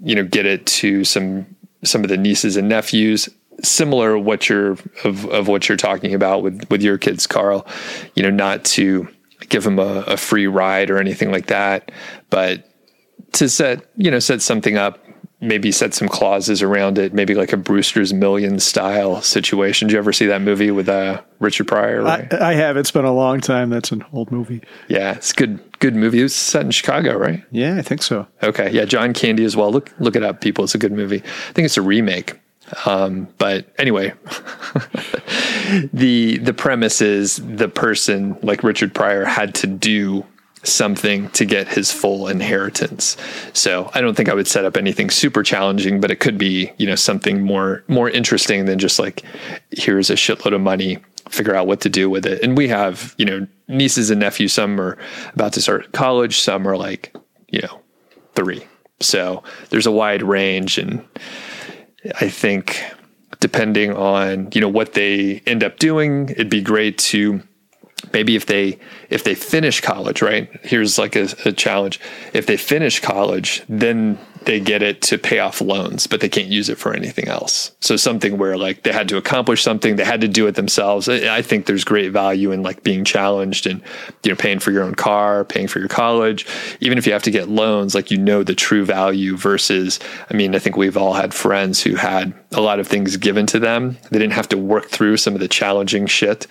you 0.00 0.14
know 0.14 0.24
get 0.24 0.44
it 0.44 0.66
to 0.66 1.04
some 1.04 1.46
some 1.84 2.02
of 2.02 2.08
the 2.08 2.16
nieces 2.16 2.56
and 2.56 2.68
nephews 2.68 3.28
similar 3.62 4.18
what 4.18 4.48
you're 4.48 4.72
of, 5.04 5.24
of 5.26 5.48
what 5.48 5.68
you're 5.68 5.76
talking 5.76 6.14
about 6.14 6.42
with 6.42 6.68
with 6.70 6.82
your 6.82 6.98
kids 6.98 7.26
carl 7.26 7.66
you 8.14 8.22
know 8.22 8.30
not 8.30 8.64
to 8.64 9.08
give 9.48 9.64
them 9.64 9.78
a, 9.78 10.04
a 10.06 10.16
free 10.16 10.46
ride 10.46 10.90
or 10.90 10.98
anything 10.98 11.30
like 11.30 11.46
that 11.46 11.92
but 12.30 12.68
to 13.32 13.48
set 13.48 13.88
you 13.96 14.10
know 14.10 14.18
set 14.18 14.42
something 14.42 14.76
up 14.76 15.04
maybe 15.44 15.70
set 15.70 15.94
some 15.94 16.08
clauses 16.08 16.62
around 16.62 16.98
it, 16.98 17.12
maybe 17.12 17.34
like 17.34 17.52
a 17.52 17.56
Brewster's 17.56 18.12
Million 18.12 18.58
style 18.58 19.20
situation. 19.22 19.88
Did 19.88 19.94
you 19.94 19.98
ever 19.98 20.12
see 20.12 20.26
that 20.26 20.40
movie 20.40 20.70
with 20.70 20.88
uh, 20.88 21.22
Richard 21.38 21.68
Pryor? 21.68 22.02
Right? 22.02 22.32
I, 22.32 22.50
I, 22.50 22.54
have. 22.54 22.76
It's 22.76 22.90
been 22.90 23.04
a 23.04 23.12
long 23.12 23.40
time. 23.40 23.70
That's 23.70 23.92
an 23.92 24.04
old 24.12 24.32
movie. 24.32 24.62
Yeah, 24.88 25.14
it's 25.14 25.32
good. 25.32 25.60
Good 25.78 25.94
movie. 25.94 26.20
It 26.20 26.24
was 26.24 26.34
set 26.34 26.64
in 26.64 26.70
Chicago, 26.70 27.16
right? 27.16 27.44
Yeah, 27.50 27.76
I 27.76 27.82
think 27.82 28.02
so. 28.02 28.26
Okay, 28.42 28.70
yeah, 28.70 28.86
John 28.86 29.12
Candy 29.12 29.44
as 29.44 29.56
well. 29.56 29.70
Look 29.70 29.92
look 29.98 30.16
it 30.16 30.22
up, 30.22 30.40
people. 30.40 30.64
It's 30.64 30.74
a 30.74 30.78
good 30.78 30.92
movie. 30.92 31.22
I 31.22 31.52
think 31.52 31.66
it's 31.66 31.76
a 31.76 31.82
remake. 31.82 32.40
Um, 32.86 33.28
but 33.38 33.66
anyway, 33.78 34.14
the 35.92 36.38
the 36.38 36.54
premise 36.54 37.00
is 37.00 37.36
the 37.36 37.68
person 37.68 38.38
like 38.42 38.62
Richard 38.62 38.94
Pryor 38.94 39.24
had 39.24 39.54
to 39.56 39.66
do 39.66 40.24
something 40.64 41.28
to 41.30 41.44
get 41.44 41.68
his 41.68 41.92
full 41.92 42.26
inheritance. 42.26 43.16
So 43.52 43.90
I 43.94 44.00
don't 44.00 44.16
think 44.16 44.28
I 44.28 44.34
would 44.34 44.48
set 44.48 44.64
up 44.64 44.76
anything 44.76 45.10
super 45.10 45.42
challenging, 45.42 46.00
but 46.00 46.10
it 46.10 46.20
could 46.20 46.38
be, 46.38 46.72
you 46.78 46.86
know, 46.86 46.94
something 46.94 47.42
more 47.42 47.84
more 47.88 48.10
interesting 48.10 48.64
than 48.64 48.78
just 48.78 48.98
like 48.98 49.22
here's 49.70 50.10
a 50.10 50.14
shitload 50.14 50.54
of 50.54 50.60
money, 50.60 50.98
figure 51.28 51.54
out 51.54 51.66
what 51.66 51.80
to 51.82 51.88
do 51.88 52.08
with 52.08 52.26
it. 52.26 52.42
And 52.42 52.56
we 52.56 52.68
have, 52.68 53.14
you 53.18 53.24
know, 53.24 53.46
nieces 53.68 54.10
and 54.10 54.20
nephews, 54.20 54.52
some 54.52 54.80
are 54.80 54.98
about 55.34 55.52
to 55.54 55.62
start 55.62 55.92
college, 55.92 56.40
some 56.40 56.66
are 56.66 56.76
like, 56.76 57.14
you 57.48 57.60
know, 57.60 57.80
three. 58.34 58.64
So 59.00 59.42
there's 59.70 59.86
a 59.86 59.92
wide 59.92 60.22
range 60.22 60.78
and 60.78 61.04
I 62.20 62.28
think 62.28 62.82
depending 63.40 63.92
on, 63.92 64.48
you 64.54 64.60
know, 64.60 64.68
what 64.68 64.94
they 64.94 65.42
end 65.46 65.62
up 65.64 65.78
doing, 65.78 66.28
it'd 66.30 66.50
be 66.50 66.62
great 66.62 66.98
to 66.98 67.42
maybe 68.12 68.36
if 68.36 68.46
they 68.46 68.78
if 69.10 69.24
they 69.24 69.34
finish 69.34 69.80
college 69.80 70.20
right? 70.22 70.48
Here's 70.62 70.98
like 70.98 71.16
a, 71.16 71.28
a, 71.44 71.52
challenge. 71.52 72.00
If 72.32 72.46
they 72.46 72.56
finish 72.56 73.00
college 73.00 73.62
then 73.68 74.18
they 74.46 74.60
get 74.60 74.82
it 74.82 75.02
to 75.02 75.18
pay 75.18 75.38
off 75.38 75.60
loans 75.60 76.06
but 76.06 76.20
they 76.20 76.28
can't 76.28 76.48
use 76.48 76.68
it 76.68 76.78
for 76.78 76.94
anything 76.94 77.28
else. 77.28 77.74
So 77.80 77.96
something 77.96 78.38
where 78.38 78.56
like 78.56 78.82
they 78.82 78.92
had 78.92 79.08
to 79.08 79.16
accomplish 79.16 79.62
something 79.62 79.96
they 79.96 80.04
had 80.04 80.20
to 80.20 80.28
do 80.28 80.46
it 80.46 80.54
themselves. 80.54 81.08
I 81.08 81.42
think 81.42 81.66
there's 81.66 81.84
great 81.84 82.12
value 82.12 82.52
in 82.52 82.62
like 82.62 82.82
being 82.82 83.04
challenged 83.04 83.66
and 83.66 83.82
you 84.22 84.30
know 84.30 84.36
paying 84.36 84.58
for 84.58 84.70
your 84.70 84.82
own 84.82 84.94
car 84.94 85.44
paying 85.44 85.68
for 85.68 85.78
your 85.78 85.88
college. 85.88 86.46
Even 86.80 86.98
if 86.98 87.06
you 87.06 87.12
have 87.12 87.22
to 87.24 87.30
get 87.30 87.48
loans 87.48 87.94
like 87.94 88.10
you 88.10 88.18
know 88.18 88.42
the 88.42 88.54
true 88.54 88.84
value 88.84 89.36
versus 89.36 89.98
i 90.30 90.34
mean 90.34 90.54
i 90.54 90.58
think 90.58 90.76
we've 90.76 90.96
all 90.96 91.12
had 91.12 91.32
friends 91.32 91.82
who 91.82 91.94
had 91.94 92.34
a 92.52 92.60
lot 92.60 92.78
of 92.78 92.86
things 92.86 93.16
given 93.16 93.46
to 93.46 93.58
them. 93.58 93.96
They 94.10 94.18
didn't 94.18 94.32
have 94.34 94.48
to 94.50 94.58
work 94.58 94.86
through 94.86 95.16
some 95.18 95.34
of 95.34 95.40
the 95.40 95.48
challenging 95.48 96.06
shit. 96.06 96.46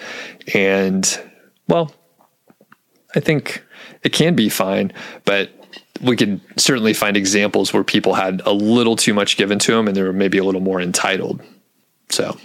And 0.53 1.19
well, 1.67 1.93
I 3.15 3.19
think 3.19 3.63
it 4.03 4.11
can 4.13 4.35
be 4.35 4.49
fine, 4.49 4.91
but 5.25 5.51
we 6.03 6.15
could 6.15 6.41
certainly 6.57 6.93
find 6.93 7.17
examples 7.17 7.73
where 7.73 7.83
people 7.83 8.13
had 8.13 8.41
a 8.45 8.51
little 8.51 8.95
too 8.95 9.13
much 9.13 9.37
given 9.37 9.59
to 9.59 9.71
them 9.71 9.87
and 9.87 9.95
they 9.95 10.03
were 10.03 10.13
maybe 10.13 10.37
a 10.37 10.43
little 10.43 10.61
more 10.61 10.81
entitled. 10.81 11.41
So, 12.09 12.37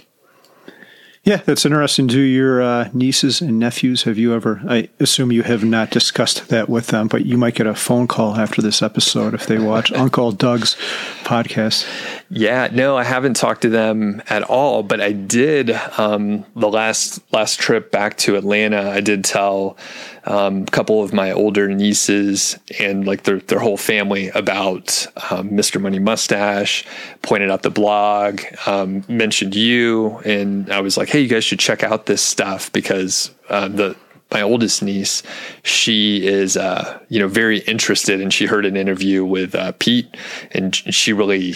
yeah, 1.23 1.37
that's 1.37 1.65
interesting. 1.65 2.07
Do 2.07 2.19
your 2.19 2.61
uh, 2.61 2.89
nieces 2.93 3.41
and 3.41 3.59
nephews 3.59 4.03
have 4.03 4.17
you 4.17 4.33
ever? 4.33 4.61
I 4.67 4.89
assume 4.99 5.31
you 5.31 5.43
have 5.43 5.63
not 5.63 5.91
discussed 5.91 6.47
that 6.47 6.69
with 6.69 6.87
them, 6.87 7.07
but 7.07 7.25
you 7.25 7.37
might 7.37 7.55
get 7.55 7.67
a 7.67 7.75
phone 7.75 8.07
call 8.07 8.35
after 8.35 8.61
this 8.61 8.81
episode 8.81 9.33
if 9.33 9.45
they 9.45 9.59
watch 9.59 9.91
Uncle 9.93 10.31
Doug's 10.31 10.75
podcast. 11.23 11.85
Yeah, 12.31 12.69
no, 12.71 12.95
I 12.95 13.03
haven't 13.03 13.37
talked 13.37 13.63
to 13.63 13.69
them 13.69 14.21
at 14.29 14.43
all, 14.43 14.83
but 14.83 15.01
I 15.01 15.13
did 15.13 15.71
um, 15.97 16.45
the 16.55 16.69
last 16.69 17.19
last 17.33 17.59
trip 17.59 17.91
back 17.91 18.17
to 18.19 18.35
Atlanta. 18.35 18.91
I 18.91 19.01
did 19.01 19.23
tell 19.23 19.77
um, 20.25 20.61
a 20.61 20.65
couple 20.67 21.01
of 21.01 21.11
my 21.11 21.31
older 21.31 21.67
nieces 21.67 22.59
and 22.79 23.07
like 23.07 23.23
their 23.23 23.39
their 23.39 23.57
whole 23.57 23.77
family 23.77 24.29
about 24.29 25.07
um, 25.31 25.49
Mr. 25.49 25.81
Money 25.81 25.97
Mustache. 25.97 26.85
Pointed 27.23 27.49
out 27.49 27.63
the 27.63 27.71
blog, 27.71 28.41
um, 28.67 29.03
mentioned 29.07 29.55
you, 29.55 30.19
and 30.19 30.71
I 30.71 30.81
was 30.81 30.97
like, 30.97 31.09
"Hey, 31.09 31.21
you 31.21 31.27
guys 31.27 31.43
should 31.43 31.59
check 31.59 31.83
out 31.83 32.05
this 32.05 32.21
stuff 32.21 32.71
because 32.71 33.31
uh, 33.49 33.69
the 33.69 33.95
my 34.31 34.43
oldest 34.43 34.83
niece, 34.83 35.23
she 35.63 36.27
is, 36.27 36.55
uh, 36.55 36.99
you 37.09 37.19
know, 37.19 37.27
very 37.27 37.61
interested, 37.61 38.21
and 38.21 38.31
she 38.31 38.45
heard 38.45 38.67
an 38.67 38.77
interview 38.77 39.25
with 39.25 39.55
uh, 39.55 39.71
Pete, 39.79 40.15
and 40.51 40.75
she 40.75 41.11
really 41.13 41.55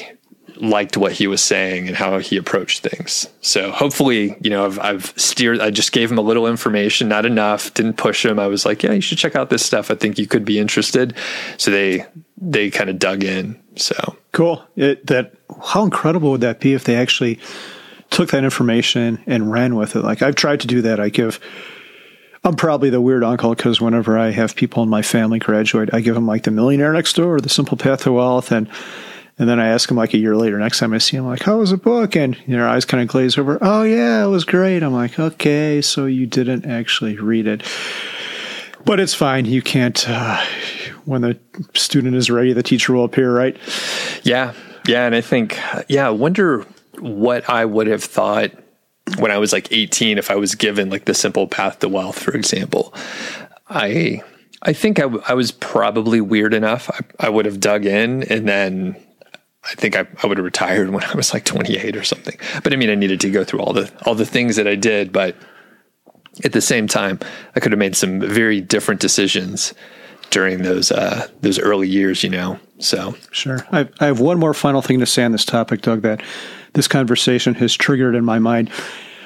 liked 0.64 0.96
what 0.96 1.12
he 1.12 1.28
was 1.28 1.42
saying 1.42 1.88
and 1.88 1.98
how 1.98 2.18
he 2.20 2.38
approached 2.38 2.82
things. 2.82 3.28
So 3.42 3.72
hopefully, 3.72 4.38
you 4.42 4.50
know, 4.50 4.66
I've, 4.66 4.80
I've 4.80 5.14
steered, 5.18 5.60
I 5.60 5.70
just 5.70 5.92
gave 5.92 6.10
him 6.10 6.18
a 6.18 6.22
little 6.22 6.48
information, 6.48 7.10
not 7.10 7.26
enough, 7.26 7.74
didn't 7.74 7.98
push 7.98 8.26
him. 8.26 8.40
I 8.40 8.48
was 8.48 8.66
like, 8.66 8.82
yeah, 8.82 8.94
you 8.94 9.02
should 9.02 9.18
check 9.18 9.36
out 9.36 9.50
this 9.50 9.66
stuff. 9.66 9.92
I 9.92 9.96
think 9.96 10.18
you 10.18 10.26
could 10.26 10.46
be 10.46 10.60
interested. 10.60 11.16
So 11.58 11.70
they, 11.70 12.06
they 12.38 12.70
kind 12.70 12.90
of 12.90 12.98
dug 12.98 13.24
in. 13.24 13.62
So 13.76 14.16
cool. 14.32 14.64
It, 14.76 15.06
that, 15.08 15.34
how 15.64 15.84
incredible 15.84 16.32
would 16.32 16.42
that 16.42 16.60
be 16.60 16.74
if 16.74 16.86
they 16.86 16.96
actually 16.96 17.40
took 18.10 18.32
that 18.32 18.44
information 18.44 19.22
and 19.28 19.52
ran 19.52 19.76
with 19.76 19.96
it? 19.96 20.02
Like 20.02 20.22
I've 20.22 20.36
tried 20.36 20.62
to 20.62 20.68
do 20.68 20.82
that. 20.84 21.00
I 21.00 21.10
give, 21.10 21.40
I'm 22.46 22.56
probably 22.56 22.90
the 22.90 23.02
weird 23.02 23.24
uncle 23.24 23.54
because 23.54 23.82
whenever 23.82 24.18
I 24.18 24.32
have 24.32 24.56
people 24.56 24.82
in 24.84 24.90
my 24.90 25.02
family 25.02 25.40
graduate, 25.40 25.90
I 25.94 26.00
give 26.00 26.16
them 26.16 26.28
like 26.28 26.44
the 26.44 26.52
millionaire 26.52 26.94
next 26.94 27.18
door 27.18 27.36
or 27.36 27.42
the 27.42 27.50
simple 27.50 27.78
path 27.78 28.04
to 28.04 28.14
wealth. 28.14 28.52
And, 28.52 28.70
and 29.40 29.50
then 29.50 29.60
I 29.60 29.68
ask 29.68 29.90
him 29.90 29.98
like 29.98 30.14
a 30.14 30.18
year 30.18 30.36
later, 30.36 30.60
next 30.60 30.80
time 30.80 30.94
I 30.94 31.00
see 31.00 31.18
him, 31.18 31.26
like, 31.26 31.42
how 31.42 31.58
was 31.58 31.72
the 31.72 31.78
book? 31.78 32.16
And 32.16 32.38
their 32.48 32.68
eyes 32.68 32.86
kind 32.86 33.02
of 33.02 33.08
glaze 33.10 33.38
over. 33.38 33.58
Oh, 33.62 33.82
yeah, 33.84 34.24
it 34.24 34.28
was 34.28 34.46
great. 34.46 34.84
I'm 34.84 34.94
like, 34.94 35.18
okay, 35.20 35.82
so 35.82 36.06
you 36.06 36.28
didn't 36.28 36.66
actually 36.66 37.18
read 37.18 37.48
it. 37.48 37.64
But 38.86 39.00
it's 39.00 39.14
fine. 39.16 39.46
You 39.46 39.62
can't, 39.62 40.08
uh, 40.08 40.44
when 41.06 41.22
the 41.22 41.40
student 41.74 42.16
is 42.16 42.30
ready, 42.30 42.54
the 42.54 42.62
teacher 42.64 42.94
will 42.94 43.06
appear, 43.06 43.36
right? 43.36 43.58
Yeah. 44.24 44.54
Yeah. 44.88 45.06
And 45.06 45.16
I 45.16 45.22
think, 45.22 45.58
yeah, 45.88 46.08
I 46.08 46.12
wonder 46.12 46.66
what 47.00 47.50
I 47.50 47.66
would 47.66 47.88
have 47.88 48.04
thought 48.04 48.52
when 49.18 49.32
I 49.32 49.38
was 49.38 49.52
like 49.52 49.72
18 49.72 50.18
if 50.18 50.30
I 50.30 50.36
was 50.36 50.54
given 50.56 50.90
like 50.90 51.06
the 51.06 51.14
simple 51.14 51.48
path 51.48 51.80
to 51.80 51.90
wealth, 51.90 52.20
for 52.20 52.36
example. 52.36 52.94
I. 53.68 54.22
I 54.66 54.72
think 54.72 54.98
I, 54.98 55.02
w- 55.02 55.22
I 55.28 55.34
was 55.34 55.52
probably 55.52 56.22
weird 56.22 56.54
enough. 56.54 56.90
I, 56.90 57.28
I 57.28 57.30
would 57.30 57.46
have 57.46 57.60
dug 57.60 57.86
in 57.86 58.24
and 58.24 58.48
then 58.48 58.96
I 59.66 59.76
think 59.76 59.96
I, 59.96 60.06
I 60.22 60.28
would 60.28 60.38
have 60.38 60.46
retired 60.46 60.90
when 60.90 61.04
I 61.04 61.14
was 61.16 61.34
like 61.34 61.46
28 61.46 61.96
or 61.96 62.04
something. 62.04 62.38
But 62.64 62.74
I 62.74 62.76
mean, 62.76 62.90
I 62.90 62.96
needed 62.96 63.22
to 63.22 63.32
go 63.32 63.44
through 63.44 63.62
all 63.62 63.74
the 63.74 63.92
all 64.06 64.16
the 64.16 64.26
things 64.26 64.56
that 64.58 64.68
I 64.68 64.76
did. 64.76 65.12
But 65.12 65.36
at 66.44 66.52
the 66.52 66.62
same 66.62 66.88
time, 66.88 67.20
I 67.56 67.60
could 67.60 67.72
have 67.72 67.80
made 67.80 67.96
some 67.96 68.20
very 68.20 68.60
different 68.60 69.00
decisions 69.00 69.74
during 70.32 70.64
those 70.64 70.92
uh, 70.92 71.28
those 71.42 71.60
early 71.60 71.88
years. 71.88 72.24
You 72.24 72.30
know, 72.30 72.60
so 72.80 73.16
sure. 73.32 73.66
I, 73.72 73.88
I 74.00 74.06
have 74.06 74.20
one 74.20 74.40
more 74.40 74.54
final 74.54 74.82
thing 74.82 75.00
to 75.00 75.06
say 75.06 75.24
on 75.24 75.32
this 75.32 75.46
topic, 75.46 75.82
Doug. 75.82 76.02
That 76.02 76.22
this 76.74 76.88
conversation 76.88 77.54
has 77.56 77.74
triggered 77.74 78.16
in 78.16 78.26
my 78.26 78.40
mind. 78.40 78.70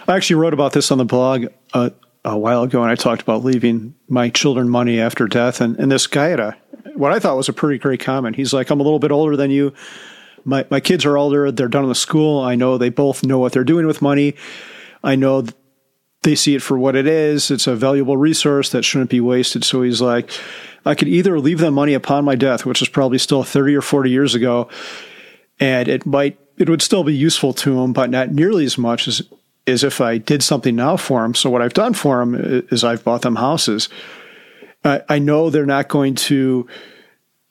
I 0.07 0.15
actually 0.15 0.35
wrote 0.35 0.53
about 0.53 0.73
this 0.73 0.91
on 0.91 0.99
the 0.99 1.05
blog 1.05 1.47
uh, 1.73 1.89
a 2.23 2.37
while 2.37 2.63
ago, 2.63 2.81
and 2.81 2.91
I 2.91 2.95
talked 2.95 3.21
about 3.21 3.43
leaving 3.43 3.95
my 4.07 4.29
children 4.29 4.69
money 4.69 4.99
after 4.99 5.27
death. 5.27 5.61
And, 5.61 5.77
and 5.77 5.91
this 5.91 6.07
guy 6.07 6.27
had 6.27 6.39
a 6.39 6.57
what 6.95 7.11
I 7.11 7.19
thought 7.19 7.37
was 7.37 7.49
a 7.49 7.53
pretty 7.53 7.79
great 7.79 7.99
comment. 8.01 8.35
He's 8.35 8.53
like, 8.53 8.69
"I'm 8.69 8.79
a 8.79 8.83
little 8.83 8.99
bit 8.99 9.11
older 9.11 9.35
than 9.35 9.49
you." 9.49 9.73
My, 10.47 10.65
my 10.69 10.79
kids 10.79 11.05
are 11.05 11.17
older. 11.17 11.51
They're 11.51 11.67
done 11.67 11.87
with 11.87 11.97
school. 11.97 12.41
I 12.41 12.55
know 12.55 12.77
they 12.77 12.89
both 12.89 13.23
know 13.23 13.37
what 13.37 13.51
they're 13.51 13.65
doing 13.65 13.85
with 13.85 14.01
money. 14.01 14.35
I 15.03 15.15
know 15.15 15.45
they 16.23 16.35
see 16.35 16.55
it 16.55 16.61
for 16.61 16.79
what 16.79 16.95
it 16.95 17.05
is. 17.05 17.51
It's 17.51 17.67
a 17.67 17.75
valuable 17.75 18.15
resource 18.15 18.69
that 18.71 18.83
shouldn't 18.83 19.09
be 19.09 19.19
wasted. 19.19 19.65
So 19.65 19.81
he's 19.81 20.01
like, 20.01 20.31
I 20.85 20.95
could 20.95 21.09
either 21.09 21.37
leave 21.37 21.59
them 21.59 21.73
money 21.73 21.93
upon 21.93 22.23
my 22.23 22.35
death, 22.35 22.65
which 22.65 22.81
is 22.81 22.87
probably 22.87 23.17
still 23.17 23.43
30 23.43 23.75
or 23.75 23.81
40 23.81 24.09
years 24.09 24.35
ago, 24.35 24.69
and 25.59 25.89
it 25.89 26.05
might, 26.05 26.39
it 26.57 26.69
would 26.69 26.81
still 26.81 27.03
be 27.03 27.13
useful 27.13 27.53
to 27.53 27.75
them, 27.75 27.91
but 27.91 28.09
not 28.09 28.31
nearly 28.31 28.63
as 28.63 28.77
much 28.77 29.07
as, 29.07 29.21
as 29.67 29.83
if 29.83 29.99
I 29.99 30.17
did 30.17 30.41
something 30.41 30.77
now 30.77 30.95
for 30.95 31.23
them. 31.23 31.35
So 31.35 31.49
what 31.49 31.61
I've 31.61 31.73
done 31.73 31.93
for 31.93 32.19
them 32.19 32.65
is 32.71 32.85
I've 32.85 33.03
bought 33.03 33.23
them 33.23 33.35
houses. 33.35 33.89
I, 34.85 35.01
I 35.09 35.19
know 35.19 35.49
they're 35.49 35.65
not 35.65 35.89
going 35.89 36.15
to, 36.15 36.67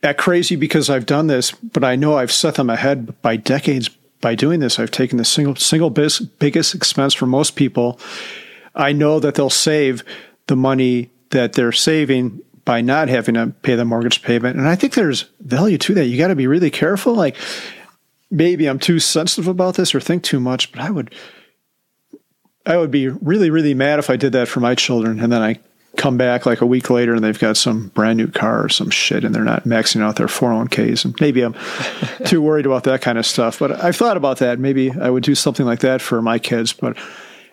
act 0.06 0.18
crazy 0.18 0.56
because 0.56 0.88
I've 0.88 1.06
done 1.06 1.26
this, 1.26 1.52
but 1.52 1.84
I 1.84 1.96
know 1.96 2.16
I've 2.16 2.32
set 2.32 2.54
them 2.54 2.70
ahead 2.70 3.20
by 3.22 3.36
decades 3.36 3.90
by 4.20 4.34
doing 4.34 4.60
this. 4.60 4.78
I've 4.78 4.90
taken 4.90 5.18
the 5.18 5.24
single 5.24 5.56
single 5.56 5.90
bis, 5.90 6.20
biggest 6.20 6.74
expense 6.74 7.14
for 7.14 7.26
most 7.26 7.56
people. 7.56 8.00
I 8.74 8.92
know 8.92 9.20
that 9.20 9.34
they'll 9.34 9.50
save 9.50 10.04
the 10.46 10.56
money 10.56 11.10
that 11.30 11.54
they're 11.54 11.72
saving 11.72 12.40
by 12.64 12.80
not 12.80 13.08
having 13.08 13.34
to 13.34 13.54
pay 13.62 13.74
the 13.74 13.84
mortgage 13.84 14.22
payment. 14.22 14.56
And 14.56 14.68
I 14.68 14.74
think 14.74 14.94
there's 14.94 15.26
value 15.40 15.78
to 15.78 15.94
that. 15.94 16.06
You 16.06 16.18
got 16.18 16.28
to 16.28 16.36
be 16.36 16.46
really 16.46 16.70
careful. 16.70 17.14
Like 17.14 17.36
maybe 18.30 18.66
I'm 18.66 18.78
too 18.78 18.98
sensitive 18.98 19.48
about 19.48 19.76
this 19.76 19.94
or 19.94 20.00
think 20.00 20.22
too 20.22 20.40
much, 20.40 20.72
but 20.72 20.80
I 20.80 20.90
would 20.90 21.14
I 22.64 22.76
would 22.76 22.90
be 22.90 23.08
really, 23.08 23.50
really 23.50 23.74
mad 23.74 24.00
if 24.00 24.10
I 24.10 24.16
did 24.16 24.32
that 24.32 24.48
for 24.48 24.60
my 24.60 24.74
children 24.74 25.20
and 25.20 25.32
then 25.32 25.42
I 25.42 25.60
come 25.96 26.16
back 26.16 26.46
like 26.46 26.60
a 26.60 26.66
week 26.66 26.90
later 26.90 27.14
and 27.14 27.24
they've 27.24 27.38
got 27.38 27.56
some 27.56 27.88
brand 27.88 28.16
new 28.16 28.28
car 28.28 28.64
or 28.64 28.68
some 28.68 28.90
shit 28.90 29.24
and 29.24 29.34
they're 29.34 29.44
not 29.44 29.64
maxing 29.64 30.00
out 30.00 30.16
their 30.16 30.26
401ks. 30.26 31.04
And 31.04 31.14
maybe 31.20 31.42
I'm 31.42 31.54
too 32.24 32.42
worried 32.42 32.66
about 32.66 32.84
that 32.84 33.02
kind 33.02 33.18
of 33.18 33.26
stuff. 33.26 33.58
But 33.58 33.82
I've 33.82 33.96
thought 33.96 34.16
about 34.16 34.38
that. 34.38 34.58
Maybe 34.58 34.90
I 34.90 35.10
would 35.10 35.22
do 35.22 35.34
something 35.34 35.66
like 35.66 35.80
that 35.80 36.00
for 36.00 36.22
my 36.22 36.38
kids. 36.38 36.72
But 36.72 36.96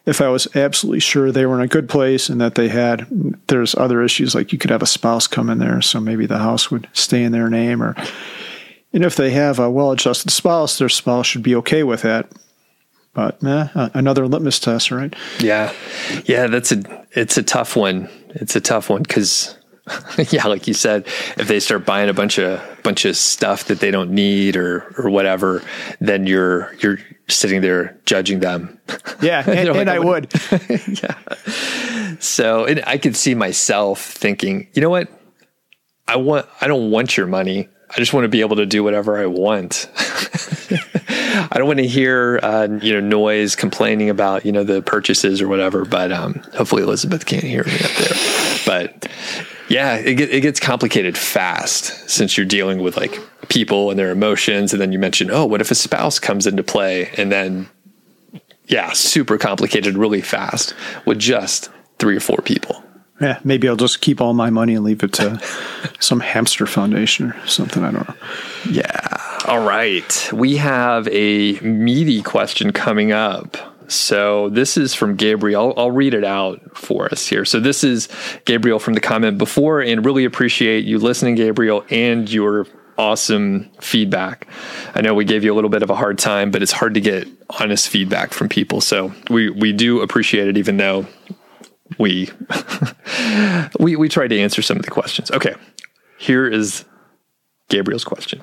if 0.05 0.21
I 0.21 0.27
was 0.29 0.53
absolutely 0.55 0.99
sure 0.99 1.31
they 1.31 1.45
were 1.45 1.55
in 1.55 1.61
a 1.61 1.67
good 1.67 1.87
place 1.87 2.29
and 2.29 2.41
that 2.41 2.55
they 2.55 2.67
had, 2.67 3.07
there's 3.47 3.75
other 3.75 4.03
issues 4.03 4.35
like 4.35 4.51
you 4.51 4.59
could 4.59 4.71
have 4.71 4.81
a 4.81 4.87
spouse 4.87 5.27
come 5.27 5.49
in 5.49 5.59
there. 5.59 5.81
So 5.81 5.99
maybe 5.99 6.25
the 6.25 6.39
house 6.39 6.69
would 6.69 6.87
stay 6.93 7.23
in 7.23 7.31
their 7.31 7.49
name 7.49 7.81
or 7.81 7.95
And 8.91 9.03
if 9.03 9.15
they 9.15 9.31
have 9.31 9.59
a 9.59 9.71
well 9.71 9.91
adjusted 9.91 10.29
spouse, 10.29 10.77
their 10.77 10.89
spouse 10.89 11.25
should 11.25 11.43
be 11.43 11.55
okay 11.55 11.83
with 11.83 12.01
that. 12.03 12.29
But 13.13 13.43
eh, 13.43 13.89
another 13.93 14.27
litmus 14.27 14.59
test, 14.59 14.91
right? 14.91 15.13
Yeah. 15.39 15.71
Yeah, 16.25 16.47
that's 16.47 16.71
a 16.71 17.05
it's 17.11 17.37
a 17.37 17.43
tough 17.43 17.75
one. 17.75 18.09
It's 18.35 18.55
a 18.55 18.61
tough 18.61 18.89
one 18.89 19.03
because 19.03 19.57
yeah, 20.29 20.47
like 20.47 20.67
you 20.67 20.73
said, 20.73 21.05
if 21.37 21.47
they 21.47 21.59
start 21.59 21.85
buying 21.85 22.09
a 22.09 22.13
bunch 22.13 22.37
of 22.37 22.61
bunch 22.83 23.03
of 23.05 23.17
stuff 23.17 23.65
that 23.65 23.79
they 23.79 23.91
don't 23.91 24.11
need 24.11 24.55
or 24.55 24.93
or 24.97 25.09
whatever, 25.09 25.61
then 25.99 26.25
you're 26.25 26.73
you're 26.79 26.99
sitting 27.27 27.61
there 27.61 27.99
judging 28.05 28.39
them. 28.39 28.79
Yeah, 29.21 29.43
and, 29.47 29.69
like, 29.69 29.77
and 29.77 29.89
I 29.89 29.99
would. 29.99 30.33
yeah. 30.87 32.15
So 32.19 32.65
I 32.87 32.97
could 32.97 33.17
see 33.17 33.35
myself 33.35 34.01
thinking, 34.01 34.69
you 34.73 34.81
know 34.81 34.89
what? 34.89 35.09
I 36.07 36.15
want 36.15 36.47
I 36.61 36.67
don't 36.67 36.89
want 36.89 37.17
your 37.17 37.27
money. 37.27 37.67
I 37.89 37.95
just 37.97 38.13
want 38.13 38.23
to 38.23 38.29
be 38.29 38.41
able 38.41 38.55
to 38.55 38.65
do 38.65 38.83
whatever 38.83 39.17
I 39.17 39.25
want. 39.25 39.89
I 41.33 41.57
don't 41.57 41.67
want 41.67 41.79
to 41.79 41.87
hear 41.87 42.39
uh, 42.41 42.67
you 42.81 42.93
know 42.93 42.99
noise 42.99 43.55
complaining 43.55 44.09
about 44.09 44.45
you 44.45 44.51
know 44.51 44.63
the 44.63 44.81
purchases 44.81 45.41
or 45.41 45.47
whatever. 45.47 45.85
But 45.85 46.11
um, 46.11 46.35
hopefully 46.55 46.83
Elizabeth 46.83 47.25
can't 47.25 47.43
hear 47.43 47.63
me 47.63 47.75
up 47.75 47.91
there. 47.91 48.17
But 48.65 49.11
yeah, 49.69 49.95
it, 49.95 50.15
get, 50.15 50.29
it 50.31 50.41
gets 50.41 50.59
complicated 50.59 51.17
fast 51.17 52.09
since 52.09 52.37
you're 52.37 52.45
dealing 52.45 52.81
with 52.81 52.97
like 52.97 53.19
people 53.49 53.89
and 53.89 53.99
their 53.99 54.11
emotions, 54.11 54.73
and 54.73 54.81
then 54.81 54.91
you 54.91 54.99
mentioned, 54.99 55.31
oh, 55.31 55.45
what 55.45 55.61
if 55.61 55.71
a 55.71 55.75
spouse 55.75 56.19
comes 56.19 56.47
into 56.47 56.63
play, 56.63 57.09
and 57.17 57.31
then 57.31 57.69
yeah, 58.67 58.91
super 58.93 59.37
complicated 59.37 59.97
really 59.97 60.21
fast 60.21 60.73
with 61.05 61.19
just 61.19 61.69
three 61.99 62.15
or 62.15 62.19
four 62.19 62.37
people. 62.37 62.83
Yeah, 63.21 63.39
maybe 63.43 63.69
I'll 63.69 63.75
just 63.75 64.01
keep 64.01 64.19
all 64.19 64.33
my 64.33 64.49
money 64.49 64.75
and 64.75 64.83
leave 64.83 65.03
it 65.03 65.13
to 65.13 65.39
some 65.99 66.19
hamster 66.19 66.65
foundation 66.65 67.31
or 67.31 67.47
something. 67.47 67.83
I 67.83 67.91
don't 67.91 68.07
know. 68.07 68.15
Yeah. 68.69 69.32
All 69.45 69.59
right. 69.59 70.29
We 70.31 70.55
have 70.55 71.05
a 71.09 71.59
meaty 71.59 72.21
question 72.21 72.71
coming 72.71 73.11
up. 73.11 73.57
So 73.89 74.47
this 74.49 74.77
is 74.77 74.93
from 74.93 75.17
Gabriel. 75.17 75.73
I'll, 75.77 75.83
I'll, 75.85 75.91
read 75.91 76.13
it 76.13 76.23
out 76.23 76.77
for 76.77 77.11
us 77.11 77.27
here. 77.27 77.43
So 77.43 77.59
this 77.59 77.83
is 77.83 78.07
Gabriel 78.45 78.79
from 78.79 78.93
the 78.93 79.01
comment 79.01 79.37
before, 79.37 79.81
and 79.81 80.05
really 80.05 80.23
appreciate 80.23 80.85
you 80.85 80.97
listening, 80.97 81.35
Gabriel, 81.35 81.83
and 81.89 82.31
your 82.31 82.67
awesome 82.97 83.69
feedback. 83.81 84.47
I 84.95 85.01
know 85.01 85.13
we 85.13 85.25
gave 85.25 85.43
you 85.43 85.53
a 85.53 85.55
little 85.55 85.69
bit 85.69 85.83
of 85.83 85.89
a 85.89 85.95
hard 85.95 86.17
time, 86.17 86.49
but 86.49 86.63
it's 86.63 86.71
hard 86.71 86.93
to 86.93 87.01
get 87.01 87.27
honest 87.59 87.89
feedback 87.89 88.31
from 88.31 88.47
people. 88.47 88.79
So 88.79 89.13
we 89.29 89.49
we 89.49 89.73
do 89.73 89.99
appreciate 90.01 90.47
it, 90.47 90.57
even 90.57 90.77
though 90.77 91.05
we 91.99 92.29
we 93.79 93.97
we 93.97 94.07
tried 94.07 94.29
to 94.29 94.39
answer 94.39 94.61
some 94.61 94.77
of 94.77 94.85
the 94.85 94.91
questions. 94.91 95.31
Okay, 95.31 95.53
here 96.17 96.47
is 96.47 96.85
Gabriel's 97.69 98.05
question. 98.05 98.41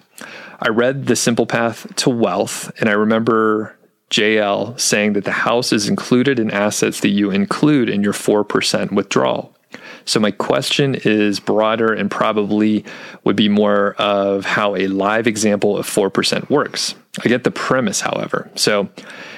I 0.62 0.68
read 0.68 1.06
The 1.06 1.16
Simple 1.16 1.46
Path 1.46 1.94
to 1.96 2.10
Wealth, 2.10 2.70
and 2.80 2.90
I 2.90 2.92
remember 2.92 3.78
JL 4.10 4.78
saying 4.78 5.14
that 5.14 5.24
the 5.24 5.30
house 5.30 5.72
is 5.72 5.88
included 5.88 6.38
in 6.38 6.50
assets 6.50 7.00
that 7.00 7.08
you 7.08 7.30
include 7.30 7.88
in 7.88 8.02
your 8.02 8.12
4% 8.12 8.92
withdrawal. 8.92 9.56
So, 10.04 10.20
my 10.20 10.32
question 10.32 10.96
is 10.96 11.40
broader 11.40 11.92
and 11.92 12.10
probably 12.10 12.84
would 13.24 13.36
be 13.36 13.48
more 13.48 13.94
of 13.94 14.44
how 14.44 14.74
a 14.74 14.88
live 14.88 15.26
example 15.26 15.78
of 15.78 15.86
4% 15.86 16.50
works. 16.50 16.94
I 17.24 17.28
get 17.28 17.44
the 17.44 17.50
premise, 17.50 18.00
however. 18.00 18.50
So, 18.56 18.90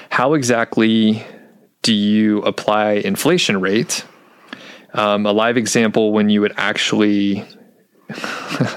how 0.09 0.33
exactly 0.33 1.25
do 1.83 1.93
you 1.93 2.39
apply 2.39 2.93
inflation 2.93 3.61
rate? 3.61 4.03
Um, 4.93 5.25
a 5.25 5.31
live 5.31 5.57
example 5.57 6.11
when 6.11 6.29
you 6.29 6.41
would 6.41 6.53
actually 6.57 7.45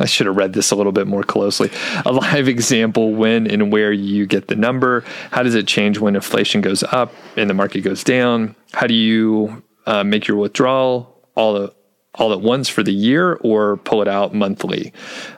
I 0.01 0.07
should 0.07 0.27
have 0.27 0.37
read 0.37 0.53
this 0.53 0.71
a 0.71 0.77
little 0.77 0.93
bit 0.93 1.07
more 1.07 1.23
closely. 1.23 1.71
A 2.05 2.13
live 2.13 2.49
example 2.49 3.15
when 3.15 3.47
and 3.47 3.73
where 3.73 3.93
you 3.93 4.27
get 4.27 4.49
the 4.49 4.57
number. 4.57 5.05
How 5.31 5.43
does 5.43 5.55
it 5.55 5.67
change 5.67 5.99
when 5.99 6.15
inflation 6.15 6.61
goes 6.61 6.83
up 6.83 7.13
and 7.37 7.51
the 7.51 7.55
market 7.55 7.81
goes 7.81 8.05
down? 8.05 8.55
How 8.73 8.87
do 8.87 8.95
you 8.95 9.63
uh, 9.87 10.05
make 10.05 10.27
your 10.27 10.37
withdrawal 10.37 11.13
all 11.35 11.71
all 12.15 12.33
at 12.33 12.41
once 12.41 12.67
for 12.67 12.83
the 12.83 12.95
year 12.95 13.35
or 13.43 13.77
pull 13.79 14.01
it 14.01 14.09
out 14.09 14.35
monthly? 14.35 14.93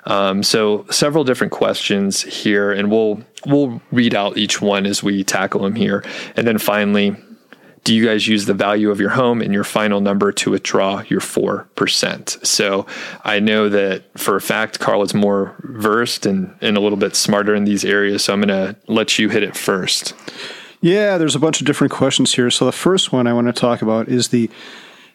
Um, 0.04 0.42
so 0.42 0.86
several 0.90 1.24
different 1.24 1.52
questions 1.52 2.22
here, 2.22 2.70
and 2.70 2.90
we'll 2.90 3.22
we'll 3.46 3.80
read 3.90 4.14
out 4.14 4.36
each 4.36 4.60
one 4.60 4.86
as 4.86 5.02
we 5.02 5.24
tackle 5.24 5.62
them 5.62 5.74
here, 5.74 6.04
and 6.36 6.46
then 6.46 6.58
finally 6.58 7.16
do 7.88 7.94
you 7.94 8.04
guys 8.04 8.28
use 8.28 8.44
the 8.44 8.52
value 8.52 8.90
of 8.90 9.00
your 9.00 9.08
home 9.08 9.40
in 9.40 9.50
your 9.50 9.64
final 9.64 10.02
number 10.02 10.30
to 10.30 10.50
withdraw 10.50 11.02
your 11.08 11.20
4%? 11.20 12.46
So 12.46 12.84
I 13.24 13.40
know 13.40 13.70
that 13.70 14.02
for 14.14 14.36
a 14.36 14.42
fact, 14.42 14.78
Carl 14.78 15.00
is 15.00 15.14
more 15.14 15.56
versed 15.60 16.26
and, 16.26 16.54
and 16.60 16.76
a 16.76 16.80
little 16.80 16.98
bit 16.98 17.16
smarter 17.16 17.54
in 17.54 17.64
these 17.64 17.86
areas. 17.86 18.24
So 18.24 18.34
I'm 18.34 18.42
going 18.42 18.48
to 18.48 18.76
let 18.88 19.18
you 19.18 19.30
hit 19.30 19.42
it 19.42 19.56
first. 19.56 20.12
Yeah, 20.82 21.16
there's 21.16 21.34
a 21.34 21.38
bunch 21.38 21.62
of 21.62 21.66
different 21.66 21.90
questions 21.90 22.34
here. 22.34 22.50
So 22.50 22.66
the 22.66 22.72
first 22.72 23.10
one 23.10 23.26
I 23.26 23.32
want 23.32 23.46
to 23.46 23.54
talk 23.54 23.80
about 23.80 24.10
is 24.10 24.28
the 24.28 24.50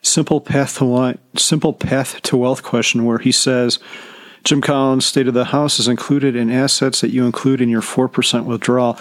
simple 0.02 0.42
path 0.42 0.80
to 0.80 1.20
simple 1.38 1.74
path 1.74 2.24
to 2.24 2.38
wealth 2.38 2.64
question, 2.64 3.06
where 3.06 3.20
he 3.20 3.32
says, 3.32 3.78
Jim 4.46 4.62
Collins 4.62 5.06
stated 5.06 5.36
the 5.36 5.46
house 5.46 5.80
is 5.80 5.88
included 5.88 6.36
in 6.36 6.50
assets 6.50 7.02
that 7.02 7.12
you 7.12 7.28
include 7.28 7.62
in 7.62 7.70
your 7.70 7.84
4% 7.84 8.46
withdrawal. 8.46 8.98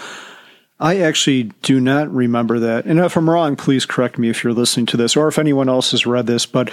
I 0.83 0.97
actually 0.97 1.43
do 1.61 1.79
not 1.79 2.13
remember 2.13 2.59
that. 2.59 2.83
And 2.83 2.99
if 2.99 3.15
I'm 3.15 3.29
wrong, 3.29 3.55
please 3.55 3.85
correct 3.85 4.17
me 4.17 4.29
if 4.29 4.43
you're 4.43 4.51
listening 4.51 4.85
to 4.87 4.97
this 4.97 5.15
or 5.15 5.29
if 5.29 5.39
anyone 5.39 5.69
else 5.69 5.91
has 5.91 6.05
read 6.05 6.27
this. 6.27 6.45
But 6.45 6.71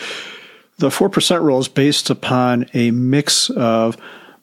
the 0.78 0.88
4% 0.88 1.42
rule 1.42 1.60
is 1.60 1.68
based 1.68 2.10
upon 2.10 2.66
a 2.74 2.90
mix 2.90 3.50
of 3.50 3.96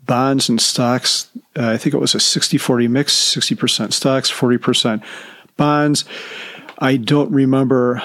bonds 0.05 0.47
and 0.47 0.61
stocks. 0.61 1.29
Uh, 1.53 1.67
I 1.71 1.77
think 1.77 1.93
it 1.93 1.99
was 1.99 2.15
a 2.15 2.19
60 2.21 2.57
40 2.57 2.87
mix 2.87 3.13
60% 3.13 3.91
stocks, 3.91 4.31
40% 4.31 5.03
bonds. 5.57 6.05
I 6.79 6.95
don't 6.95 7.31
remember 7.31 8.01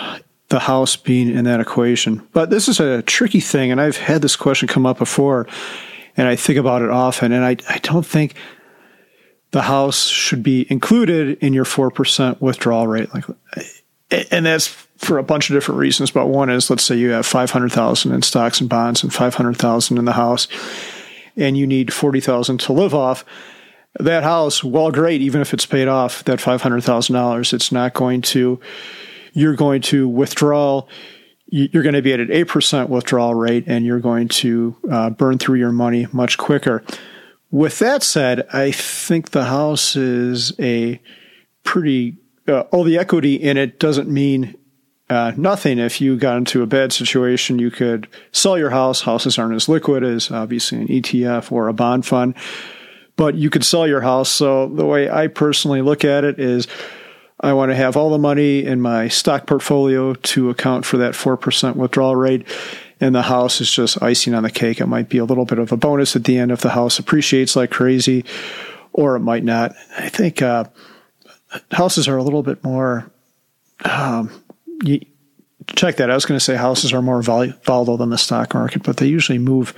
the 0.49 0.59
house 0.59 0.97
being 0.97 1.29
in 1.31 1.45
that 1.45 1.61
equation. 1.61 2.27
But 2.33 2.51
this 2.51 2.67
is 2.67 2.81
a 2.81 3.03
tricky 3.03 3.39
thing. 3.39 3.71
And 3.71 3.81
I've 3.81 3.99
had 3.99 4.21
this 4.21 4.35
question 4.35 4.67
come 4.67 4.85
up 4.85 4.99
before 4.99 5.47
and 6.17 6.27
I 6.27 6.35
think 6.35 6.59
about 6.59 6.83
it 6.83 6.91
often. 6.91 7.31
And 7.31 7.45
I, 7.45 7.57
I 7.69 7.79
don't 7.79 8.05
think 8.05 8.35
the 9.53 9.63
house 9.63 10.09
should 10.09 10.43
be 10.43 10.67
included 10.71 11.39
in 11.39 11.53
your 11.53 11.65
4% 11.65 12.41
withdrawal 12.41 12.89
rate. 12.89 13.13
Like, 13.15 13.25
and 14.31 14.45
that's 14.45 14.67
for 14.67 15.19
a 15.19 15.23
bunch 15.23 15.51
of 15.51 15.55
different 15.55 15.79
reasons. 15.79 16.11
But 16.11 16.27
one 16.27 16.51
is, 16.51 16.69
let's 16.69 16.85
say 16.85 16.97
you 16.97 17.11
have 17.11 17.27
500,000 17.27 18.13
in 18.13 18.23
stocks 18.23 18.61
and 18.61 18.69
bonds 18.69 19.03
and 19.03 19.13
500,000 19.13 19.99
in 19.99 20.05
the 20.05 20.13
house 20.13 20.49
and 21.37 21.57
you 21.57 21.67
need 21.67 21.93
40,000 21.93 22.59
to 22.61 22.73
live 22.73 22.95
off. 22.95 23.25
That 23.99 24.23
house, 24.23 24.65
well, 24.65 24.91
great, 24.91 25.21
even 25.21 25.41
if 25.41 25.53
it's 25.53 25.67
paid 25.67 25.89
off 25.89 26.25
that 26.25 26.39
$500,000, 26.39 27.53
it's 27.53 27.73
not 27.73 27.95
going 27.95 28.23
to, 28.23 28.61
you're 29.33 29.57
going 29.57 29.83
to 29.83 30.09
withdraw 30.09 30.87
you're 31.55 31.83
going 31.83 31.95
to 31.95 32.01
be 32.01 32.15
at 32.15 32.21
an 32.21 32.29
8% 32.29 32.89
withdrawal 32.89 33.35
rate 33.35 33.65
and 33.67 33.85
you're 33.85 34.01
going 34.01 34.29
to 34.29 34.75
uh, 34.91 35.11
burn 35.11 35.37
through 35.37 35.59
your 35.59 35.71
money 35.71 36.07
much 36.11 36.39
quicker. 36.39 36.83
With 37.53 37.81
that 37.81 38.03
said, 38.03 38.47
I 38.51 38.73
think 38.73 39.31
the 39.31 39.45
house 39.45 39.95
is 39.95 40.59
a 40.59 40.99
pretty, 41.65 42.17
uh, 42.49 42.61
all 42.73 42.83
the 42.83 42.97
equity 42.97 43.35
in 43.35 43.59
it 43.59 43.79
doesn't 43.79 44.09
mean 44.09 44.57
uh, 45.11 45.33
nothing. 45.37 45.79
If 45.79 46.01
you 46.01 46.17
got 46.17 46.39
into 46.39 46.63
a 46.63 46.67
bad 46.67 46.95
situation, 46.95 47.59
you 47.59 47.71
could 47.71 48.09
sell 48.33 48.57
your 48.57 48.71
house. 48.71 49.03
Houses 49.03 49.39
aren't 49.39 49.55
as 49.55 49.69
liquid 49.69 50.03
as 50.03 50.31
obviously 50.31 50.81
an 50.81 50.89
ETF 50.89 51.53
or 51.53 51.69
a 51.69 51.75
bond 51.75 52.07
fund, 52.07 52.35
but 53.17 53.35
you 53.35 53.51
could 53.51 53.65
sell 53.65 53.87
your 53.87 54.01
house. 54.01 54.31
So 54.31 54.69
the 54.69 54.87
way 54.87 55.11
I 55.11 55.27
personally 55.27 55.83
look 55.83 56.07
at 56.07 56.25
it 56.25 56.41
is 56.41 56.67
I 57.39 57.53
want 57.53 57.71
to 57.71 57.77
have 57.77 57.99
all 57.99 58.09
the 58.09 58.19
money 58.19 58.65
in 58.65 58.81
my 58.81 59.09
stock 59.09 59.47
portfolio 59.47 60.15
to 60.15 60.49
account 60.49 60.87
for 60.87 60.97
that 60.97 61.13
4% 61.13 61.77
withdrawal 61.77 62.17
rate 62.17 62.47
and 63.03 63.17
the 63.17 63.23
house 63.23 63.61
is 63.61 63.71
just 63.71 64.01
icing 64.01 64.33
on 64.33 64.45
the 64.45 64.51
cake. 64.51 64.81
It 64.81 64.87
might 64.87 65.09
be 65.09 65.19
a 65.19 65.25
little 65.25 65.45
bit 65.45 65.59
of 65.59 65.73
a 65.73 65.77
bonus 65.77 66.15
at 66.15 66.23
the 66.23 66.39
end 66.39 66.53
if 66.53 66.61
the 66.61 66.71
house 66.71 67.01
appreciates 67.01 67.57
like 67.57 67.73
crazy, 67.73 68.25
or 68.93 69.17
it 69.17 69.21
might 69.21 69.43
not. 69.43 69.75
I 69.99 70.09
think 70.09 70.41
uh, 70.41 70.67
houses 71.73 72.07
are 72.07 72.17
a 72.17 72.23
little 72.23 72.45
bit 72.45 72.63
more. 72.63 73.11
Um, 73.85 74.31
you, 74.85 75.01
check 75.75 75.97
that. 75.97 76.11
I 76.11 76.15
was 76.15 76.25
going 76.25 76.39
to 76.39 76.45
say 76.45 76.55
houses 76.55 76.93
are 76.93 77.03
more 77.03 77.21
volatile 77.23 77.97
than 77.97 78.11
the 78.11 78.19
stock 78.19 78.55
market, 78.55 78.85
but 78.85 78.99
they 78.99 79.09
usually 79.09 79.39
move 79.39 79.75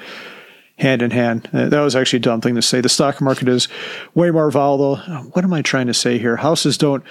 hand 0.76 1.00
in 1.00 1.10
hand. 1.10 1.48
Uh, 1.50 1.70
that 1.70 1.80
was 1.80 1.96
actually 1.96 2.18
a 2.18 2.20
dumb 2.20 2.42
thing 2.42 2.56
to 2.56 2.62
say. 2.62 2.82
The 2.82 2.90
stock 2.90 3.22
market 3.22 3.48
is 3.48 3.68
way 4.14 4.30
more 4.32 4.50
volatile. 4.50 4.96
What 5.32 5.46
am 5.46 5.52
I 5.54 5.62
trying 5.62 5.86
to 5.86 5.94
say 5.94 6.18
here? 6.18 6.36
Houses 6.36 6.76
don't 6.76 7.02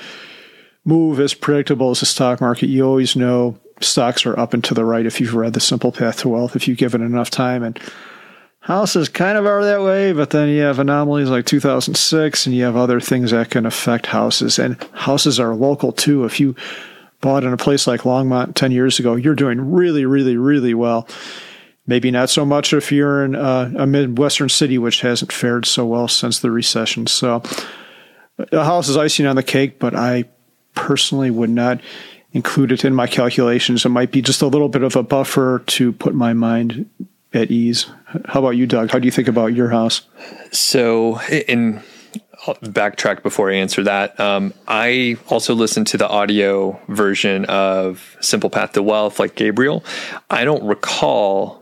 move 0.85 1.19
as 1.19 1.33
predictable 1.33 1.89
as 1.89 2.01
the 2.01 2.05
stock 2.05 2.39
market. 2.39 2.67
You 2.67 2.85
always 2.85 3.15
know 3.15 3.57
stocks 3.81 4.25
are 4.25 4.37
up 4.39 4.53
and 4.53 4.63
to 4.65 4.73
the 4.73 4.85
right 4.85 5.05
if 5.05 5.19
you've 5.19 5.35
read 5.35 5.53
The 5.53 5.59
Simple 5.59 5.91
Path 5.91 6.19
to 6.19 6.29
Wealth, 6.29 6.55
if 6.55 6.67
you've 6.67 6.77
given 6.77 7.01
enough 7.01 7.29
time. 7.29 7.63
And 7.63 7.79
houses 8.59 9.09
kind 9.09 9.37
of 9.37 9.45
are 9.45 9.63
that 9.63 9.81
way, 9.81 10.13
but 10.13 10.29
then 10.29 10.49
you 10.49 10.61
have 10.61 10.79
anomalies 10.79 11.29
like 11.29 11.45
2006 11.45 12.45
and 12.45 12.55
you 12.55 12.63
have 12.63 12.75
other 12.75 12.99
things 12.99 13.31
that 13.31 13.49
can 13.49 13.65
affect 13.65 14.05
houses. 14.05 14.59
And 14.59 14.81
houses 14.93 15.39
are 15.39 15.55
local 15.55 15.91
too. 15.91 16.25
If 16.25 16.39
you 16.39 16.55
bought 17.21 17.43
in 17.43 17.53
a 17.53 17.57
place 17.57 17.87
like 17.87 18.01
Longmont 18.01 18.55
10 18.55 18.71
years 18.71 18.99
ago, 18.99 19.15
you're 19.15 19.35
doing 19.35 19.71
really, 19.71 20.05
really, 20.05 20.37
really 20.37 20.73
well. 20.73 21.07
Maybe 21.85 22.11
not 22.11 22.29
so 22.29 22.45
much 22.45 22.73
if 22.73 22.91
you're 22.91 23.25
in 23.25 23.35
uh, 23.35 23.73
a 23.77 23.85
midwestern 23.85 24.47
city, 24.47 24.77
which 24.77 25.01
hasn't 25.01 25.33
fared 25.33 25.65
so 25.65 25.85
well 25.85 26.07
since 26.07 26.39
the 26.39 26.49
recession. 26.49 27.07
So, 27.07 27.43
a 28.51 28.63
house 28.63 28.87
is 28.87 28.95
icing 28.95 29.25
on 29.25 29.35
the 29.35 29.43
cake, 29.43 29.79
but 29.79 29.93
I 29.93 30.25
personally 30.75 31.29
would 31.29 31.49
not 31.49 31.81
include 32.33 32.71
it 32.71 32.83
in 32.83 32.93
my 32.93 33.07
calculations. 33.07 33.85
It 33.85 33.89
might 33.89 34.11
be 34.11 34.21
just 34.21 34.41
a 34.41 34.47
little 34.47 34.69
bit 34.69 34.83
of 34.83 34.95
a 34.95 35.03
buffer 35.03 35.63
to 35.67 35.93
put 35.93 36.13
my 36.13 36.33
mind 36.33 36.89
at 37.33 37.49
ease. 37.49 37.87
How 38.25 38.39
about 38.39 38.51
you, 38.51 38.67
Doug? 38.67 38.91
How 38.91 38.99
do 38.99 39.05
you 39.05 39.11
think 39.11 39.27
about 39.27 39.53
your 39.53 39.69
house? 39.69 40.01
So, 40.51 41.19
in 41.21 41.81
I'll 42.45 42.55
backtrack 42.55 43.23
before 43.23 43.51
I 43.51 43.55
answer 43.55 43.83
that. 43.83 44.19
Um, 44.19 44.53
I 44.67 45.17
also 45.29 45.55
listened 45.55 45.87
to 45.87 45.97
the 45.97 46.07
audio 46.07 46.79
version 46.89 47.45
of 47.45 48.17
Simple 48.19 48.49
Path 48.49 48.73
to 48.73 48.83
Wealth, 48.83 49.19
like 49.19 49.35
Gabriel. 49.35 49.83
I 50.29 50.43
don't 50.43 50.63
recall 50.63 51.61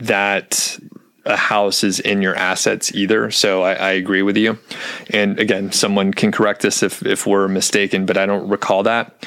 that 0.00 0.78
a 1.24 1.36
house 1.36 1.84
is 1.84 2.00
in 2.00 2.22
your 2.22 2.34
assets 2.34 2.94
either. 2.94 3.30
So 3.30 3.62
I, 3.62 3.74
I, 3.74 3.90
agree 3.92 4.22
with 4.22 4.36
you. 4.36 4.58
And 5.10 5.38
again, 5.38 5.72
someone 5.72 6.14
can 6.14 6.32
correct 6.32 6.64
us 6.64 6.82
if, 6.82 7.04
if 7.04 7.26
we're 7.26 7.48
mistaken, 7.48 8.06
but 8.06 8.16
I 8.16 8.24
don't 8.24 8.48
recall 8.48 8.84
that. 8.84 9.26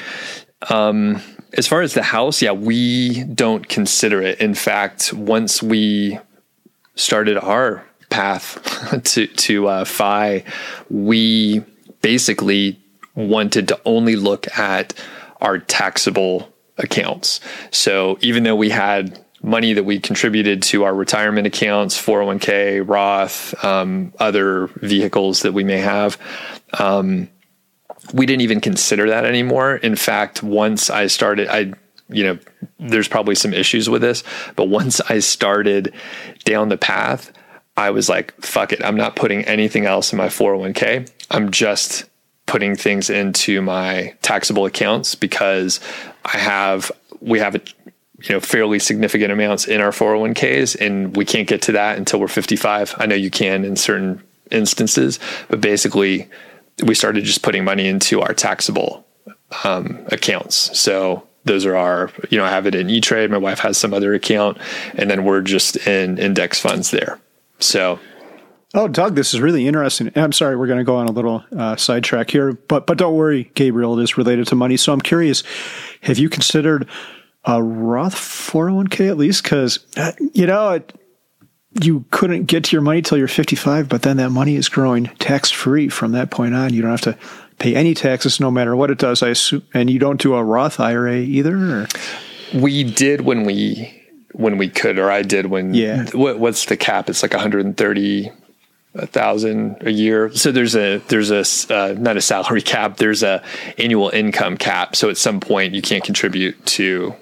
Um, 0.70 1.20
as 1.54 1.66
far 1.66 1.82
as 1.82 1.94
the 1.94 2.02
house, 2.02 2.40
yeah, 2.40 2.52
we 2.52 3.24
don't 3.24 3.68
consider 3.68 4.22
it. 4.22 4.40
In 4.40 4.54
fact, 4.54 5.12
once 5.12 5.62
we 5.62 6.18
started 6.94 7.36
our 7.38 7.84
path 8.10 9.02
to 9.04 9.26
to 9.26 9.68
uh, 9.68 9.84
FI, 9.84 10.44
we 10.90 11.64
basically 12.00 12.78
wanted 13.14 13.68
to 13.68 13.80
only 13.84 14.16
look 14.16 14.46
at 14.58 14.94
our 15.40 15.58
taxable 15.58 16.52
accounts. 16.78 17.40
So 17.70 18.18
even 18.20 18.42
though 18.44 18.56
we 18.56 18.70
had 18.70 19.22
money 19.42 19.72
that 19.72 19.84
we 19.84 19.98
contributed 19.98 20.62
to 20.62 20.84
our 20.84 20.94
retirement 20.94 21.46
accounts, 21.46 22.00
401k, 22.00 22.88
Roth, 22.88 23.64
um, 23.64 24.12
other 24.18 24.68
vehicles 24.76 25.42
that 25.42 25.52
we 25.52 25.64
may 25.64 25.78
have, 25.78 26.16
um, 26.78 27.28
we 28.12 28.26
didn't 28.26 28.42
even 28.42 28.60
consider 28.60 29.08
that 29.08 29.24
anymore. 29.24 29.76
In 29.76 29.96
fact, 29.96 30.42
once 30.42 30.90
I 30.90 31.06
started, 31.06 31.48
I 31.48 31.72
you 32.08 32.24
know, 32.24 32.38
there's 32.78 33.08
probably 33.08 33.34
some 33.34 33.54
issues 33.54 33.88
with 33.88 34.02
this, 34.02 34.22
but 34.56 34.68
once 34.68 35.00
I 35.00 35.20
started 35.20 35.94
down 36.44 36.68
the 36.68 36.76
path, 36.76 37.32
I 37.76 37.90
was 37.90 38.08
like, 38.08 38.34
fuck 38.42 38.72
it. 38.72 38.84
I'm 38.84 38.96
not 38.96 39.16
putting 39.16 39.44
anything 39.44 39.86
else 39.86 40.12
in 40.12 40.18
my 40.18 40.26
401k. 40.26 41.10
I'm 41.30 41.50
just 41.50 42.04
putting 42.46 42.76
things 42.76 43.08
into 43.08 43.62
my 43.62 44.14
taxable 44.20 44.66
accounts 44.66 45.14
because 45.14 45.80
I 46.24 46.36
have, 46.36 46.92
we 47.20 47.38
have 47.38 47.54
a, 47.54 47.60
you 48.22 48.34
know, 48.34 48.40
fairly 48.40 48.78
significant 48.78 49.32
amounts 49.32 49.66
in 49.66 49.80
our 49.80 49.90
401ks 49.90 50.78
and 50.80 51.16
we 51.16 51.24
can't 51.24 51.48
get 51.48 51.62
to 51.62 51.72
that 51.72 51.96
until 51.96 52.20
we're 52.20 52.28
55. 52.28 52.94
I 52.98 53.06
know 53.06 53.14
you 53.14 53.30
can 53.30 53.64
in 53.64 53.76
certain 53.76 54.22
instances, 54.50 55.18
but 55.48 55.60
basically 55.60 56.28
we 56.84 56.94
started 56.94 57.24
just 57.24 57.42
putting 57.42 57.64
money 57.64 57.86
into 57.86 58.20
our 58.20 58.34
taxable 58.34 59.06
um, 59.64 60.04
accounts. 60.10 60.78
So 60.78 61.26
those 61.44 61.66
are 61.66 61.76
our, 61.76 62.10
you 62.30 62.38
know, 62.38 62.44
I 62.44 62.50
have 62.50 62.66
it 62.66 62.74
in 62.74 62.88
E 62.88 63.00
Trade. 63.00 63.30
My 63.30 63.38
wife 63.38 63.60
has 63.60 63.76
some 63.76 63.92
other 63.92 64.14
account, 64.14 64.58
and 64.94 65.10
then 65.10 65.24
we're 65.24 65.42
just 65.42 65.76
in 65.86 66.18
index 66.18 66.60
funds 66.60 66.90
there. 66.90 67.20
So, 67.58 67.98
oh, 68.74 68.88
Doug, 68.88 69.14
this 69.14 69.34
is 69.34 69.40
really 69.40 69.66
interesting. 69.66 70.10
I'm 70.16 70.32
sorry, 70.32 70.56
we're 70.56 70.66
going 70.66 70.78
to 70.78 70.84
go 70.84 70.96
on 70.96 71.08
a 71.08 71.12
little 71.12 71.44
uh, 71.56 71.76
sidetrack 71.76 72.30
here, 72.30 72.52
but 72.52 72.86
but 72.86 72.98
don't 72.98 73.14
worry, 73.14 73.50
Gabriel, 73.54 73.98
it 73.98 74.02
is 74.02 74.16
related 74.16 74.46
to 74.48 74.54
money. 74.54 74.76
So 74.76 74.92
I'm 74.92 75.00
curious, 75.00 75.42
have 76.02 76.18
you 76.18 76.28
considered 76.28 76.88
a 77.44 77.62
Roth 77.62 78.14
401k 78.14 79.08
at 79.08 79.16
least? 79.16 79.42
Because 79.42 79.84
uh, 79.96 80.12
you 80.32 80.46
know. 80.46 80.80
You 81.80 82.04
couldn't 82.10 82.44
get 82.44 82.64
to 82.64 82.76
your 82.76 82.82
money 82.82 83.02
till 83.02 83.18
you're 83.18 83.28
55, 83.28 83.88
but 83.88 84.02
then 84.02 84.18
that 84.18 84.30
money 84.30 84.56
is 84.56 84.68
growing 84.68 85.06
tax 85.18 85.50
free 85.50 85.88
from 85.88 86.12
that 86.12 86.30
point 86.30 86.54
on. 86.54 86.72
You 86.72 86.82
don't 86.82 86.90
have 86.90 87.00
to 87.02 87.18
pay 87.58 87.74
any 87.74 87.94
taxes 87.94 88.40
no 88.40 88.50
matter 88.50 88.76
what 88.76 88.90
it 88.90 88.98
does. 88.98 89.22
I 89.22 89.30
assume, 89.30 89.62
and 89.72 89.88
you 89.88 89.98
don't 89.98 90.20
do 90.20 90.34
a 90.34 90.44
Roth 90.44 90.80
IRA 90.80 91.16
either. 91.16 91.56
Or? 91.56 91.88
We 92.54 92.84
did 92.84 93.22
when 93.22 93.44
we 93.44 93.98
when 94.32 94.58
we 94.58 94.68
could, 94.68 94.98
or 94.98 95.10
I 95.10 95.22
did 95.22 95.46
when. 95.46 95.72
Yeah. 95.74 96.06
What, 96.12 96.38
what's 96.38 96.66
the 96.66 96.76
cap? 96.76 97.08
It's 97.08 97.22
like 97.22 97.32
130 97.32 98.32
a 98.94 99.06
thousand 99.06 99.76
a 99.80 99.90
year. 99.90 100.30
So 100.34 100.52
there's 100.52 100.76
a 100.76 100.98
there's 101.08 101.30
a 101.30 101.44
uh, 101.74 101.94
not 101.98 102.16
a 102.16 102.20
salary 102.20 102.62
cap. 102.62 102.98
There's 102.98 103.22
a 103.22 103.42
annual 103.78 104.10
income 104.10 104.56
cap. 104.56 104.96
So 104.96 105.08
at 105.08 105.16
some 105.16 105.40
point 105.40 105.74
you 105.74 105.82
can't 105.82 106.04
contribute 106.04 106.64
to 106.66 107.14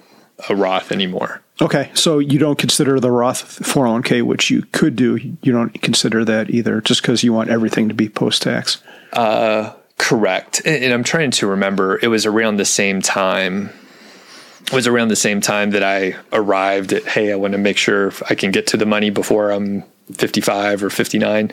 a 0.49 0.55
Roth 0.55 0.91
anymore. 0.91 1.41
Okay, 1.61 1.91
so 1.93 2.17
you 2.17 2.39
don't 2.39 2.57
consider 2.57 2.99
the 2.99 3.11
Roth 3.11 3.59
401k, 3.59 4.23
which 4.23 4.49
you 4.49 4.63
could 4.63 4.95
do. 4.95 5.15
You 5.15 5.51
don't 5.51 5.79
consider 5.81 6.25
that 6.25 6.49
either, 6.49 6.81
just 6.81 7.03
because 7.03 7.23
you 7.23 7.33
want 7.33 7.49
everything 7.49 7.87
to 7.89 7.93
be 7.93 8.09
post 8.09 8.41
tax. 8.41 8.81
Uh, 9.13 9.71
correct. 9.97 10.63
And, 10.65 10.91
I'm 10.91 11.03
trying 11.03 11.29
to 11.31 11.45
remember. 11.45 11.99
It 12.01 12.07
was 12.07 12.25
around 12.25 12.57
the 12.57 12.65
same 12.65 12.99
time 12.99 13.69
it 14.71 14.75
was 14.75 14.87
around 14.87 15.09
the 15.09 15.17
same 15.17 15.41
time 15.41 15.71
that 15.71 15.83
I 15.83 16.15
arrived 16.31 16.93
at, 16.93 17.03
hey, 17.03 17.33
I 17.33 17.35
want 17.35 17.51
to 17.51 17.57
make 17.57 17.75
sure 17.75 18.13
I 18.29 18.35
can 18.35 18.51
get 18.51 18.67
to 18.67 18.77
the 18.77 18.85
money 18.85 19.09
before 19.09 19.51
I'm 19.51 19.83
55 20.13 20.83
or 20.83 20.89
59. 20.89 21.51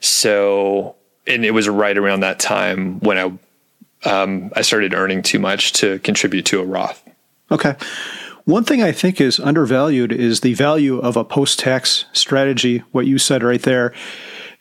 So, 0.00 0.96
and 1.24 1.44
it 1.44 1.52
was 1.52 1.68
right 1.68 1.96
around 1.96 2.20
that 2.20 2.40
time 2.40 2.98
when 2.98 3.16
I, 3.16 4.10
um, 4.10 4.50
I 4.56 4.62
started 4.62 4.92
earning 4.92 5.22
too 5.22 5.38
much 5.38 5.72
to 5.74 6.00
contribute 6.00 6.46
to 6.46 6.60
a 6.60 6.64
Roth. 6.64 7.00
Okay. 7.52 7.76
One 8.48 8.64
thing 8.64 8.82
I 8.82 8.92
think 8.92 9.20
is 9.20 9.38
undervalued 9.38 10.10
is 10.10 10.40
the 10.40 10.54
value 10.54 11.00
of 11.00 11.18
a 11.18 11.24
post 11.24 11.58
tax 11.58 12.06
strategy. 12.14 12.78
What 12.92 13.06
you 13.06 13.18
said 13.18 13.42
right 13.42 13.60
there 13.60 13.92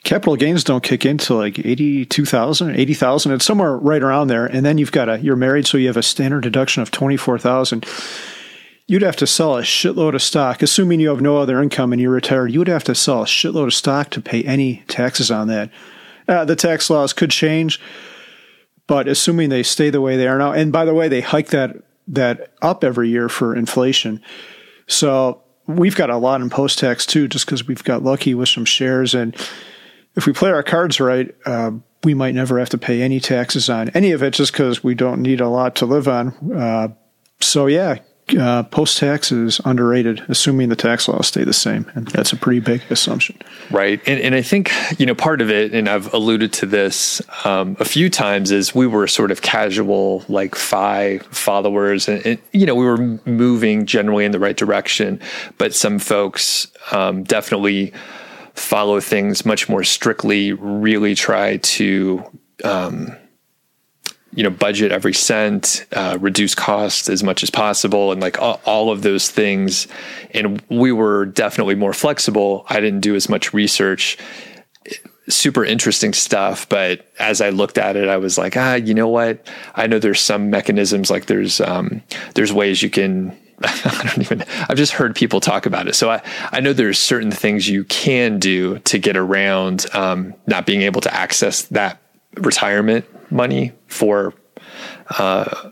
capital 0.03 0.35
gains 0.35 0.65
don't 0.65 0.83
kick 0.83 1.05
in 1.05 1.11
into 1.11 1.35
like 1.35 1.57
82,000, 1.57 2.75
80,000. 2.75 3.31
It's 3.31 3.45
somewhere 3.45 3.77
right 3.77 4.03
around 4.03 4.27
there. 4.27 4.45
And 4.45 4.65
then 4.65 4.77
you've 4.77 4.91
got 4.91 5.07
a, 5.07 5.19
you're 5.19 5.37
married, 5.37 5.67
so 5.67 5.77
you 5.77 5.87
have 5.87 5.95
a 5.95 6.03
standard 6.03 6.43
deduction 6.43 6.81
of 6.81 6.91
24,000. 6.91 7.85
You'd 8.87 9.03
have 9.03 9.15
to 9.15 9.25
sell 9.25 9.55
a 9.55 9.61
shitload 9.61 10.15
of 10.15 10.21
stock, 10.21 10.61
assuming 10.61 10.99
you 10.99 11.07
have 11.07 11.21
no 11.21 11.37
other 11.37 11.63
income 11.63 11.93
and 11.93 12.01
you're 12.01 12.11
retired. 12.11 12.51
You 12.51 12.59
would 12.59 12.67
have 12.67 12.83
to 12.85 12.95
sell 12.95 13.21
a 13.21 13.25
shitload 13.25 13.67
of 13.67 13.73
stock 13.73 14.09
to 14.09 14.21
pay 14.21 14.43
any 14.43 14.83
taxes 14.89 15.31
on 15.31 15.47
that. 15.47 15.69
Uh, 16.27 16.43
the 16.43 16.57
tax 16.57 16.89
laws 16.89 17.13
could 17.13 17.31
change, 17.31 17.79
but 18.85 19.07
assuming 19.07 19.47
they 19.47 19.63
stay 19.63 19.89
the 19.89 20.01
way 20.01 20.17
they 20.17 20.27
are 20.27 20.37
now, 20.37 20.51
and 20.51 20.73
by 20.73 20.83
the 20.83 20.93
way, 20.93 21.07
they 21.07 21.21
hike 21.21 21.51
that 21.51 21.86
that 22.07 22.53
up 22.61 22.83
every 22.83 23.09
year 23.09 23.29
for 23.29 23.55
inflation. 23.55 24.21
So 24.87 25.43
we've 25.67 25.95
got 25.95 26.09
a 26.09 26.17
lot 26.17 26.41
in 26.41 26.49
post 26.49 26.79
tax 26.79 27.05
too, 27.05 27.27
just 27.27 27.45
because 27.45 27.67
we've 27.67 27.83
got 27.83 28.03
lucky 28.03 28.33
with 28.33 28.49
some 28.49 28.65
shares 28.65 29.13
and 29.13 29.35
if 30.17 30.25
we 30.25 30.33
play 30.33 30.49
our 30.49 30.63
cards 30.63 30.99
right, 30.99 31.33
uh, 31.45 31.71
we 32.03 32.15
might 32.15 32.33
never 32.33 32.57
have 32.57 32.69
to 32.69 32.77
pay 32.77 33.01
any 33.03 33.19
taxes 33.19 33.69
on 33.69 33.89
any 33.89 34.11
of 34.11 34.23
it 34.23 34.33
just 34.33 34.51
because 34.51 34.83
we 34.83 34.95
don't 34.95 35.21
need 35.21 35.39
a 35.39 35.47
lot 35.47 35.75
to 35.75 35.85
live 35.85 36.07
on. 36.07 36.29
Uh, 36.53 36.89
so, 37.39 37.67
yeah, 37.67 37.99
uh, 38.35 38.63
post 38.63 38.97
tax 38.97 39.31
is 39.31 39.61
underrated, 39.63 40.23
assuming 40.27 40.69
the 40.69 40.75
tax 40.75 41.07
laws 41.07 41.27
stay 41.27 41.43
the 41.43 41.53
same. 41.53 41.89
And 41.95 42.07
that's 42.07 42.33
a 42.33 42.35
pretty 42.35 42.59
big 42.59 42.81
assumption. 42.89 43.37
Right. 43.71 44.01
And, 44.07 44.19
and 44.19 44.35
I 44.35 44.41
think, 44.41 44.71
you 44.99 45.05
know, 45.05 45.15
part 45.15 45.41
of 45.41 45.49
it, 45.49 45.73
and 45.73 45.87
I've 45.87 46.13
alluded 46.13 46.53
to 46.53 46.65
this 46.65 47.21
um, 47.45 47.77
a 47.79 47.85
few 47.85 48.09
times, 48.09 48.51
is 48.51 48.75
we 48.75 48.87
were 48.87 49.07
sort 49.07 49.31
of 49.31 49.41
casual, 49.41 50.25
like 50.27 50.55
FI 50.55 51.19
followers. 51.31 52.07
And, 52.07 52.25
and, 52.25 52.39
you 52.51 52.65
know, 52.65 52.75
we 52.75 52.85
were 52.85 53.19
moving 53.25 53.85
generally 53.85 54.25
in 54.25 54.31
the 54.31 54.39
right 54.39 54.57
direction. 54.57 55.19
But 55.57 55.73
some 55.73 55.99
folks 55.99 56.67
um, 56.91 57.23
definitely 57.23 57.93
follow 58.53 58.99
things 58.99 59.45
much 59.45 59.69
more 59.69 59.83
strictly, 59.83 60.51
really 60.53 61.15
try 61.15 61.57
to, 61.57 62.23
um, 62.63 63.15
you 64.37 64.43
know, 64.43 64.51
budget 64.51 64.91
every 64.91 65.15
cent, 65.15 65.87
uh, 65.93 66.15
reduce 66.21 66.53
costs 66.53 67.09
as 67.09 67.23
much 67.23 67.41
as 67.41 67.49
possible, 67.49 68.11
and 68.11 68.21
like 68.21 68.39
all, 68.39 68.61
all, 68.65 68.91
of 68.91 69.01
those 69.01 69.31
things. 69.31 69.87
And 70.29 70.61
we 70.69 70.91
were 70.91 71.25
definitely 71.25 71.73
more 71.73 71.91
flexible. 71.91 72.63
I 72.69 72.79
didn't 72.79 72.99
do 72.99 73.15
as 73.15 73.29
much 73.29 73.51
research. 73.51 74.15
Super 75.27 75.65
interesting 75.65 76.13
stuff, 76.13 76.69
but 76.69 77.11
as 77.17 77.41
I 77.41 77.49
looked 77.49 77.79
at 77.79 77.95
it, 77.95 78.09
I 78.09 78.17
was 78.17 78.37
like, 78.37 78.55
ah, 78.55 78.75
you 78.75 78.93
know 78.93 79.07
what? 79.07 79.47
I 79.73 79.87
know 79.87 79.97
there's 79.97 80.21
some 80.21 80.51
mechanisms, 80.51 81.09
like 81.09 81.25
there's 81.25 81.59
um, 81.59 82.03
there's 82.35 82.53
ways 82.53 82.83
you 82.83 82.91
can 82.91 83.35
I 83.63 84.03
don't 84.03 84.21
even, 84.21 84.45
I've 84.69 84.77
just 84.77 84.93
heard 84.93 85.15
people 85.15 85.39
talk 85.39 85.65
about 85.65 85.87
it. 85.87 85.95
So 85.95 86.11
I, 86.11 86.21
I 86.51 86.59
know 86.59 86.73
there's 86.73 86.99
certain 86.99 87.31
things 87.31 87.67
you 87.67 87.85
can 87.85 88.37
do 88.37 88.77
to 88.79 88.99
get 88.99 89.17
around 89.17 89.87
um, 89.95 90.35
not 90.45 90.67
being 90.67 90.83
able 90.83 91.01
to 91.01 91.11
access 91.11 91.63
that 91.63 91.99
retirement 92.39 93.05
money 93.31 93.73
for, 93.87 94.33
uh, 95.17 95.71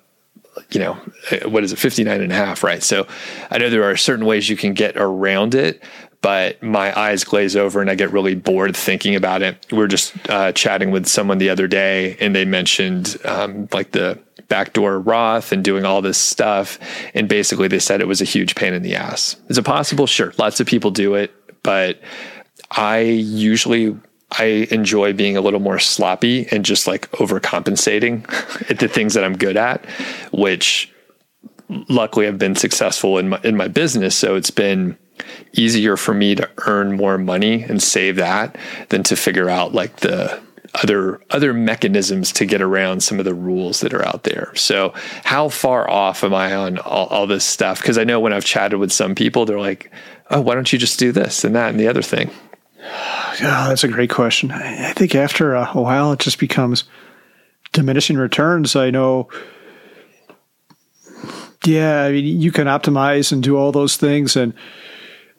you 0.72 0.80
know, 0.80 0.94
what 1.46 1.64
is 1.64 1.74
it, 1.74 1.80
59 1.80 2.22
and 2.22 2.32
a 2.32 2.36
half, 2.36 2.64
right? 2.64 2.82
So 2.82 3.08
I 3.50 3.58
know 3.58 3.70
there 3.70 3.84
are 3.84 3.98
certain 3.98 4.26
ways 4.26 4.50
you 4.50 4.58
can 4.58 4.74
get 4.74 4.98
around 4.98 5.56
it, 5.56 5.84
but 6.22 6.62
my 6.64 6.98
eyes 7.00 7.24
glaze 7.24 7.56
over 7.56 7.82
and 7.82 7.90
I 7.90 7.96
get 7.96 8.12
really 8.12 8.36
bored 8.36 8.76
thinking 8.76 9.16
about 9.16 9.42
it. 9.42 9.66
We 9.72 9.78
were 9.78 9.88
just 9.88 10.14
uh, 10.30 10.54
chatting 10.54 10.92
with 10.92 11.06
someone 11.06 11.38
the 11.38 11.50
other 11.50 11.68
day 11.68 12.18
and 12.20 12.36
they 12.36 12.46
mentioned 12.46 13.18
um, 13.26 13.68
like 13.72 13.92
the 13.92 14.20
backdoor 14.48 15.00
Roth 15.00 15.52
and 15.52 15.64
doing 15.64 15.86
all 15.86 16.02
this 16.02 16.18
stuff. 16.18 16.80
And 17.14 17.28
basically, 17.28 17.68
they 17.68 17.80
said 17.80 18.02
it 18.02 18.08
was 18.08 18.22
a 18.22 18.26
huge 18.26 18.56
pain 18.56 18.74
in 18.74 18.82
the 18.82 18.96
ass. 18.96 19.36
Is 19.50 19.58
it 19.58 19.66
possible? 19.66 20.08
Sure. 20.08 20.34
Lots 20.38 20.60
of 20.60 20.68
people 20.68 20.92
do 20.92 21.16
it, 21.16 21.32
but 21.64 22.00
I 22.72 23.00
usually 23.00 23.98
I 24.38 24.68
enjoy 24.72 25.14
being 25.14 25.38
a 25.38 25.42
little 25.42 25.60
more 25.60 25.80
sloppy 25.80 26.48
and 26.52 26.66
just 26.66 26.88
like 26.88 27.10
overcompensating 27.12 28.24
at 28.70 28.80
the 28.80 28.88
things 28.88 29.14
that 29.14 29.24
I'm 29.24 29.38
good 29.38 29.58
at, 29.58 29.86
which 30.32 30.92
luckily 31.90 32.28
I've 32.28 32.38
been 32.38 32.56
successful 32.56 33.18
in 33.18 33.30
my 33.30 33.40
in 33.44 33.56
my 33.56 33.68
business. 33.68 34.16
So 34.16 34.36
it's 34.36 34.52
been 34.52 34.98
easier 35.54 35.98
for 35.98 36.14
me 36.14 36.36
to 36.36 36.50
earn 36.68 36.98
more 36.98 37.18
money 37.18 37.64
and 37.64 37.82
save 37.82 38.18
that 38.18 38.58
than 38.90 39.04
to 39.04 39.16
figure 39.16 39.50
out 39.50 39.74
like 39.74 39.98
the 39.98 40.42
other 40.84 41.22
other 41.30 41.54
mechanisms 41.54 42.32
to 42.34 42.46
get 42.46 42.62
around 42.62 43.02
some 43.02 43.20
of 43.20 43.26
the 43.26 43.34
rules 43.34 43.80
that 43.80 43.94
are 43.94 44.06
out 44.06 44.24
there. 44.24 44.54
So 44.56 44.94
how 45.24 45.50
far 45.50 45.90
off 45.90 46.24
am 46.24 46.34
I 46.34 46.54
on 46.54 46.78
all, 46.80 47.08
all 47.08 47.28
this 47.28 47.46
stuff? 47.46 47.82
Because 47.82 47.98
I 47.98 48.04
know 48.04 48.20
when 48.20 48.34
I've 48.34 48.46
chatted 48.46 48.80
with 48.80 48.92
some 48.92 49.16
people, 49.16 49.46
they're 49.46 49.60
like, 49.60 49.92
"Oh, 50.30 50.42
why 50.42 50.56
don't 50.56 50.72
you 50.72 50.80
just 50.80 51.00
do 51.00 51.12
this 51.12 51.44
and 51.44 51.56
that 51.56 51.70
and 51.70 51.80
the 51.80 51.88
other 51.88 52.02
thing?" 52.02 52.30
Oh, 52.88 53.66
that's 53.70 53.84
a 53.84 53.90
great 53.90 54.10
question. 54.10 54.52
I 54.52 54.94
think 54.94 55.16
after 55.16 55.56
a 55.56 55.66
while, 55.74 56.14
it 56.14 56.20
just 56.20 56.40
becomes 56.40 56.86
diminishing 57.74 58.18
returns. 58.18 58.76
I 58.76 58.90
know. 58.90 59.30
Yeah, 61.66 62.04
I 62.04 62.12
mean, 62.12 62.40
you 62.42 62.52
can 62.52 62.68
optimize 62.68 63.32
and 63.32 63.42
do 63.42 63.58
all 63.58 63.72
those 63.72 63.98
things, 63.98 64.36
and 64.36 64.54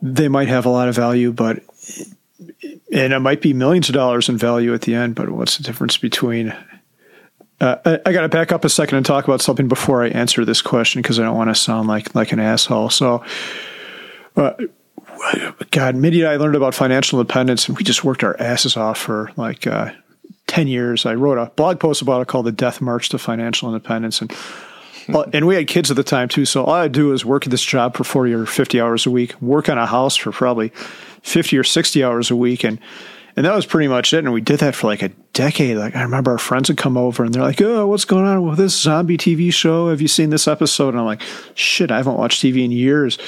they 0.02 0.28
might 0.28 0.48
have 0.48 0.66
a 0.66 0.70
lot 0.70 0.88
of 0.88 0.94
value, 0.94 1.32
but 1.32 1.62
and 2.92 3.12
it 3.12 3.20
might 3.20 3.40
be 3.40 3.52
millions 3.52 3.88
of 3.88 3.94
dollars 3.94 4.28
in 4.28 4.36
value 4.36 4.74
at 4.74 4.82
the 4.82 4.94
end. 4.94 5.14
But 5.14 5.30
what's 5.30 5.56
the 5.56 5.62
difference 5.62 5.96
between? 5.96 6.54
Uh, 7.60 7.76
I, 7.84 8.00
I 8.06 8.12
got 8.12 8.22
to 8.22 8.28
back 8.28 8.52
up 8.52 8.64
a 8.64 8.68
second 8.68 8.96
and 8.98 9.06
talk 9.06 9.24
about 9.24 9.40
something 9.40 9.68
before 9.68 10.04
I 10.04 10.08
answer 10.08 10.44
this 10.44 10.60
question 10.60 11.00
because 11.00 11.18
I 11.18 11.22
don't 11.22 11.36
want 11.36 11.50
to 11.50 11.54
sound 11.54 11.88
like 11.88 12.14
like 12.14 12.32
an 12.32 12.40
asshole. 12.40 12.90
So, 12.90 13.24
uh, 14.36 14.52
God, 15.70 15.96
Mindy 15.96 16.22
and 16.22 16.30
I 16.30 16.36
learned 16.36 16.56
about 16.56 16.74
financial 16.74 17.20
independence, 17.20 17.68
and 17.68 17.76
we 17.76 17.84
just 17.84 18.04
worked 18.04 18.24
our 18.24 18.38
asses 18.40 18.76
off 18.76 18.98
for 18.98 19.30
like 19.36 19.66
uh, 19.66 19.92
ten 20.46 20.68
years. 20.68 21.06
I 21.06 21.14
wrote 21.14 21.38
a 21.38 21.50
blog 21.50 21.80
post 21.80 22.02
about 22.02 22.22
it 22.22 22.28
called 22.28 22.46
"The 22.46 22.52
Death 22.52 22.80
March 22.80 23.08
to 23.10 23.18
Financial 23.18 23.68
Independence," 23.68 24.20
and 24.20 24.32
and 25.32 25.46
we 25.46 25.54
had 25.54 25.68
kids 25.68 25.90
at 25.90 25.96
the 25.96 26.04
time 26.04 26.28
too. 26.28 26.44
So 26.44 26.64
all 26.64 26.74
I'd 26.74 26.92
do 26.92 27.12
is 27.12 27.24
work 27.24 27.46
at 27.46 27.50
this 27.50 27.62
job 27.62 27.96
for 27.96 28.04
forty 28.04 28.32
or 28.32 28.46
fifty 28.46 28.80
hours 28.80 29.06
a 29.06 29.10
week, 29.10 29.40
work 29.40 29.68
on 29.68 29.78
a 29.78 29.86
house 29.86 30.16
for 30.16 30.32
probably 30.32 30.70
fifty 31.22 31.56
or 31.56 31.64
sixty 31.64 32.02
hours 32.02 32.30
a 32.30 32.36
week, 32.36 32.64
and 32.64 32.78
and 33.36 33.44
that 33.44 33.54
was 33.54 33.66
pretty 33.66 33.88
much 33.88 34.12
it. 34.14 34.18
And 34.18 34.32
we 34.32 34.40
did 34.40 34.60
that 34.60 34.74
for 34.74 34.86
like 34.86 35.02
a 35.02 35.10
decade. 35.32 35.76
Like 35.76 35.94
I 35.94 36.02
remember 36.02 36.32
our 36.32 36.38
friends 36.38 36.68
would 36.68 36.78
come 36.78 36.96
over 36.96 37.24
and 37.24 37.34
they're 37.34 37.42
like, 37.42 37.60
"Oh, 37.60 37.86
what's 37.86 38.04
going 38.04 38.24
on 38.24 38.48
with 38.48 38.58
this 38.58 38.78
zombie 38.78 39.18
TV 39.18 39.52
show? 39.52 39.90
Have 39.90 40.00
you 40.00 40.08
seen 40.08 40.30
this 40.30 40.48
episode?" 40.48 40.90
And 40.90 40.98
I'm 40.98 41.06
like, 41.06 41.22
"Shit, 41.54 41.90
I 41.90 41.98
haven't 41.98 42.16
watched 42.16 42.42
TV 42.42 42.64
in 42.64 42.70
years." 42.70 43.18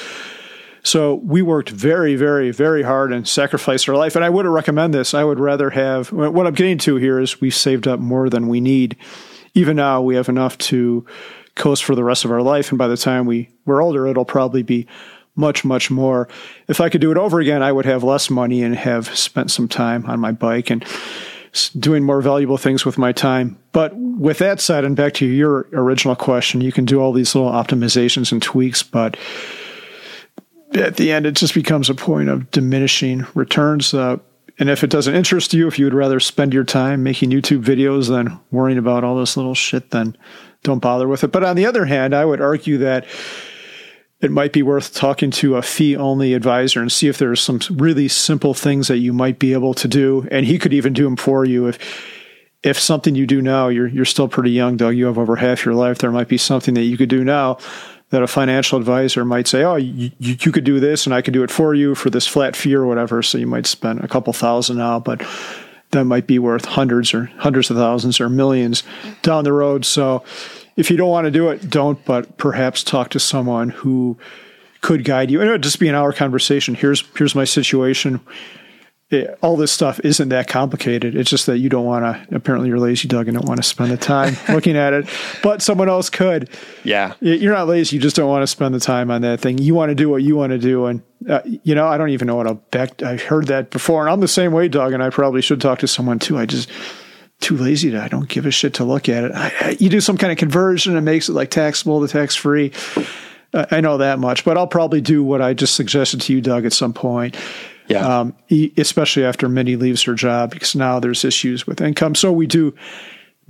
So 0.83 1.15
we 1.17 1.43
worked 1.43 1.71
very, 1.71 2.17
very, 2.17 2.51
very 2.51 2.83
hard 2.83 3.13
and 3.13 3.27
sacrificed 3.27 3.89
our 3.89 3.97
life. 3.97 4.17
And 4.17 4.25
I 4.25 4.31
wouldn't 4.31 4.55
recommend 4.55 4.95
this. 4.95 5.15
I 5.15 5.25
would 5.25 5.41
rather 5.41 5.71
have 5.71 6.13
what 6.13 6.47
I'm 6.47 6.55
getting 6.55 6.79
to 6.79 6.97
here 6.97 7.19
is 7.19 7.41
we've 7.41 7.55
saved 7.55 7.87
up 7.89 8.01
more 8.01 8.31
than 8.31 8.49
we 8.49 8.61
need. 8.61 8.97
Even 9.55 9.77
now, 9.77 10.01
we 10.01 10.15
have 10.15 10.29
enough 10.29 10.57
to 10.59 11.05
coast 11.55 11.85
for 11.85 11.95
the 11.95 12.05
rest 12.05 12.25
of 12.25 12.31
our 12.31 12.43
life. 12.43 12.71
And 12.71 12.79
by 12.79 12.89
the 12.89 12.97
time 12.97 13.27
we, 13.27 13.51
we're 13.65 13.83
older, 13.83 14.07
it'll 14.07 14.25
probably 14.25 14.63
be 14.63 14.87
much, 15.35 15.65
much 15.65 15.91
more. 15.91 16.29
If 16.67 16.81
I 16.81 16.89
could 16.89 17.01
do 17.01 17.11
it 17.11 17.17
over 17.17 17.41
again, 17.41 17.63
I 17.63 17.73
would 17.73 17.87
have 17.87 18.03
less 18.03 18.29
money 18.31 18.63
and 18.63 18.75
have 18.75 19.17
spent 19.17 19.51
some 19.51 19.69
time 19.69 20.05
on 20.07 20.21
my 20.21 20.33
bike 20.33 20.71
and 20.71 20.85
doing 21.79 22.05
more 22.05 22.21
valuable 22.21 22.57
things 22.57 22.85
with 22.85 22.99
my 22.99 23.13
time. 23.13 23.59
But 23.73 23.95
with 23.97 24.39
that 24.39 24.61
said, 24.61 24.85
and 24.85 24.97
back 24.97 25.15
to 25.15 25.27
your 25.27 25.69
original 25.73 26.17
question, 26.17 26.61
you 26.61 26.73
can 26.73 26.85
do 26.85 27.01
all 27.01 27.13
these 27.13 27.35
little 27.35 27.51
optimizations 27.51 28.33
and 28.33 28.43
tweaks, 28.43 28.83
but 28.83 29.17
at 30.75 30.97
the 30.97 31.13
end, 31.13 31.27
it 31.27 31.37
just 31.37 31.55
becomes 31.55 31.89
a 31.89 31.95
point 31.95 32.29
of 32.29 32.51
diminishing 32.51 33.27
returns. 33.35 33.95
Uh, 33.95 34.19
and 34.59 34.69
if 34.69 34.83
it 34.83 34.91
doesn't 34.91 35.15
interest 35.15 35.55
you, 35.55 35.69
if 35.69 35.79
you 35.79 35.87
would 35.87 35.95
rather 35.95 36.21
spend 36.21 36.53
your 36.53 36.65
time 36.65 37.03
making 37.03 37.31
YouTube 37.31 37.63
videos 37.63 38.09
than 38.09 38.39
worrying 38.51 38.79
about 38.79 39.05
all 39.05 39.17
this 39.17 39.37
little 39.37 39.55
shit, 39.55 39.91
then 39.91 40.17
don't 40.63 40.81
bother 40.81 41.07
with 41.07 41.23
it. 41.23 41.33
But 41.33 41.45
on 41.45 41.57
the 41.57 41.67
other 41.67 41.85
hand, 41.85 42.15
I 42.15 42.25
would 42.25 42.41
argue 42.41 42.79
that 42.79 43.07
it 44.21 44.33
might 44.33 44.53
be 44.53 44.63
worth 44.63 44.95
talking 44.95 45.31
to 45.31 45.57
a 45.57 45.63
fee 45.63 45.97
only 45.97 46.35
advisor 46.35 46.81
and 46.81 46.91
see 46.91 47.07
if 47.07 47.19
there's 47.19 47.41
some 47.41 47.61
really 47.71 48.09
simple 48.09 48.53
things 48.53 48.89
that 48.89 48.99
you 48.99 49.13
might 49.13 49.39
be 49.39 49.53
able 49.53 49.75
to 49.75 49.87
do. 49.87 50.27
And 50.33 50.45
he 50.45 50.59
could 50.59 50.75
even 50.75 50.93
do 50.93 51.05
them 51.05 51.17
for 51.17 51.45
you. 51.45 51.69
If, 51.69 51.79
if 52.65 52.81
something 52.81 53.15
you 53.15 53.29
do 53.29 53.41
now, 53.41 53.69
you're, 53.69 53.87
you're 53.87 54.05
still 54.05 54.27
pretty 54.27 54.51
young, 54.51 54.77
Doug, 54.77 54.97
you 54.97 55.07
have 55.07 55.19
over 55.19 55.37
half 55.37 55.65
your 55.65 55.75
life. 55.75 55.99
There 55.99 56.11
might 56.11 56.27
be 56.27 56.37
something 56.37 56.75
that 56.75 56.83
you 56.83 56.97
could 56.97 57.09
do 57.09 57.23
now 57.23 57.59
that 58.11 58.23
a 58.23 58.27
financial 58.27 58.79
advisor 58.79 59.25
might 59.25 59.47
say, 59.47 59.65
"Oh, 59.65 59.77
you, 59.77 60.11
you 60.19 60.53
could 60.53 60.65
do 60.65 60.81
this, 60.81 61.07
and 61.07 61.15
I 61.15 61.23
could 61.23 61.35
do 61.35 61.43
it 61.43 61.51
for 61.51 61.75
you 61.75 61.95
for 61.95 62.11
this 62.11 62.27
flat 62.27 62.57
fee 62.57 62.75
or 62.75 62.87
whatever." 62.87 63.23
So 63.23 63.39
you 63.39 63.47
might 63.47 63.67
spend 63.67 64.01
a 64.01 64.09
couple 64.09 64.33
thousand 64.33 64.79
now, 64.79 64.99
but 64.99 65.23
that 65.91 66.05
might 66.05 66.27
be 66.27 66.39
worth 66.39 66.65
hundreds 66.65 67.15
or 67.15 67.27
hundreds 67.39 67.71
of 67.71 67.77
thousands 67.77 68.21
or 68.21 68.29
millions 68.29 68.83
down 69.23 69.45
the 69.45 69.53
road. 69.53 69.85
So 69.85 70.23
if 70.77 70.91
you 70.91 70.97
don't 70.97 71.11
want 71.11 71.27
to 71.27 71.31
do 71.31 71.49
it, 71.49 71.69
don't. 71.69 72.03
But 72.05 72.37
perhaps 72.39 72.83
talk 72.83 73.11
to 73.11 73.21
someone 73.21 73.71
who 73.71 74.17
could 74.81 75.05
guide 75.05 75.31
you. 75.31 75.41
And 75.41 75.49
it 75.49 75.53
would 75.53 75.63
just 75.63 75.81
be 75.81 75.89
an 75.89 75.95
hour 75.95 76.13
conversation. 76.13 76.75
Here's 76.75 77.05
here's 77.17 77.35
my 77.35 77.45
situation 77.45 78.21
it, 79.11 79.39
all 79.41 79.57
this 79.57 79.73
stuff 79.73 79.99
isn't 80.01 80.29
that 80.29 80.49
complicated. 80.49 81.15
It's 81.15 81.31
just 81.31 81.47
that 81.47 81.59
you 81.59 81.71
don't 81.71 81.87
want 81.87 82.05
to. 82.05 82.37
Apparently, 82.37 82.69
you're 82.69 82.79
lazy, 82.79 83.09
Doug, 83.09 83.27
and 83.27 83.39
don't 83.39 83.49
want 83.49 83.57
to 83.59 83.63
spend 83.63 83.91
the 83.91 83.97
time 83.97 84.37
looking 84.55 84.77
at 84.77 84.93
it. 84.93 85.09
But 85.43 85.63
someone 85.63 85.89
else 85.89 86.11
could. 86.11 86.51
Yeah, 86.85 87.15
you're 87.21 87.55
not 87.55 87.69
lazy. 87.69 87.97
You 87.97 88.03
just 88.03 88.17
don't 88.17 88.29
want 88.29 88.43
to 88.43 88.47
spend 88.47 88.75
the 88.75 88.81
time 88.81 89.11
on 89.11 89.23
that 89.23 89.41
thing. 89.41 89.59
You 89.59 89.75
want 89.75 89.91
to 89.91 89.95
do 89.95 90.11
what 90.11 90.23
you 90.23 90.37
want 90.37 90.51
to 90.51 90.59
do, 90.59 90.87
and 90.87 91.03
uh, 91.29 91.41
you 91.45 91.75
know, 91.75 91.87
I 91.87 91.97
don't 91.97 92.11
even 92.11 92.27
know 92.27 92.37
what 92.37 92.47
a 92.47 92.55
back. 92.55 93.03
I've 93.03 93.23
heard 93.23 93.47
that 93.47 93.71
before, 93.71 94.03
and 94.03 94.13
I'm 94.13 94.21
the 94.21 94.29
same 94.29 94.53
way, 94.53 94.69
Doug. 94.69 94.93
And 94.93 95.03
I 95.03 95.09
probably 95.09 95.41
should 95.41 95.61
talk 95.61 95.79
to 95.79 95.89
someone 95.89 96.19
too. 96.19 96.37
I 96.37 96.45
just 96.45 96.71
too 97.41 97.57
lazy 97.57 97.91
to. 97.93 98.03
I 98.03 98.09
don't 98.09 98.29
give 98.29 98.45
a 98.45 98.51
shit 98.51 98.75
to 98.75 98.85
look 98.85 99.09
at 99.09 99.25
it. 99.25 99.33
I, 99.33 99.53
I, 99.61 99.77
you 99.81 99.89
do 99.89 100.01
some 100.01 100.19
kind 100.19 100.33
of 100.33 100.39
conversion 100.39 100.97
and 100.97 101.05
makes 101.05 101.31
it 101.31 101.33
like 101.33 101.51
taxable 101.51 102.07
to 102.07 102.13
tax 102.13 102.35
free. 102.35 102.73
Uh, 103.55 103.65
I 103.71 103.81
know 103.81 103.97
that 103.97 104.19
much, 104.19 104.45
but 104.45 104.59
I'll 104.59 104.67
probably 104.67 105.01
do 105.01 105.23
what 105.23 105.41
I 105.41 105.55
just 105.55 105.75
suggested 105.75 106.21
to 106.23 106.35
you, 106.35 106.43
Doug, 106.43 106.67
at 106.67 106.75
some 106.75 106.93
point 106.93 107.35
yeah. 107.89 108.21
Um, 108.21 108.37
especially 108.77 109.25
after 109.25 109.49
Mindy 109.49 109.77
leaves 109.77 110.03
her 110.03 110.15
job 110.15 110.51
because 110.51 110.75
now 110.75 111.01
there's 111.01 111.25
issues 111.25 111.67
with 111.67 111.81
income. 111.81 112.15
So 112.15 112.31
we 112.33 112.47
do 112.47 112.75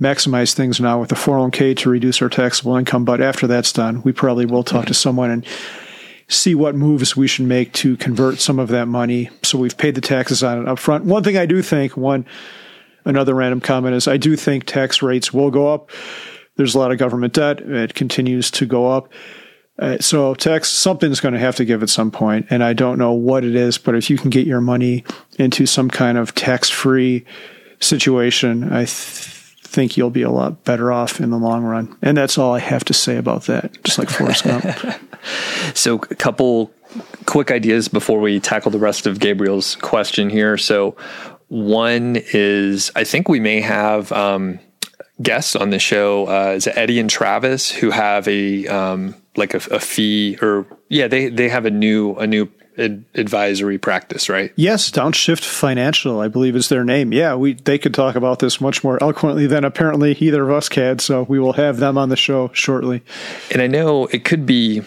maximize 0.01 0.53
things 0.53 0.79
now 0.79 0.99
with 0.99 1.09
the 1.09 1.15
401k 1.15 1.75
to 1.77 1.89
reduce 1.89 2.21
our 2.21 2.29
taxable 2.29 2.75
income. 2.75 3.05
But 3.05 3.21
after 3.21 3.47
that's 3.47 3.73
done, 3.73 4.01
we 4.03 4.13
probably 4.13 4.45
will 4.45 4.63
talk 4.63 4.85
to 4.87 4.93
someone 4.93 5.29
and 5.29 5.45
see 6.29 6.55
what 6.55 6.75
moves 6.75 7.17
we 7.17 7.27
should 7.27 7.45
make 7.45 7.73
to 7.73 7.97
convert 7.97 8.39
some 8.39 8.59
of 8.59 8.69
that 8.69 8.87
money. 8.87 9.29
So 9.43 9.57
we've 9.57 9.77
paid 9.77 9.95
the 9.95 10.01
taxes 10.01 10.43
on 10.43 10.61
it 10.61 10.67
up 10.67 10.79
front. 10.79 11.05
One 11.05 11.23
thing 11.23 11.37
I 11.37 11.45
do 11.45 11.61
think, 11.61 11.97
one, 11.97 12.25
another 13.03 13.33
random 13.33 13.59
comment 13.59 13.95
is 13.95 14.07
I 14.07 14.17
do 14.17 14.35
think 14.35 14.65
tax 14.65 15.01
rates 15.01 15.33
will 15.33 15.51
go 15.51 15.73
up. 15.73 15.89
There's 16.55 16.75
a 16.75 16.79
lot 16.79 16.91
of 16.91 16.97
government 16.97 17.33
debt. 17.33 17.61
It 17.61 17.95
continues 17.95 18.51
to 18.51 18.65
go 18.65 18.87
up. 18.87 19.11
Uh, 19.79 19.97
so 19.99 20.35
tax 20.35 20.69
something's 20.69 21.21
going 21.21 21.33
to 21.33 21.39
have 21.39 21.55
to 21.55 21.65
give 21.65 21.81
at 21.81 21.89
some 21.89 22.11
point, 22.11 22.47
and 22.49 22.63
I 22.63 22.73
don't 22.73 22.97
know 22.97 23.13
what 23.13 23.45
it 23.45 23.55
is. 23.55 23.77
But 23.77 23.95
if 23.95 24.09
you 24.09 24.17
can 24.17 24.29
get 24.29 24.45
your 24.45 24.59
money 24.59 25.05
into 25.37 25.65
some 25.65 25.89
kind 25.89 26.17
of 26.17 26.35
tax-free 26.35 27.25
situation, 27.79 28.65
I 28.65 28.79
th- 28.79 28.89
think 28.89 29.95
you'll 29.95 30.09
be 30.09 30.23
a 30.23 30.31
lot 30.31 30.65
better 30.65 30.91
off 30.91 31.21
in 31.21 31.29
the 31.29 31.37
long 31.37 31.63
run. 31.63 31.95
And 32.01 32.17
that's 32.17 32.37
all 32.37 32.53
I 32.53 32.59
have 32.59 32.83
to 32.85 32.93
say 32.93 33.15
about 33.15 33.43
that. 33.43 33.81
Just 33.83 33.97
like 33.97 34.09
Forrest 34.09 34.43
Gump. 34.43 34.65
so, 35.73 35.95
a 35.95 36.15
couple 36.15 36.73
quick 37.25 37.49
ideas 37.49 37.87
before 37.87 38.19
we 38.19 38.39
tackle 38.41 38.71
the 38.71 38.79
rest 38.79 39.07
of 39.07 39.19
Gabriel's 39.19 39.77
question 39.77 40.29
here. 40.29 40.57
So, 40.57 40.97
one 41.47 42.17
is 42.33 42.91
I 42.95 43.05
think 43.05 43.29
we 43.29 43.39
may 43.39 43.61
have. 43.61 44.11
Um, 44.11 44.59
guests 45.21 45.53
on 45.53 45.69
the 45.69 45.79
show 45.79 46.27
uh, 46.27 46.53
is 46.53 46.65
Eddie 46.65 46.97
and 46.97 47.09
Travis 47.09 47.69
who 47.69 47.89
have 47.89 48.25
a 48.29 48.65
um, 48.67 49.15
like 49.39 49.53
a, 49.53 49.61
a 49.71 49.79
fee 49.79 50.37
or 50.41 50.65
yeah 50.89 51.07
they 51.07 51.29
they 51.29 51.49
have 51.49 51.65
a 51.65 51.71
new 51.71 52.13
a 52.15 52.27
new 52.27 52.51
ad- 52.77 53.03
advisory 53.15 53.77
practice 53.77 54.29
right? 54.29 54.53
Yes 54.55 54.91
downshift 54.91 55.43
financial 55.43 56.19
i 56.19 56.27
believe 56.27 56.55
is 56.55 56.69
their 56.69 56.83
name. 56.83 57.11
Yeah 57.11 57.35
we 57.35 57.53
they 57.53 57.77
could 57.77 57.93
talk 57.93 58.15
about 58.15 58.39
this 58.39 58.61
much 58.61 58.83
more 58.83 59.01
eloquently 59.01 59.47
than 59.47 59.63
apparently 59.63 60.13
either 60.13 60.43
of 60.43 60.51
us 60.51 60.69
can 60.69 60.99
so 60.99 61.23
we 61.23 61.39
will 61.39 61.53
have 61.53 61.77
them 61.77 61.97
on 61.97 62.09
the 62.09 62.17
show 62.17 62.51
shortly. 62.53 63.03
And 63.51 63.61
i 63.61 63.67
know 63.67 64.05
it 64.07 64.23
could 64.25 64.45
be 64.45 64.83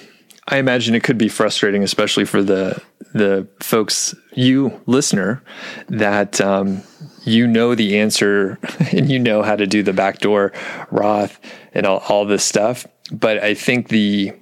i 0.49 0.59
imagine 0.59 0.95
it 0.95 1.03
could 1.03 1.19
be 1.19 1.29
frustrating 1.29 1.83
especially 1.83 2.24
for 2.24 2.43
the 2.43 2.81
the 3.15 3.47
folks 3.61 4.15
you 4.35 4.81
listener 4.87 5.43
that 5.89 6.41
um, 6.41 6.83
you 7.24 7.47
know 7.47 7.74
the 7.74 7.99
answer 7.99 8.59
and 8.93 9.11
you 9.11 9.19
know 9.19 9.43
how 9.43 9.57
to 9.57 9.66
do 9.66 9.83
the 9.83 9.93
backdoor 9.93 10.53
roth 10.91 11.39
and 11.74 11.87
all, 11.87 11.99
all 12.09 12.24
this 12.24 12.45
stuff. 12.45 12.87
But 13.11 13.43
I 13.43 13.55
think 13.55 13.89
the 13.89 14.33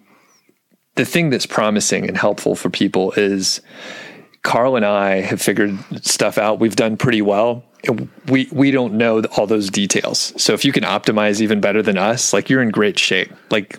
the 0.97 1.05
thing 1.05 1.31
that's 1.31 1.47
promising 1.47 2.07
and 2.07 2.17
helpful 2.17 2.55
for 2.55 2.71
people 2.71 3.13
is 3.13 3.61
Carl 4.43 4.77
and 4.77 4.85
I 4.85 5.21
have 5.21 5.41
figured 5.41 5.79
stuff 6.05 6.39
out. 6.39 6.61
We've 6.61 6.77
done 6.77 6.97
pretty 6.97 7.23
well. 7.23 7.65
we 8.29 8.49
we 8.53 8.71
don't 8.71 8.95
know 8.95 9.23
all 9.37 9.47
those 9.47 9.71
details. 9.71 10.33
So 10.37 10.53
if 10.53 10.65
you 10.65 10.73
can 10.73 10.85
optimize 10.85 11.41
even 11.41 11.61
better 11.61 11.83
than 11.83 11.99
us, 11.99 12.33
like 12.33 12.51
you're 12.51 12.63
in 12.63 12.71
great 12.71 12.99
shape. 12.99 13.33
Like 13.51 13.79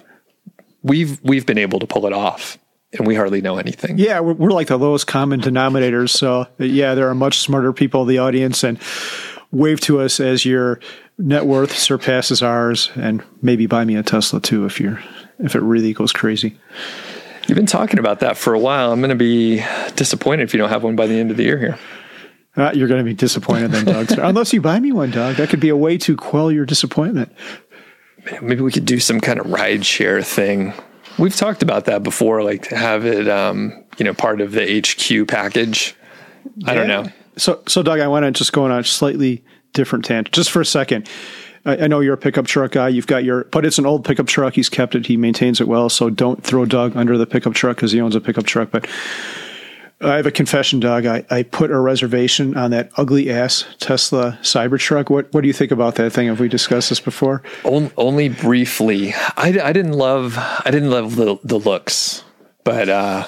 we've 0.83 1.19
we've 1.23 1.45
been 1.45 1.57
able 1.57 1.79
to 1.79 1.87
pull 1.87 2.05
it 2.05 2.13
off 2.13 2.57
and 2.93 3.07
we 3.07 3.15
hardly 3.15 3.41
know 3.41 3.57
anything. 3.57 3.97
Yeah, 3.97 4.19
we're, 4.19 4.33
we're, 4.33 4.51
like 4.51 4.67
the 4.67 4.77
lowest 4.77 5.07
common 5.07 5.41
denominators. 5.41 6.09
So 6.09 6.47
yeah, 6.57 6.95
there 6.95 7.09
are 7.09 7.15
much 7.15 7.39
smarter 7.39 7.73
people 7.73 8.03
in 8.03 8.07
the 8.07 8.17
audience, 8.17 8.63
and 8.63 8.79
wave 9.51 9.79
to 9.81 10.01
us 10.01 10.19
as 10.19 10.45
your 10.45 10.79
net 11.17 11.45
worth 11.45 11.77
surpasses 11.77 12.41
ours, 12.41 12.91
and 12.95 13.23
maybe 13.41 13.65
buy 13.65 13.85
me 13.85 13.95
a 13.95 14.03
Tesla 14.03 14.41
too 14.41 14.65
if 14.65 14.79
you're 14.79 15.01
if 15.43 15.55
it 15.55 15.61
really 15.61 15.93
goes 15.93 16.11
crazy. 16.11 16.57
You've 17.47 17.55
been 17.55 17.65
talking 17.65 17.99
about 17.99 18.19
that 18.19 18.37
for 18.37 18.53
a 18.53 18.59
while. 18.59 18.91
I'm 18.91 18.99
going 18.99 19.09
to 19.09 19.15
be 19.15 19.63
disappointed 19.95 20.43
if 20.43 20.53
you 20.53 20.57
don't 20.57 20.69
have 20.69 20.83
one 20.83 20.95
by 20.95 21.07
the 21.07 21.19
end 21.19 21.31
of 21.31 21.37
the 21.37 21.43
year 21.43 21.57
here. 21.57 21.79
Uh, 22.55 22.71
you're 22.73 22.87
going 22.87 22.99
to 22.99 23.05
be 23.05 23.13
disappointed 23.13 23.71
then, 23.71 23.85
Doug. 23.85 24.11
Unless 24.17 24.53
you 24.53 24.61
buy 24.61 24.79
me 24.79 24.91
one, 24.91 25.11
Doug. 25.11 25.37
That 25.37 25.49
could 25.49 25.59
be 25.59 25.69
a 25.69 25.75
way 25.75 25.97
to 25.99 26.15
quell 26.15 26.51
your 26.51 26.65
disappointment. 26.65 27.31
Maybe 28.41 28.61
we 28.61 28.71
could 28.71 28.85
do 28.85 28.99
some 28.99 29.19
kind 29.19 29.39
of 29.39 29.49
ride 29.49 29.85
share 29.85 30.21
thing. 30.21 30.73
We've 31.17 31.35
talked 31.35 31.63
about 31.63 31.85
that 31.85 32.03
before, 32.03 32.43
like 32.43 32.63
to 32.69 32.75
have 32.75 33.05
it, 33.05 33.27
um, 33.27 33.83
you 33.97 34.05
know, 34.05 34.13
part 34.13 34.41
of 34.41 34.51
the 34.51 34.79
HQ 34.79 35.27
package. 35.27 35.95
I 36.65 36.73
don't 36.73 36.87
know. 36.87 37.07
So, 37.37 37.61
so 37.67 37.81
Doug, 37.81 37.99
I 37.99 38.07
want 38.07 38.25
to 38.25 38.31
just 38.31 38.53
go 38.53 38.65
on 38.65 38.71
a 38.71 38.83
slightly 38.83 39.43
different 39.73 40.05
tangent, 40.05 40.33
just 40.33 40.51
for 40.51 40.61
a 40.61 40.65
second. 40.65 41.09
I, 41.65 41.87
know 41.87 41.99
you're 41.99 42.15
a 42.15 42.17
pickup 42.17 42.47
truck 42.47 42.71
guy. 42.71 42.89
You've 42.89 43.07
got 43.07 43.23
your, 43.23 43.43
but 43.45 43.65
it's 43.65 43.77
an 43.77 43.85
old 43.85 44.03
pickup 44.03 44.27
truck. 44.27 44.53
He's 44.53 44.69
kept 44.69 44.95
it. 44.95 45.05
He 45.05 45.17
maintains 45.17 45.61
it 45.61 45.67
well. 45.67 45.89
So 45.89 46.09
don't 46.09 46.43
throw 46.43 46.65
Doug 46.65 46.97
under 46.97 47.17
the 47.17 47.27
pickup 47.27 47.53
truck 47.53 47.77
because 47.77 47.91
he 47.91 48.01
owns 48.01 48.15
a 48.15 48.21
pickup 48.21 48.45
truck. 48.45 48.71
But 48.71 48.87
I 50.01 50.15
have 50.15 50.25
a 50.25 50.31
confession, 50.31 50.79
Doug. 50.79 51.05
I, 51.05 51.23
I 51.29 51.43
put 51.43 51.69
a 51.69 51.79
reservation 51.79 52.57
on 52.57 52.71
that 52.71 52.91
ugly 52.97 53.29
ass 53.29 53.65
Tesla 53.79 54.39
Cybertruck. 54.41 55.09
What 55.09 55.31
what 55.33 55.41
do 55.41 55.47
you 55.47 55.53
think 55.53 55.71
about 55.71 55.95
that 55.95 56.11
thing? 56.11 56.27
Have 56.27 56.39
we 56.39 56.47
discussed 56.49 56.89
this 56.89 56.99
before? 56.99 57.43
Only 57.95 58.29
briefly. 58.29 59.13
I, 59.37 59.59
I 59.63 59.71
didn't 59.73 59.93
love 59.93 60.35
I 60.37 60.71
didn't 60.71 60.89
love 60.89 61.15
the 61.15 61.37
the 61.43 61.59
looks, 61.59 62.23
but 62.63 62.89
uh, 62.89 63.27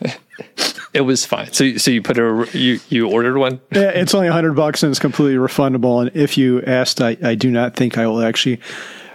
it 0.92 1.02
was 1.02 1.24
fine. 1.24 1.52
So 1.52 1.76
so 1.76 1.90
you 1.90 2.02
put 2.02 2.18
a 2.18 2.48
you 2.52 2.80
you 2.88 3.08
ordered 3.08 3.38
one? 3.38 3.60
Yeah, 3.70 3.90
it's 3.90 4.14
only 4.14 4.28
hundred 4.28 4.54
bucks 4.54 4.82
and 4.82 4.90
it's 4.90 5.00
completely 5.00 5.36
refundable. 5.36 6.02
And 6.02 6.14
if 6.16 6.36
you 6.36 6.62
asked, 6.62 7.00
I 7.00 7.16
I 7.22 7.34
do 7.34 7.50
not 7.50 7.74
think 7.74 7.98
I 7.98 8.06
will 8.06 8.22
actually 8.22 8.60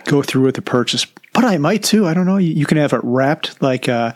go 0.06 0.22
through 0.22 0.44
with 0.44 0.56
the 0.56 0.62
purchase, 0.62 1.06
but 1.34 1.44
I 1.44 1.58
might 1.58 1.84
too. 1.84 2.08
I 2.08 2.14
don't 2.14 2.26
know. 2.26 2.38
You, 2.38 2.54
you 2.54 2.66
can 2.66 2.78
have 2.78 2.94
it 2.94 3.02
wrapped 3.04 3.62
like. 3.62 3.88
Uh, 3.90 4.14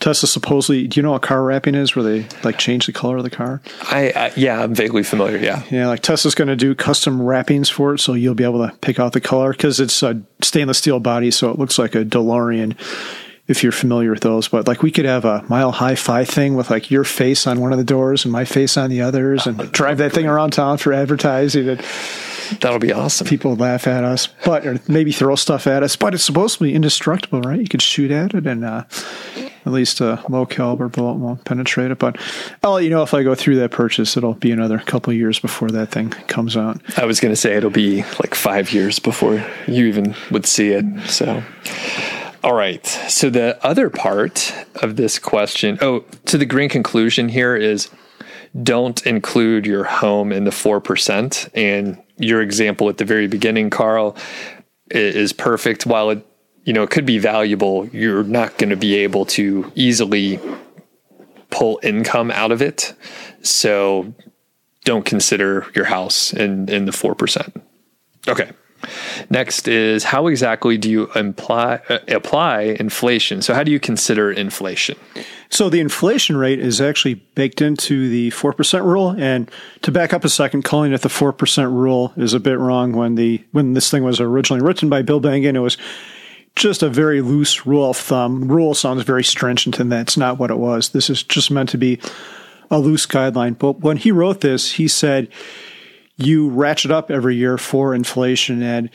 Tesla 0.00 0.28
supposedly, 0.28 0.86
do 0.86 1.00
you 1.00 1.02
know 1.02 1.10
what 1.10 1.22
car 1.22 1.42
wrapping 1.42 1.74
is 1.74 1.96
where 1.96 2.04
they 2.04 2.28
like 2.44 2.56
change 2.56 2.86
the 2.86 2.92
color 2.92 3.16
of 3.16 3.24
the 3.24 3.30
car? 3.30 3.60
I, 3.82 4.12
I 4.14 4.32
yeah, 4.36 4.62
I'm 4.62 4.72
vaguely 4.72 5.02
familiar. 5.02 5.38
Yeah. 5.38 5.64
Yeah. 5.70 5.88
Like 5.88 6.02
Tesla's 6.02 6.36
going 6.36 6.46
to 6.46 6.54
do 6.54 6.72
custom 6.76 7.20
wrappings 7.20 7.68
for 7.68 7.94
it. 7.94 7.98
So 7.98 8.14
you'll 8.14 8.36
be 8.36 8.44
able 8.44 8.64
to 8.64 8.72
pick 8.76 9.00
out 9.00 9.12
the 9.12 9.20
color 9.20 9.50
because 9.50 9.80
it's 9.80 10.00
a 10.04 10.22
stainless 10.40 10.78
steel 10.78 11.00
body. 11.00 11.32
So 11.32 11.50
it 11.50 11.58
looks 11.58 11.80
like 11.80 11.96
a 11.96 12.04
DeLorean 12.04 12.76
if 13.48 13.62
you're 13.62 13.72
familiar 13.72 14.10
with 14.10 14.20
those. 14.20 14.46
But 14.48 14.68
like 14.68 14.82
we 14.82 14.90
could 14.90 15.06
have 15.06 15.24
a 15.24 15.42
mile 15.48 15.72
high 15.72 15.94
fi 15.94 16.24
thing 16.24 16.54
with 16.54 16.70
like 16.70 16.90
your 16.90 17.04
face 17.04 17.46
on 17.46 17.60
one 17.60 17.72
of 17.72 17.78
the 17.78 17.84
doors 17.84 18.24
and 18.24 18.32
my 18.32 18.44
face 18.44 18.76
on 18.76 18.90
the 18.90 19.00
others 19.00 19.46
and 19.46 19.58
drive 19.72 19.98
that 19.98 20.12
thing 20.12 20.26
around 20.26 20.52
town 20.52 20.78
for 20.78 20.92
advertising. 20.92 21.68
And, 21.68 21.84
That'll 22.60 22.78
be 22.78 22.92
awesome. 22.92 23.26
People 23.26 23.56
laugh 23.56 23.86
at 23.86 24.04
us, 24.04 24.28
but 24.44 24.66
or 24.66 24.80
maybe 24.88 25.12
throw 25.12 25.34
stuff 25.36 25.66
at 25.66 25.82
us. 25.82 25.96
But 25.96 26.14
it's 26.14 26.24
supposed 26.24 26.58
to 26.58 26.64
be 26.64 26.74
indestructible, 26.74 27.42
right? 27.42 27.60
You 27.60 27.68
could 27.68 27.82
shoot 27.82 28.10
at 28.10 28.34
it, 28.34 28.46
and 28.46 28.64
uh, 28.64 28.84
at 29.66 29.72
least 29.72 30.00
a 30.00 30.22
low 30.28 30.46
caliber 30.46 30.88
bullet 30.88 31.14
won't 31.14 31.44
penetrate 31.44 31.90
it. 31.90 31.98
But 31.98 32.16
I'll 32.62 32.72
let 32.72 32.84
you 32.84 32.90
know 32.90 33.02
if 33.02 33.12
I 33.12 33.22
go 33.22 33.34
through 33.34 33.56
that 33.56 33.70
purchase. 33.70 34.16
It'll 34.16 34.34
be 34.34 34.50
another 34.50 34.78
couple 34.78 35.12
years 35.12 35.38
before 35.38 35.68
that 35.70 35.90
thing 35.90 36.10
comes 36.10 36.56
out. 36.56 36.80
I 36.96 37.04
was 37.04 37.20
going 37.20 37.32
to 37.32 37.36
say 37.36 37.54
it'll 37.54 37.70
be 37.70 38.02
like 38.18 38.34
five 38.34 38.72
years 38.72 38.98
before 38.98 39.44
you 39.66 39.86
even 39.86 40.14
would 40.30 40.46
see 40.46 40.70
it. 40.70 40.84
So. 41.08 41.42
All 42.44 42.54
right. 42.54 42.86
So 42.86 43.30
the 43.30 43.58
other 43.66 43.90
part 43.90 44.54
of 44.76 44.96
this 44.96 45.18
question, 45.18 45.78
oh, 45.80 46.00
to 46.26 46.38
the 46.38 46.46
green 46.46 46.68
conclusion 46.68 47.28
here 47.28 47.56
is 47.56 47.90
don't 48.62 49.04
include 49.06 49.66
your 49.66 49.84
home 49.84 50.32
in 50.32 50.44
the 50.44 50.50
4%. 50.50 51.48
And 51.54 52.02
your 52.16 52.40
example 52.40 52.88
at 52.88 52.98
the 52.98 53.04
very 53.04 53.26
beginning, 53.26 53.70
Carl, 53.70 54.16
is 54.90 55.32
perfect. 55.32 55.86
While 55.86 56.10
it, 56.10 56.26
you 56.64 56.72
know, 56.72 56.82
it 56.82 56.90
could 56.90 57.06
be 57.06 57.18
valuable, 57.18 57.86
you're 57.88 58.24
not 58.24 58.56
going 58.58 58.70
to 58.70 58.76
be 58.76 58.96
able 58.96 59.26
to 59.26 59.70
easily 59.74 60.40
pull 61.50 61.80
income 61.82 62.30
out 62.30 62.52
of 62.52 62.62
it. 62.62 62.94
So 63.42 64.14
don't 64.84 65.04
consider 65.04 65.66
your 65.74 65.86
house 65.86 66.32
in, 66.32 66.68
in 66.68 66.84
the 66.84 66.92
4%. 66.92 67.62
Okay. 68.26 68.50
Next 69.30 69.68
is 69.68 70.04
how 70.04 70.26
exactly 70.26 70.78
do 70.78 70.90
you 70.90 71.10
imply, 71.14 71.80
uh, 71.88 71.98
apply 72.08 72.62
inflation? 72.78 73.42
So, 73.42 73.54
how 73.54 73.62
do 73.62 73.70
you 73.70 73.80
consider 73.80 74.30
inflation? 74.30 74.96
So, 75.50 75.68
the 75.68 75.80
inflation 75.80 76.36
rate 76.36 76.58
is 76.58 76.80
actually 76.80 77.14
baked 77.14 77.60
into 77.60 78.08
the 78.08 78.30
4% 78.30 78.84
rule. 78.84 79.10
And 79.18 79.50
to 79.82 79.90
back 79.90 80.12
up 80.12 80.24
a 80.24 80.28
second, 80.28 80.62
calling 80.62 80.92
it 80.92 81.02
the 81.02 81.08
4% 81.08 81.72
rule 81.72 82.12
is 82.16 82.34
a 82.34 82.40
bit 82.40 82.58
wrong. 82.58 82.92
When, 82.92 83.14
the, 83.14 83.44
when 83.52 83.74
this 83.74 83.90
thing 83.90 84.04
was 84.04 84.20
originally 84.20 84.62
written 84.62 84.88
by 84.88 85.02
Bill 85.02 85.20
Bengen, 85.20 85.54
it 85.54 85.60
was 85.60 85.76
just 86.56 86.82
a 86.82 86.88
very 86.88 87.20
loose 87.20 87.66
rule 87.66 87.90
of 87.90 87.96
thumb. 87.96 88.48
Rule 88.48 88.74
sounds 88.74 89.02
very 89.04 89.24
stringent, 89.24 89.78
and 89.78 89.90
that's 89.90 90.16
not 90.16 90.38
what 90.38 90.50
it 90.50 90.58
was. 90.58 90.90
This 90.90 91.08
is 91.08 91.22
just 91.22 91.50
meant 91.50 91.68
to 91.70 91.78
be 91.78 92.00
a 92.70 92.78
loose 92.78 93.06
guideline. 93.06 93.58
But 93.58 93.80
when 93.80 93.96
he 93.96 94.10
wrote 94.10 94.40
this, 94.40 94.72
he 94.72 94.88
said, 94.88 95.28
you 96.18 96.50
ratchet 96.50 96.90
up 96.90 97.10
every 97.10 97.36
year 97.36 97.56
for 97.56 97.94
inflation. 97.94 98.62
And 98.62 98.90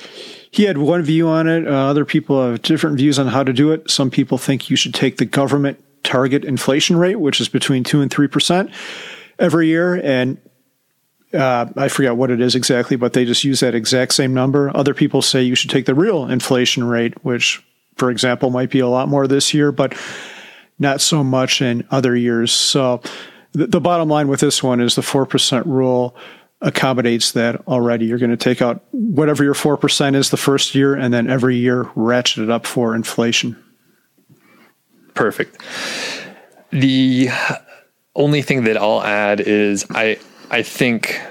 he 0.52 0.64
had 0.64 0.78
one 0.78 1.02
view 1.02 1.28
on 1.28 1.48
it. 1.48 1.66
Uh, 1.66 1.72
other 1.72 2.06
people 2.06 2.46
have 2.46 2.62
different 2.62 2.98
views 2.98 3.18
on 3.18 3.28
how 3.28 3.44
to 3.44 3.54
do 3.54 3.72
it. 3.72 3.90
Some 3.90 4.12
people 4.12 4.38
think 4.38 4.70
you 4.70 4.76
should 4.76 4.94
take 4.94 5.18
the 5.18 5.26
government 5.26 5.84
target 6.04 6.44
inflation 6.44 6.98
rate, 6.98 7.16
which 7.16 7.40
is 7.40 7.48
between 7.48 7.86
two 7.86 8.02
and 8.02 8.12
three 8.12 8.28
percent 8.28 8.70
every 9.40 9.68
year. 9.68 9.96
And 9.96 10.38
uh, 11.34 11.68
I 11.78 11.88
forget 11.88 12.18
what 12.18 12.30
it 12.30 12.42
is 12.42 12.56
exactly, 12.56 12.98
but 12.98 13.14
they 13.14 13.26
just 13.26 13.44
use 13.44 13.62
that 13.62 13.74
exact 13.74 14.14
same 14.14 14.34
number. 14.34 14.76
Other 14.76 14.94
people 14.94 15.22
say 15.22 15.42
you 15.42 15.56
should 15.56 15.70
take 15.70 15.86
the 15.86 15.96
real 15.96 16.28
inflation 16.28 16.84
rate, 16.84 17.24
which, 17.24 17.64
for 17.96 18.12
example, 18.12 18.50
might 18.50 18.70
be 18.70 18.80
a 18.80 18.88
lot 18.88 19.08
more 19.08 19.28
this 19.28 19.54
year, 19.54 19.72
but 19.72 19.96
not 20.78 21.00
so 21.00 21.24
much 21.24 21.62
in 21.62 21.88
other 21.90 22.16
years. 22.16 22.52
So 22.52 23.02
the, 23.54 23.68
the 23.68 23.82
bottom 23.82 24.10
line 24.10 24.28
with 24.28 24.42
this 24.42 24.62
one 24.62 24.82
is 24.82 24.96
the 24.96 25.02
4% 25.02 25.66
rule 25.66 26.16
accommodates 26.64 27.34
that 27.34 27.68
already. 27.68 28.06
You're 28.06 28.18
going 28.18 28.32
to 28.32 28.38
take 28.38 28.62
out 28.62 28.84
whatever 28.92 29.44
your 29.44 29.54
4% 29.54 30.16
is 30.16 30.30
the 30.30 30.38
first 30.38 30.74
year 30.74 30.96
and 30.96 31.14
then 31.14 31.30
every 31.30 31.58
year 31.58 31.90
ratchet 31.94 32.44
it 32.44 32.50
up 32.50 32.66
for 32.66 32.96
inflation. 32.96 33.62
Perfect. 35.14 35.62
The 36.72 37.30
only 38.16 38.42
thing 38.42 38.64
that 38.64 38.78
I'll 38.78 39.04
add 39.04 39.42
is 39.42 39.86
I 39.92 40.18
I 40.50 40.64
think 40.64 41.22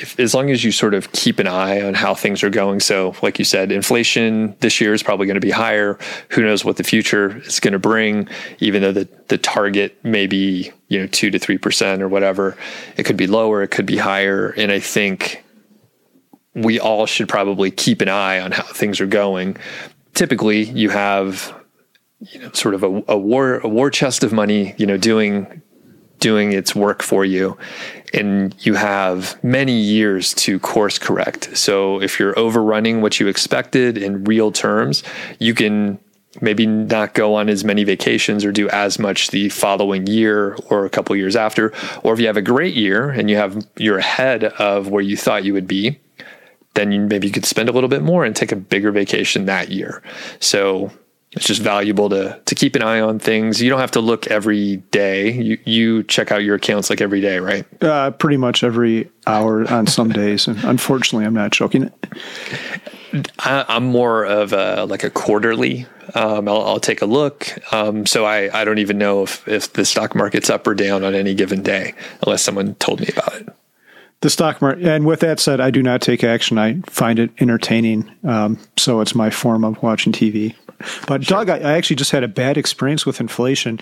if, 0.00 0.18
as 0.18 0.34
long 0.34 0.50
as 0.50 0.64
you 0.64 0.72
sort 0.72 0.94
of 0.94 1.12
keep 1.12 1.38
an 1.38 1.46
eye 1.46 1.82
on 1.82 1.94
how 1.94 2.14
things 2.14 2.42
are 2.42 2.50
going. 2.50 2.80
So, 2.80 3.14
like 3.22 3.38
you 3.38 3.44
said, 3.44 3.70
inflation 3.70 4.56
this 4.60 4.80
year 4.80 4.94
is 4.94 5.02
probably 5.02 5.26
going 5.26 5.34
to 5.34 5.40
be 5.40 5.50
higher. 5.50 5.98
Who 6.30 6.42
knows 6.42 6.64
what 6.64 6.76
the 6.76 6.84
future 6.84 7.38
is 7.38 7.60
going 7.60 7.72
to 7.72 7.78
bring? 7.78 8.28
Even 8.58 8.82
though 8.82 8.92
the 8.92 9.08
the 9.28 9.38
target 9.38 10.02
may 10.02 10.26
be 10.26 10.72
you 10.88 10.98
know 10.98 11.06
two 11.06 11.30
to 11.30 11.38
three 11.38 11.58
percent 11.58 12.02
or 12.02 12.08
whatever, 12.08 12.56
it 12.96 13.04
could 13.04 13.16
be 13.16 13.26
lower, 13.26 13.62
it 13.62 13.68
could 13.68 13.86
be 13.86 13.98
higher. 13.98 14.50
And 14.56 14.72
I 14.72 14.80
think 14.80 15.44
we 16.54 16.80
all 16.80 17.06
should 17.06 17.28
probably 17.28 17.70
keep 17.70 18.00
an 18.00 18.08
eye 18.08 18.40
on 18.40 18.52
how 18.52 18.64
things 18.64 19.00
are 19.00 19.06
going. 19.06 19.56
Typically, 20.14 20.62
you 20.62 20.88
have 20.90 21.54
you 22.20 22.40
know 22.40 22.52
sort 22.52 22.74
of 22.74 22.82
a, 22.82 23.02
a 23.08 23.18
war 23.18 23.58
a 23.58 23.68
war 23.68 23.90
chest 23.90 24.24
of 24.24 24.32
money, 24.32 24.74
you 24.78 24.86
know, 24.86 24.96
doing 24.96 25.62
doing 26.20 26.52
its 26.52 26.74
work 26.74 27.02
for 27.02 27.24
you 27.24 27.56
and 28.12 28.54
you 28.64 28.74
have 28.74 29.42
many 29.44 29.78
years 29.80 30.34
to 30.34 30.58
course 30.58 30.98
correct. 30.98 31.56
So 31.56 32.00
if 32.00 32.18
you're 32.18 32.38
overrunning 32.38 33.00
what 33.00 33.20
you 33.20 33.28
expected 33.28 33.96
in 33.96 34.24
real 34.24 34.52
terms, 34.52 35.02
you 35.38 35.54
can 35.54 35.98
maybe 36.40 36.66
not 36.66 37.14
go 37.14 37.34
on 37.34 37.48
as 37.48 37.64
many 37.64 37.84
vacations 37.84 38.44
or 38.44 38.52
do 38.52 38.68
as 38.68 38.98
much 38.98 39.30
the 39.30 39.48
following 39.48 40.06
year 40.06 40.56
or 40.68 40.84
a 40.84 40.90
couple 40.90 41.16
years 41.16 41.34
after. 41.34 41.72
Or 42.02 42.12
if 42.12 42.20
you 42.20 42.26
have 42.26 42.36
a 42.36 42.42
great 42.42 42.74
year 42.74 43.10
and 43.10 43.28
you 43.28 43.36
have 43.36 43.66
you're 43.76 43.98
ahead 43.98 44.44
of 44.44 44.88
where 44.88 45.02
you 45.02 45.16
thought 45.16 45.44
you 45.44 45.52
would 45.52 45.66
be, 45.66 45.98
then 46.74 46.92
you, 46.92 47.00
maybe 47.00 47.26
you 47.26 47.32
could 47.32 47.44
spend 47.44 47.68
a 47.68 47.72
little 47.72 47.88
bit 47.88 48.02
more 48.02 48.24
and 48.24 48.34
take 48.34 48.52
a 48.52 48.56
bigger 48.56 48.92
vacation 48.92 49.46
that 49.46 49.70
year. 49.70 50.02
So 50.38 50.92
it's 51.32 51.46
just 51.46 51.62
valuable 51.62 52.08
to 52.08 52.40
to 52.44 52.54
keep 52.54 52.74
an 52.74 52.82
eye 52.82 53.00
on 53.00 53.18
things. 53.18 53.62
You 53.62 53.70
don't 53.70 53.80
have 53.80 53.92
to 53.92 54.00
look 54.00 54.26
every 54.26 54.78
day. 54.90 55.30
You 55.30 55.58
you 55.64 56.02
check 56.02 56.32
out 56.32 56.42
your 56.42 56.56
accounts 56.56 56.90
like 56.90 57.00
every 57.00 57.20
day, 57.20 57.38
right? 57.38 57.64
Uh, 57.82 58.10
pretty 58.10 58.36
much 58.36 58.64
every 58.64 59.08
hour 59.26 59.70
on 59.70 59.86
some 59.86 60.08
days, 60.08 60.48
and 60.48 60.62
unfortunately, 60.64 61.24
I'm 61.26 61.34
not 61.34 61.52
joking. 61.52 61.92
I, 63.38 63.64
am 63.68 63.84
more 63.84 64.24
of 64.24 64.52
a 64.52 64.84
like 64.86 65.04
a 65.04 65.10
quarterly. 65.10 65.86
Um, 66.14 66.48
I'll, 66.48 66.62
I'll, 66.62 66.80
take 66.80 67.02
a 67.02 67.06
look. 67.06 67.46
Um, 67.72 68.04
so 68.04 68.24
I, 68.24 68.60
I 68.60 68.64
don't 68.64 68.78
even 68.78 68.98
know 68.98 69.22
if 69.22 69.46
if 69.46 69.72
the 69.72 69.84
stock 69.84 70.16
market's 70.16 70.50
up 70.50 70.66
or 70.66 70.74
down 70.74 71.04
on 71.04 71.14
any 71.14 71.34
given 71.34 71.62
day 71.62 71.94
unless 72.24 72.42
someone 72.42 72.74
told 72.76 73.00
me 73.00 73.08
about 73.08 73.34
it. 73.34 73.48
The 74.20 74.30
stock 74.30 74.60
market. 74.60 74.84
And 74.84 75.06
with 75.06 75.20
that 75.20 75.40
said, 75.40 75.60
I 75.60 75.70
do 75.70 75.82
not 75.82 76.02
take 76.02 76.22
action. 76.22 76.58
I 76.58 76.80
find 76.86 77.18
it 77.18 77.30
entertaining. 77.38 78.10
Um, 78.24 78.58
so 78.76 79.00
it's 79.00 79.14
my 79.14 79.30
form 79.30 79.64
of 79.64 79.82
watching 79.82 80.12
TV. 80.12 80.54
But 81.06 81.24
sure. 81.24 81.38
Doug, 81.38 81.50
I, 81.50 81.58
I, 81.58 81.72
actually 81.76 81.96
just 81.96 82.10
had 82.10 82.24
a 82.24 82.28
bad 82.28 82.56
experience 82.56 83.04
with 83.04 83.20
inflation. 83.20 83.80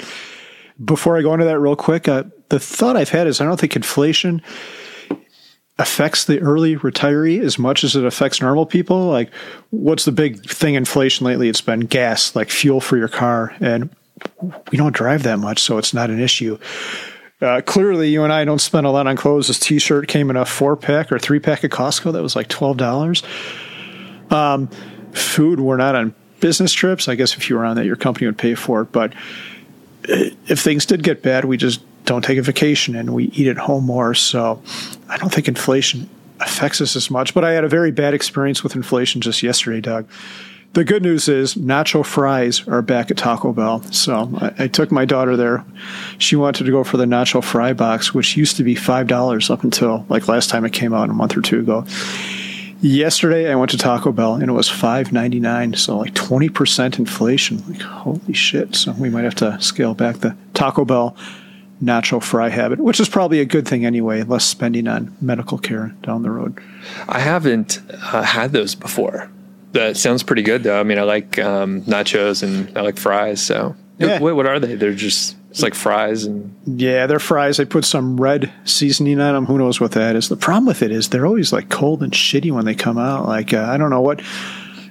Before 0.85 1.17
I 1.17 1.23
go 1.23 1.33
into 1.33 1.45
that 1.45 1.59
real 1.59 1.77
quick, 1.77 2.09
uh, 2.09 2.25
the 2.49 2.61
thought 2.61 2.97
I've 2.97 3.09
had 3.09 3.27
is 3.27 3.41
I 3.41 3.45
don't 3.45 3.59
think 3.59 3.77
inflation 3.77 4.43
affects 5.79 6.25
the 6.25 6.41
early 6.41 6.77
retiree 6.77 7.41
as 7.41 7.59
much 7.59 7.85
as 7.85 7.95
it 7.95 8.05
affects 8.05 8.41
normal 8.41 8.67
people. 8.67 9.07
Like, 9.07 9.33
what's 9.71 10.05
the 10.05 10.13
big 10.13 10.45
thing 10.45 10.75
inflation 10.75 11.25
lately? 11.27 11.49
It's 11.49 11.61
been 11.61 11.81
gas, 11.81 12.35
like 12.35 12.51
fuel 12.51 12.81
for 12.81 12.97
your 12.97 13.09
car. 13.09 13.55
And 13.61 13.91
we 14.71 14.79
don't 14.79 14.95
drive 14.95 15.23
that 15.23 15.39
much, 15.39 15.61
so 15.61 15.79
it's 15.79 15.95
not 15.95 16.11
an 16.11 16.21
issue. 16.21 16.59
Uh, 17.41 17.61
clearly, 17.61 18.11
you 18.11 18.25
and 18.25 18.33
I 18.33 18.45
don't 18.45 18.61
spend 18.61 18.85
a 18.85 18.91
lot 18.91 19.07
on 19.07 19.17
clothes. 19.17 19.47
This 19.47 19.61
T-shirt 19.61 20.09
came 20.09 20.29
in 20.29 20.37
a 20.37 20.45
four 20.45 20.77
pack 20.77 21.13
or 21.13 21.19
three 21.21 21.39
pack 21.39 21.63
at 21.63 21.71
Costco. 21.71 22.13
That 22.13 22.23
was 22.23 22.35
like 22.35 22.49
twelve 22.49 22.77
dollars. 22.77 23.23
Um, 24.31 24.69
food, 25.13 25.61
we're 25.61 25.77
not 25.77 25.95
on 25.95 26.15
business 26.41 26.73
trips. 26.73 27.09
I 27.09 27.15
guess 27.15 27.37
if 27.37 27.49
you 27.49 27.57
were 27.57 27.65
on 27.65 27.77
that, 27.77 27.87
your 27.87 27.97
company 27.97 28.27
would 28.27 28.39
pay 28.39 28.55
for 28.55 28.83
it. 28.83 28.93
But 28.93 29.13
uh, 30.09 30.35
if 30.49 30.61
things 30.61 30.85
did 30.85 31.03
get 31.05 31.23
bad, 31.23 31.45
we 31.45 31.57
just 31.57 31.81
don't 32.05 32.25
take 32.25 32.39
a 32.39 32.43
vacation 32.43 32.97
and 32.97 33.15
we 33.15 33.25
eat 33.27 33.47
at 33.47 33.59
home 33.59 33.85
more. 33.85 34.15
So 34.15 34.61
I 35.09 35.17
don't 35.17 35.33
think 35.33 35.47
inflation 35.47 36.09
affects 36.41 36.81
us 36.81 36.97
as 36.97 37.11
much. 37.11 37.35
But 37.35 37.45
I 37.45 37.53
had 37.53 37.65
a 37.65 37.69
very 37.69 37.93
bad 37.93 38.15
experience 38.15 38.63
with 38.65 38.75
inflation 38.75 39.21
just 39.21 39.43
yesterday, 39.43 39.81
Doug. 39.81 40.09
The 40.75 40.85
good 40.85 41.03
news 41.03 41.29
is 41.29 41.55
nacho 41.55 42.05
fries 42.05 42.67
are 42.69 42.83
back 42.83 43.11
at 43.11 43.17
Taco 43.17 43.53
Bell. 43.53 43.83
So 43.91 44.31
I, 44.37 44.65
I, 44.65 44.69
took 44.69 44.93
my 44.93 45.05
daughter 45.05 45.37
there. 45.37 45.65
She 46.19 46.37
wanted 46.37 46.65
to 46.65 46.71
go 46.71 46.85
for 46.85 46.99
the 46.99 47.07
nacho 47.07 47.43
fry 47.43 47.73
box, 47.73 48.15
which 48.15 48.37
used 48.37 48.57
to 48.59 48.63
be 48.63 48.75
$5 48.75 49.51
up 49.51 49.65
until 49.65 50.05
like 50.09 50.29
last 50.29 50.51
time 50.51 50.65
it 50.65 50.73
came 50.73 50.93
out 50.93 51.09
a 51.09 51.15
month 51.15 51.37
or 51.37 51.41
two 51.41 51.61
ago. 51.61 51.85
Yesterday 52.81 53.51
I 53.51 53.57
went 53.57 53.73
to 53.73 53.77
Taco 53.77 54.13
Bell 54.13 54.35
and 54.35 54.45
it 54.45 54.53
was 54.53 54.69
five 54.69 55.13
ninety 55.13 55.41
nine, 55.41 55.75
so 55.75 55.99
like 55.99 56.15
twenty 56.15 56.49
percent 56.49 56.97
inflation. 56.97 57.61
Like 57.69 57.81
holy 57.81 58.33
shit! 58.33 58.77
So 58.77 58.93
we 58.93 59.11
might 59.11 59.25
have 59.25 59.35
to 59.37 59.61
scale 59.61 59.95
back 59.95 60.19
the 60.19 60.37
Taco 60.55 60.85
Bell 60.85 61.17
nacho 61.83 62.23
fry 62.23 62.51
habit, 62.51 62.79
which 62.79 63.01
is 63.01 63.09
probably 63.09 63.41
a 63.41 63.45
good 63.45 63.67
thing 63.67 63.85
anyway. 63.85 64.23
Less 64.23 64.45
spending 64.45 64.87
on 64.87 65.13
medical 65.21 65.59
care 65.59 65.93
down 66.03 66.23
the 66.23 66.31
road. 66.31 66.57
I 67.09 67.19
haven't 67.19 67.81
uh, 67.91 68.23
had 68.23 68.53
those 68.53 68.77
before. 68.77 69.29
That 69.79 69.97
sounds 69.97 70.25
pretty 70.25 70.43
good, 70.43 70.65
though. 70.65 70.79
I 70.79 70.83
mean, 70.83 70.99
I 70.99 71.03
like 71.03 71.39
um, 71.39 71.83
nachos 71.83 72.43
and 72.43 72.77
I 72.77 72.81
like 72.81 72.99
fries. 72.99 73.41
So, 73.41 73.77
yeah. 73.99 74.19
what, 74.19 74.35
what 74.35 74.47
are 74.47 74.59
they? 74.59 74.75
They're 74.75 74.93
just 74.93 75.37
it's 75.51 75.63
like 75.63 75.75
fries 75.75 76.25
and 76.25 76.55
yeah, 76.67 77.07
they're 77.07 77.19
fries. 77.19 77.57
They 77.57 77.65
put 77.65 77.85
some 77.85 78.21
red 78.21 78.53
seasoning 78.65 79.21
on 79.21 79.35
them. 79.35 79.47
Who 79.47 79.57
knows 79.57 79.81
what 79.81 79.93
that 79.93 80.15
is? 80.15 80.29
The 80.29 80.37
problem 80.37 80.67
with 80.67 80.83
it 80.83 80.91
is 80.91 81.09
they're 81.09 81.27
always 81.27 81.53
like 81.53 81.69
cold 81.69 82.03
and 82.03 82.13
shitty 82.13 82.53
when 82.53 82.65
they 82.65 82.75
come 82.75 82.99
out. 82.99 83.27
Like 83.27 83.55
uh, 83.55 83.63
I 83.63 83.77
don't 83.77 83.91
know 83.91 84.01
what. 84.01 84.21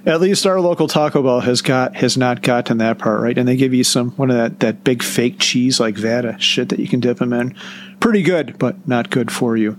At 0.06 0.20
least 0.20 0.46
our 0.46 0.60
local 0.60 0.88
Taco 0.88 1.22
Bell 1.22 1.40
has 1.40 1.60
got 1.60 1.96
has 1.96 2.16
not 2.16 2.40
gotten 2.42 2.78
that 2.78 2.98
part 2.98 3.20
right, 3.20 3.36
and 3.36 3.46
they 3.46 3.56
give 3.56 3.74
you 3.74 3.84
some 3.84 4.12
one 4.12 4.30
of 4.30 4.36
that 4.36 4.60
that 4.60 4.84
big 4.84 5.02
fake 5.02 5.38
cheese 5.38 5.78
like 5.78 5.96
Vada 5.96 6.38
shit 6.40 6.70
that 6.70 6.78
you 6.78 6.88
can 6.88 7.00
dip 7.00 7.18
them 7.18 7.32
in. 7.32 7.54
Pretty 8.00 8.22
good, 8.22 8.58
but 8.58 8.88
not 8.88 9.10
good 9.10 9.30
for 9.30 9.56
you. 9.56 9.78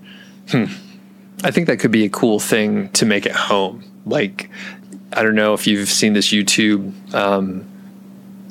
Hmm. 0.49 0.65
I 1.43 1.51
think 1.51 1.67
that 1.67 1.79
could 1.79 1.91
be 1.91 2.05
a 2.05 2.09
cool 2.09 2.39
thing 2.39 2.89
to 2.89 3.05
make 3.05 3.25
at 3.25 3.35
home. 3.35 3.83
Like 4.05 4.49
I 5.11 5.23
don't 5.23 5.35
know 5.35 5.53
if 5.53 5.67
you've 5.67 5.89
seen 5.89 6.13
this 6.13 6.27
YouTube. 6.31 7.13
Um, 7.13 7.65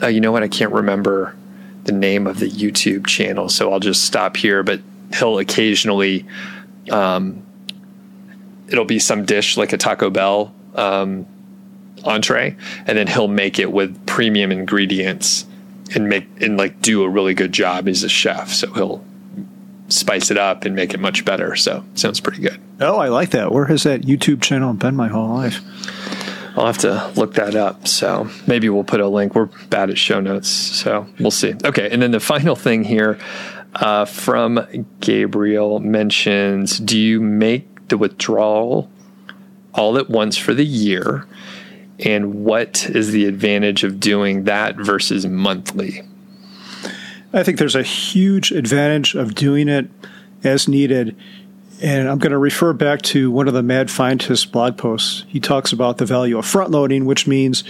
uh, 0.03 0.09
you 0.09 0.21
know 0.21 0.33
what? 0.33 0.43
I 0.43 0.49
can't 0.49 0.73
remember 0.73 1.37
the 1.85 1.93
name 1.93 2.27
of 2.27 2.39
the 2.39 2.49
YouTube 2.49 3.07
channel, 3.07 3.49
so 3.49 3.73
I'll 3.73 3.81
just 3.81 4.05
stop 4.05 4.37
here. 4.37 4.63
But 4.63 4.81
he'll 5.15 5.39
occasionally, 5.39 6.27
um, 6.91 7.43
it'll 8.69 8.85
be 8.85 8.99
some 8.99 9.25
dish 9.25 9.57
like 9.57 9.73
a 9.73 9.79
Taco 9.79 10.11
Bell 10.11 10.53
um, 10.75 11.27
entree, 12.05 12.57
and 12.87 12.99
then 12.99 13.07
he'll 13.07 13.29
make 13.29 13.59
it 13.59 13.73
with 13.73 14.07
premium 14.07 14.53
ingredients 14.53 15.47
and 15.95 16.09
make 16.09 16.27
and 16.43 16.57
like 16.57 16.81
do 16.83 17.03
a 17.03 17.09
really 17.09 17.35
good 17.35 17.53
job. 17.53 17.89
as 17.89 18.03
a 18.03 18.09
chef, 18.09 18.53
so 18.53 18.73
he'll 18.73 19.05
spice 19.89 20.31
it 20.31 20.37
up 20.37 20.65
and 20.65 20.75
make 20.75 20.93
it 20.93 21.01
much 21.01 21.25
better. 21.25 21.57
So 21.57 21.85
it 21.93 21.99
sounds 21.99 22.21
pretty 22.21 22.43
good. 22.43 22.61
Oh, 22.81 22.99
I 22.99 23.09
like 23.09 23.31
that. 23.31 23.53
Where 23.53 23.65
has 23.67 23.85
that 23.85 24.03
YouTube 24.03 24.43
channel 24.43 24.73
been 24.75 24.95
my 24.95 25.09
whole 25.09 25.29
life? 25.29 25.63
I'll 26.59 26.67
have 26.67 26.79
to 26.79 27.13
look 27.17 27.35
that 27.35 27.55
up. 27.55 27.87
So 27.87 28.29
maybe 28.47 28.69
we'll 28.69 28.85
put 28.85 29.01
a 29.01 29.09
link. 29.09 29.35
We're 29.35 29.47
bad 29.71 29.91
at 29.91 29.99
show 29.99 30.21
notes, 30.21 30.49
so 30.49 31.07
we'll 31.21 31.31
see. 31.31 31.55
Okay, 31.65 31.89
and 31.91 32.03
then 32.03 32.11
the 32.11 32.21
final 32.21 32.57
thing 32.57 32.85
here 32.85 33.19
uh, 33.77 34.05
from 34.05 34.67
Gabriel 35.01 35.79
mentions: 35.79 36.79
Do 36.79 36.99
you 36.99 37.21
make 37.21 37.89
the 37.89 37.97
withdrawal 37.97 38.91
all 39.73 39.97
at 39.99 40.11
once 40.11 40.37
for 40.37 40.55
the 40.55 40.67
year? 40.67 41.27
And 42.01 42.45
what 42.45 42.89
is 42.89 43.11
the 43.11 43.27
advantage 43.27 43.83
of 43.83 43.99
doing 43.99 44.45
that 44.45 44.77
versus 44.77 45.27
monthly? 45.27 46.03
I 47.33 47.43
think 47.43 47.59
there's 47.59 47.75
a 47.75 47.83
huge 47.83 48.53
advantage 48.53 49.15
of 49.15 49.35
doing 49.35 49.69
it 49.69 49.91
as 50.45 50.69
needed 50.69 51.17
and 51.81 52.09
I'm 52.09 52.19
going 52.19 52.33
to 52.33 52.39
refer 52.39 52.73
back 52.73 53.03
to 53.03 53.31
one 53.31 53.49
of 53.49 53.55
the 53.55 53.63
Mad 53.63 53.89
Fientist 53.89 54.51
blog 54.51 54.77
posts. 54.77 55.25
He 55.29 55.41
talks 55.41 55.73
about 55.73 55.99
the 55.99 56.07
value 56.07 56.39
of 56.39 56.47
front 56.47 56.71
loading, 56.71 57.05
which 57.05 57.27
means 57.27 57.65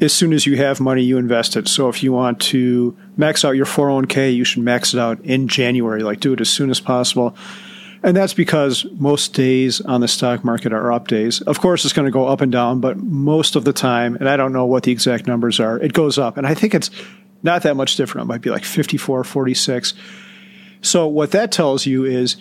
as 0.00 0.12
soon 0.12 0.32
as 0.32 0.46
you 0.46 0.56
have 0.56 0.80
money, 0.80 1.02
you 1.02 1.16
invest 1.18 1.56
it. 1.56 1.68
So 1.68 1.88
if 1.88 2.02
you 2.02 2.12
want 2.12 2.40
to 2.40 2.96
max 3.16 3.44
out 3.44 3.52
your 3.52 3.66
401k, 3.66 4.34
you 4.34 4.44
should 4.44 4.62
max 4.62 4.94
it 4.94 5.00
out 5.00 5.20
in 5.24 5.46
January, 5.46 6.02
like 6.02 6.20
do 6.20 6.32
it 6.32 6.40
as 6.40 6.50
soon 6.50 6.70
as 6.70 6.80
possible. 6.80 7.36
And 8.02 8.16
that's 8.16 8.34
because 8.34 8.84
most 8.98 9.32
days 9.32 9.80
on 9.80 10.00
the 10.00 10.08
stock 10.08 10.44
market 10.44 10.72
are 10.72 10.92
up 10.92 11.06
days. 11.06 11.40
Of 11.42 11.60
course, 11.60 11.84
it's 11.84 11.94
going 11.94 12.06
to 12.06 12.12
go 12.12 12.26
up 12.26 12.40
and 12.40 12.50
down, 12.50 12.80
but 12.80 12.96
most 12.96 13.54
of 13.54 13.64
the 13.64 13.72
time, 13.72 14.16
and 14.16 14.28
I 14.28 14.36
don't 14.36 14.52
know 14.52 14.66
what 14.66 14.82
the 14.82 14.90
exact 14.90 15.28
numbers 15.28 15.60
are, 15.60 15.78
it 15.78 15.92
goes 15.92 16.18
up. 16.18 16.36
And 16.36 16.44
I 16.44 16.54
think 16.54 16.74
it's 16.74 16.90
not 17.44 17.62
that 17.62 17.76
much 17.76 17.94
different. 17.94 18.24
It 18.24 18.28
might 18.28 18.40
be 18.40 18.50
like 18.50 18.64
54, 18.64 19.22
46. 19.22 19.94
So 20.80 21.06
what 21.06 21.30
that 21.30 21.52
tells 21.52 21.86
you 21.86 22.04
is 22.04 22.36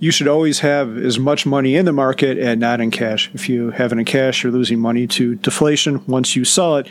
you 0.00 0.10
should 0.10 0.26
always 0.26 0.60
have 0.60 0.96
as 0.96 1.18
much 1.18 1.44
money 1.44 1.76
in 1.76 1.84
the 1.84 1.92
market 1.92 2.38
and 2.38 2.58
not 2.58 2.80
in 2.80 2.90
cash. 2.90 3.30
If 3.34 3.50
you 3.50 3.70
have 3.70 3.92
it 3.92 3.98
in 3.98 4.04
cash, 4.06 4.42
you're 4.42 4.52
losing 4.52 4.80
money 4.80 5.06
to 5.08 5.34
deflation. 5.36 6.04
Once 6.06 6.34
you 6.34 6.44
sell 6.44 6.78
it, 6.78 6.88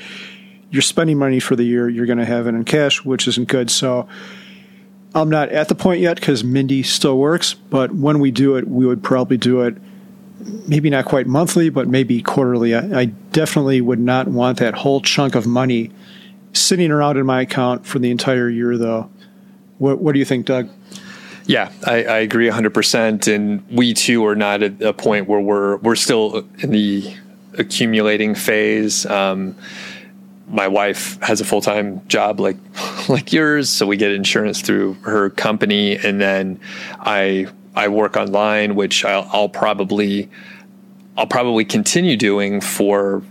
you're 0.70 0.84
spending 0.84 1.18
money 1.18 1.40
for 1.40 1.56
the 1.56 1.64
year. 1.64 1.90
You're 1.90 2.06
going 2.06 2.20
to 2.20 2.26
have 2.26 2.46
it 2.46 2.50
in 2.50 2.64
cash, 2.66 3.04
which 3.04 3.28
isn't 3.28 3.48
good. 3.48 3.72
So 3.72 4.08
I'm 5.16 5.28
not 5.28 5.50
at 5.50 5.70
the 5.70 5.76
point 5.76 6.02
yet 6.02 6.20
because 6.20 6.44
Mindy 6.44 6.84
still 6.84 7.18
works. 7.18 7.56
But 7.56 7.92
when 7.92 8.20
we 8.20 8.30
do 8.30 8.56
it, 8.58 8.68
we 8.68 8.86
would 8.86 9.04
probably 9.04 9.38
do 9.38 9.62
it 9.62 9.76
maybe 10.68 10.90
not 10.90 11.06
quite 11.06 11.26
monthly, 11.26 11.70
but 11.70 11.88
maybe 11.88 12.22
quarterly. 12.22 12.76
I, 12.76 13.02
I 13.02 13.06
definitely 13.06 13.82
would 13.82 14.00
not 14.00 14.28
want 14.28 14.60
that 14.60 14.76
whole 14.76 15.02
chunk 15.02 15.34
of 15.34 15.48
money 15.48 15.92
sitting 16.54 16.92
around 16.92 17.18
in 17.18 17.26
my 17.26 17.42
account 17.42 17.86
for 17.86 17.98
the 17.98 18.12
entire 18.12 18.50
year, 18.50 18.78
though. 18.78 19.10
What, 19.80 20.00
what 20.00 20.14
do 20.14 20.20
you 20.20 20.26
think, 20.26 20.46
Doug? 20.46 20.70
Yeah, 21.50 21.72
I, 21.84 22.04
I 22.04 22.18
agree 22.20 22.48
100%. 22.48 23.34
And 23.34 23.68
we 23.72 23.96
too 23.96 24.24
are 24.28 24.36
not 24.36 24.62
at 24.62 24.80
a 24.84 24.94
point 24.94 25.28
where 25.28 25.40
we're, 25.40 25.78
we're 25.78 25.96
still 25.96 26.46
in 26.60 26.70
the 26.70 27.12
accumulating 27.58 28.36
phase. 28.36 29.04
Um, 29.08 29.56
my 30.48 30.68
wife 30.68 31.20
has 31.24 31.42
a 31.42 31.46
full 31.46 31.62
time 31.62 32.08
job 32.08 32.40
like 32.40 32.58
like 33.10 33.34
yours, 33.34 33.68
so 33.68 33.88
we 33.88 33.98
get 33.98 34.12
insurance 34.12 34.62
through 34.62 34.94
her 35.02 35.32
company, 35.32 35.98
and 35.98 36.22
then 36.22 36.60
I 37.00 37.48
I 37.76 37.88
work 37.88 38.16
online, 38.16 38.76
which 38.76 39.04
I'll, 39.04 39.28
I'll 39.32 39.50
probably 39.50 40.30
I'll 41.18 41.28
probably 41.28 41.66
continue 41.66 42.16
doing 42.16 42.62
for 42.62 43.24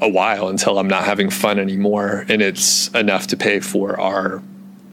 a 0.00 0.08
while 0.08 0.48
until 0.48 0.78
I'm 0.78 0.88
not 0.88 1.04
having 1.04 1.30
fun 1.30 1.58
anymore, 1.58 2.26
and 2.28 2.42
it's 2.42 2.88
enough 2.94 3.28
to 3.28 3.36
pay 3.36 3.58
for 3.60 3.98
our 4.00 4.42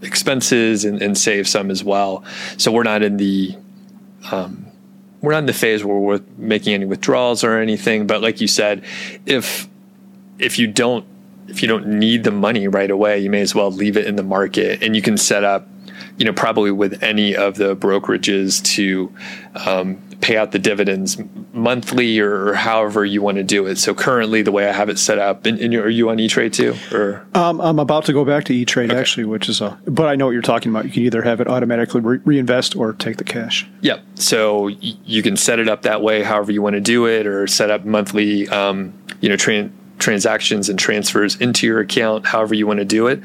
expenses 0.05 0.85
and, 0.85 1.01
and 1.01 1.17
save 1.17 1.47
some 1.47 1.71
as 1.71 1.83
well. 1.83 2.23
So 2.57 2.71
we're 2.71 2.83
not 2.83 3.01
in 3.03 3.17
the 3.17 3.55
um, 4.31 4.65
we're 5.21 5.31
not 5.31 5.39
in 5.39 5.45
the 5.45 5.53
phase 5.53 5.83
where 5.83 5.97
we're 5.97 6.21
making 6.37 6.73
any 6.73 6.85
withdrawals 6.85 7.43
or 7.43 7.59
anything. 7.59 8.07
But 8.07 8.21
like 8.21 8.41
you 8.41 8.47
said, 8.47 8.83
if 9.25 9.67
if 10.39 10.59
you 10.59 10.67
don't 10.67 11.05
if 11.47 11.61
you 11.61 11.67
don't 11.67 11.87
need 11.87 12.23
the 12.23 12.31
money 12.31 12.67
right 12.67 12.89
away, 12.89 13.19
you 13.19 13.29
may 13.29 13.41
as 13.41 13.53
well 13.53 13.71
leave 13.71 13.97
it 13.97 14.05
in 14.05 14.15
the 14.15 14.23
market, 14.23 14.81
and 14.81 14.95
you 14.95 15.01
can 15.01 15.17
set 15.17 15.43
up, 15.43 15.67
you 16.17 16.25
know, 16.25 16.33
probably 16.33 16.71
with 16.71 17.03
any 17.03 17.35
of 17.35 17.55
the 17.55 17.75
brokerages 17.75 18.63
to 18.63 19.13
um, 19.65 20.01
pay 20.21 20.37
out 20.37 20.51
the 20.51 20.59
dividends 20.59 21.17
monthly 21.53 22.19
or, 22.19 22.53
however 22.53 23.05
you 23.05 23.21
want 23.21 23.37
to 23.37 23.43
do 23.43 23.65
it. 23.67 23.77
So 23.77 23.93
currently, 23.93 24.41
the 24.41 24.51
way 24.51 24.67
I 24.67 24.71
have 24.71 24.89
it 24.89 24.99
set 24.99 25.19
up, 25.19 25.45
and, 25.45 25.59
and 25.59 25.73
are 25.75 25.89
you 25.89 26.09
on 26.09 26.19
E 26.19 26.27
Trade 26.27 26.53
too? 26.53 26.75
Or 26.91 27.25
um, 27.33 27.59
I'm 27.61 27.79
about 27.79 28.05
to 28.05 28.13
go 28.13 28.25
back 28.25 28.45
to 28.45 28.53
E 28.53 28.65
Trade 28.65 28.91
okay. 28.91 28.99
actually, 28.99 29.25
which 29.25 29.49
is 29.49 29.61
a. 29.61 29.77
But 29.85 30.07
I 30.07 30.15
know 30.15 30.25
what 30.25 30.31
you're 30.31 30.41
talking 30.41 30.71
about. 30.71 30.85
You 30.85 30.91
can 30.91 31.03
either 31.03 31.21
have 31.21 31.41
it 31.41 31.47
automatically 31.47 32.01
re- 32.01 32.19
reinvest 32.25 32.75
or 32.75 32.93
take 32.93 33.17
the 33.17 33.23
cash. 33.23 33.67
Yep. 33.81 34.03
So 34.15 34.63
y- 34.65 34.77
you 35.05 35.21
can 35.21 35.37
set 35.37 35.59
it 35.59 35.69
up 35.69 35.83
that 35.83 36.01
way, 36.01 36.23
however 36.23 36.51
you 36.51 36.61
want 36.61 36.75
to 36.75 36.81
do 36.81 37.05
it, 37.05 37.27
or 37.27 37.47
set 37.47 37.69
up 37.69 37.85
monthly, 37.85 38.47
um, 38.49 38.93
you 39.21 39.29
know, 39.29 39.35
tra- 39.35 39.69
transactions 39.99 40.69
and 40.69 40.77
transfers 40.77 41.39
into 41.39 41.67
your 41.67 41.79
account, 41.79 42.25
however 42.25 42.53
you 42.55 42.67
want 42.67 42.79
to 42.79 42.85
do 42.85 43.07
it. 43.07 43.21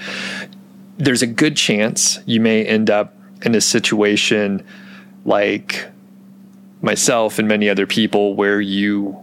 There's 0.98 1.22
a 1.22 1.26
good 1.26 1.56
chance 1.56 2.18
you 2.26 2.40
may 2.40 2.64
end 2.64 2.90
up 2.90 3.14
in 3.42 3.54
a 3.54 3.60
situation 3.60 4.64
like 5.24 5.86
myself 6.82 7.38
and 7.38 7.46
many 7.48 7.68
other 7.68 7.86
people 7.86 8.34
where 8.34 8.60
you 8.60 9.22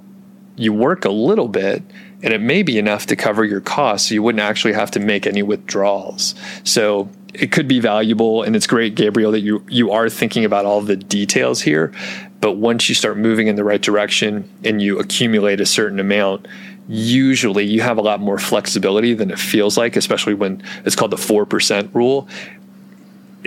you 0.56 0.74
work 0.74 1.06
a 1.06 1.10
little 1.10 1.48
bit 1.48 1.84
and 2.24 2.34
it 2.34 2.42
may 2.42 2.64
be 2.64 2.80
enough 2.80 3.06
to 3.06 3.16
cover 3.16 3.46
your 3.46 3.62
costs 3.62 4.10
so 4.10 4.16
you 4.16 4.24
wouldn't 4.24 4.42
actually 4.42 4.74
have 4.74 4.90
to 4.92 5.00
make 5.00 5.28
any 5.28 5.44
withdrawals. 5.44 6.34
So 6.64 7.10
it 7.34 7.52
could 7.52 7.68
be 7.68 7.80
valuable 7.80 8.44
and 8.44 8.56
it's 8.56 8.68
great 8.68 8.96
gabriel 8.96 9.32
that 9.32 9.42
you 9.42 9.64
you 9.70 9.92
are 9.92 10.10
thinking 10.10 10.46
about 10.46 10.66
all 10.66 10.82
the 10.82 10.96
details 10.96 11.62
here 11.62 11.94
but 12.40 12.54
once 12.54 12.90
you 12.90 12.96
start 12.96 13.18
moving 13.18 13.48
in 13.48 13.56
the 13.56 13.64
right 13.64 13.82
direction 13.82 14.50
and 14.64 14.82
you 14.82 14.98
accumulate 15.00 15.60
a 15.60 15.66
certain 15.66 16.00
amount 16.00 16.48
usually 16.88 17.66
you 17.66 17.82
have 17.82 17.98
a 17.98 18.02
lot 18.02 18.20
more 18.22 18.40
flexibility 18.40 19.14
than 19.14 19.30
it 19.30 19.40
feels 19.40 19.78
like 19.78 19.96
especially 19.96 20.34
when 20.34 20.64
it's 20.86 20.96
called 20.96 21.12
the 21.12 21.18
4% 21.18 21.94
rule 21.94 22.28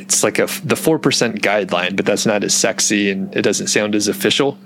it's 0.00 0.22
like 0.22 0.38
a 0.38 0.46
the 0.64 0.74
4% 0.74 1.00
guideline 1.40 1.96
but 1.96 2.06
that's 2.06 2.26
not 2.26 2.42
as 2.44 2.54
sexy 2.54 3.10
and 3.10 3.34
it 3.36 3.42
doesn't 3.42 3.68
sound 3.68 3.94
as 3.94 4.08
official 4.08 4.58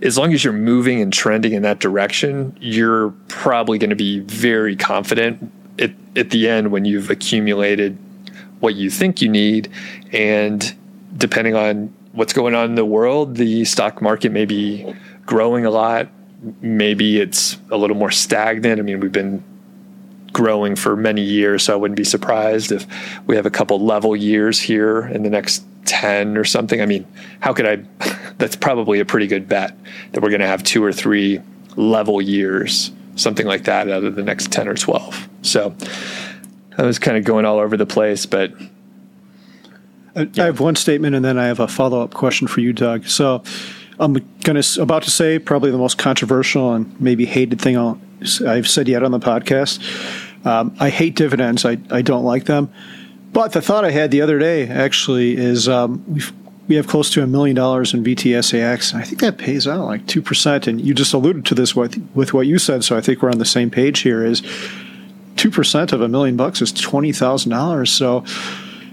as 0.00 0.16
long 0.16 0.32
as 0.32 0.44
you're 0.44 0.52
moving 0.52 1.00
and 1.00 1.12
trending 1.12 1.52
in 1.52 1.62
that 1.62 1.80
direction, 1.80 2.56
you're 2.60 3.10
probably 3.26 3.78
going 3.78 3.90
to 3.90 3.96
be 3.96 4.20
very 4.20 4.76
confident 4.76 5.50
at, 5.78 5.90
at 6.14 6.30
the 6.30 6.48
end 6.48 6.70
when 6.70 6.84
you've 6.84 7.10
accumulated 7.10 7.98
what 8.60 8.74
you 8.74 8.90
think 8.90 9.20
you 9.20 9.28
need. 9.28 9.68
And 10.12 10.74
depending 11.16 11.56
on 11.56 11.92
what's 12.12 12.32
going 12.32 12.54
on 12.54 12.66
in 12.66 12.74
the 12.74 12.84
world, 12.84 13.36
the 13.36 13.64
stock 13.64 14.00
market 14.00 14.30
may 14.30 14.44
be 14.44 14.94
growing 15.26 15.64
a 15.64 15.70
lot. 15.70 16.08
Maybe 16.60 17.20
it's 17.20 17.58
a 17.70 17.76
little 17.76 17.96
more 17.96 18.12
stagnant. 18.12 18.78
I 18.78 18.82
mean, 18.82 19.00
we've 19.00 19.12
been 19.12 19.42
growing 20.32 20.76
for 20.76 20.96
many 20.96 21.22
years, 21.22 21.64
so 21.64 21.72
I 21.72 21.76
wouldn't 21.76 21.96
be 21.96 22.04
surprised 22.04 22.72
if 22.72 22.86
we 23.26 23.36
have 23.36 23.46
a 23.46 23.50
couple 23.50 23.80
level 23.80 24.14
years 24.14 24.60
here 24.60 25.06
in 25.06 25.22
the 25.22 25.30
next 25.30 25.64
10 25.86 26.36
or 26.36 26.44
something. 26.44 26.80
I 26.80 26.86
mean, 26.86 27.06
how 27.40 27.52
could 27.52 27.66
I? 27.66 27.76
That's 28.38 28.56
probably 28.56 29.00
a 29.00 29.04
pretty 29.04 29.26
good 29.26 29.48
bet 29.48 29.76
that 30.12 30.22
we're 30.22 30.30
going 30.30 30.40
to 30.40 30.46
have 30.46 30.62
two 30.62 30.84
or 30.84 30.92
three 30.92 31.40
level 31.76 32.22
years, 32.22 32.92
something 33.16 33.46
like 33.46 33.64
that, 33.64 33.90
out 33.90 34.04
of 34.04 34.14
the 34.14 34.22
next 34.22 34.52
10 34.52 34.68
or 34.68 34.74
12. 34.74 35.28
So 35.42 35.74
I 36.76 36.82
was 36.82 36.98
kind 36.98 37.16
of 37.16 37.24
going 37.24 37.44
all 37.44 37.58
over 37.58 37.76
the 37.76 37.86
place, 37.86 38.26
but. 38.26 38.52
I, 40.14 40.28
yeah. 40.32 40.44
I 40.44 40.46
have 40.46 40.60
one 40.60 40.76
statement 40.76 41.14
and 41.14 41.24
then 41.24 41.38
I 41.38 41.46
have 41.46 41.60
a 41.60 41.68
follow 41.68 42.02
up 42.02 42.14
question 42.14 42.48
for 42.48 42.60
you, 42.60 42.72
Doug. 42.72 43.06
So 43.06 43.42
I'm 43.98 44.14
going 44.44 44.60
to 44.60 44.82
about 44.82 45.02
to 45.04 45.10
say 45.10 45.38
probably 45.38 45.70
the 45.70 45.78
most 45.78 45.98
controversial 45.98 46.72
and 46.74 47.00
maybe 47.00 47.26
hated 47.26 47.60
thing 47.60 47.76
i 47.76 47.96
have 48.44 48.68
said 48.68 48.88
yet 48.88 49.02
on 49.02 49.10
the 49.10 49.20
podcast. 49.20 49.80
Um, 50.46 50.74
I 50.78 50.90
hate 50.90 51.16
dividends. 51.16 51.64
I, 51.64 51.78
I 51.90 52.02
don't 52.02 52.24
like 52.24 52.44
them. 52.44 52.72
But 53.32 53.52
the 53.52 53.60
thought 53.60 53.84
I 53.84 53.90
had 53.90 54.10
the 54.10 54.22
other 54.22 54.38
day 54.38 54.68
actually 54.68 55.36
is 55.36 55.68
um, 55.68 56.04
we 56.06 56.22
we 56.68 56.74
have 56.76 56.86
close 56.86 57.10
to 57.10 57.22
a 57.22 57.26
million 57.26 57.56
dollars 57.56 57.94
in 57.94 58.04
VTSAX. 58.04 58.92
And 58.92 59.00
I 59.00 59.04
think 59.04 59.20
that 59.20 59.38
pays 59.38 59.66
out 59.66 59.86
like 59.86 60.06
two 60.06 60.22
percent. 60.22 60.66
And 60.66 60.80
you 60.80 60.94
just 60.94 61.14
alluded 61.14 61.46
to 61.46 61.54
this 61.54 61.74
with 61.74 61.96
with 62.14 62.34
what 62.34 62.46
you 62.46 62.58
said, 62.58 62.84
so 62.84 62.96
I 62.96 63.00
think 63.00 63.22
we're 63.22 63.30
on 63.30 63.38
the 63.38 63.44
same 63.44 63.70
page 63.70 64.00
here. 64.00 64.24
Is 64.24 64.42
two 65.36 65.50
percent 65.50 65.92
of 65.92 66.00
a 66.00 66.08
million 66.08 66.36
bucks 66.36 66.60
is 66.62 66.72
twenty 66.72 67.12
thousand 67.12 67.50
dollars. 67.50 67.90
So 67.90 68.24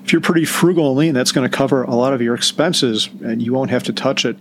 if 0.03 0.11
you're 0.11 0.21
pretty 0.21 0.45
frugal 0.45 0.89
and 0.89 0.97
lean, 0.97 1.13
that's 1.13 1.31
going 1.31 1.49
to 1.49 1.57
cover 1.57 1.83
a 1.83 1.95
lot 1.95 2.13
of 2.13 2.21
your 2.21 2.35
expenses, 2.35 3.09
and 3.23 3.41
you 3.41 3.53
won't 3.53 3.71
have 3.71 3.83
to 3.83 3.93
touch 3.93 4.25
it. 4.25 4.37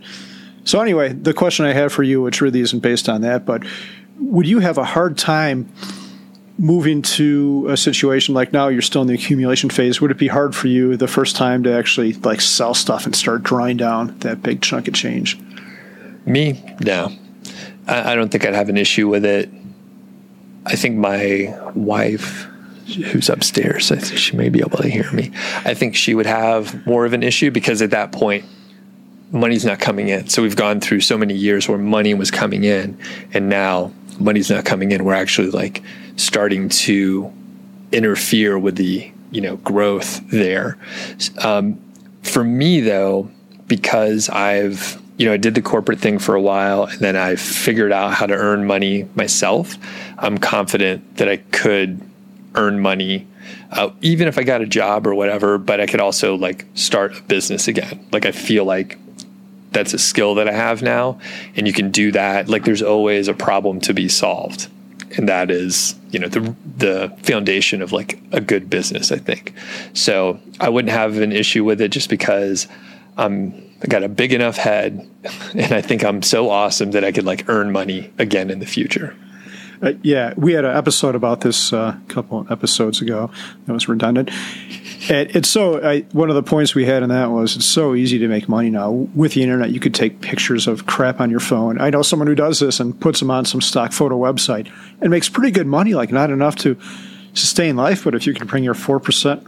So 0.65 0.81
anyway, 0.81 1.13
the 1.13 1.35
question 1.35 1.67
I 1.67 1.73
have 1.73 1.93
for 1.93 2.03
you, 2.03 2.23
which 2.23 2.41
really 2.41 2.61
isn't 2.61 2.81
based 2.81 3.09
on 3.09 3.21
that, 3.23 3.45
but 3.45 3.65
would 4.19 4.47
you 4.47 4.61
have 4.61 4.79
a 4.79 4.85
hard 4.85 5.19
time? 5.19 5.69
moving 6.59 7.03
to 7.03 7.67
a 7.69 7.77
situation 7.77 8.35
like 8.35 8.53
now 8.53 8.69
you're 8.69 8.83
still 8.83 9.03
in 9.03 9.09
the 9.09 9.15
accumulation 9.15 9.71
phase? 9.71 10.01
Would 10.01 10.11
it 10.11 10.19
be 10.19 10.29
hard 10.29 10.55
for 10.55 10.69
you 10.69 10.97
the 10.97 11.09
first 11.09 11.37
time 11.37 11.63
to 11.65 11.73
actually 11.73 12.13
like 12.15 12.41
sell 12.41 12.75
stuff 12.75 13.07
and 13.07 13.15
start 13.15 13.43
drawing 13.43 13.77
down 13.77 14.17
that 14.21 14.43
big 14.43 14.63
chunk 14.63 14.87
of 14.89 14.95
change? 14.95 15.39
Me? 16.27 16.63
No. 16.81 17.13
I, 17.87 18.13
I 18.13 18.15
don't 18.15 18.31
think 18.31 18.47
i'd 18.47 18.55
have 18.55 18.69
an 18.69 18.77
issue 18.77 19.09
with 19.09 19.25
it. 19.25 19.51
I 20.67 20.77
think 20.77 20.97
my 20.97 21.59
wife 21.75 22.47
who's 22.87 23.29
upstairs 23.31 23.91
I 23.91 23.97
think 23.97 24.19
she 24.19 24.37
may 24.37 24.49
be 24.49 24.61
able 24.61 24.79
to 24.79 24.89
hear 24.89 25.11
me. 25.13 25.33
I 25.65 25.75
think 25.75 25.97
she 25.97 26.15
would 26.15 26.27
have 26.27 26.87
more 26.87 27.05
of 27.05 27.13
an 27.13 27.23
issue 27.23 27.51
because 27.51 27.83
at 27.83 27.91
that 27.91 28.13
point 28.13 28.45
money's 29.33 29.65
not 29.65 29.81
coming 29.81 30.09
in. 30.09 30.29
So 30.29 30.43
we've 30.43 30.55
gone 30.55 30.81
through 30.81 31.01
so 31.01 31.19
many 31.19 31.35
years 31.35 31.69
where 31.69 31.79
money 31.79 32.15
was 32.15 32.31
coming 32.31 32.63
in 32.63 32.97
and 33.33 33.49
now 33.49 33.93
money's 34.21 34.51
not 34.51 34.65
coming 34.65 34.93
in 34.93 35.05
we're 35.05 35.15
actually 35.15 35.51
like 35.51 35.83
starting 36.17 36.69
to 36.69 37.33
interfere 37.93 38.59
with 38.59 38.77
the 38.77 39.11
you 39.31 39.41
know 39.41 39.57
growth 39.57 40.21
there. 40.31 40.79
Um, 41.39 41.79
for 42.23 42.45
me 42.45 42.81
though, 42.81 43.31
because 43.67 44.29
I've 44.29 45.01
you 45.17 45.27
know 45.27 45.33
I 45.33 45.37
did 45.37 45.55
the 45.55 45.63
corporate 45.63 46.01
thing 46.01 46.19
for 46.19 46.35
a 46.35 46.41
while 46.41 46.85
and 46.85 47.01
then 47.01 47.17
I 47.17 47.37
figured 47.37 47.93
out 47.93 48.15
how 48.15 48.27
to 48.27 48.35
earn 48.35 48.67
money 48.67 49.09
myself. 49.15 49.77
I'm 50.19 50.39
confident 50.39 51.17
that 51.17 51.29
I 51.29 51.39
could 51.39 52.01
earn 52.55 52.81
money 52.81 53.27
uh, 53.73 53.91
even 54.01 54.29
if 54.29 54.39
I 54.39 54.45
got 54.45 54.61
a 54.61 54.67
job 54.67 55.07
or 55.07 55.15
whatever. 55.15 55.59
But 55.59 55.81
I 55.81 55.87
could 55.87 56.01
also 56.01 56.37
like 56.37 56.67
start 56.75 57.19
a 57.19 57.23
business 57.23 57.69
again. 57.69 58.07
Like 58.13 58.27
I 58.27 58.33
feel 58.33 58.65
like 58.65 58.99
that's 59.75 59.93
a 59.93 59.99
skill 59.99 60.35
that 60.37 60.49
I 60.49 60.53
have 60.53 60.83
now, 60.83 61.19
and 61.57 61.67
you 61.67 61.73
can 61.73 61.91
do 61.91 62.13
that. 62.13 62.49
Like 62.49 62.65
there's 62.65 62.83
always 62.83 63.29
a 63.29 63.35
problem 63.35 63.81
to 63.83 63.93
be 63.93 64.09
solved 64.09 64.69
and 65.17 65.29
that 65.29 65.51
is 65.51 65.95
you 66.11 66.19
know 66.19 66.29
the 66.29 66.55
the 66.77 67.17
foundation 67.23 67.83
of 67.83 67.93
like 67.93 68.19
a 68.33 68.41
good 68.41 68.69
business 68.69 69.13
i 69.13 69.17
think 69.17 69.53
so 69.93 70.39
i 70.61 70.69
wouldn't 70.69 70.93
have 70.93 71.19
an 71.19 71.33
issue 71.33 71.65
with 71.65 71.81
it 71.81 71.89
just 71.89 72.09
because 72.09 72.67
i'm 73.17 73.55
i 73.83 73.87
got 73.87 74.03
a 74.03 74.09
big 74.09 74.33
enough 74.33 74.57
head 74.57 75.09
and 75.55 75.73
i 75.73 75.81
think 75.81 76.05
i'm 76.05 76.23
so 76.23 76.51
awesome 76.51 76.93
that 76.93 77.05
i 77.05 77.13
could 77.13 77.25
like 77.25 77.49
earn 77.49 77.71
money 77.71 78.13
again 78.19 78.51
in 78.51 78.59
the 78.59 78.67
future 78.67 79.17
uh, 79.83 79.93
yeah, 80.03 80.35
we 80.37 80.53
had 80.53 80.65
an 80.65 80.77
episode 80.77 81.15
about 81.15 81.41
this 81.41 81.73
a 81.73 81.79
uh, 81.79 81.97
couple 82.09 82.47
episodes 82.51 83.01
ago. 83.01 83.31
That 83.67 83.73
was 83.73 83.89
redundant. 83.89 84.31
It's 85.07 85.51
so 85.51 85.83
I, 85.83 86.01
one 86.13 86.31
of 86.31 86.37
the 86.37 86.43
points 86.43 86.75
we 86.75 86.85
had 86.85 87.03
in 87.03 87.11
that 87.11 87.31
was 87.31 87.57
it's 87.57 87.67
so 87.67 87.95
easy 87.95 88.19
to 88.19 88.29
make 88.29 88.49
money 88.49 88.71
now 88.71 88.91
with 88.91 89.35
the 89.35 89.43
internet. 89.43 89.71
You 89.71 89.81
could 89.81 89.95
take 89.95 90.21
pictures 90.21 90.67
of 90.67 90.87
crap 90.87 91.21
on 91.21 91.31
your 91.31 91.41
phone. 91.41 91.81
I 91.81 91.91
know 91.91 92.03
someone 92.03 92.27
who 92.27 92.35
does 92.35 92.61
this 92.61 92.81
and 92.81 92.99
puts 92.99 93.21
them 93.21 93.31
on 93.31 93.45
some 93.45 93.61
stock 93.61 93.93
photo 93.93 94.19
website 94.19 94.71
and 95.01 95.11
makes 95.11 95.29
pretty 95.29 95.51
good 95.51 95.67
money. 95.67 95.95
Like 95.95 96.11
not 96.11 96.31
enough 96.31 96.57
to 96.57 96.79
sustain 97.35 97.77
life, 97.77 98.05
but 98.05 98.15
if 98.15 98.27
you 98.27 98.35
can 98.35 98.47
bring 98.47 98.65
your 98.65 98.75
four 98.75 99.01
percent 99.01 99.47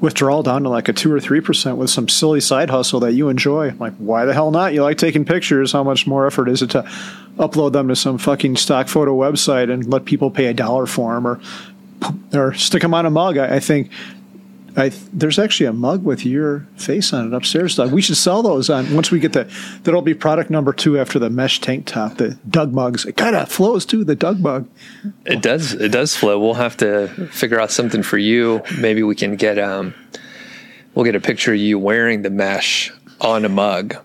withdrawal 0.00 0.42
down 0.42 0.62
to 0.62 0.68
like 0.68 0.88
a 0.88 0.92
two 0.92 1.12
or 1.12 1.20
three 1.20 1.40
percent 1.40 1.76
with 1.76 1.90
some 1.90 2.08
silly 2.08 2.40
side 2.40 2.70
hustle 2.70 3.00
that 3.00 3.12
you 3.12 3.28
enjoy. 3.28 3.72
Like, 3.78 3.94
why 3.96 4.24
the 4.24 4.34
hell 4.34 4.50
not? 4.50 4.72
You 4.72 4.82
like 4.82 4.98
taking 4.98 5.24
pictures. 5.24 5.72
How 5.72 5.84
much 5.84 6.06
more 6.06 6.26
effort 6.26 6.48
is 6.48 6.62
it 6.62 6.70
to 6.70 6.82
upload 7.36 7.72
them 7.72 7.88
to 7.88 7.96
some 7.96 8.18
fucking 8.18 8.56
stock 8.56 8.88
photo 8.88 9.16
website 9.16 9.70
and 9.70 9.86
let 9.90 10.04
people 10.04 10.30
pay 10.30 10.46
a 10.46 10.54
dollar 10.54 10.86
for 10.86 11.14
them 11.14 11.26
or 11.26 11.40
or 12.32 12.54
stick 12.54 12.82
them 12.82 12.94
on 12.94 13.06
a 13.06 13.10
mug? 13.10 13.36
I, 13.36 13.56
I 13.56 13.60
think 13.60 13.90
I, 14.76 14.90
there's 15.12 15.38
actually 15.38 15.66
a 15.66 15.72
mug 15.72 16.04
with 16.04 16.24
your 16.24 16.60
face 16.76 17.12
on 17.12 17.26
it 17.26 17.34
upstairs, 17.34 17.76
Doug. 17.76 17.92
We 17.92 18.02
should 18.02 18.16
sell 18.16 18.42
those 18.42 18.70
on 18.70 18.94
once 18.94 19.10
we 19.10 19.20
get 19.20 19.32
the. 19.32 19.50
That'll 19.82 20.02
be 20.02 20.14
product 20.14 20.50
number 20.50 20.72
two 20.72 20.98
after 20.98 21.18
the 21.18 21.30
mesh 21.30 21.60
tank 21.60 21.86
top, 21.86 22.16
the 22.16 22.38
Doug 22.48 22.72
mugs. 22.72 23.04
It 23.04 23.16
kind 23.16 23.36
of 23.36 23.50
flows 23.50 23.84
too, 23.84 24.04
the 24.04 24.16
Doug 24.16 24.40
mug. 24.40 24.68
It 25.26 25.42
does. 25.42 25.74
It 25.74 25.90
does 25.92 26.16
flow. 26.16 26.38
We'll 26.38 26.54
have 26.54 26.76
to 26.78 27.08
figure 27.32 27.60
out 27.60 27.70
something 27.70 28.02
for 28.02 28.18
you. 28.18 28.62
Maybe 28.78 29.02
we 29.02 29.14
can 29.14 29.36
get 29.36 29.58
um, 29.58 29.94
we'll 30.94 31.04
get 31.04 31.14
a 31.14 31.20
picture 31.20 31.52
of 31.52 31.58
you 31.58 31.78
wearing 31.78 32.22
the 32.22 32.30
mesh 32.30 32.92
on 33.20 33.44
a 33.44 33.48
mug. 33.48 33.96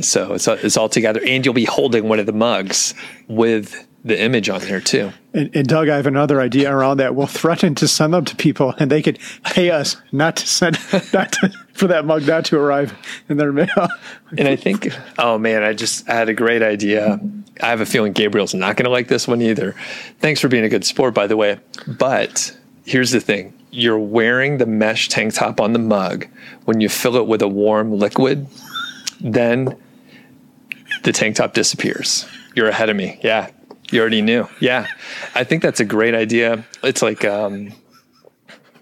So 0.00 0.34
it's 0.34 0.48
it's 0.48 0.76
all 0.76 0.88
together, 0.88 1.20
and 1.24 1.44
you'll 1.44 1.54
be 1.54 1.64
holding 1.64 2.08
one 2.08 2.18
of 2.18 2.26
the 2.26 2.32
mugs 2.32 2.94
with 3.28 3.86
the 4.04 4.20
image 4.20 4.48
on 4.48 4.60
there 4.60 4.80
too. 4.80 5.12
And, 5.34 5.54
and, 5.54 5.66
Doug, 5.66 5.88
I 5.88 5.96
have 5.96 6.06
another 6.06 6.40
idea 6.40 6.72
around 6.72 6.98
that. 6.98 7.16
We'll 7.16 7.26
threaten 7.26 7.74
to 7.76 7.88
send 7.88 8.14
them 8.14 8.24
to 8.24 8.36
people, 8.36 8.72
and 8.78 8.88
they 8.88 9.02
could 9.02 9.18
pay 9.44 9.70
us 9.70 9.96
not 10.12 10.36
to 10.36 10.46
send 10.46 10.78
not 11.12 11.32
to, 11.32 11.52
for 11.72 11.88
that 11.88 12.06
mug 12.06 12.24
not 12.24 12.44
to 12.46 12.58
arrive 12.58 12.94
in 13.28 13.36
their 13.36 13.52
mail. 13.52 13.88
and 14.38 14.46
I 14.46 14.54
think, 14.54 14.88
oh 15.18 15.36
man, 15.36 15.64
I 15.64 15.72
just 15.72 16.08
I 16.08 16.14
had 16.14 16.28
a 16.28 16.34
great 16.34 16.62
idea. 16.62 17.20
I 17.60 17.66
have 17.66 17.80
a 17.80 17.86
feeling 17.86 18.12
Gabriel's 18.12 18.54
not 18.54 18.76
going 18.76 18.84
to 18.84 18.90
like 18.90 19.08
this 19.08 19.26
one 19.26 19.42
either. 19.42 19.74
Thanks 20.20 20.40
for 20.40 20.46
being 20.48 20.64
a 20.64 20.68
good 20.68 20.84
sport, 20.84 21.14
by 21.14 21.26
the 21.26 21.36
way. 21.36 21.58
But 21.88 22.56
here's 22.84 23.10
the 23.10 23.20
thing: 23.20 23.52
you're 23.72 23.98
wearing 23.98 24.58
the 24.58 24.66
mesh 24.66 25.08
tank 25.08 25.34
top 25.34 25.60
on 25.60 25.72
the 25.72 25.80
mug. 25.80 26.28
When 26.64 26.80
you 26.80 26.88
fill 26.88 27.16
it 27.16 27.26
with 27.26 27.42
a 27.42 27.48
warm 27.48 27.92
liquid, 27.98 28.46
then 29.20 29.76
the 31.02 31.12
tank 31.12 31.36
top 31.36 31.54
disappears. 31.54 32.24
You're 32.54 32.68
ahead 32.68 32.88
of 32.88 32.94
me. 32.94 33.18
Yeah, 33.22 33.50
you 33.90 34.00
already 34.00 34.22
knew. 34.22 34.48
Yeah. 34.60 34.86
I 35.34 35.44
think 35.44 35.62
that's 35.62 35.80
a 35.80 35.84
great 35.84 36.14
idea. 36.14 36.64
It's 36.82 37.02
like, 37.02 37.24
um, 37.24 37.72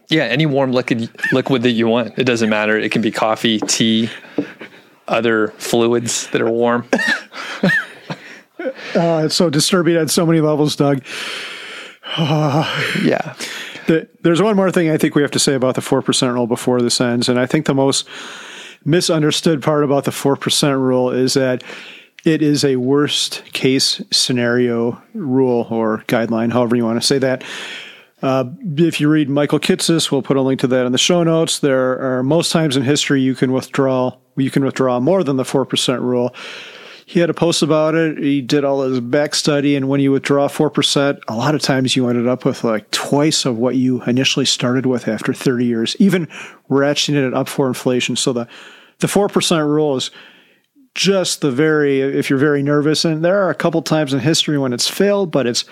yeah, 0.09 0.25
any 0.25 0.47
warm 0.47 0.73
liquid 0.73 1.11
liquid 1.33 1.63
that 1.63 1.71
you 1.71 1.89
want. 1.89 2.19
It 2.19 2.25
doesn't 2.25 2.51
matter. 2.51 2.79
It 2.79 2.93
can 2.93 3.01
be 3.01 3.11
coffee, 3.11 3.59
tea, 3.61 4.11
other 5.09 5.49
fluids 5.59 6.29
that 6.29 6.43
are 6.43 6.51
warm. 6.51 6.87
uh, 6.93 7.71
it's 9.25 9.35
so 9.35 9.49
disturbing 9.49 9.97
at 9.97 10.11
so 10.11 10.27
many 10.27 10.41
levels, 10.41 10.77
Doug. 10.77 11.03
yeah. 12.19 13.35
The, 13.87 14.09
there's 14.21 14.43
one 14.43 14.55
more 14.55 14.71
thing 14.71 14.91
I 14.91 14.99
think 14.99 15.15
we 15.15 15.23
have 15.23 15.31
to 15.33 15.39
say 15.39 15.55
about 15.55 15.75
the 15.75 15.81
4% 15.81 16.35
rule 16.35 16.47
before 16.47 16.83
this 16.83 17.01
ends. 17.01 17.29
And 17.29 17.41
I 17.41 17.47
think 17.47 17.67
the 17.67 17.75
most 17.75 18.07
misunderstood 18.85 19.63
part 19.63 19.83
about 19.83 20.05
the 20.05 20.11
4% 20.11 20.79
rule 20.79 21.11
is 21.11 21.35
that 21.35 21.65
it 22.25 22.43
is 22.43 22.65
a 22.65 22.77
worst 22.77 23.45
case 23.53 24.01
scenario 24.11 25.03
rule 25.15 25.67
or 25.71 26.05
guideline, 26.07 26.53
however 26.53 26.77
you 26.77 26.85
want 26.85 27.01
to 27.01 27.07
say 27.07 27.19
that. 27.19 27.43
Uh, 28.23 28.45
if 28.77 29.01
you 29.01 29.09
read 29.09 29.29
Michael 29.29 29.59
Kitces, 29.59 30.13
we'll 30.13 30.23
put 30.23 30.37
a 30.37 30.43
link 30.43 30.61
to 30.61 30.69
that 30.69 30.87
in 30.87 30.93
the 30.93 30.99
show 30.99 31.25
notes. 31.25 31.59
There 31.59 32.19
are 32.19 32.23
most 32.23 32.53
times 32.53 32.77
in 32.77 32.85
history 32.85 33.21
you 33.21 33.35
can 33.35 33.53
withdraw 33.53 34.17
you 34.37 34.51
can 34.51 34.65
withdraw 34.65 34.99
more 35.01 35.23
than 35.25 35.37
the 35.37 35.45
four 35.45 35.67
percent 35.67 36.01
rule. 36.01 36.35
He 37.05 37.19
had 37.21 37.29
a 37.29 37.35
post 37.35 37.63
about 37.63 37.95
it. 37.95 38.17
He 38.17 38.41
did 38.41 38.65
all 38.65 38.83
his 38.83 39.01
back 39.01 39.35
study, 39.35 39.75
and 39.77 39.89
when 39.89 40.01
you 40.01 40.13
withdraw 40.13 40.49
four 40.49 40.71
percent, 40.71 41.19
a 41.27 41.35
lot 41.35 41.55
of 41.55 41.61
times 41.61 41.97
you 41.97 42.09
ended 42.09 42.29
up 42.29 42.45
with 42.45 42.63
like 42.63 42.91
twice 42.93 43.45
of 43.45 43.59
what 43.59 43.75
you 43.75 44.03
initially 44.05 44.47
started 44.47 44.87
with 44.87 45.09
after 45.09 45.35
thirty 45.35 45.67
years, 45.67 45.97
even 45.99 46.29
ratcheting 46.71 47.27
it 47.27 47.35
up 47.35 47.49
for 47.49 47.67
inflation. 47.67 48.15
So 48.15 48.33
the 48.33 48.49
the 49.01 49.09
four 49.09 49.29
percent 49.29 49.67
rule 49.67 49.97
is 49.97 50.13
just 50.95 51.41
the 51.41 51.51
very 51.51 52.01
if 52.01 52.29
you're 52.29 52.39
very 52.39 52.63
nervous, 52.63 53.05
and 53.05 53.25
there 53.25 53.43
are 53.43 53.51
a 53.51 53.55
couple 53.55 53.83
times 53.83 54.13
in 54.13 54.21
history 54.21 54.59
when 54.59 54.73
it's 54.73 54.89
failed, 54.89 55.31
but 55.31 55.47
it's 55.47 55.65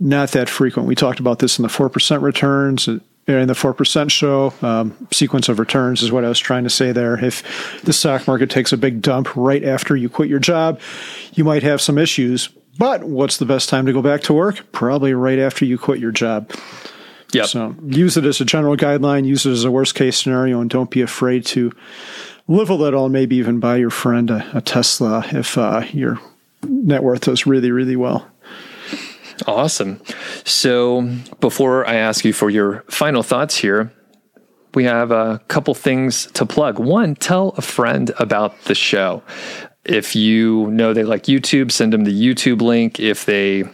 not 0.00 0.30
that 0.32 0.48
frequent. 0.48 0.88
We 0.88 0.94
talked 0.94 1.20
about 1.20 1.38
this 1.38 1.58
in 1.58 1.62
the 1.62 1.68
4% 1.68 2.22
returns 2.22 2.88
uh, 2.88 2.98
in 3.28 3.46
the 3.46 3.54
4% 3.54 4.10
show. 4.10 4.52
Um, 4.62 5.08
sequence 5.12 5.48
of 5.48 5.58
returns 5.58 6.02
is 6.02 6.10
what 6.10 6.24
I 6.24 6.28
was 6.28 6.40
trying 6.40 6.64
to 6.64 6.70
say 6.70 6.90
there. 6.90 7.22
If 7.24 7.82
the 7.84 7.92
stock 7.92 8.26
market 8.26 8.50
takes 8.50 8.72
a 8.72 8.76
big 8.76 9.00
dump 9.00 9.36
right 9.36 9.62
after 9.62 9.94
you 9.94 10.08
quit 10.08 10.28
your 10.28 10.40
job, 10.40 10.80
you 11.34 11.44
might 11.44 11.62
have 11.62 11.80
some 11.80 11.98
issues. 11.98 12.48
But 12.78 13.04
what's 13.04 13.36
the 13.36 13.44
best 13.44 13.68
time 13.68 13.86
to 13.86 13.92
go 13.92 14.02
back 14.02 14.22
to 14.22 14.32
work? 14.32 14.72
Probably 14.72 15.14
right 15.14 15.38
after 15.38 15.64
you 15.64 15.78
quit 15.78 16.00
your 16.00 16.10
job. 16.10 16.50
Yep. 17.32 17.46
So 17.46 17.74
use 17.86 18.16
it 18.16 18.24
as 18.24 18.40
a 18.40 18.44
general 18.44 18.76
guideline, 18.76 19.24
use 19.24 19.46
it 19.46 19.52
as 19.52 19.64
a 19.64 19.70
worst 19.70 19.94
case 19.94 20.20
scenario, 20.20 20.60
and 20.60 20.68
don't 20.68 20.90
be 20.90 21.00
afraid 21.00 21.46
to 21.46 21.72
live 22.48 22.70
a 22.70 22.74
little 22.74 23.08
maybe 23.08 23.36
even 23.36 23.60
buy 23.60 23.76
your 23.76 23.90
friend 23.90 24.30
a, 24.30 24.44
a 24.56 24.60
Tesla 24.60 25.24
if 25.32 25.56
uh, 25.56 25.84
your 25.92 26.18
net 26.62 27.02
worth 27.02 27.22
does 27.22 27.46
really, 27.46 27.70
really 27.70 27.96
well. 27.96 28.28
Awesome. 29.46 30.00
So 30.44 31.08
before 31.40 31.86
I 31.86 31.94
ask 31.94 32.24
you 32.24 32.32
for 32.32 32.50
your 32.50 32.84
final 32.88 33.22
thoughts 33.22 33.56
here, 33.56 33.92
we 34.74 34.84
have 34.84 35.10
a 35.10 35.40
couple 35.48 35.74
things 35.74 36.26
to 36.32 36.46
plug. 36.46 36.78
One, 36.78 37.14
tell 37.14 37.50
a 37.56 37.62
friend 37.62 38.10
about 38.18 38.58
the 38.64 38.74
show. 38.74 39.22
If 39.84 40.14
you 40.14 40.70
know 40.70 40.94
they 40.94 41.02
like 41.02 41.24
YouTube, 41.24 41.72
send 41.72 41.92
them 41.92 42.04
the 42.04 42.12
YouTube 42.12 42.62
link. 42.62 43.00
If 43.00 43.26
they 43.26 43.64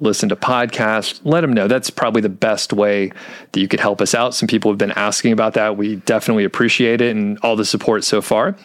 listen 0.00 0.28
to 0.28 0.36
podcasts, 0.36 1.20
let 1.24 1.40
them 1.40 1.52
know. 1.52 1.68
That's 1.68 1.90
probably 1.90 2.22
the 2.22 2.28
best 2.28 2.72
way 2.72 3.12
that 3.52 3.60
you 3.60 3.68
could 3.68 3.80
help 3.80 4.00
us 4.00 4.14
out. 4.14 4.34
Some 4.34 4.46
people 4.46 4.70
have 4.70 4.78
been 4.78 4.92
asking 4.92 5.32
about 5.32 5.54
that. 5.54 5.76
We 5.76 5.96
definitely 5.96 6.44
appreciate 6.44 7.00
it 7.00 7.14
and 7.14 7.38
all 7.40 7.56
the 7.56 7.64
support 7.64 8.04
so 8.04 8.20
far. 8.20 8.56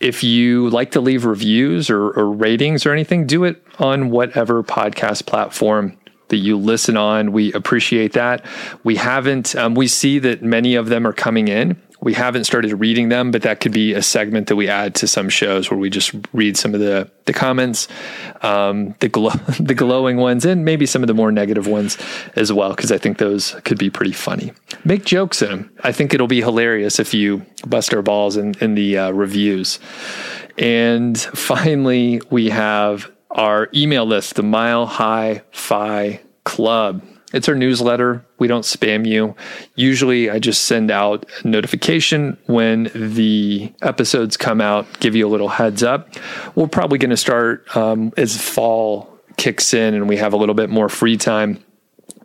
If 0.00 0.24
you 0.24 0.68
like 0.70 0.90
to 0.92 1.00
leave 1.00 1.24
reviews 1.24 1.90
or, 1.90 2.10
or 2.10 2.30
ratings 2.30 2.86
or 2.86 2.92
anything, 2.92 3.26
do 3.26 3.44
it 3.44 3.62
on 3.78 4.10
whatever 4.10 4.62
podcast 4.62 5.26
platform 5.26 5.96
that 6.28 6.38
you 6.38 6.56
listen 6.56 6.96
on. 6.96 7.30
We 7.32 7.52
appreciate 7.52 8.14
that. 8.14 8.44
We 8.84 8.96
haven't, 8.96 9.54
um, 9.54 9.74
we 9.74 9.86
see 9.86 10.18
that 10.20 10.42
many 10.42 10.74
of 10.74 10.88
them 10.88 11.06
are 11.06 11.12
coming 11.12 11.48
in. 11.48 11.80
We 12.02 12.14
haven't 12.14 12.44
started 12.44 12.74
reading 12.74 13.10
them, 13.10 13.30
but 13.30 13.42
that 13.42 13.60
could 13.60 13.72
be 13.72 13.94
a 13.94 14.02
segment 14.02 14.48
that 14.48 14.56
we 14.56 14.68
add 14.68 14.96
to 14.96 15.06
some 15.06 15.28
shows 15.28 15.70
where 15.70 15.78
we 15.78 15.88
just 15.88 16.12
read 16.32 16.56
some 16.56 16.74
of 16.74 16.80
the 16.80 17.08
the 17.26 17.32
comments, 17.32 17.86
um, 18.42 18.96
the 18.98 19.08
glow, 19.08 19.30
the 19.60 19.74
glowing 19.74 20.16
ones, 20.16 20.44
and 20.44 20.64
maybe 20.64 20.84
some 20.84 21.04
of 21.04 21.06
the 21.06 21.14
more 21.14 21.30
negative 21.30 21.68
ones 21.68 21.96
as 22.34 22.52
well, 22.52 22.70
because 22.70 22.90
I 22.90 22.98
think 22.98 23.18
those 23.18 23.52
could 23.64 23.78
be 23.78 23.88
pretty 23.88 24.12
funny. 24.12 24.52
Make 24.84 25.04
jokes 25.04 25.42
in 25.42 25.48
them. 25.48 25.70
I 25.84 25.92
think 25.92 26.12
it'll 26.12 26.26
be 26.26 26.40
hilarious 26.40 26.98
if 26.98 27.14
you 27.14 27.46
bust 27.66 27.94
our 27.94 28.02
balls 28.02 28.36
in 28.36 28.54
in 28.60 28.74
the 28.74 28.98
uh, 28.98 29.10
reviews. 29.12 29.78
And 30.58 31.18
finally, 31.18 32.20
we 32.30 32.50
have 32.50 33.10
our 33.30 33.68
email 33.74 34.04
list, 34.04 34.34
the 34.34 34.42
Mile 34.42 34.86
High 34.86 35.42
Fi 35.52 36.20
Club. 36.44 37.02
It's 37.32 37.48
our 37.48 37.54
newsletter. 37.54 38.24
We 38.38 38.48
don't 38.48 38.64
spam 38.64 39.06
you. 39.06 39.34
Usually, 39.74 40.30
I 40.30 40.38
just 40.38 40.64
send 40.64 40.90
out 40.90 41.26
a 41.44 41.48
notification 41.48 42.36
when 42.46 42.90
the 42.94 43.72
episodes 43.82 44.36
come 44.36 44.60
out, 44.60 45.00
give 45.00 45.16
you 45.16 45.26
a 45.26 45.30
little 45.30 45.48
heads 45.48 45.82
up. 45.82 46.08
We're 46.54 46.68
probably 46.68 46.98
going 46.98 47.10
to 47.10 47.16
start 47.16 47.74
um, 47.76 48.12
as 48.16 48.40
fall 48.40 49.12
kicks 49.36 49.74
in 49.74 49.94
and 49.94 50.08
we 50.08 50.16
have 50.16 50.32
a 50.32 50.36
little 50.36 50.54
bit 50.54 50.70
more 50.70 50.88
free 50.88 51.16
time. 51.16 51.62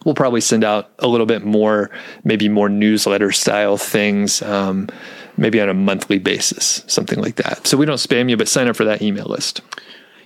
We'll 0.06 0.16
probably 0.16 0.42
send 0.42 0.64
out 0.64 0.92
a 1.00 1.08
little 1.08 1.26
bit 1.26 1.44
more, 1.44 1.90
maybe 2.24 2.50
more 2.50 2.70
newsletter 2.70 3.32
style 3.32 3.78
things, 3.78 4.42
um, 4.42 4.90
maybe 5.36 5.60
on 5.60 5.70
a 5.70 5.74
monthly 5.74 6.20
basis, 6.20 6.84
something 6.88 7.20
like 7.20 7.36
that. 7.36 7.68
So 7.68 7.78
we 7.78 7.86
don't 7.86 7.98
spam 7.98 8.30
you, 8.30 8.38
but 8.38 8.48
sign 8.48 8.68
up 8.68 8.76
for 8.76 8.86
that 8.86 9.02
email 9.02 9.26
list. 9.26 9.62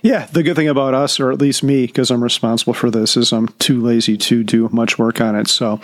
Yeah, 0.02 0.26
the 0.26 0.42
good 0.42 0.56
thing 0.56 0.68
about 0.68 0.94
us, 0.94 1.20
or 1.20 1.30
at 1.30 1.40
least 1.40 1.62
me, 1.62 1.86
because 1.86 2.10
I'm 2.10 2.22
responsible 2.22 2.74
for 2.74 2.90
this, 2.90 3.16
is 3.16 3.32
I'm 3.32 3.48
too 3.58 3.80
lazy 3.80 4.16
to 4.18 4.42
do 4.42 4.68
much 4.72 4.98
work 4.98 5.20
on 5.20 5.36
it. 5.36 5.46
So 5.46 5.80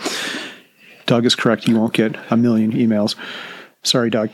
Doug 1.05 1.25
is 1.25 1.35
correct. 1.35 1.67
You 1.67 1.79
won't 1.79 1.93
get 1.93 2.17
a 2.29 2.35
million 2.35 2.73
emails. 2.73 3.15
Sorry, 3.81 4.09
Doug. 4.09 4.29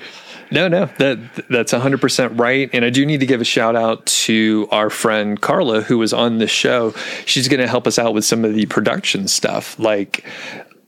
No, 0.51 0.67
no, 0.67 0.85
that 0.97 1.19
that's 1.49 1.71
100% 1.71 2.39
right. 2.39 2.69
And 2.73 2.83
I 2.83 2.89
do 2.89 3.05
need 3.05 3.19
to 3.19 3.25
give 3.25 3.41
a 3.41 3.45
shout 3.45 3.75
out 3.75 4.05
to 4.05 4.67
our 4.71 4.89
friend 4.89 5.39
Carla, 5.39 5.81
who 5.81 5.97
was 5.99 6.13
on 6.13 6.39
the 6.39 6.47
show. 6.47 6.91
She's 7.25 7.47
going 7.47 7.59
to 7.59 7.67
help 7.67 7.87
us 7.87 7.99
out 7.99 8.13
with 8.13 8.25
some 8.25 8.43
of 8.43 8.53
the 8.53 8.65
production 8.67 9.27
stuff, 9.27 9.77
like 9.79 10.25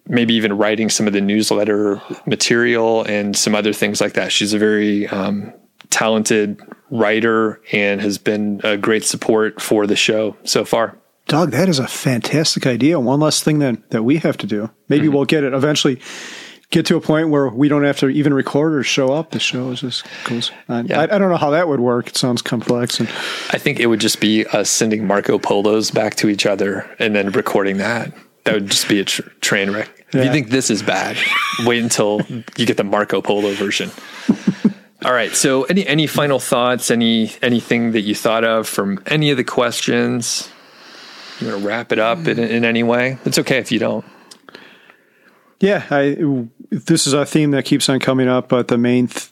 maybe 0.08 0.34
even 0.36 0.58
writing 0.58 0.90
some 0.90 1.06
of 1.06 1.14
the 1.14 1.22
newsletter 1.22 2.02
material 2.26 3.04
and 3.04 3.36
some 3.36 3.54
other 3.54 3.74
things 3.74 4.00
like 4.00 4.14
that. 4.14 4.32
She's 4.32 4.54
a 4.54 4.60
very 4.60 5.08
um, 5.08 5.54
talented 5.98 6.62
writer 6.92 7.60
and 7.72 8.00
has 8.02 8.20
been 8.20 8.62
a 8.64 8.78
great 8.78 9.04
support 9.04 9.60
for 9.60 9.88
the 9.88 9.96
show 9.96 10.38
so 10.44 10.64
far. 10.64 10.96
Doug, 11.28 11.52
that 11.52 11.68
is 11.68 11.80
a 11.80 11.88
fantastic 11.88 12.68
idea. 12.68 13.00
One 13.00 13.20
less 13.20 13.42
thing 13.42 13.58
that, 13.60 13.90
that 13.90 14.04
we 14.04 14.18
have 14.18 14.38
to 14.38 14.48
do. 14.48 14.70
Maybe 14.90 15.08
mm-hmm. 15.08 15.16
we'll 15.16 15.26
get 15.26 15.44
it 15.44 15.54
eventually 15.54 16.00
get 16.70 16.86
to 16.86 16.98
a 16.98 17.02
point 17.02 17.30
where 17.30 17.50
we 17.50 17.68
don't 17.68 17.84
have 17.84 17.98
to 17.98 18.10
even 18.10 18.34
record 18.34 18.76
or 18.76 18.84
show 18.84 19.12
up. 19.12 19.32
The 19.32 19.40
show 19.40 19.72
is 19.72 19.82
just 19.82 20.06
goes 20.26 20.52
on. 20.70 20.86
Yeah. 20.86 21.02
I, 21.02 21.16
I, 21.16 21.18
don't 21.18 21.30
know 21.30 21.38
how 21.38 21.50
that 21.50 21.68
would 21.68 21.80
work. 21.80 22.10
It 22.10 22.18
sounds 22.18 22.44
complex. 22.44 23.00
And 23.00 23.10
I 23.52 23.58
think 23.58 23.80
it 23.80 23.88
would 23.88 24.00
just 24.00 24.20
be 24.20 24.46
us 24.48 24.70
sending 24.70 25.08
Marco 25.08 25.40
Polos 25.40 25.90
back 25.90 26.16
to 26.16 26.30
each 26.30 26.46
other 26.46 26.88
and 27.00 27.16
then 27.16 27.32
recording 27.32 27.78
that. 27.78 28.14
That 28.44 28.54
would 28.54 28.68
just 28.68 28.88
be 28.88 29.00
a 29.00 29.06
tr- 29.06 29.28
train 29.42 29.72
wreck. 29.72 29.90
Yeah. 30.14 30.22
If 30.22 30.26
you 30.28 30.32
think 30.32 30.50
this 30.50 30.70
is 30.70 30.84
bad, 30.84 31.18
wait 31.66 31.82
until 31.82 32.22
you 32.56 32.66
get 32.66 32.78
the 32.78 32.84
Marco 32.84 33.22
Polo 33.22 33.54
version. 33.54 33.90
All 35.06 35.14
right. 35.14 35.36
So, 35.36 35.64
any 35.64 35.86
any 35.86 36.08
final 36.08 36.40
thoughts? 36.40 36.90
Any 36.90 37.32
anything 37.42 37.92
that 37.92 38.02
you 38.02 38.16
thought 38.16 38.44
of 38.44 38.68
from 38.68 39.02
any 39.06 39.30
of 39.30 39.38
the 39.38 39.44
questions? 39.44 40.50
You 41.40 41.48
want 41.48 41.62
to 41.62 41.68
wrap 41.68 41.92
it 41.92 42.00
up 42.00 42.28
in, 42.28 42.40
in 42.40 42.66
any 42.66 42.82
way? 42.82 43.20
It's 43.24 43.38
okay 43.38 43.60
if 43.60 43.72
you 43.72 43.78
don't. 43.78 44.06
Yeah, 45.60 45.86
I. 45.92 46.48
This 46.70 47.06
is 47.06 47.14
a 47.14 47.26
theme 47.26 47.52
that 47.52 47.64
keeps 47.64 47.90
on 47.90 48.00
coming 48.00 48.28
up, 48.28 48.50
but 48.50 48.68
the 48.68 48.78
main 48.78 49.08
th- 49.08 49.30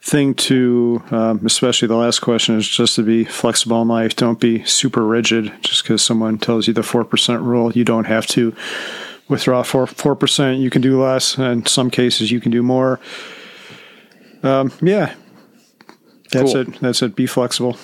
thing 0.00 0.34
to, 0.34 1.02
um, 1.10 1.44
especially 1.44 1.88
the 1.88 1.96
last 1.96 2.20
question, 2.20 2.56
is 2.56 2.66
just 2.66 2.96
to 2.96 3.02
be 3.02 3.24
flexible 3.24 3.82
in 3.82 3.88
life. 3.88 4.16
Don't 4.16 4.40
be 4.40 4.64
super 4.64 5.04
rigid. 5.04 5.52
Just 5.60 5.82
because 5.82 6.02
someone 6.02 6.38
tells 6.38 6.66
you 6.66 6.72
the 6.72 6.82
four 6.82 7.04
percent 7.04 7.42
rule, 7.42 7.70
you 7.72 7.84
don't 7.84 8.06
have 8.06 8.26
to 8.28 8.54
withdraw 9.28 9.62
four 9.62 9.86
four 9.86 10.16
percent. 10.16 10.58
You 10.58 10.70
can 10.70 10.80
do 10.80 11.02
less. 11.02 11.36
In 11.36 11.66
some 11.66 11.90
cases, 11.90 12.30
you 12.30 12.40
can 12.40 12.50
do 12.50 12.62
more 12.62 12.98
um, 14.46 14.72
yeah, 14.80 15.14
that's 16.30 16.52
cool. 16.52 16.62
it. 16.62 16.80
That's 16.80 17.02
it. 17.02 17.16
Be 17.16 17.26
flexible. 17.26 17.76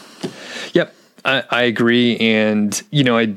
Yep, 0.73 0.95
I, 1.25 1.43
I 1.51 1.63
agree. 1.63 2.17
And 2.19 2.81
you 2.91 3.03
know, 3.05 3.19
I 3.19 3.35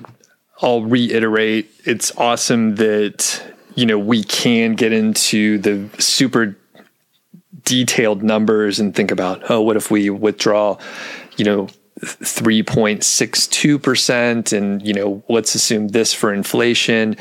I'll 0.61 0.83
reiterate. 0.83 1.69
It's 1.85 2.15
awesome 2.17 2.75
that 2.75 3.43
you 3.75 3.85
know 3.85 3.99
we 3.99 4.23
can 4.23 4.75
get 4.75 4.93
into 4.93 5.57
the 5.59 5.89
super 6.01 6.57
detailed 7.63 8.23
numbers 8.23 8.79
and 8.79 8.95
think 8.95 9.11
about 9.11 9.49
oh, 9.49 9.61
what 9.61 9.77
if 9.77 9.91
we 9.91 10.09
withdraw, 10.09 10.77
you 11.37 11.45
know. 11.45 11.67
3.62% 12.01 14.51
and 14.51 14.85
you 14.85 14.93
know 14.93 15.23
let's 15.29 15.55
assume 15.55 15.87
this 15.87 16.13
for 16.13 16.33
inflation 16.33 17.15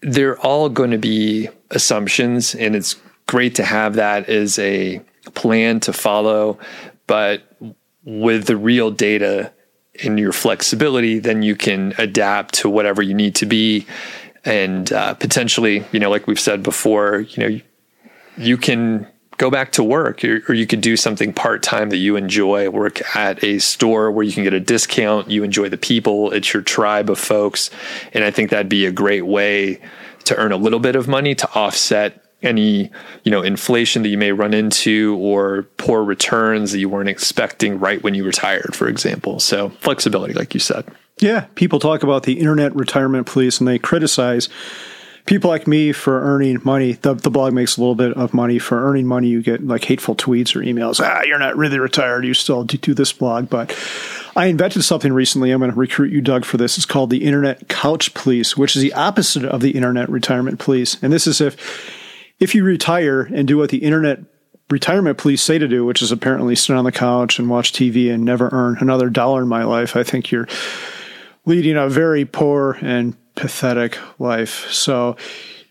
they're 0.00 0.40
all 0.40 0.70
going 0.70 0.90
to 0.90 0.96
be 0.96 1.50
assumptions 1.70 2.54
and 2.54 2.74
it's 2.74 2.96
great 3.26 3.54
to 3.56 3.62
have 3.62 3.96
that 3.96 4.26
as 4.28 4.58
a 4.58 5.02
plan 5.34 5.80
to 5.80 5.92
follow, 5.92 6.58
but 7.06 7.42
with 8.04 8.46
the 8.46 8.56
real 8.56 8.90
data 8.90 9.52
and 10.02 10.18
your 10.18 10.32
flexibility, 10.32 11.18
then 11.18 11.42
you 11.42 11.56
can 11.56 11.94
adapt 11.98 12.54
to 12.54 12.70
whatever 12.70 13.02
you 13.02 13.14
need 13.14 13.34
to 13.36 13.46
be. 13.46 13.86
And 14.44 14.92
uh, 14.92 15.14
potentially, 15.14 15.84
you 15.92 15.98
know, 15.98 16.10
like 16.10 16.26
we've 16.26 16.40
said 16.40 16.62
before, 16.62 17.20
you 17.20 17.42
know, 17.42 17.60
you 18.36 18.56
can 18.56 19.06
go 19.38 19.50
back 19.50 19.72
to 19.72 19.82
work 19.82 20.24
or, 20.24 20.42
or 20.48 20.54
you 20.54 20.66
could 20.66 20.80
do 20.80 20.96
something 20.96 21.32
part 21.32 21.62
time 21.62 21.90
that 21.90 21.96
you 21.96 22.16
enjoy, 22.16 22.70
work 22.70 23.02
at 23.16 23.42
a 23.42 23.58
store 23.58 24.10
where 24.10 24.24
you 24.24 24.32
can 24.32 24.44
get 24.44 24.54
a 24.54 24.60
discount, 24.60 25.30
you 25.30 25.42
enjoy 25.42 25.68
the 25.68 25.76
people, 25.76 26.32
it's 26.32 26.52
your 26.52 26.62
tribe 26.62 27.10
of 27.10 27.18
folks. 27.18 27.70
And 28.12 28.24
I 28.24 28.30
think 28.30 28.50
that'd 28.50 28.68
be 28.68 28.86
a 28.86 28.92
great 28.92 29.26
way 29.26 29.80
to 30.24 30.36
earn 30.36 30.52
a 30.52 30.56
little 30.56 30.80
bit 30.80 30.96
of 30.96 31.06
money 31.06 31.34
to 31.34 31.50
offset 31.54 32.25
any 32.42 32.90
you 33.24 33.30
know 33.30 33.42
inflation 33.42 34.02
that 34.02 34.08
you 34.08 34.18
may 34.18 34.32
run 34.32 34.52
into 34.52 35.16
or 35.18 35.62
poor 35.78 36.04
returns 36.04 36.72
that 36.72 36.78
you 36.78 36.88
weren't 36.88 37.08
expecting 37.08 37.78
right 37.78 38.02
when 38.02 38.14
you 38.14 38.24
retired 38.24 38.74
for 38.74 38.88
example. 38.88 39.40
So 39.40 39.70
flexibility 39.80 40.34
like 40.34 40.54
you 40.54 40.60
said. 40.60 40.86
Yeah. 41.18 41.46
People 41.54 41.80
talk 41.80 42.02
about 42.02 42.24
the 42.24 42.38
internet 42.38 42.74
retirement 42.76 43.26
police 43.26 43.58
and 43.58 43.66
they 43.66 43.78
criticize 43.78 44.48
people 45.24 45.50
like 45.50 45.66
me 45.66 45.90
for 45.92 46.20
earning 46.20 46.60
money. 46.62 46.92
The, 46.92 47.14
the 47.14 47.30
blog 47.30 47.52
makes 47.52 47.76
a 47.76 47.80
little 47.80 47.94
bit 47.94 48.12
of 48.12 48.34
money. 48.34 48.58
For 48.58 48.86
earning 48.86 49.06
money 49.06 49.28
you 49.28 49.42
get 49.42 49.66
like 49.66 49.84
hateful 49.84 50.14
tweets 50.14 50.54
or 50.54 50.60
emails. 50.60 51.00
Ah 51.02 51.22
you're 51.22 51.38
not 51.38 51.56
really 51.56 51.78
retired. 51.78 52.26
You 52.26 52.34
still 52.34 52.64
do 52.64 52.92
this 52.92 53.14
blog. 53.14 53.48
But 53.48 53.74
I 54.36 54.46
invented 54.46 54.84
something 54.84 55.14
recently. 55.14 55.50
I'm 55.50 55.60
going 55.60 55.70
to 55.70 55.76
recruit 55.76 56.12
you, 56.12 56.20
Doug, 56.20 56.44
for 56.44 56.58
this. 56.58 56.76
It's 56.76 56.84
called 56.84 57.08
the 57.08 57.24
Internet 57.24 57.68
Couch 57.68 58.12
Police, 58.12 58.54
which 58.54 58.76
is 58.76 58.82
the 58.82 58.92
opposite 58.92 59.46
of 59.46 59.62
the 59.62 59.70
Internet 59.70 60.10
Retirement 60.10 60.58
Police. 60.58 61.02
And 61.02 61.10
this 61.10 61.26
is 61.26 61.40
if 61.40 61.56
if 62.38 62.54
you 62.54 62.64
retire 62.64 63.22
and 63.22 63.48
do 63.48 63.56
what 63.56 63.70
the 63.70 63.78
internet 63.78 64.20
retirement 64.70 65.18
police 65.18 65.42
say 65.42 65.58
to 65.58 65.68
do, 65.68 65.84
which 65.84 66.02
is 66.02 66.12
apparently 66.12 66.56
sit 66.56 66.76
on 66.76 66.84
the 66.84 66.92
couch 66.92 67.38
and 67.38 67.48
watch 67.48 67.72
TV 67.72 68.12
and 68.12 68.24
never 68.24 68.48
earn 68.52 68.76
another 68.80 69.08
dollar 69.08 69.42
in 69.42 69.48
my 69.48 69.64
life, 69.64 69.96
I 69.96 70.02
think 70.02 70.30
you're 70.30 70.48
leading 71.44 71.76
a 71.76 71.88
very 71.88 72.24
poor 72.24 72.76
and 72.80 73.16
pathetic 73.36 73.98
life. 74.18 74.70
So 74.70 75.16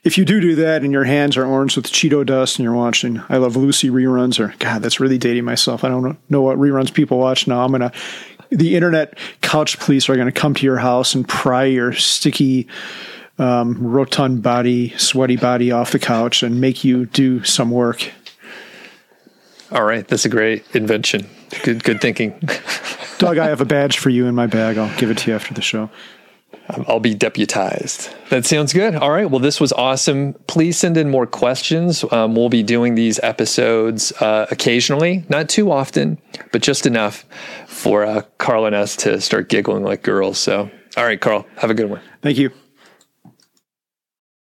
if 0.04 0.18
you 0.18 0.24
do 0.24 0.40
do 0.40 0.56
that 0.56 0.84
and 0.84 0.94
your 0.94 1.04
hands 1.04 1.36
are 1.36 1.46
orange 1.46 1.76
with 1.76 1.88
Cheeto 1.88 2.26
dust 2.26 2.58
and 2.58 2.64
you're 2.64 2.74
watching 2.74 3.22
I 3.28 3.38
Love 3.38 3.56
Lucy 3.56 3.90
reruns 3.90 4.40
or 4.40 4.56
God, 4.60 4.82
that's 4.82 5.00
really 5.00 5.18
dating 5.18 5.46
myself. 5.46 5.84
I 5.84 5.90
don't 5.90 6.18
know 6.30 6.42
what 6.42 6.58
reruns 6.58 6.94
people 6.94 7.18
watch 7.18 7.48
now. 7.48 7.64
I'm 7.64 7.72
going 7.72 7.82
to 7.82 7.92
the 8.52 8.76
internet 8.76 9.18
couch 9.42 9.80
police 9.80 10.08
are 10.08 10.16
going 10.16 10.28
to 10.28 10.32
come 10.32 10.54
to 10.54 10.66
your 10.66 10.78
house 10.78 11.16
and 11.16 11.28
pry 11.28 11.66
your 11.66 11.94
sticky 11.94 12.68
um, 13.38 13.78
rotund 13.86 14.42
body, 14.42 14.90
sweaty 14.98 15.36
body 15.36 15.72
off 15.72 15.92
the 15.92 16.00
couch 16.00 16.44
and 16.44 16.62
make 16.62 16.84
you 16.84 17.06
do 17.06 17.44
some 17.44 17.72
work. 17.72 18.12
All 19.72 19.84
right, 19.84 20.08
that's 20.08 20.26
a 20.26 20.30
great 20.30 20.64
invention. 20.76 21.28
Good, 21.64 21.84
good 21.84 22.00
thinking. 22.00 22.40
Doug, 23.18 23.38
I 23.38 23.48
have 23.48 23.62
a 23.62 23.66
badge 23.66 23.98
for 23.98 24.10
you 24.10 24.26
in 24.28 24.36
my 24.36 24.48
bag. 24.48 24.78
I'll 24.78 24.96
give 24.98 25.10
it 25.10 25.18
to 25.20 25.32
you 25.32 25.36
after 25.36 25.54
the 25.54 25.62
show. 25.62 25.90
I'll 26.88 27.00
be 27.00 27.14
deputized. 27.14 28.10
That 28.30 28.46
sounds 28.46 28.74
good. 28.74 28.96
All 28.96 29.12
right. 29.12 29.30
Well, 29.30 29.40
this 29.40 29.60
was 29.62 29.72
awesome. 29.74 30.34
Please 30.48 30.78
send 30.78 30.98
in 30.98 31.12
more 31.12 31.28
questions. 31.28 32.04
Um, 32.12 32.36
we'll 32.36 32.50
be 32.50 32.64
doing 32.64 32.96
these 32.96 33.20
episodes 33.22 34.12
uh, 34.14 34.48
occasionally, 34.50 35.26
not 35.30 35.48
too 35.48 35.72
often, 35.72 36.18
but 36.52 36.62
just 36.62 36.86
enough 36.86 37.24
for 37.68 38.04
uh, 38.04 38.24
Carl 38.40 38.66
and 38.66 38.76
us 38.76 38.96
to 38.98 39.22
start 39.22 39.50
giggling 39.50 39.84
like 39.84 40.02
girls. 40.02 40.40
So, 40.40 40.70
all 40.98 41.06
right, 41.06 41.22
Carl, 41.22 41.46
have 41.58 41.70
a 41.70 41.76
good 41.76 41.90
one. 41.90 42.02
Thank 42.22 42.38
you. 42.38 42.52